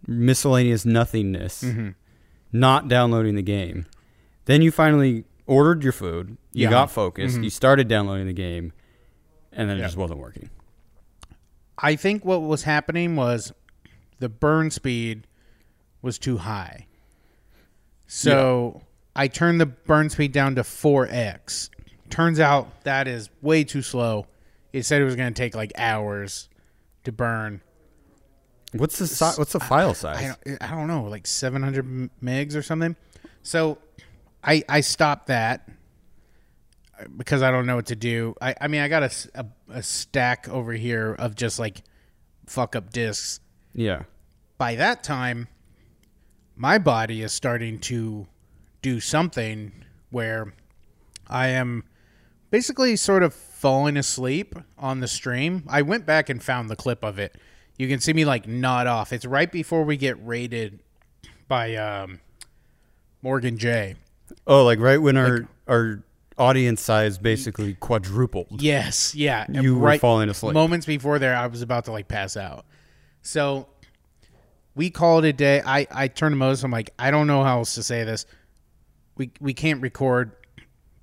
miscellaneous 0.07 0.85
nothingness, 0.85 1.63
Mm-hmm. 1.65 1.89
not 2.53 2.89
downloading 2.89 3.35
the 3.35 3.43
game. 3.43 3.87
Then 4.45 4.61
you 4.63 4.71
finally 4.71 5.25
ordered 5.47 5.83
your 5.83 5.93
food, 5.93 6.37
you 6.53 6.65
Yeah. 6.65 6.71
got 6.71 6.91
focused, 6.91 7.39
Mhm. 7.39 7.45
you 7.45 7.51
started 7.51 7.89
downloading 7.89 8.27
the 8.27 8.33
game, 8.35 8.73
and 9.53 9.69
then 9.69 9.79
it 9.79 9.83
just 9.83 9.97
wasn't 9.97 10.21
working. 10.21 10.51
I 11.79 11.97
think 11.97 12.25
what 12.25 12.43
was 12.43 12.63
happening 12.65 13.17
was 13.17 13.53
the 14.21 14.29
burn 14.29 14.71
speed 14.71 15.27
was 16.03 16.19
too 16.19 16.39
high. 16.39 16.87
So 18.07 18.83
I 19.17 19.29
turned 19.29 19.61
the 19.61 19.67
burn 19.67 20.11
speed 20.11 20.33
down 20.33 20.55
to 20.57 20.63
4x. 20.63 21.71
Turns 22.11 22.39
out 22.41 22.85
that 22.85 23.09
is 23.09 23.31
way 23.43 23.65
too 23.65 23.83
slow. 23.83 24.27
It 24.73 24.85
said 24.85 25.01
it 25.01 25.05
was 25.05 25.17
going 25.17 25.33
to 25.33 25.39
take 25.39 25.55
like 25.55 25.73
hours 25.77 26.49
to 27.05 27.13
burn. 27.13 27.61
What's 28.73 28.99
the 28.99 29.07
si- 29.07 29.39
what's 29.39 29.53
the 29.53 29.61
file 29.61 29.95
size? 29.95 30.19
I 30.19 30.27
don't, 30.47 30.63
I 30.63 30.71
don't 30.71 30.89
know, 30.89 31.05
like 31.05 31.27
700 31.27 32.11
megs 32.23 32.57
or 32.57 32.63
something. 32.63 32.97
So 33.43 33.79
I 34.43 34.65
I 34.69 34.81
stopped 34.81 35.29
that 35.29 35.69
uh, 36.99 37.05
because 37.17 37.43
I 37.43 37.53
don't 37.53 37.67
know 37.67 37.77
what 37.77 37.87
to 37.87 37.97
do. 37.97 38.35
I, 38.41 38.55
I 38.61 38.67
mean, 38.69 38.81
I 38.81 38.89
got 38.89 39.05
a 39.05 39.47
a 39.69 39.83
stack 39.83 40.49
over 40.49 40.73
here 40.73 41.15
of 41.15 41.37
just 41.37 41.59
like 41.61 41.83
fuck 42.47 42.75
up 42.77 42.91
discs. 42.93 43.41
yeah. 43.75 44.03
By 44.59 44.77
that 44.77 45.03
time, 45.05 45.49
my 46.57 46.79
body 46.79 47.23
is 47.23 47.33
starting 47.33 47.79
to 47.81 48.27
do 48.83 49.01
something 49.01 49.73
where 50.11 50.55
I 51.29 51.49
am 51.49 51.85
basically 52.51 52.97
sort 52.97 53.23
of 53.23 53.35
falling 53.35 53.97
asleep 53.97 54.55
on 54.79 55.01
the 55.01 55.09
stream. 55.09 55.65
I 55.69 55.83
went 55.83 56.07
back 56.07 56.29
and 56.29 56.43
found 56.43 56.71
the 56.71 56.77
clip 56.77 57.05
of 57.05 57.19
it. 57.19 57.37
You 57.79 57.89
can 57.89 57.99
see 57.99 58.13
me 58.13 58.25
like 58.25 58.47
nod 58.47 58.87
off. 58.87 59.13
It's 59.13 59.25
right 59.25 59.51
before 59.51 59.83
we 59.83 59.97
get 59.97 60.17
raided 60.25 60.81
by 61.49 61.75
um, 61.77 62.21
Morgan 63.23 63.59
J. 63.59 63.97
Oh, 64.47 64.65
like 64.65 64.79
right 64.79 65.01
when 65.01 65.17
our 65.17 65.49
our 65.67 66.05
audience 66.39 66.81
size 66.81 67.19
basically 67.19 67.75
quadrupled. 67.75 68.63
Yes, 68.63 69.15
yeah. 69.15 69.45
and 69.47 69.63
You 69.63 69.79
were 69.79 69.99
falling 69.99 70.29
asleep. 70.29 70.55
Moments 70.55 70.87
before 70.87 71.19
there, 71.19 71.37
I 71.37 71.47
was 71.47 71.63
about 71.63 71.87
to 71.87 71.93
like 71.93 72.09
pass 72.09 72.37
out. 72.37 72.65
So 73.23 73.69
we 74.75 74.91
call 74.91 75.19
it 75.21 75.25
a 75.25 75.33
day. 75.33 75.63
I 75.65 75.87
I 75.91 76.09
turned 76.09 76.33
to 76.33 76.37
Moses. 76.37 76.65
I'm 76.65 76.71
like, 76.71 76.91
I 76.99 77.11
don't 77.11 77.27
know 77.27 77.43
how 77.43 77.59
else 77.59 77.75
to 77.77 77.83
say 77.83 78.05
this. 78.05 78.27
We 79.17 79.31
we 79.41 79.55
can't 79.55 79.81
record. 79.81 80.33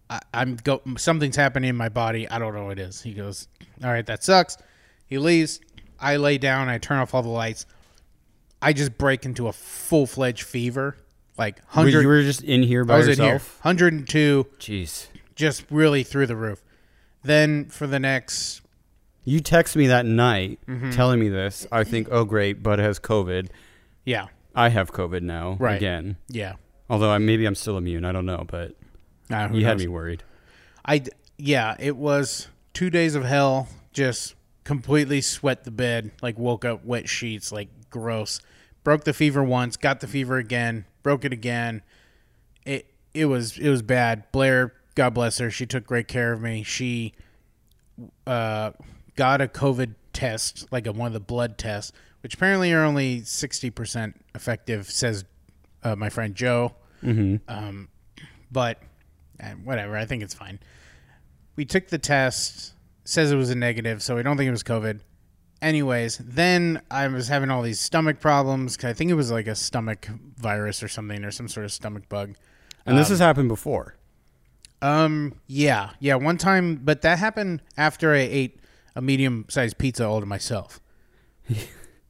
I, 0.10 0.20
I'm 0.34 0.56
go 0.58 0.82
something's 0.98 1.36
happening 1.36 1.70
in 1.70 1.78
my 1.78 1.90
body. 1.90 2.30
I 2.30 2.40
don't 2.40 2.54
know 2.54 2.66
what 2.66 2.80
it 2.80 2.82
is. 2.82 3.02
He 3.02 3.14
goes, 3.14 3.48
all 3.84 3.90
right, 3.90 4.06
that 4.06 4.24
sucks. 4.24 4.58
He 5.08 5.18
leaves. 5.18 5.60
I 6.00 6.18
lay 6.18 6.38
down. 6.38 6.68
I 6.68 6.78
turn 6.78 6.98
off 7.00 7.14
all 7.14 7.22
the 7.22 7.30
lights. 7.30 7.66
I 8.62 8.74
just 8.74 8.98
break 8.98 9.26
into 9.26 9.48
a 9.48 9.54
full 9.54 10.06
fledged 10.06 10.44
fever, 10.44 10.98
like 11.38 11.66
hundred. 11.68 12.02
you 12.02 12.08
were 12.08 12.22
just 12.22 12.44
in 12.44 12.64
here 12.64 12.86
by 12.86 12.96
I 12.96 12.98
was 12.98 13.08
in 13.08 13.16
here, 13.16 13.34
yourself. 13.34 13.60
hundred 13.62 13.94
and 13.94 14.08
two, 14.08 14.48
Jeez. 14.60 15.08
just 15.36 15.66
really 15.72 16.04
through 16.04 16.28
the 16.28 16.36
roof. 16.36 16.64
Then 17.24 17.66
for 17.66 17.88
the 17.88 18.00
next, 18.00 18.62
You 19.24 19.40
text 19.40 19.76
me 19.76 19.88
that 19.88 20.06
night 20.06 20.60
Mm-hmm. 20.68 20.92
telling 20.92 21.20
me 21.20 21.30
this. 21.30 21.68
I 21.72 21.84
think, 21.84 22.08
oh 22.12 22.26
great, 22.26 22.64
Budd 22.64 22.80
has 22.80 23.00
COVID. 23.00 23.48
yeah, 24.06 24.28
I 24.56 24.70
have 24.70 24.92
COVID 24.92 25.22
now 25.22 25.58
Right. 25.60 25.76
again. 25.78 26.18
yeah, 26.28 26.54
Although 26.90 27.12
I, 27.12 27.18
maybe 27.20 27.46
I'm 27.46 27.56
still 27.56 27.78
immune. 27.78 28.04
I 28.06 28.12
don't 28.12 28.26
know, 28.26 28.44
but 28.48 28.76
Nah, 29.30 29.52
you 29.54 29.66
had 29.66 29.78
me 29.78 29.88
worried. 29.88 30.24
I 30.86 31.04
yeah, 31.38 31.76
it 31.80 31.96
was 31.96 32.48
two 32.74 32.90
days 32.90 33.16
of 33.16 33.24
hell. 33.24 33.68
Just 33.94 34.36
completely 34.64 35.22
sweat 35.22 35.64
the 35.64 35.72
bed. 35.72 36.12
Like 36.22 36.38
woke 36.38 36.66
up 36.66 36.84
wet 36.84 37.08
sheets. 37.08 37.52
Like 37.52 37.70
gross. 37.90 38.42
Broke 38.84 39.04
the 39.06 39.14
fever 39.14 39.44
once. 39.44 39.78
Got 39.78 40.00
the 40.02 40.08
fever 40.08 40.38
again. 40.38 40.86
Broke 41.04 41.24
it 41.24 41.32
again. 41.32 41.82
It 42.66 42.88
it 43.14 43.26
was 43.28 43.58
it 43.58 43.70
was 43.70 43.82
bad. 43.82 44.30
Blair, 44.34 44.74
God 44.96 45.14
bless 45.14 45.38
her, 45.38 45.50
she 45.52 45.66
took 45.66 45.86
great 45.86 46.08
care 46.10 46.34
of 46.34 46.42
me. 46.42 46.64
She 46.64 47.14
uh, 48.28 48.72
got 49.16 49.42
a 49.42 49.48
COVID 49.48 49.96
test, 50.14 50.68
like 50.72 50.88
a, 50.88 50.92
one 50.92 51.08
of 51.08 51.14
the 51.14 51.20
blood 51.20 51.58
tests, 51.58 51.92
which 52.22 52.36
apparently 52.36 52.72
are 52.74 52.84
only 52.84 53.22
sixty 53.24 53.70
percent 53.70 54.20
effective. 54.36 54.90
Says 54.90 55.26
uh, 55.84 55.96
my 55.96 56.10
friend 56.10 56.36
Joe. 56.36 56.74
Mm-hmm. 57.04 57.38
Um, 57.48 57.90
but 58.52 58.80
eh, 59.40 59.54
whatever. 59.64 59.98
I 59.98 60.06
think 60.06 60.22
it's 60.24 60.34
fine. 60.34 60.60
We 61.56 61.66
took 61.66 61.88
the 61.88 61.98
test. 61.98 62.74
Says 63.04 63.32
it 63.32 63.36
was 63.36 63.50
a 63.50 63.56
negative, 63.56 64.04
so 64.04 64.16
we 64.16 64.24
don't 64.24 64.38
think 64.38 64.48
it 64.48 64.52
was 64.52 64.64
COVID. 64.64 65.00
Anyways, 65.62 66.18
then 66.18 66.82
I 66.90 67.08
was 67.08 67.28
having 67.28 67.50
all 67.50 67.62
these 67.62 67.80
stomach 67.80 68.20
problems. 68.20 68.78
'cause 68.78 68.90
I 68.90 68.94
think 68.94 69.12
it 69.12 69.16
was 69.16 69.32
like 69.32 69.48
a 69.48 69.56
stomach 69.56 70.08
virus 70.38 70.82
or 70.84 70.88
something, 70.88 71.24
or 71.24 71.32
some 71.32 71.48
sort 71.48 71.66
of 71.66 71.72
stomach 71.72 72.08
bug. 72.10 72.36
And 72.86 72.98
this 72.98 73.10
has 73.10 73.20
happened 73.20 73.48
before. 73.50 73.96
Um, 74.82 75.36
yeah, 75.48 75.92
yeah. 76.00 76.16
One 76.16 76.38
time, 76.38 76.78
but 76.84 77.02
that 77.04 77.20
happened 77.20 77.62
after 77.78 78.14
I 78.14 78.20
ate 78.20 78.60
a 78.96 79.02
medium-sized 79.02 79.78
pizza 79.78 80.06
all 80.08 80.20
to 80.20 80.26
myself. 80.26 80.80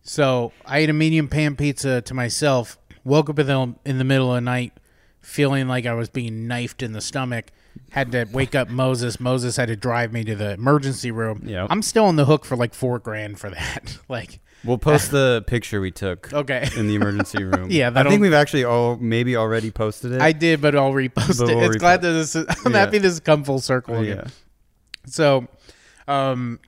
so 0.01 0.51
I 0.65 0.79
ate 0.79 0.89
a 0.89 0.93
medium 0.93 1.27
pan 1.27 1.55
pizza 1.55 2.01
to 2.01 2.13
myself. 2.13 2.77
Woke 3.03 3.29
up 3.29 3.39
in 3.39 3.47
the 3.47 3.75
in 3.85 3.97
the 3.97 4.03
middle 4.03 4.29
of 4.29 4.35
the 4.35 4.41
night, 4.41 4.73
feeling 5.21 5.67
like 5.67 5.85
I 5.85 5.93
was 5.93 6.09
being 6.09 6.47
knifed 6.47 6.83
in 6.83 6.93
the 6.93 7.01
stomach. 7.01 7.51
Had 7.91 8.11
to 8.11 8.25
wake 8.31 8.53
up 8.53 8.69
Moses. 8.69 9.19
Moses 9.19 9.55
had 9.57 9.69
to 9.69 9.75
drive 9.75 10.11
me 10.13 10.23
to 10.25 10.35
the 10.35 10.51
emergency 10.51 11.09
room. 11.09 11.43
Yep. 11.45 11.67
I'm 11.71 11.81
still 11.81 12.05
on 12.05 12.15
the 12.15 12.25
hook 12.25 12.45
for 12.45 12.55
like 12.55 12.73
four 12.73 12.99
grand 12.99 13.39
for 13.39 13.49
that. 13.49 13.97
like, 14.09 14.39
We'll 14.63 14.77
post 14.77 15.09
the 15.09 15.43
picture 15.47 15.81
we 15.81 15.89
took 15.89 16.31
okay, 16.33 16.69
in 16.77 16.87
the 16.87 16.93
emergency 16.95 17.43
room. 17.45 17.71
Yeah, 17.71 17.91
I 17.95 18.03
think 18.03 18.21
we've 18.21 18.33
actually 18.33 18.65
all 18.65 18.97
maybe 18.97 19.35
already 19.35 19.71
posted 19.71 20.11
it. 20.11 20.21
I 20.21 20.33
did, 20.33 20.61
but 20.61 20.75
I'll 20.75 20.91
repost 20.93 21.39
But 21.39 21.49
it. 21.49 21.55
we'll 21.55 21.69
It's 21.71 21.77
glad 21.77 22.01
that 22.03 22.11
this. 22.11 22.35
Is, 22.35 22.45
I'm 22.65 22.71
Yeah. 22.73 22.79
happy 22.79 22.97
this 22.99 23.13
has 23.13 23.19
come 23.21 23.43
full 23.43 23.59
circle. 23.59 23.95
Oh, 23.95 24.01
again. 24.01 24.17
yeah. 24.25 24.31
So, 25.07 25.47
um, 26.07 26.59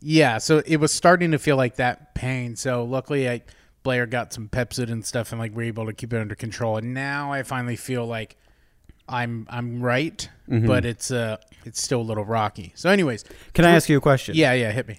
yeah, 0.00 0.38
so 0.38 0.62
it 0.66 0.76
was 0.78 0.92
starting 0.92 1.30
to 1.32 1.38
feel 1.38 1.56
like 1.56 1.76
that 1.76 2.14
pain. 2.14 2.56
So 2.56 2.84
luckily, 2.84 3.28
I 3.28 3.42
Blair 3.82 4.06
got 4.06 4.32
some 4.32 4.48
Pepcid 4.48 4.90
and 4.90 5.04
stuff, 5.04 5.32
and 5.32 5.38
like 5.40 5.52
we're 5.52 5.66
able 5.68 5.86
to 5.86 5.92
keep 5.92 6.12
it 6.12 6.20
under 6.20 6.34
control. 6.34 6.76
And 6.76 6.92
now 6.94 7.32
I 7.32 7.42
finally 7.42 7.76
feel 7.76 8.06
like 8.06 8.36
I'm 9.08 9.46
I'm 9.50 9.80
right, 9.82 10.28
Mm-hmm. 10.48 10.66
but 10.66 10.84
it's 10.84 11.10
uh 11.10 11.36
it's 11.64 11.82
still 11.82 12.00
a 12.00 12.02
little 12.02 12.24
rocky. 12.24 12.72
So, 12.74 12.90
anyways, 12.90 13.24
Can 13.54 13.64
I 13.64 13.70
ask 13.72 13.88
you 13.88 13.96
a 13.98 14.00
question? 14.00 14.34
yeah, 14.34 14.52
yeah, 14.52 14.72
hit 14.72 14.88
me. 14.88 14.98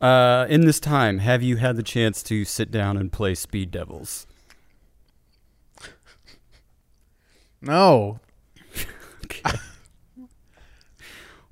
Uh, 0.00 0.46
in 0.48 0.62
this 0.66 0.80
time, 0.80 1.18
have 1.20 1.42
you 1.44 1.56
had 1.58 1.76
the 1.76 1.82
chance 1.82 2.22
to 2.24 2.44
sit 2.44 2.70
down 2.72 2.96
and 2.96 3.12
play 3.12 3.34
Speed 3.36 3.70
Devils? 3.70 4.26
No, 7.60 8.18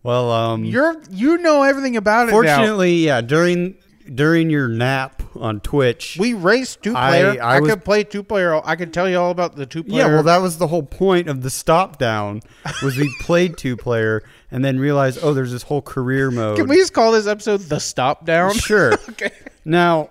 Well, 0.02 0.30
um, 0.30 0.64
you're 0.64 0.96
you 1.10 1.38
know 1.38 1.62
everything 1.62 1.96
about 1.96 2.24
it. 2.28 2.32
now. 2.32 2.36
fortunately, 2.38 2.94
yeah. 3.06 3.20
During 3.20 3.76
during 4.14 4.48
your 4.50 4.66
nap 4.66 5.22
on 5.36 5.60
Twitch, 5.60 6.16
we 6.18 6.32
raced 6.34 6.82
two 6.82 6.96
I- 6.96 7.08
player. 7.10 7.42
I 7.42 7.56
I, 7.56 7.60
was- 7.60 7.70
could 7.70 7.84
play 7.84 8.02
two 8.04 8.22
player. 8.22 8.60
I 8.66 8.76
could 8.76 8.92
tell 8.94 9.08
you 9.08 9.18
all 9.18 9.30
about 9.30 9.56
the 9.56 9.66
two 9.66 9.84
player. 9.84 10.06
yeah. 10.06 10.14
Well, 10.14 10.22
that 10.22 10.38
was 10.38 10.56
the 10.58 10.66
whole 10.68 10.82
point 10.82 11.28
of 11.28 11.42
the 11.42 11.50
stop 11.50 11.98
down 11.98 12.40
was 12.82 12.96
we 12.96 13.14
played 13.20 13.56
two 13.58 13.76
player 13.76 14.22
and 14.50 14.64
then 14.64 14.78
realized, 14.80 15.18
oh, 15.22 15.34
there's 15.34 15.52
this 15.52 15.62
whole 15.64 15.82
career 15.82 16.30
mode. 16.30 16.56
Can 16.56 16.66
we 16.66 16.76
just 16.76 16.92
call 16.94 17.12
this 17.12 17.26
episode 17.26 17.58
the 17.60 17.78
stop 17.78 18.24
down? 18.24 18.54
Sure. 18.54 18.94
okay. 19.10 19.30
Now, 19.64 20.10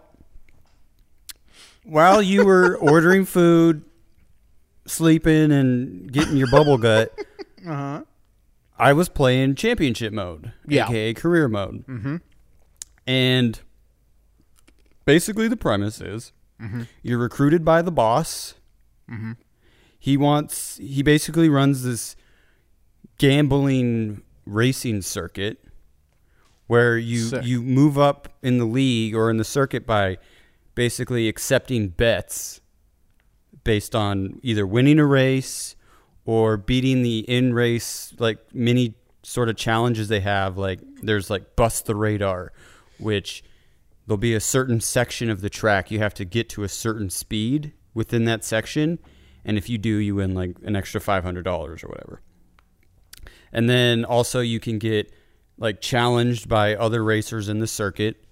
while 1.83 2.21
you 2.21 2.45
were 2.45 2.77
ordering 2.81 3.25
food, 3.25 3.83
sleeping, 4.85 5.51
and 5.51 6.11
getting 6.11 6.37
your 6.37 6.49
bubble 6.51 6.77
gut, 6.77 7.11
Uh-huh. 7.67 8.03
I 8.79 8.93
was 8.93 9.09
playing 9.09 9.55
championship 9.55 10.13
mode, 10.13 10.53
Yeah. 10.67 10.85
aka 10.87 11.13
career 11.13 11.47
mode. 11.47 11.85
Mm-hmm. 11.87 12.15
And 13.05 13.59
basically, 15.05 15.47
the 15.47 15.57
premise 15.57 16.01
is 16.01 16.31
Mm-hmm. 16.61 16.83
you're 17.03 17.17
recruited 17.19 17.63
by 17.63 17.81
the 17.81 17.91
boss. 17.91 18.55
He 19.97 20.15
wants, 20.17 20.77
he 20.77 21.01
basically 21.03 21.49
runs 21.49 21.83
this 21.83 22.15
gambling 23.17 24.21
racing 24.45 25.01
circuit 25.01 25.63
where 26.67 26.97
you 26.97 27.19
Sick. 27.21 27.43
you 27.45 27.61
move 27.63 27.97
up 27.97 28.29
in 28.43 28.57
the 28.59 28.65
league 28.65 29.15
or 29.15 29.29
in 29.29 29.37
the 29.37 29.43
circuit 29.43 29.85
by 29.87 30.17
basically 30.75 31.27
accepting 31.27 31.89
bets 31.89 32.61
based 33.63 33.95
on 33.95 34.39
either 34.43 34.65
winning 34.67 34.99
a 34.99 35.05
race 35.05 35.75
or 36.25 36.57
beating 36.57 37.01
the 37.01 37.19
in 37.19 37.53
race 37.53 38.13
like 38.19 38.39
mini 38.53 38.93
sort 39.23 39.49
of 39.49 39.55
challenges 39.55 40.07
they 40.07 40.19
have 40.19 40.57
like 40.57 40.79
there's 41.01 41.29
like 41.29 41.55
bust 41.55 41.85
the 41.85 41.95
radar 41.95 42.51
which 42.99 43.43
there'll 44.05 44.17
be 44.17 44.33
a 44.33 44.39
certain 44.39 44.79
section 44.79 45.29
of 45.29 45.41
the 45.41 45.49
track 45.49 45.91
you 45.91 45.99
have 45.99 46.13
to 46.13 46.25
get 46.25 46.49
to 46.49 46.63
a 46.63 46.69
certain 46.69 47.09
speed 47.09 47.73
within 47.93 48.25
that 48.25 48.43
section 48.43 48.97
and 49.45 49.57
if 49.57 49.69
you 49.69 49.77
do 49.77 49.97
you 49.97 50.15
win 50.15 50.33
like 50.33 50.55
an 50.63 50.75
extra 50.75 50.99
$500 50.99 51.45
or 51.47 51.87
whatever 51.87 52.21
and 53.51 53.69
then 53.69 54.05
also 54.05 54.39
you 54.39 54.59
can 54.59 54.79
get 54.79 55.11
like 55.59 55.81
challenged 55.81 56.47
by 56.47 56.75
other 56.75 57.03
racers 57.03 57.49
in 57.49 57.59
the 57.59 57.67
circuit. 57.67 58.23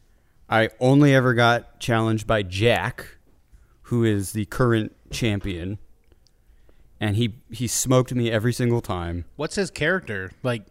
I 0.50 0.70
only 0.80 1.14
ever 1.14 1.34
got 1.34 1.80
challenged 1.80 2.26
by 2.26 2.44
Jack, 2.44 3.18
who 3.84 4.04
is 4.04 4.32
the 4.32 4.46
current 4.46 4.96
champion. 5.12 5.78
And 7.00 7.16
he 7.16 7.36
he 7.52 7.68
smoked 7.68 8.14
me 8.14 8.32
every 8.32 8.54
single 8.54 8.82
time. 8.82 9.26
What's 9.36 9.56
his 9.56 9.70
character? 9.70 10.32
Like, 10.44 10.64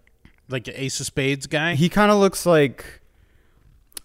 like 0.48 0.64
the 0.64 0.80
Ace 0.82 0.98
of 1.00 1.06
Spades 1.06 1.46
guy? 1.46 1.74
He 1.76 1.88
kind 1.88 2.10
of 2.10 2.18
looks 2.18 2.44
like 2.44 3.00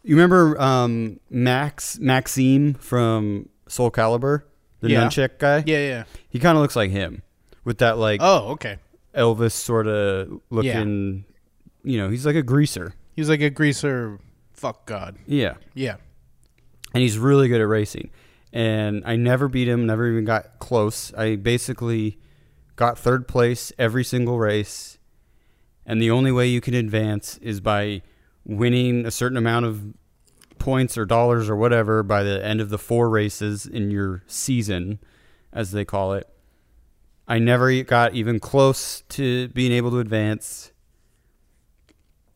you 0.03 0.15
remember 0.15 0.59
um, 0.61 1.19
Max 1.29 1.97
Maxime 1.99 2.75
from 2.75 3.49
Soul 3.67 3.89
Calibur, 3.91 4.43
the 4.81 4.89
Yeah. 4.89 5.03
nunchuck 5.05 5.37
guy. 5.39 5.63
yeah, 5.65 5.77
yeah. 5.79 6.03
He 6.29 6.39
kind 6.39 6.57
of 6.57 6.61
looks 6.61 6.75
like 6.75 6.91
him 6.91 7.23
with 7.63 7.79
that 7.79 7.97
like 7.97 8.19
Oh, 8.23 8.49
okay. 8.51 8.77
Elvis 9.15 9.51
sort 9.53 9.87
of 9.87 10.41
looking. 10.51 11.25
You 11.83 11.97
know, 11.97 12.09
he's 12.09 12.25
like 12.27 12.35
a 12.35 12.43
greaser. 12.43 12.93
He's 13.15 13.29
like 13.29 13.41
a 13.41 13.49
greaser. 13.49 14.19
Fuck 14.53 14.85
God. 14.85 15.17
Yeah. 15.25 15.55
Yeah. 15.73 15.95
and 16.93 17.01
he's 17.01 17.17
really 17.17 17.47
good 17.47 17.61
at 17.61 17.67
racing. 17.67 18.11
And 18.53 19.03
I 19.05 19.15
never 19.15 19.47
beat 19.47 19.67
him, 19.67 19.85
never 19.85 20.09
even 20.09 20.25
got 20.25 20.59
close. 20.59 21.13
I 21.13 21.35
basically 21.35 22.19
got 22.75 22.97
third 22.97 23.27
place 23.27 23.71
every 23.77 24.03
single 24.03 24.39
race. 24.39 24.97
And 25.85 26.01
the 26.01 26.11
only 26.11 26.31
way 26.31 26.47
you 26.47 26.61
can 26.61 26.73
advance 26.73 27.37
is 27.37 27.61
by 27.61 28.01
winning 28.45 29.05
a 29.05 29.11
certain 29.11 29.37
amount 29.37 29.65
of 29.65 29.93
points 30.59 30.97
or 30.97 31.05
dollars 31.05 31.49
or 31.49 31.55
whatever 31.55 32.03
by 32.03 32.23
the 32.23 32.43
end 32.45 32.61
of 32.61 32.69
the 32.69 32.77
four 32.77 33.09
races 33.09 33.65
in 33.65 33.89
your 33.89 34.23
season, 34.27 34.99
as 35.53 35.71
they 35.71 35.85
call 35.85 36.13
it. 36.13 36.27
I 37.27 37.39
never 37.39 37.83
got 37.83 38.13
even 38.13 38.39
close 38.39 39.01
to 39.09 39.47
being 39.49 39.71
able 39.71 39.91
to 39.91 39.99
advance. 39.99 40.71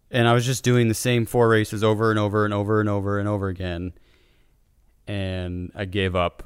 And 0.09 0.27
I 0.27 0.33
was 0.33 0.45
just 0.45 0.63
doing 0.63 0.87
the 0.87 0.93
same 0.93 1.25
four 1.25 1.49
races 1.49 1.83
over 1.83 2.09
and 2.09 2.19
over 2.19 2.45
and 2.45 2.53
over 2.53 2.79
and 2.79 2.87
over 2.87 3.19
and 3.19 3.27
over 3.27 3.49
again 3.49 3.93
and 5.07 5.71
I 5.75 5.85
gave 5.85 6.15
up 6.15 6.43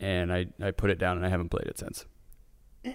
and 0.00 0.32
I, 0.32 0.46
I 0.62 0.70
put 0.72 0.90
it 0.90 0.98
down 0.98 1.16
and 1.16 1.24
I 1.26 1.28
haven't 1.28 1.48
played 1.48 1.66
it 1.66 1.78
since. 1.78 2.04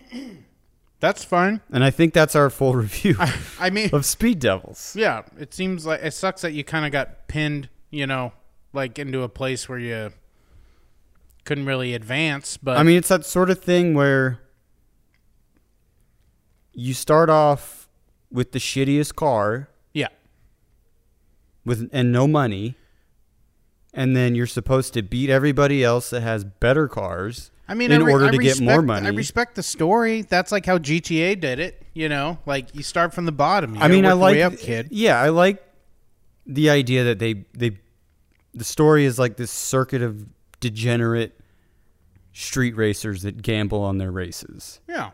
That's 0.99 1.23
fine. 1.23 1.61
And 1.71 1.83
I 1.83 1.89
think 1.89 2.13
that's 2.13 2.35
our 2.35 2.51
full 2.51 2.75
review 2.75 3.15
I 3.59 3.71
mean, 3.71 3.89
of 3.93 4.05
Speed 4.05 4.37
Devils. 4.37 4.95
yeah, 4.95 5.23
it 5.39 5.51
seems 5.51 5.83
like 5.83 6.01
it 6.03 6.13
sucks 6.13 6.41
that 6.41 6.53
you 6.53 6.63
kind 6.63 6.85
of 6.85 6.91
got 6.91 7.27
pinned, 7.27 7.69
you 7.89 8.05
know, 8.05 8.33
like 8.71 8.99
into 8.99 9.23
a 9.23 9.29
place 9.29 9.67
where 9.67 9.79
you 9.79 10.13
couldn't 11.43 11.65
really 11.65 11.95
advance. 11.95 12.57
But 12.57 12.77
I 12.77 12.83
mean, 12.83 12.97
it's 12.97 13.07
that 13.07 13.25
sort 13.25 13.49
of 13.49 13.59
thing 13.63 13.95
where 13.95 14.41
you 16.73 16.93
start 16.93 17.29
off 17.31 17.89
with 18.31 18.51
the 18.51 18.59
shittiest 18.59 19.15
car 19.15 19.69
Yeah. 19.93 20.07
with 21.65 21.89
and 21.91 22.11
no 22.11 22.27
money, 22.27 22.75
and 23.93 24.15
then 24.15 24.35
you're 24.35 24.47
supposed 24.47 24.93
to 24.93 25.01
beat 25.01 25.29
everybody 25.29 25.83
else 25.83 26.09
that 26.11 26.21
has 26.21 26.43
better 26.43 26.87
cars. 26.87 27.51
I 27.67 27.73
mean, 27.73 27.91
in 27.91 28.01
I 28.01 28.05
re- 28.05 28.13
order 28.13 28.31
to 28.31 28.37
get 28.37 28.59
more 28.59 28.81
money. 28.81 29.07
I 29.07 29.11
respect 29.11 29.55
the 29.55 29.63
story. 29.63 30.23
That's 30.23 30.51
like 30.51 30.65
how 30.65 30.77
GTA 30.77 31.39
did 31.39 31.59
it. 31.59 31.81
You 31.93 32.09
know, 32.09 32.39
like 32.45 32.75
you 32.75 32.83
start 32.83 33.13
from 33.13 33.25
the 33.25 33.31
bottom. 33.31 33.75
You 33.75 33.81
I 33.81 33.87
mean, 33.87 34.05
I 34.05 34.13
like 34.13 34.39
up, 34.39 34.57
kid. 34.57 34.89
Yeah, 34.91 35.19
I 35.19 35.29
like 35.29 35.63
the 36.45 36.69
idea 36.69 37.03
that 37.05 37.19
they 37.19 37.45
they 37.53 37.77
the 38.53 38.63
story 38.63 39.05
is 39.05 39.17
like 39.19 39.37
this 39.37 39.51
circuit 39.51 40.01
of 40.01 40.25
degenerate 40.59 41.37
street 42.33 42.75
racers 42.75 43.23
that 43.23 43.41
gamble 43.41 43.81
on 43.81 43.97
their 43.97 44.11
races. 44.11 44.79
Yeah. 44.87 45.11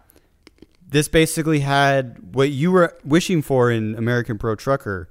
This 0.90 1.08
basically 1.08 1.60
had 1.60 2.36
what 2.36 2.50
you 2.50 2.72
were 2.72 2.98
wishing 3.04 3.42
for 3.42 3.70
in 3.72 3.96
American 3.96 4.38
Pro 4.38 4.56
Trucker, 4.56 5.10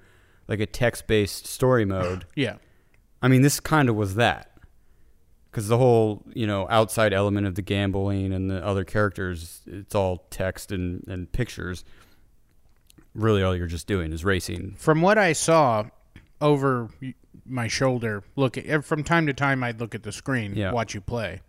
like 0.48 0.60
a 0.60 0.66
text-based 0.66 1.46
story 1.46 1.84
mode. 1.84 2.26
Yeah. 2.34 2.56
I 3.26 3.28
mean, 3.28 3.42
this 3.42 3.58
kind 3.58 3.88
of 3.88 3.96
was 3.96 4.14
that. 4.14 4.52
Because 5.50 5.66
the 5.66 5.78
whole, 5.78 6.22
you 6.32 6.46
know, 6.46 6.68
outside 6.70 7.12
element 7.12 7.44
of 7.44 7.56
the 7.56 7.62
gambling 7.62 8.32
and 8.32 8.48
the 8.48 8.64
other 8.64 8.84
characters, 8.84 9.62
it's 9.66 9.96
all 9.96 10.26
text 10.30 10.70
and, 10.70 11.02
and 11.08 11.32
pictures. 11.32 11.84
Really, 13.16 13.42
all 13.42 13.56
you're 13.56 13.66
just 13.66 13.88
doing 13.88 14.12
is 14.12 14.24
racing. 14.24 14.76
From 14.78 15.02
what 15.02 15.18
I 15.18 15.32
saw 15.32 15.86
over 16.40 16.88
my 17.44 17.66
shoulder, 17.66 18.22
look 18.36 18.56
at 18.56 18.84
from 18.84 19.02
time 19.02 19.26
to 19.26 19.32
time, 19.32 19.64
I'd 19.64 19.80
look 19.80 19.96
at 19.96 20.04
the 20.04 20.12
screen, 20.12 20.54
Yeah. 20.54 20.70
watch 20.70 20.94
you 20.94 21.00
play. 21.00 21.40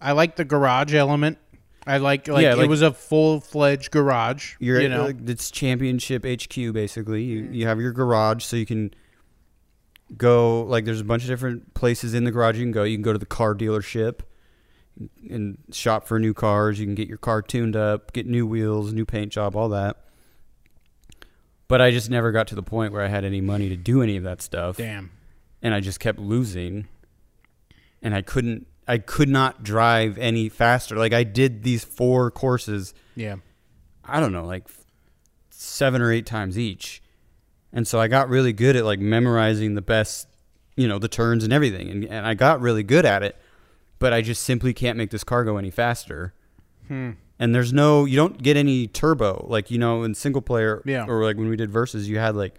I 0.00 0.10
like 0.10 0.34
the 0.34 0.44
garage 0.44 0.94
element. 0.94 1.38
I 1.86 1.98
like 1.98 2.26
like, 2.26 2.42
Yeah, 2.42 2.60
it 2.60 2.68
was 2.68 2.82
a 2.82 2.92
full 2.92 3.40
fledged 3.40 3.92
garage. 3.92 4.56
You're 4.58 4.80
you 4.80 4.88
know, 4.88 5.04
uh, 5.04 5.12
it's 5.26 5.52
championship 5.52 6.24
HQ 6.24 6.72
basically. 6.72 7.22
You 7.22 7.42
mm. 7.44 7.54
you 7.54 7.66
have 7.68 7.80
your 7.80 7.92
garage, 7.92 8.42
so 8.42 8.56
you 8.56 8.66
can 8.66 8.92
go 10.16 10.62
like 10.64 10.84
there's 10.84 11.00
a 11.00 11.04
bunch 11.04 11.22
of 11.22 11.28
different 11.28 11.74
places 11.74 12.14
in 12.14 12.24
the 12.24 12.30
garage 12.30 12.58
you 12.58 12.64
can 12.64 12.72
go. 12.72 12.84
You 12.84 12.96
can 12.96 13.02
go 13.02 13.12
to 13.12 13.18
the 13.18 13.26
car 13.26 13.54
dealership 13.54 14.20
and 15.28 15.58
shop 15.72 16.06
for 16.06 16.18
new 16.18 16.34
cars. 16.34 16.78
You 16.78 16.86
can 16.86 16.94
get 16.94 17.08
your 17.08 17.18
car 17.18 17.42
tuned 17.42 17.74
up, 17.76 18.12
get 18.12 18.26
new 18.26 18.46
wheels, 18.46 18.92
new 18.92 19.04
paint 19.04 19.32
job, 19.32 19.56
all 19.56 19.68
that. 19.70 19.96
But 21.66 21.80
I 21.80 21.90
just 21.90 22.10
never 22.10 22.30
got 22.30 22.46
to 22.48 22.54
the 22.54 22.62
point 22.62 22.92
where 22.92 23.02
I 23.02 23.08
had 23.08 23.24
any 23.24 23.40
money 23.40 23.68
to 23.70 23.76
do 23.76 24.02
any 24.02 24.16
of 24.16 24.22
that 24.24 24.42
stuff, 24.42 24.76
damn. 24.76 25.10
and 25.62 25.74
I 25.74 25.80
just 25.80 25.98
kept 25.98 26.18
losing. 26.18 26.86
And 28.02 28.14
I 28.14 28.20
couldn't, 28.20 28.66
I 28.86 28.98
could 28.98 29.30
not 29.30 29.62
drive 29.64 30.18
any 30.18 30.50
faster. 30.50 30.94
Like 30.96 31.14
I 31.14 31.24
did 31.24 31.62
these 31.62 31.82
four 31.84 32.30
courses 32.30 32.92
Yeah. 33.16 33.36
I 34.04 34.20
don't 34.20 34.32
know, 34.32 34.44
like 34.44 34.68
seven 35.48 36.02
or 36.02 36.12
eight 36.12 36.26
times 36.26 36.58
each. 36.58 37.00
And 37.74 37.86
so 37.86 38.00
I 38.00 38.08
got 38.08 38.28
really 38.30 38.52
good 38.54 38.76
at 38.76 38.84
like 38.86 39.00
memorizing 39.00 39.74
the 39.74 39.82
best, 39.82 40.28
you 40.76 40.86
know, 40.88 40.98
the 40.98 41.08
turns 41.08 41.44
and 41.44 41.52
everything. 41.52 41.90
And, 41.90 42.04
and 42.04 42.24
I 42.26 42.32
got 42.34 42.60
really 42.60 42.82
good 42.84 43.04
at 43.04 43.22
it, 43.22 43.36
but 43.98 44.12
I 44.12 44.22
just 44.22 44.42
simply 44.44 44.72
can't 44.72 44.96
make 44.96 45.10
this 45.10 45.24
car 45.24 45.44
go 45.44 45.56
any 45.58 45.70
faster. 45.70 46.32
Hmm. 46.88 47.10
And 47.38 47.52
there's 47.54 47.72
no, 47.72 48.04
you 48.04 48.16
don't 48.16 48.40
get 48.40 48.56
any 48.56 48.86
turbo. 48.86 49.44
Like, 49.48 49.70
you 49.72 49.76
know, 49.78 50.04
in 50.04 50.14
single 50.14 50.40
player, 50.40 50.82
Yeah. 50.86 51.04
or 51.08 51.24
like 51.24 51.36
when 51.36 51.48
we 51.48 51.56
did 51.56 51.68
versus, 51.70 52.08
you 52.08 52.18
had 52.18 52.36
like 52.36 52.54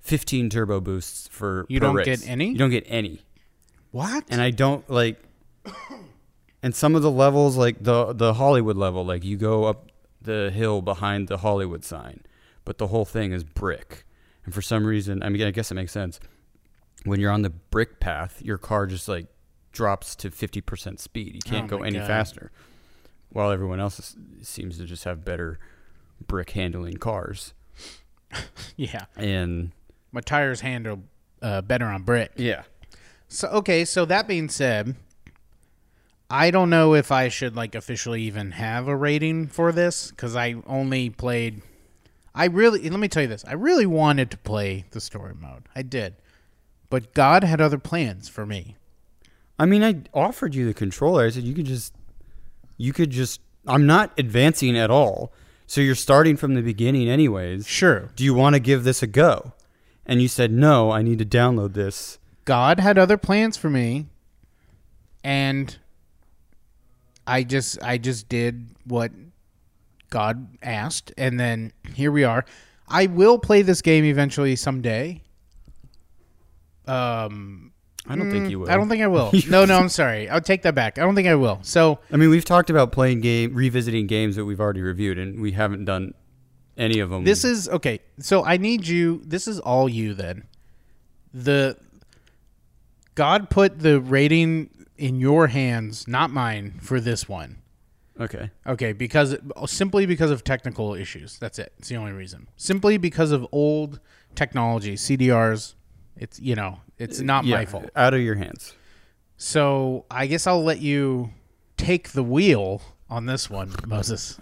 15 0.00 0.48
turbo 0.48 0.80
boosts 0.80 1.28
for 1.30 1.66
You 1.68 1.78
don't 1.78 1.94
race. 1.94 2.06
get 2.06 2.26
any? 2.28 2.48
You 2.48 2.56
don't 2.56 2.70
get 2.70 2.84
any 2.88 3.20
What? 3.90 4.24
and 4.30 4.40
I 4.40 4.50
don't 4.52 4.88
like. 4.88 5.22
And 6.62 6.74
some 6.74 6.94
of 6.94 7.02
the 7.02 7.10
levels, 7.10 7.56
like 7.56 7.82
the 7.82 8.12
the 8.12 8.34
Hollywood 8.34 8.76
level, 8.76 9.04
like 9.04 9.22
you 9.24 9.36
go 9.36 9.64
up 9.64 9.90
the 10.20 10.50
hill 10.52 10.80
behind 10.82 11.28
the 11.28 11.38
Hollywood 11.38 11.84
sign, 11.84 12.20
but 12.64 12.78
the 12.78 12.88
whole 12.88 13.04
thing 13.04 13.32
is 13.32 13.44
brick. 13.44 14.04
And 14.46 14.54
for 14.54 14.62
some 14.62 14.86
reason, 14.86 15.22
I 15.22 15.28
mean, 15.28 15.42
I 15.42 15.50
guess 15.50 15.70
it 15.70 15.74
makes 15.74 15.92
sense. 15.92 16.18
When 17.04 17.20
you're 17.20 17.30
on 17.30 17.42
the 17.42 17.50
brick 17.50 18.00
path, 18.00 18.40
your 18.42 18.56
car 18.58 18.86
just 18.86 19.06
like 19.08 19.26
drops 19.72 20.16
to 20.16 20.30
fifty 20.30 20.60
percent 20.62 20.98
speed. 21.00 21.34
You 21.34 21.40
can't 21.44 21.70
Oh 21.70 21.78
go 21.78 21.82
any 21.84 21.98
God. 21.98 22.06
faster. 22.06 22.50
While 23.28 23.50
everyone 23.50 23.80
else 23.80 23.98
is, 23.98 24.16
seems 24.48 24.78
to 24.78 24.84
just 24.86 25.04
have 25.04 25.24
better 25.24 25.58
brick 26.26 26.50
handling 26.50 26.96
cars. 26.96 27.52
yeah. 28.76 29.04
And 29.16 29.72
My 30.12 30.20
tires 30.22 30.60
handle 30.62 31.02
uh, 31.42 31.60
better 31.60 31.84
on 31.86 32.02
brick. 32.04 32.32
yeah, 32.36 32.62
So 33.28 33.48
okay, 33.48 33.84
so 33.84 34.04
that 34.06 34.26
being 34.26 34.48
said, 34.48 34.96
I 36.30 36.50
don't 36.50 36.70
know 36.70 36.94
if 36.94 37.12
I 37.12 37.28
should 37.28 37.54
like 37.54 37.74
officially 37.74 38.22
even 38.22 38.52
have 38.52 38.88
a 38.88 38.96
rating 38.96 39.48
for 39.48 39.70
this 39.72 40.10
because 40.10 40.34
I 40.34 40.56
only 40.66 41.10
played. 41.10 41.62
I 42.36 42.44
really 42.44 42.88
let 42.90 43.00
me 43.00 43.08
tell 43.08 43.22
you 43.22 43.28
this. 43.28 43.44
I 43.48 43.54
really 43.54 43.86
wanted 43.86 44.30
to 44.30 44.36
play 44.36 44.84
the 44.90 45.00
story 45.00 45.34
mode. 45.34 45.64
I 45.74 45.80
did, 45.80 46.16
but 46.90 47.14
God 47.14 47.42
had 47.42 47.62
other 47.62 47.78
plans 47.78 48.28
for 48.28 48.44
me. 48.44 48.76
I 49.58 49.64
mean, 49.64 49.82
I 49.82 50.02
offered 50.12 50.54
you 50.54 50.66
the 50.66 50.74
controller. 50.74 51.24
I 51.24 51.30
said 51.30 51.44
you 51.44 51.54
could 51.54 51.64
just, 51.64 51.94
you 52.76 52.92
could 52.92 53.10
just. 53.10 53.40
I'm 53.66 53.86
not 53.86 54.12
advancing 54.18 54.76
at 54.76 54.90
all, 54.90 55.32
so 55.66 55.80
you're 55.80 55.96
starting 55.96 56.36
from 56.36 56.54
the 56.54 56.62
beginning, 56.62 57.08
anyways. 57.08 57.66
Sure, 57.66 58.10
Do 58.14 58.22
you 58.22 58.34
want 58.34 58.54
to 58.54 58.60
give 58.60 58.84
this 58.84 59.02
a 59.02 59.08
go? 59.08 59.54
And 60.04 60.22
you 60.22 60.28
said 60.28 60.52
no. 60.52 60.92
I 60.92 61.02
need 61.02 61.18
to 61.18 61.24
download 61.24 61.72
this. 61.72 62.18
God 62.44 62.78
had 62.78 62.96
other 62.98 63.16
plans 63.16 63.56
for 63.56 63.70
me, 63.70 64.06
and 65.24 65.76
I 67.26 67.42
just 67.42 67.82
I 67.82 67.98
just 67.98 68.28
did 68.28 68.68
what 68.84 69.10
God 70.10 70.58
asked, 70.62 71.12
and 71.16 71.38
then 71.38 71.72
here 71.94 72.12
we 72.12 72.24
are. 72.24 72.44
I 72.88 73.06
will 73.06 73.38
play 73.38 73.62
this 73.62 73.82
game 73.82 74.04
eventually 74.04 74.56
someday. 74.56 75.22
Um, 76.86 77.72
I 78.08 78.16
don't 78.16 78.30
think 78.30 78.50
you 78.50 78.60
will. 78.60 78.70
I 78.70 78.76
don't 78.76 78.88
think 78.88 79.02
I 79.02 79.08
will. 79.08 79.32
no, 79.48 79.64
no, 79.64 79.78
I'm 79.78 79.88
sorry. 79.88 80.28
I'll 80.28 80.40
take 80.40 80.62
that 80.62 80.74
back. 80.74 80.98
I 80.98 81.02
don't 81.02 81.14
think 81.14 81.28
I 81.28 81.34
will. 81.34 81.58
So 81.62 81.98
I 82.12 82.16
mean, 82.16 82.30
we've 82.30 82.44
talked 82.44 82.70
about 82.70 82.92
playing 82.92 83.20
game, 83.20 83.54
revisiting 83.54 84.06
games 84.06 84.36
that 84.36 84.44
we've 84.44 84.60
already 84.60 84.82
reviewed, 84.82 85.18
and 85.18 85.40
we 85.40 85.52
haven't 85.52 85.84
done 85.84 86.14
any 86.76 87.00
of 87.00 87.10
them. 87.10 87.24
this 87.24 87.44
is 87.44 87.68
okay. 87.68 88.00
So 88.20 88.44
I 88.44 88.56
need 88.56 88.86
you. 88.86 89.22
This 89.24 89.48
is 89.48 89.58
all 89.58 89.88
you 89.88 90.14
then. 90.14 90.44
The 91.34 91.76
God 93.14 93.50
put 93.50 93.80
the 93.80 94.00
rating 94.00 94.70
in 94.96 95.20
your 95.20 95.48
hands, 95.48 96.06
not 96.06 96.30
mine, 96.30 96.78
for 96.80 97.00
this 97.00 97.28
one. 97.28 97.58
Okay. 98.20 98.50
Okay, 98.66 98.92
because 98.92 99.36
simply 99.66 100.06
because 100.06 100.30
of 100.30 100.44
technical 100.44 100.94
issues. 100.94 101.38
That's 101.38 101.58
it. 101.58 101.72
It's 101.78 101.88
the 101.88 101.96
only 101.96 102.12
reason. 102.12 102.48
Simply 102.56 102.96
because 102.96 103.32
of 103.32 103.46
old 103.52 104.00
technology, 104.34 104.94
CDRs. 104.94 105.74
It's 106.16 106.40
you 106.40 106.54
know, 106.54 106.80
it's 106.98 107.20
not 107.20 107.44
Yeah, 107.44 107.56
my 107.56 107.64
fault. 107.66 107.90
Out 107.94 108.14
of 108.14 108.20
your 108.20 108.36
hands. 108.36 108.74
So 109.36 110.06
I 110.10 110.26
guess 110.26 110.46
I'll 110.46 110.64
let 110.64 110.80
you 110.80 111.30
take 111.76 112.10
the 112.10 112.22
wheel 112.22 112.80
on 113.10 113.26
this 113.26 113.50
one, 113.50 113.74
Moses. 113.86 114.40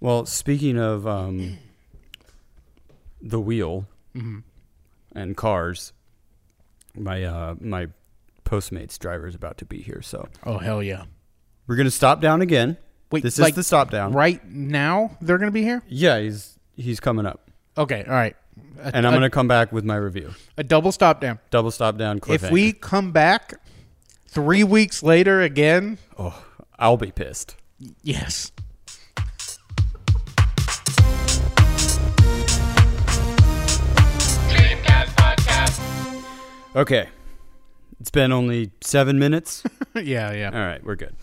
Well, 0.00 0.24
speaking 0.24 0.78
of 0.78 1.06
um, 1.06 1.58
the 3.20 3.38
wheel 3.40 3.86
and 5.14 5.36
cars, 5.36 5.92
my 6.94 7.22
uh, 7.24 7.54
my 7.60 7.88
Postmates 8.44 8.98
driver 8.98 9.28
is 9.28 9.34
about 9.34 9.58
to 9.58 9.64
be 9.64 9.80
here, 9.82 10.02
so 10.02 10.28
Oh 10.44 10.58
hell 10.58 10.82
yeah! 10.82 11.04
we're 11.66 11.76
gonna 11.76 11.90
stop 11.90 12.20
down 12.20 12.40
again. 12.40 12.78
Wait, 13.10 13.22
this 13.24 13.38
like, 13.38 13.52
is 13.52 13.56
the 13.56 13.62
stop 13.64 13.90
down. 13.90 14.12
Right 14.12 14.44
now, 14.48 15.16
they're 15.20 15.38
gonna 15.38 15.50
be 15.50 15.62
here. 15.62 15.82
Yeah, 15.88 16.20
he's 16.20 16.58
he's 16.76 17.00
coming 17.00 17.26
up, 17.26 17.50
Okay, 17.76 18.04
all 18.06 18.12
right. 18.12 18.36
A, 18.78 18.94
and 18.96 19.06
I'm 19.06 19.12
gonna 19.12 19.30
come 19.30 19.48
back 19.48 19.72
with 19.72 19.84
my 19.84 19.96
review. 19.96 20.32
a 20.56 20.64
double 20.64 20.92
stop 20.92 21.20
down. 21.20 21.38
Double 21.50 21.70
stop 21.70 21.96
down. 21.96 22.20
If 22.28 22.50
we 22.50 22.72
come 22.72 23.10
back 23.10 23.54
three 24.28 24.62
weeks 24.62 25.02
later 25.02 25.40
again, 25.40 25.98
oh, 26.18 26.44
I'll 26.78 26.96
be 26.96 27.10
pissed. 27.10 27.56
yes. 28.02 28.52
Okay, 36.76 37.08
it's 38.00 38.12
been 38.12 38.30
only 38.30 38.70
seven 38.80 39.18
minutes. 39.18 39.64
yeah, 39.96 40.32
yeah. 40.32 40.50
All 40.54 40.60
right, 40.60 40.84
we're 40.84 40.94
good. 40.94 41.16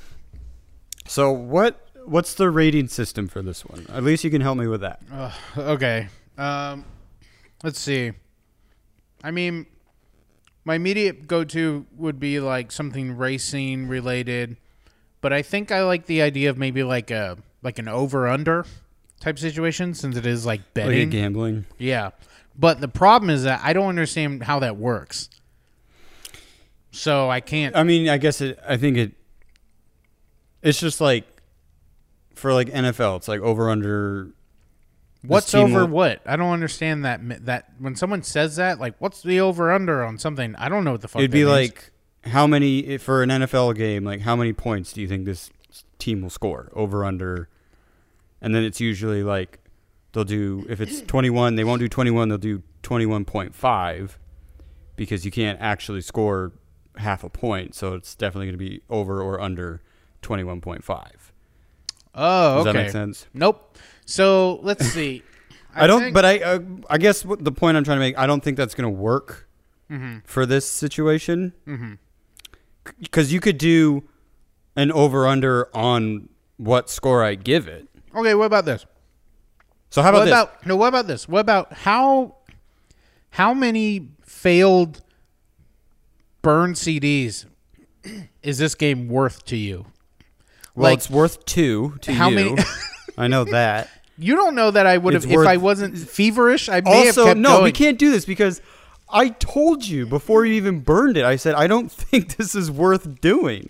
So 1.07 1.31
what 1.31 1.87
what's 2.05 2.33
the 2.35 2.49
rating 2.49 2.87
system 2.87 3.27
for 3.27 3.41
this 3.41 3.65
one? 3.65 3.85
At 3.89 4.03
least 4.03 4.23
you 4.23 4.29
can 4.29 4.41
help 4.41 4.57
me 4.57 4.67
with 4.67 4.81
that. 4.81 5.01
Okay. 5.57 6.07
Um, 6.37 6.85
let's 7.63 7.79
see. 7.79 8.11
I 9.23 9.31
mean, 9.31 9.65
my 10.63 10.75
immediate 10.75 11.27
go-to 11.27 11.85
would 11.95 12.19
be 12.19 12.39
like 12.39 12.71
something 12.71 13.17
racing 13.17 13.87
related, 13.87 14.57
but 15.21 15.33
I 15.33 15.41
think 15.41 15.71
I 15.71 15.83
like 15.83 16.05
the 16.05 16.21
idea 16.21 16.49
of 16.49 16.57
maybe 16.57 16.83
like 16.83 17.09
a 17.11 17.37
like 17.63 17.79
an 17.79 17.87
over/under 17.87 18.65
type 19.19 19.39
situation 19.39 19.93
since 19.93 20.15
it 20.15 20.25
is 20.25 20.45
like 20.45 20.59
Like 20.59 20.73
betting. 20.73 21.09
gambling. 21.09 21.65
Yeah. 21.77 22.11
But 22.59 22.81
the 22.81 22.87
problem 22.87 23.29
is 23.29 23.43
that 23.43 23.61
I 23.63 23.73
don't 23.73 23.87
understand 23.89 24.43
how 24.43 24.59
that 24.59 24.77
works. 24.77 25.29
So 26.91 27.29
I 27.29 27.39
can't. 27.39 27.75
I 27.75 27.83
mean, 27.83 28.09
I 28.09 28.17
guess 28.17 28.41
it. 28.41 28.59
I 28.67 28.77
think 28.77 28.97
it. 28.97 29.11
It's 30.61 30.79
just 30.79 30.99
like, 31.01 31.25
for 32.35 32.53
like 32.53 32.69
NFL, 32.69 33.17
it's 33.17 33.27
like 33.27 33.41
over 33.41 33.69
under. 33.69 34.29
What's 35.23 35.53
over 35.53 35.81
will- 35.81 35.87
what? 35.87 36.21
I 36.25 36.35
don't 36.35 36.53
understand 36.53 37.03
that. 37.05 37.45
That 37.45 37.71
when 37.79 37.95
someone 37.95 38.23
says 38.23 38.55
that, 38.57 38.79
like, 38.79 38.95
what's 38.99 39.21
the 39.21 39.39
over 39.39 39.71
under 39.71 40.03
on 40.03 40.17
something? 40.17 40.55
I 40.55 40.69
don't 40.69 40.83
know 40.83 40.91
what 40.91 41.01
the 41.01 41.07
fuck. 41.07 41.21
It'd 41.21 41.31
be 41.31 41.39
means. 41.39 41.49
like 41.51 41.91
how 42.27 42.47
many 42.47 42.97
for 42.97 43.23
an 43.23 43.29
NFL 43.29 43.75
game? 43.75 44.03
Like 44.03 44.21
how 44.21 44.35
many 44.35 44.53
points 44.53 44.93
do 44.93 45.01
you 45.01 45.07
think 45.07 45.25
this 45.25 45.49
team 45.99 46.21
will 46.21 46.29
score 46.29 46.71
over 46.73 47.03
under? 47.03 47.49
And 48.41 48.53
then 48.53 48.63
it's 48.63 48.79
usually 48.79 49.23
like 49.23 49.59
they'll 50.13 50.23
do 50.23 50.65
if 50.69 50.79
it's 50.79 51.01
21, 51.07 51.55
they 51.55 51.63
won't 51.63 51.79
do 51.79 51.87
21. 51.87 52.29
They'll 52.29 52.37
do 52.37 52.61
21.5 52.83 54.11
because 54.95 55.25
you 55.25 55.31
can't 55.31 55.59
actually 55.59 56.01
score 56.01 56.53
half 56.97 57.23
a 57.23 57.29
point. 57.29 57.75
So 57.75 57.93
it's 57.93 58.15
definitely 58.15 58.47
going 58.47 58.59
to 58.59 58.69
be 58.69 58.81
over 58.89 59.21
or 59.21 59.41
under 59.41 59.81
21.5. 60.21 61.11
oh, 62.15 62.53
okay. 62.53 62.55
Does 62.55 62.65
that 62.65 62.73
make 62.73 62.89
sense? 62.91 63.27
Nope. 63.33 63.77
So 64.05 64.59
let's 64.63 64.85
see. 64.91 65.23
I, 65.75 65.85
don't, 65.87 66.01
think- 66.01 66.13
but 66.13 66.25
I, 66.25 66.39
uh, 66.39 66.59
I 66.89 66.97
guess 66.97 67.23
what 67.23 67.43
the 67.43 67.51
point 67.51 67.77
I'm 67.77 67.83
trying 67.83 67.97
to 67.97 68.01
make, 68.01 68.17
I 68.17 68.25
don't 68.27 68.43
think 68.43 68.57
that's 68.57 68.73
going 68.75 68.85
to 68.93 69.01
work 69.01 69.43
Mm-hmm. 69.89 70.17
for 70.25 70.45
this 70.45 70.69
situation. 70.69 71.53
Because 72.99 73.31
you 73.31 73.39
could 73.39 73.57
do 73.57 74.03
an 74.75 74.91
over 74.91 75.25
under 75.25 75.69
on 75.73 76.27
what 76.57 76.89
score 76.89 77.23
I 77.23 77.35
give 77.35 77.69
it. 77.69 77.87
okay. 78.13 78.33
What 78.35 78.45
about 78.45 78.65
this? 78.65 78.85
So 79.89 80.01
how 80.01 80.09
about 80.09 80.19
what 80.19 80.25
this? 80.25 80.33
about 80.33 80.65
no? 80.65 80.75
What 80.75 80.87
about 80.89 81.07
this? 81.07 81.29
What 81.29 81.39
about 81.39 81.71
how 81.71 82.35
how 83.29 83.53
many 83.53 84.09
failed 84.25 85.01
burn 86.41 86.73
CDs 86.73 87.45
is 88.43 88.57
this 88.57 88.75
game 88.75 89.07
worth 89.07 89.45
to 89.45 89.55
you? 89.55 89.85
Well, 90.77 90.91
like- 90.91 90.97
it's 90.99 91.09
worth 91.09 91.43
two 91.45 91.97
to 92.01 92.13
How 92.13 92.29
you. 92.29 92.35
many- 92.35 92.55
I 93.17 93.27
know 93.27 93.43
that. 93.45 93.89
You 94.17 94.35
don't 94.35 94.55
know 94.55 94.71
that 94.71 94.85
I 94.87 94.97
would 94.97 95.13
have 95.13 95.25
if 95.29 95.37
I 95.45 95.57
wasn't 95.57 95.97
feverish. 95.97 96.69
I 96.69 96.81
may 96.81 97.05
have 97.05 97.17
also, 97.17 97.25
kept 97.25 97.39
no, 97.39 97.49
going. 97.53 97.63
we 97.65 97.71
can't 97.71 97.99
do 97.99 98.09
this 98.11 98.25
because 98.25 98.61
I 99.09 99.29
told 99.29 99.85
you 99.85 100.05
before 100.05 100.45
you 100.45 100.53
even 100.53 100.79
burned 100.81 101.17
it. 101.17 101.23
I 101.25 101.35
said 101.35 101.55
I 101.55 101.67
don't 101.67 101.91
think 101.91 102.35
this 102.37 102.55
is 102.55 102.69
worth 102.71 103.21
doing. 103.21 103.69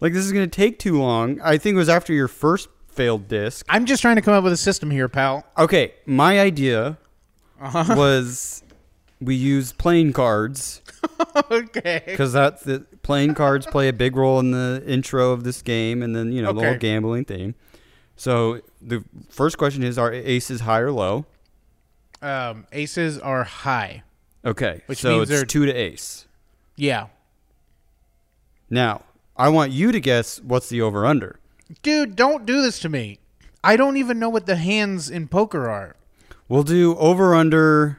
Like 0.00 0.12
this 0.12 0.24
is 0.24 0.32
going 0.32 0.48
to 0.48 0.54
take 0.54 0.78
too 0.78 0.98
long. 1.00 1.40
I 1.42 1.58
think 1.58 1.74
it 1.74 1.78
was 1.78 1.88
after 1.88 2.12
your 2.12 2.28
first 2.28 2.68
failed 2.88 3.26
disc. 3.28 3.64
I'm 3.68 3.86
just 3.86 4.02
trying 4.02 4.16
to 4.16 4.22
come 4.22 4.34
up 4.34 4.44
with 4.44 4.52
a 4.52 4.56
system 4.56 4.90
here, 4.90 5.08
pal. 5.08 5.44
Okay, 5.58 5.94
my 6.06 6.38
idea 6.40 6.98
Uh-huh. 7.60 7.94
was 7.96 8.62
we 9.24 9.34
use 9.34 9.72
playing 9.72 10.12
cards 10.12 10.82
okay. 11.50 12.02
because 12.06 12.32
that's 12.32 12.62
the 12.62 12.80
playing 13.02 13.34
cards 13.34 13.66
play 13.66 13.88
a 13.88 13.92
big 13.92 14.16
role 14.16 14.38
in 14.40 14.50
the 14.50 14.82
intro 14.86 15.30
of 15.32 15.44
this 15.44 15.62
game, 15.62 16.02
and 16.02 16.14
then 16.14 16.32
you 16.32 16.42
know 16.42 16.52
the 16.52 16.60
Okay. 16.60 16.68
whole 16.70 16.78
gambling 16.78 17.24
theme. 17.24 17.54
So 18.16 18.60
the 18.80 19.04
first 19.28 19.58
question 19.58 19.82
is: 19.82 19.98
Are 19.98 20.12
aces 20.12 20.60
high 20.62 20.80
or 20.80 20.92
low? 20.92 21.26
Um, 22.22 22.66
aces 22.72 23.18
are 23.18 23.44
high. 23.44 24.02
Okay, 24.44 24.82
Which 24.86 24.98
so 24.98 25.10
means 25.10 25.22
it's 25.22 25.30
they're- 25.30 25.44
two 25.46 25.66
to 25.66 25.72
ace. 25.72 26.26
Yeah, 26.76 27.06
Now 28.70 29.02
I 29.36 29.48
want 29.48 29.72
you 29.72 29.92
to 29.92 30.00
guess 30.00 30.40
what's 30.40 30.68
the 30.68 30.80
over 30.82 31.04
under. 31.06 31.38
dude, 31.82 32.14
don't 32.16 32.44
do 32.46 32.60
this 32.62 32.78
to 32.80 32.88
me. 32.88 33.18
I 33.62 33.76
don't 33.76 33.96
even 33.96 34.18
know 34.18 34.28
what 34.28 34.46
the 34.46 34.56
hands 34.56 35.08
in 35.10 35.28
poker 35.28 35.68
are. 35.70 35.96
We'll 36.48 36.62
do 36.62 36.96
over 36.96 37.34
under. 37.34 37.98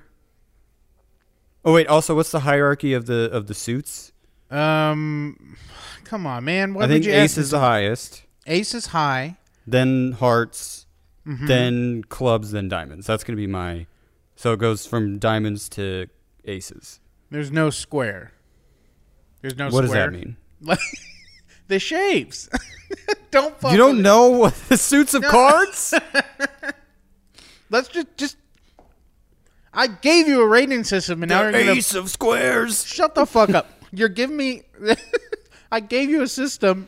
Oh 1.65 1.73
wait, 1.73 1.87
also 1.87 2.15
what's 2.15 2.31
the 2.31 2.41
hierarchy 2.41 2.93
of 2.93 3.07
the 3.07 3.29
of 3.31 3.47
the 3.47 3.53
suits? 3.55 4.11
Um, 4.51 5.57
come 6.03 6.27
on, 6.27 6.45
man. 6.45 6.73
What 6.75 6.85
I 6.85 6.87
think 6.87 7.05
ace 7.07 7.37
is 7.37 7.49
the 7.49 7.59
highest. 7.59 8.21
Ace 8.45 8.73
is 8.75 8.87
high. 8.87 9.37
then 9.65 10.13
hearts, 10.13 10.83
Mm-hmm. 11.27 11.47
then 11.47 12.03
clubs, 12.03 12.51
then 12.51 12.69
diamonds. 12.69 13.07
That's 13.07 13.23
going 13.23 13.35
to 13.35 13.41
be 13.41 13.47
my. 13.47 13.87
So 14.35 14.53
it 14.53 14.59
goes 14.59 14.85
from 14.85 15.17
diamonds 15.17 15.67
to 15.69 16.05
aces. 16.45 16.99
There's 17.31 17.51
no 17.51 17.71
square. 17.71 18.31
There's 19.41 19.57
no 19.57 19.69
what 19.69 19.81
does 19.81 19.91
that 19.93 20.11
mean? 20.13 20.37
Like 20.61 20.77
the 21.67 21.79
shapes. 21.79 22.47
don't 23.31 23.59
fuck 23.59 23.71
You 23.71 23.77
don't 23.79 24.03
know 24.03 24.27
what 24.29 24.53
the 24.69 24.77
suits 24.77 25.15
of 25.15 25.23
cards? 25.23 25.95
Let's 27.71 27.87
just 27.87 28.15
just. 28.17 28.37
I 29.75 29.87
gave 29.87 30.27
you 30.27 30.41
a 30.41 30.47
rating 30.47 30.83
system, 30.83 31.21
and 31.21 31.29
now 31.29 31.43
you're 31.43 31.51
gonna 31.51 31.71
of 31.73 32.09
squares. 32.09 32.85
shut 32.85 33.13
the 33.13 33.25
fuck 33.25 33.49
up. 33.49 33.69
You're 33.91 34.09
giving 34.09 34.37
me. 34.37 34.63
I 35.71 35.79
gave 35.81 36.09
you 36.09 36.21
a 36.21 36.27
system, 36.27 36.87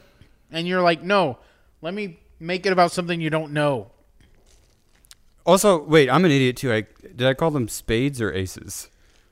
and 0.52 0.68
you're 0.68 0.82
like, 0.82 1.04
no. 1.04 1.40
Let 1.82 1.94
me 1.94 2.20
make 2.40 2.66
it 2.66 2.72
about 2.72 2.92
something 2.92 3.20
you 3.22 3.30
don't 3.30 3.52
know. 3.52 3.92
Also, 5.46 5.82
wait, 5.84 6.10
I'm 6.10 6.26
an 6.26 6.32
idiot 6.32 6.58
too. 6.58 6.74
I 6.74 6.82
did 7.02 7.24
I 7.24 7.34
call 7.34 7.52
them 7.52 7.68
spades 7.68 8.22
or 8.22 8.34
aces? 8.34 8.90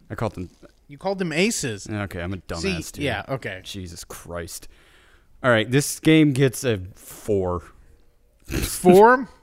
I 0.09 0.15
called 0.15 0.35
them. 0.35 0.49
You 0.87 0.97
called 0.97 1.19
them 1.19 1.33
aces. 1.33 1.89
Okay, 1.89 2.21
I'm 2.21 2.33
a 2.33 2.37
dumbass 2.37 2.61
See, 2.61 2.81
too. 2.83 3.01
yeah, 3.01 3.23
okay. 3.27 3.61
Jesus 3.63 4.03
Christ. 4.03 4.67
All 5.43 5.49
right, 5.49 5.69
this 5.69 5.99
game 5.99 6.33
gets 6.33 6.63
a 6.63 6.79
four. 6.95 7.63
Four. 8.47 9.29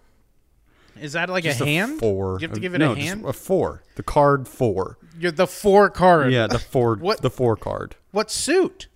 Is 1.02 1.12
that 1.14 1.28
like 1.28 1.44
Just 1.44 1.60
a 1.60 1.66
hand? 1.66 1.98
four. 1.98 2.38
You 2.40 2.46
have 2.48 2.54
to 2.54 2.60
Uh, 2.60 2.62
give 2.62 2.74
it 2.74 2.78
no, 2.78 2.92
a 2.92 2.96
hand. 2.96 3.24
A 3.24 3.32
four. 3.32 3.82
The 3.96 4.02
card 4.02 4.46
four. 4.48 4.98
You're 5.18 5.32
the 5.32 5.46
four 5.46 5.90
card. 5.90 6.32
Yeah, 6.32 6.46
the 6.46 6.58
four. 6.58 6.96
What- 7.00 7.22
The 7.22 7.30
four 7.30 7.56
card. 7.56 7.96
What 8.12 8.30
suit? 8.30 8.86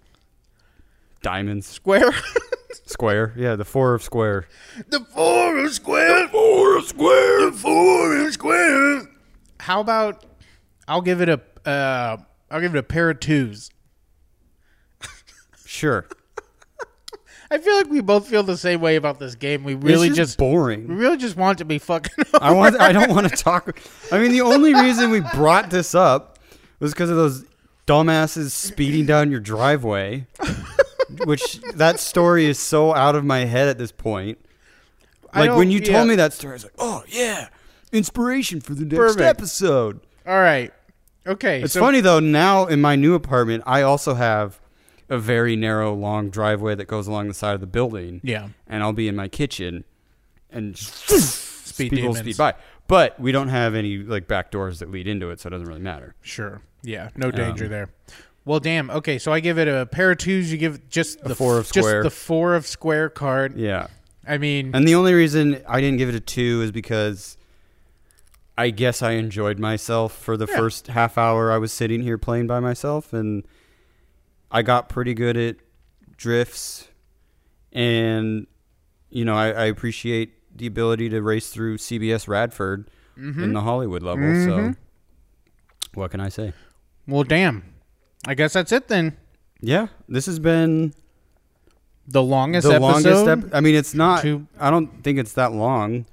Diamonds. 1.23 1.67
Square. 1.67 2.13
Square. 2.87 3.35
Yeah, 3.37 3.57
the 3.57 3.65
four 3.65 3.95
of 3.95 4.03
square. 4.03 4.47
the 4.89 5.01
four 5.01 5.59
of 5.65 5.73
square. 5.75 6.23
The 6.27 6.29
Four 6.29 6.77
of 6.79 6.85
square, 6.87 7.51
The 7.51 7.57
four 7.57 8.17
of 8.27 8.33
square. 8.33 9.03
How 9.61 9.81
about? 9.81 10.25
I'll 10.87 11.01
give 11.03 11.21
it 11.21 11.29
a. 11.29 11.41
Uh, 11.69 12.19
I'll 12.51 12.61
give 12.61 12.75
it 12.77 12.79
a 12.79 12.83
pair 12.85 13.11
of 13.11 13.19
twos. 13.19 13.71
Sure. 15.65 16.07
I 17.51 17.59
feel 17.59 17.77
like 17.77 17.89
we 17.89 18.01
both 18.01 18.29
feel 18.29 18.43
the 18.43 18.57
same 18.57 18.81
way 18.81 18.97
about 18.97 19.19
this 19.19 19.35
game. 19.35 19.65
We 19.65 19.75
really 19.75 20.09
just, 20.09 20.19
just, 20.19 20.39
boring. 20.39 20.89
we 20.89 20.95
really 20.95 21.17
just 21.17 21.37
want 21.37 21.59
to 21.59 21.65
be 21.65 21.79
fucking. 21.79 22.25
I 22.41 22.53
want. 22.53 22.81
I 22.81 22.93
don't 22.93 23.11
want 23.11 23.29
to 23.29 23.37
talk. 23.37 23.79
I 24.11 24.19
mean, 24.19 24.33
the 24.33 24.41
only 24.43 24.75
reason 24.75 25.11
we 25.11 25.21
brought 25.21 25.71
this 25.71 25.95
up 25.95 26.39
was 26.81 26.93
because 26.93 27.11
of 27.11 27.17
those 27.17 27.45
dumbasses 27.87 28.51
speeding 28.51 29.07
down 29.07 29.31
your 29.31 29.41
driveway. 29.41 30.27
which 31.25 31.61
that 31.75 32.01
story 32.01 32.47
is 32.47 32.59
so 32.59 32.95
out 32.95 33.15
of 33.15 33.25
my 33.25 33.45
head 33.45 33.69
at 33.69 33.79
this 33.79 33.93
point. 33.93 34.39
Like 35.35 35.55
when 35.55 35.71
you 35.71 35.81
yeah. 35.81 35.93
told 35.93 36.09
me 36.09 36.15
that 36.17 36.33
story, 36.33 36.53
I 36.53 36.55
was 36.55 36.65
like, 36.65 36.75
"Oh 36.79 37.05
yeah, 37.09 37.49
inspiration 37.93 38.61
for 38.61 38.75
the 38.75 38.85
next 38.85 38.97
Perfect. 38.97 39.21
episode." 39.21 40.01
All 40.27 40.39
right. 40.39 40.73
Okay. 41.27 41.63
It's 41.63 41.75
so- 41.75 41.81
funny 41.81 42.01
though. 42.01 42.21
Now 42.21 42.67
in 42.67 42.81
my 42.81 42.97
new 42.97 43.15
apartment, 43.15 43.65
I 43.67 43.83
also 43.83 44.15
have 44.15 44.59
a 45.09 45.19
very 45.19 45.57
narrow, 45.57 45.95
long 45.95 46.31
driveway 46.31 46.75
that 46.75 46.87
goes 46.87 47.07
along 47.07 47.29
the 47.29 47.35
side 47.35 47.55
of 47.55 47.61
the 47.61 47.67
building. 47.67 48.21
Yeah. 48.25 48.49
and 48.67 48.83
I'll 48.83 48.93
be 48.93 49.09
in 49.09 49.17
my 49.17 49.29
kitchen, 49.29 49.85
and 50.51 50.77
Speed 50.77 51.91
people 51.91 52.13
demons. 52.15 52.19
speed 52.21 52.37
by. 52.37 52.55
But 52.89 53.19
we 53.19 53.33
don't 53.33 53.49
have 53.49 53.75
any 53.75 53.99
like 53.99 54.29
back 54.29 54.51
doors 54.51 54.79
that 54.79 54.91
lead 54.91 55.07
into 55.09 55.31
it, 55.31 55.41
so 55.41 55.49
it 55.49 55.51
doesn't 55.51 55.67
really 55.67 55.81
matter. 55.81 56.15
Sure. 56.23 56.61
Yeah. 56.83 57.09
No 57.17 57.31
danger 57.31 57.65
Um, 57.65 57.71
there. 57.71 57.89
Well, 58.45 58.61
damn. 58.61 58.91
Okay, 58.91 59.19
so 59.19 59.33
I 59.33 59.41
give 59.41 59.59
it 59.59 59.67
a 59.67 59.87
pair 59.87 60.13
of 60.13 60.19
twos. 60.19 60.53
You 60.53 60.59
give 60.59 60.89
just 60.89 61.23
the 61.25 61.35
four 61.35 61.59
of 61.59 61.65
just 61.65 61.79
square. 61.87 62.03
the 62.05 62.11
four 62.11 62.55
of 62.55 62.65
square 62.67 63.09
card. 63.09 63.57
Yeah, 63.57 63.89
I 64.27 64.39
mean, 64.39 64.71
and 64.73 64.87
the 64.87 64.95
only 64.95 65.15
reason 65.15 65.61
I 65.69 65.81
didn't 65.81 65.99
give 65.99 66.09
it 66.09 66.15
a 66.15 66.21
two 66.21 66.63
is 66.63 66.71
because 66.71 67.37
I 68.57 68.71
guess 68.71 69.03
I 69.03 69.13
enjoyed 69.13 69.59
myself 69.59 70.17
for 70.17 70.37
the 70.37 70.47
Yeah. 70.49 70.57
first 70.57 70.87
half 70.87 71.19
hour 71.19 71.51
I 71.51 71.59
was 71.59 71.73
sitting 71.73 72.03
here 72.03 72.19
playing 72.19 72.47
by 72.47 72.61
myself, 72.61 73.13
and 73.13 73.45
I 74.51 74.63
got 74.63 74.89
pretty 74.89 75.15
good 75.15 75.37
at 75.37 75.57
drifts, 76.17 76.89
and 77.73 78.47
you 79.11 79.25
know 79.25 79.35
I, 79.35 79.49
I 79.51 79.65
appreciate 79.67 80.33
the 80.57 80.67
ability 80.67 81.09
to 81.11 81.21
race 81.23 81.51
through 81.51 81.79
CBS 81.79 82.29
Radford 82.29 82.91
Mm-hmm. 83.19 83.43
in 83.45 83.53
the 83.55 83.63
Hollywood 83.63 84.03
level. 84.03 84.25
So, 84.45 84.75
what 85.95 86.11
can 86.11 86.21
I 86.21 86.29
say? 86.29 86.53
well, 87.07 87.23
damn. 87.23 87.65
I 88.27 88.35
guess 88.35 88.53
that's 88.53 88.73
it 88.73 88.89
then. 88.89 89.17
Yeah, 89.63 89.87
this 90.07 90.27
has 90.27 90.39
been 90.39 90.93
The 92.07 92.23
longest 92.23 92.67
the 92.69 92.75
episode. 92.75 93.23
longest. 93.25 93.47
Ep- 93.47 93.55
I 93.55 93.61
mean, 93.61 93.75
it's 93.75 93.95
not. 93.95 94.21
Two- 94.21 94.47
I 94.61 94.71
don't 94.71 95.03
think 95.03 95.19
it's 95.19 95.33
that 95.33 95.53
long. 95.53 96.05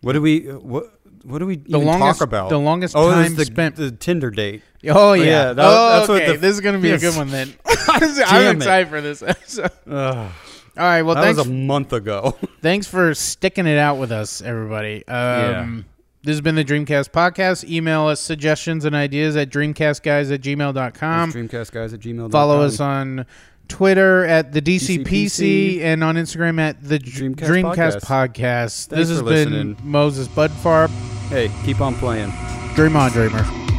What 0.00 0.12
do 0.12 0.22
we? 0.22 0.40
What? 0.42 0.92
What 1.24 1.38
do 1.40 1.46
we 1.46 1.56
The 1.56 1.70
even 1.78 1.86
longest- 1.86 2.20
talk 2.20 2.28
about? 2.28 2.48
the 2.50 2.58
longest 2.60 2.94
oh, 2.96 3.10
time 3.10 3.34
the, 3.34 3.44
spent- 3.44 3.74
The 3.74 3.90
Tinder 3.90 4.30
date. 4.30 4.62
Oh 4.88 5.12
yeah. 5.14 5.24
yeah, 5.24 5.52
that- 5.52 5.64
oh, 5.66 5.88
that's 5.98 6.08
what 6.08 6.22
okay. 6.22 6.32
the- 6.32 6.38
this 6.38 6.54
is 6.54 6.60
gonna 6.60 6.78
be 6.78 6.88
yes. 6.88 7.02
a 7.02 7.06
good 7.06 7.16
one 7.16 7.28
then. 7.28 7.52
I'm 7.88 8.02
it. 8.02 8.56
excited 8.56 8.88
for 8.88 9.00
this 9.00 9.22
episode. 9.22 9.70
Ugh, 9.90 9.92
All 9.96 10.32
right. 10.76 11.02
Well, 11.02 11.14
that 11.14 11.22
thanks. 11.24 11.38
was 11.38 11.46
a 11.46 11.50
month 11.50 11.92
ago. 11.92 12.36
thanks 12.62 12.86
for 12.86 13.14
sticking 13.14 13.66
it 13.66 13.78
out 13.78 13.96
with 13.98 14.12
us, 14.12 14.42
everybody. 14.42 15.06
Um, 15.08 15.86
This 16.22 16.32
has 16.34 16.40
been 16.40 16.56
the 16.56 16.64
Dreamcast 16.64 17.10
podcast. 17.10 17.68
Email 17.70 18.06
us 18.06 18.20
suggestions 18.20 18.84
and 18.84 18.94
ideas 18.96 19.36
at 19.36 19.48
dreamcastguys 19.48 20.32
at 20.34 20.40
gmail.com. 20.40 21.32
Dreamcast 21.32 21.70
guys 21.72 21.92
at 21.94 22.00
gmail. 22.00 22.30
Follow 22.32 22.62
us 22.62 22.80
on 22.80 23.24
Twitter 23.68 24.24
at 24.24 24.52
the 24.52 24.60
DCPC, 24.60 25.04
DCPC, 25.06 25.80
and 25.82 26.02
on 26.04 26.16
Instagram 26.16 26.58
at 26.60 26.82
the 26.82 26.98
Dreamcast, 26.98 27.36
Dreamcast 27.36 28.00
Podcast. 28.00 28.34
Podcast. 28.34 28.88
this 28.88 29.08
has 29.08 29.18
been 29.22 29.26
listening. 29.52 29.76
Moses 29.82 30.28
Budfarb. 30.28 30.88
Hey, 31.28 31.50
keep 31.64 31.80
on 31.80 31.94
playing. 31.94 32.32
Dream 32.74 32.96
on, 32.96 33.10
dreamer. 33.12 33.75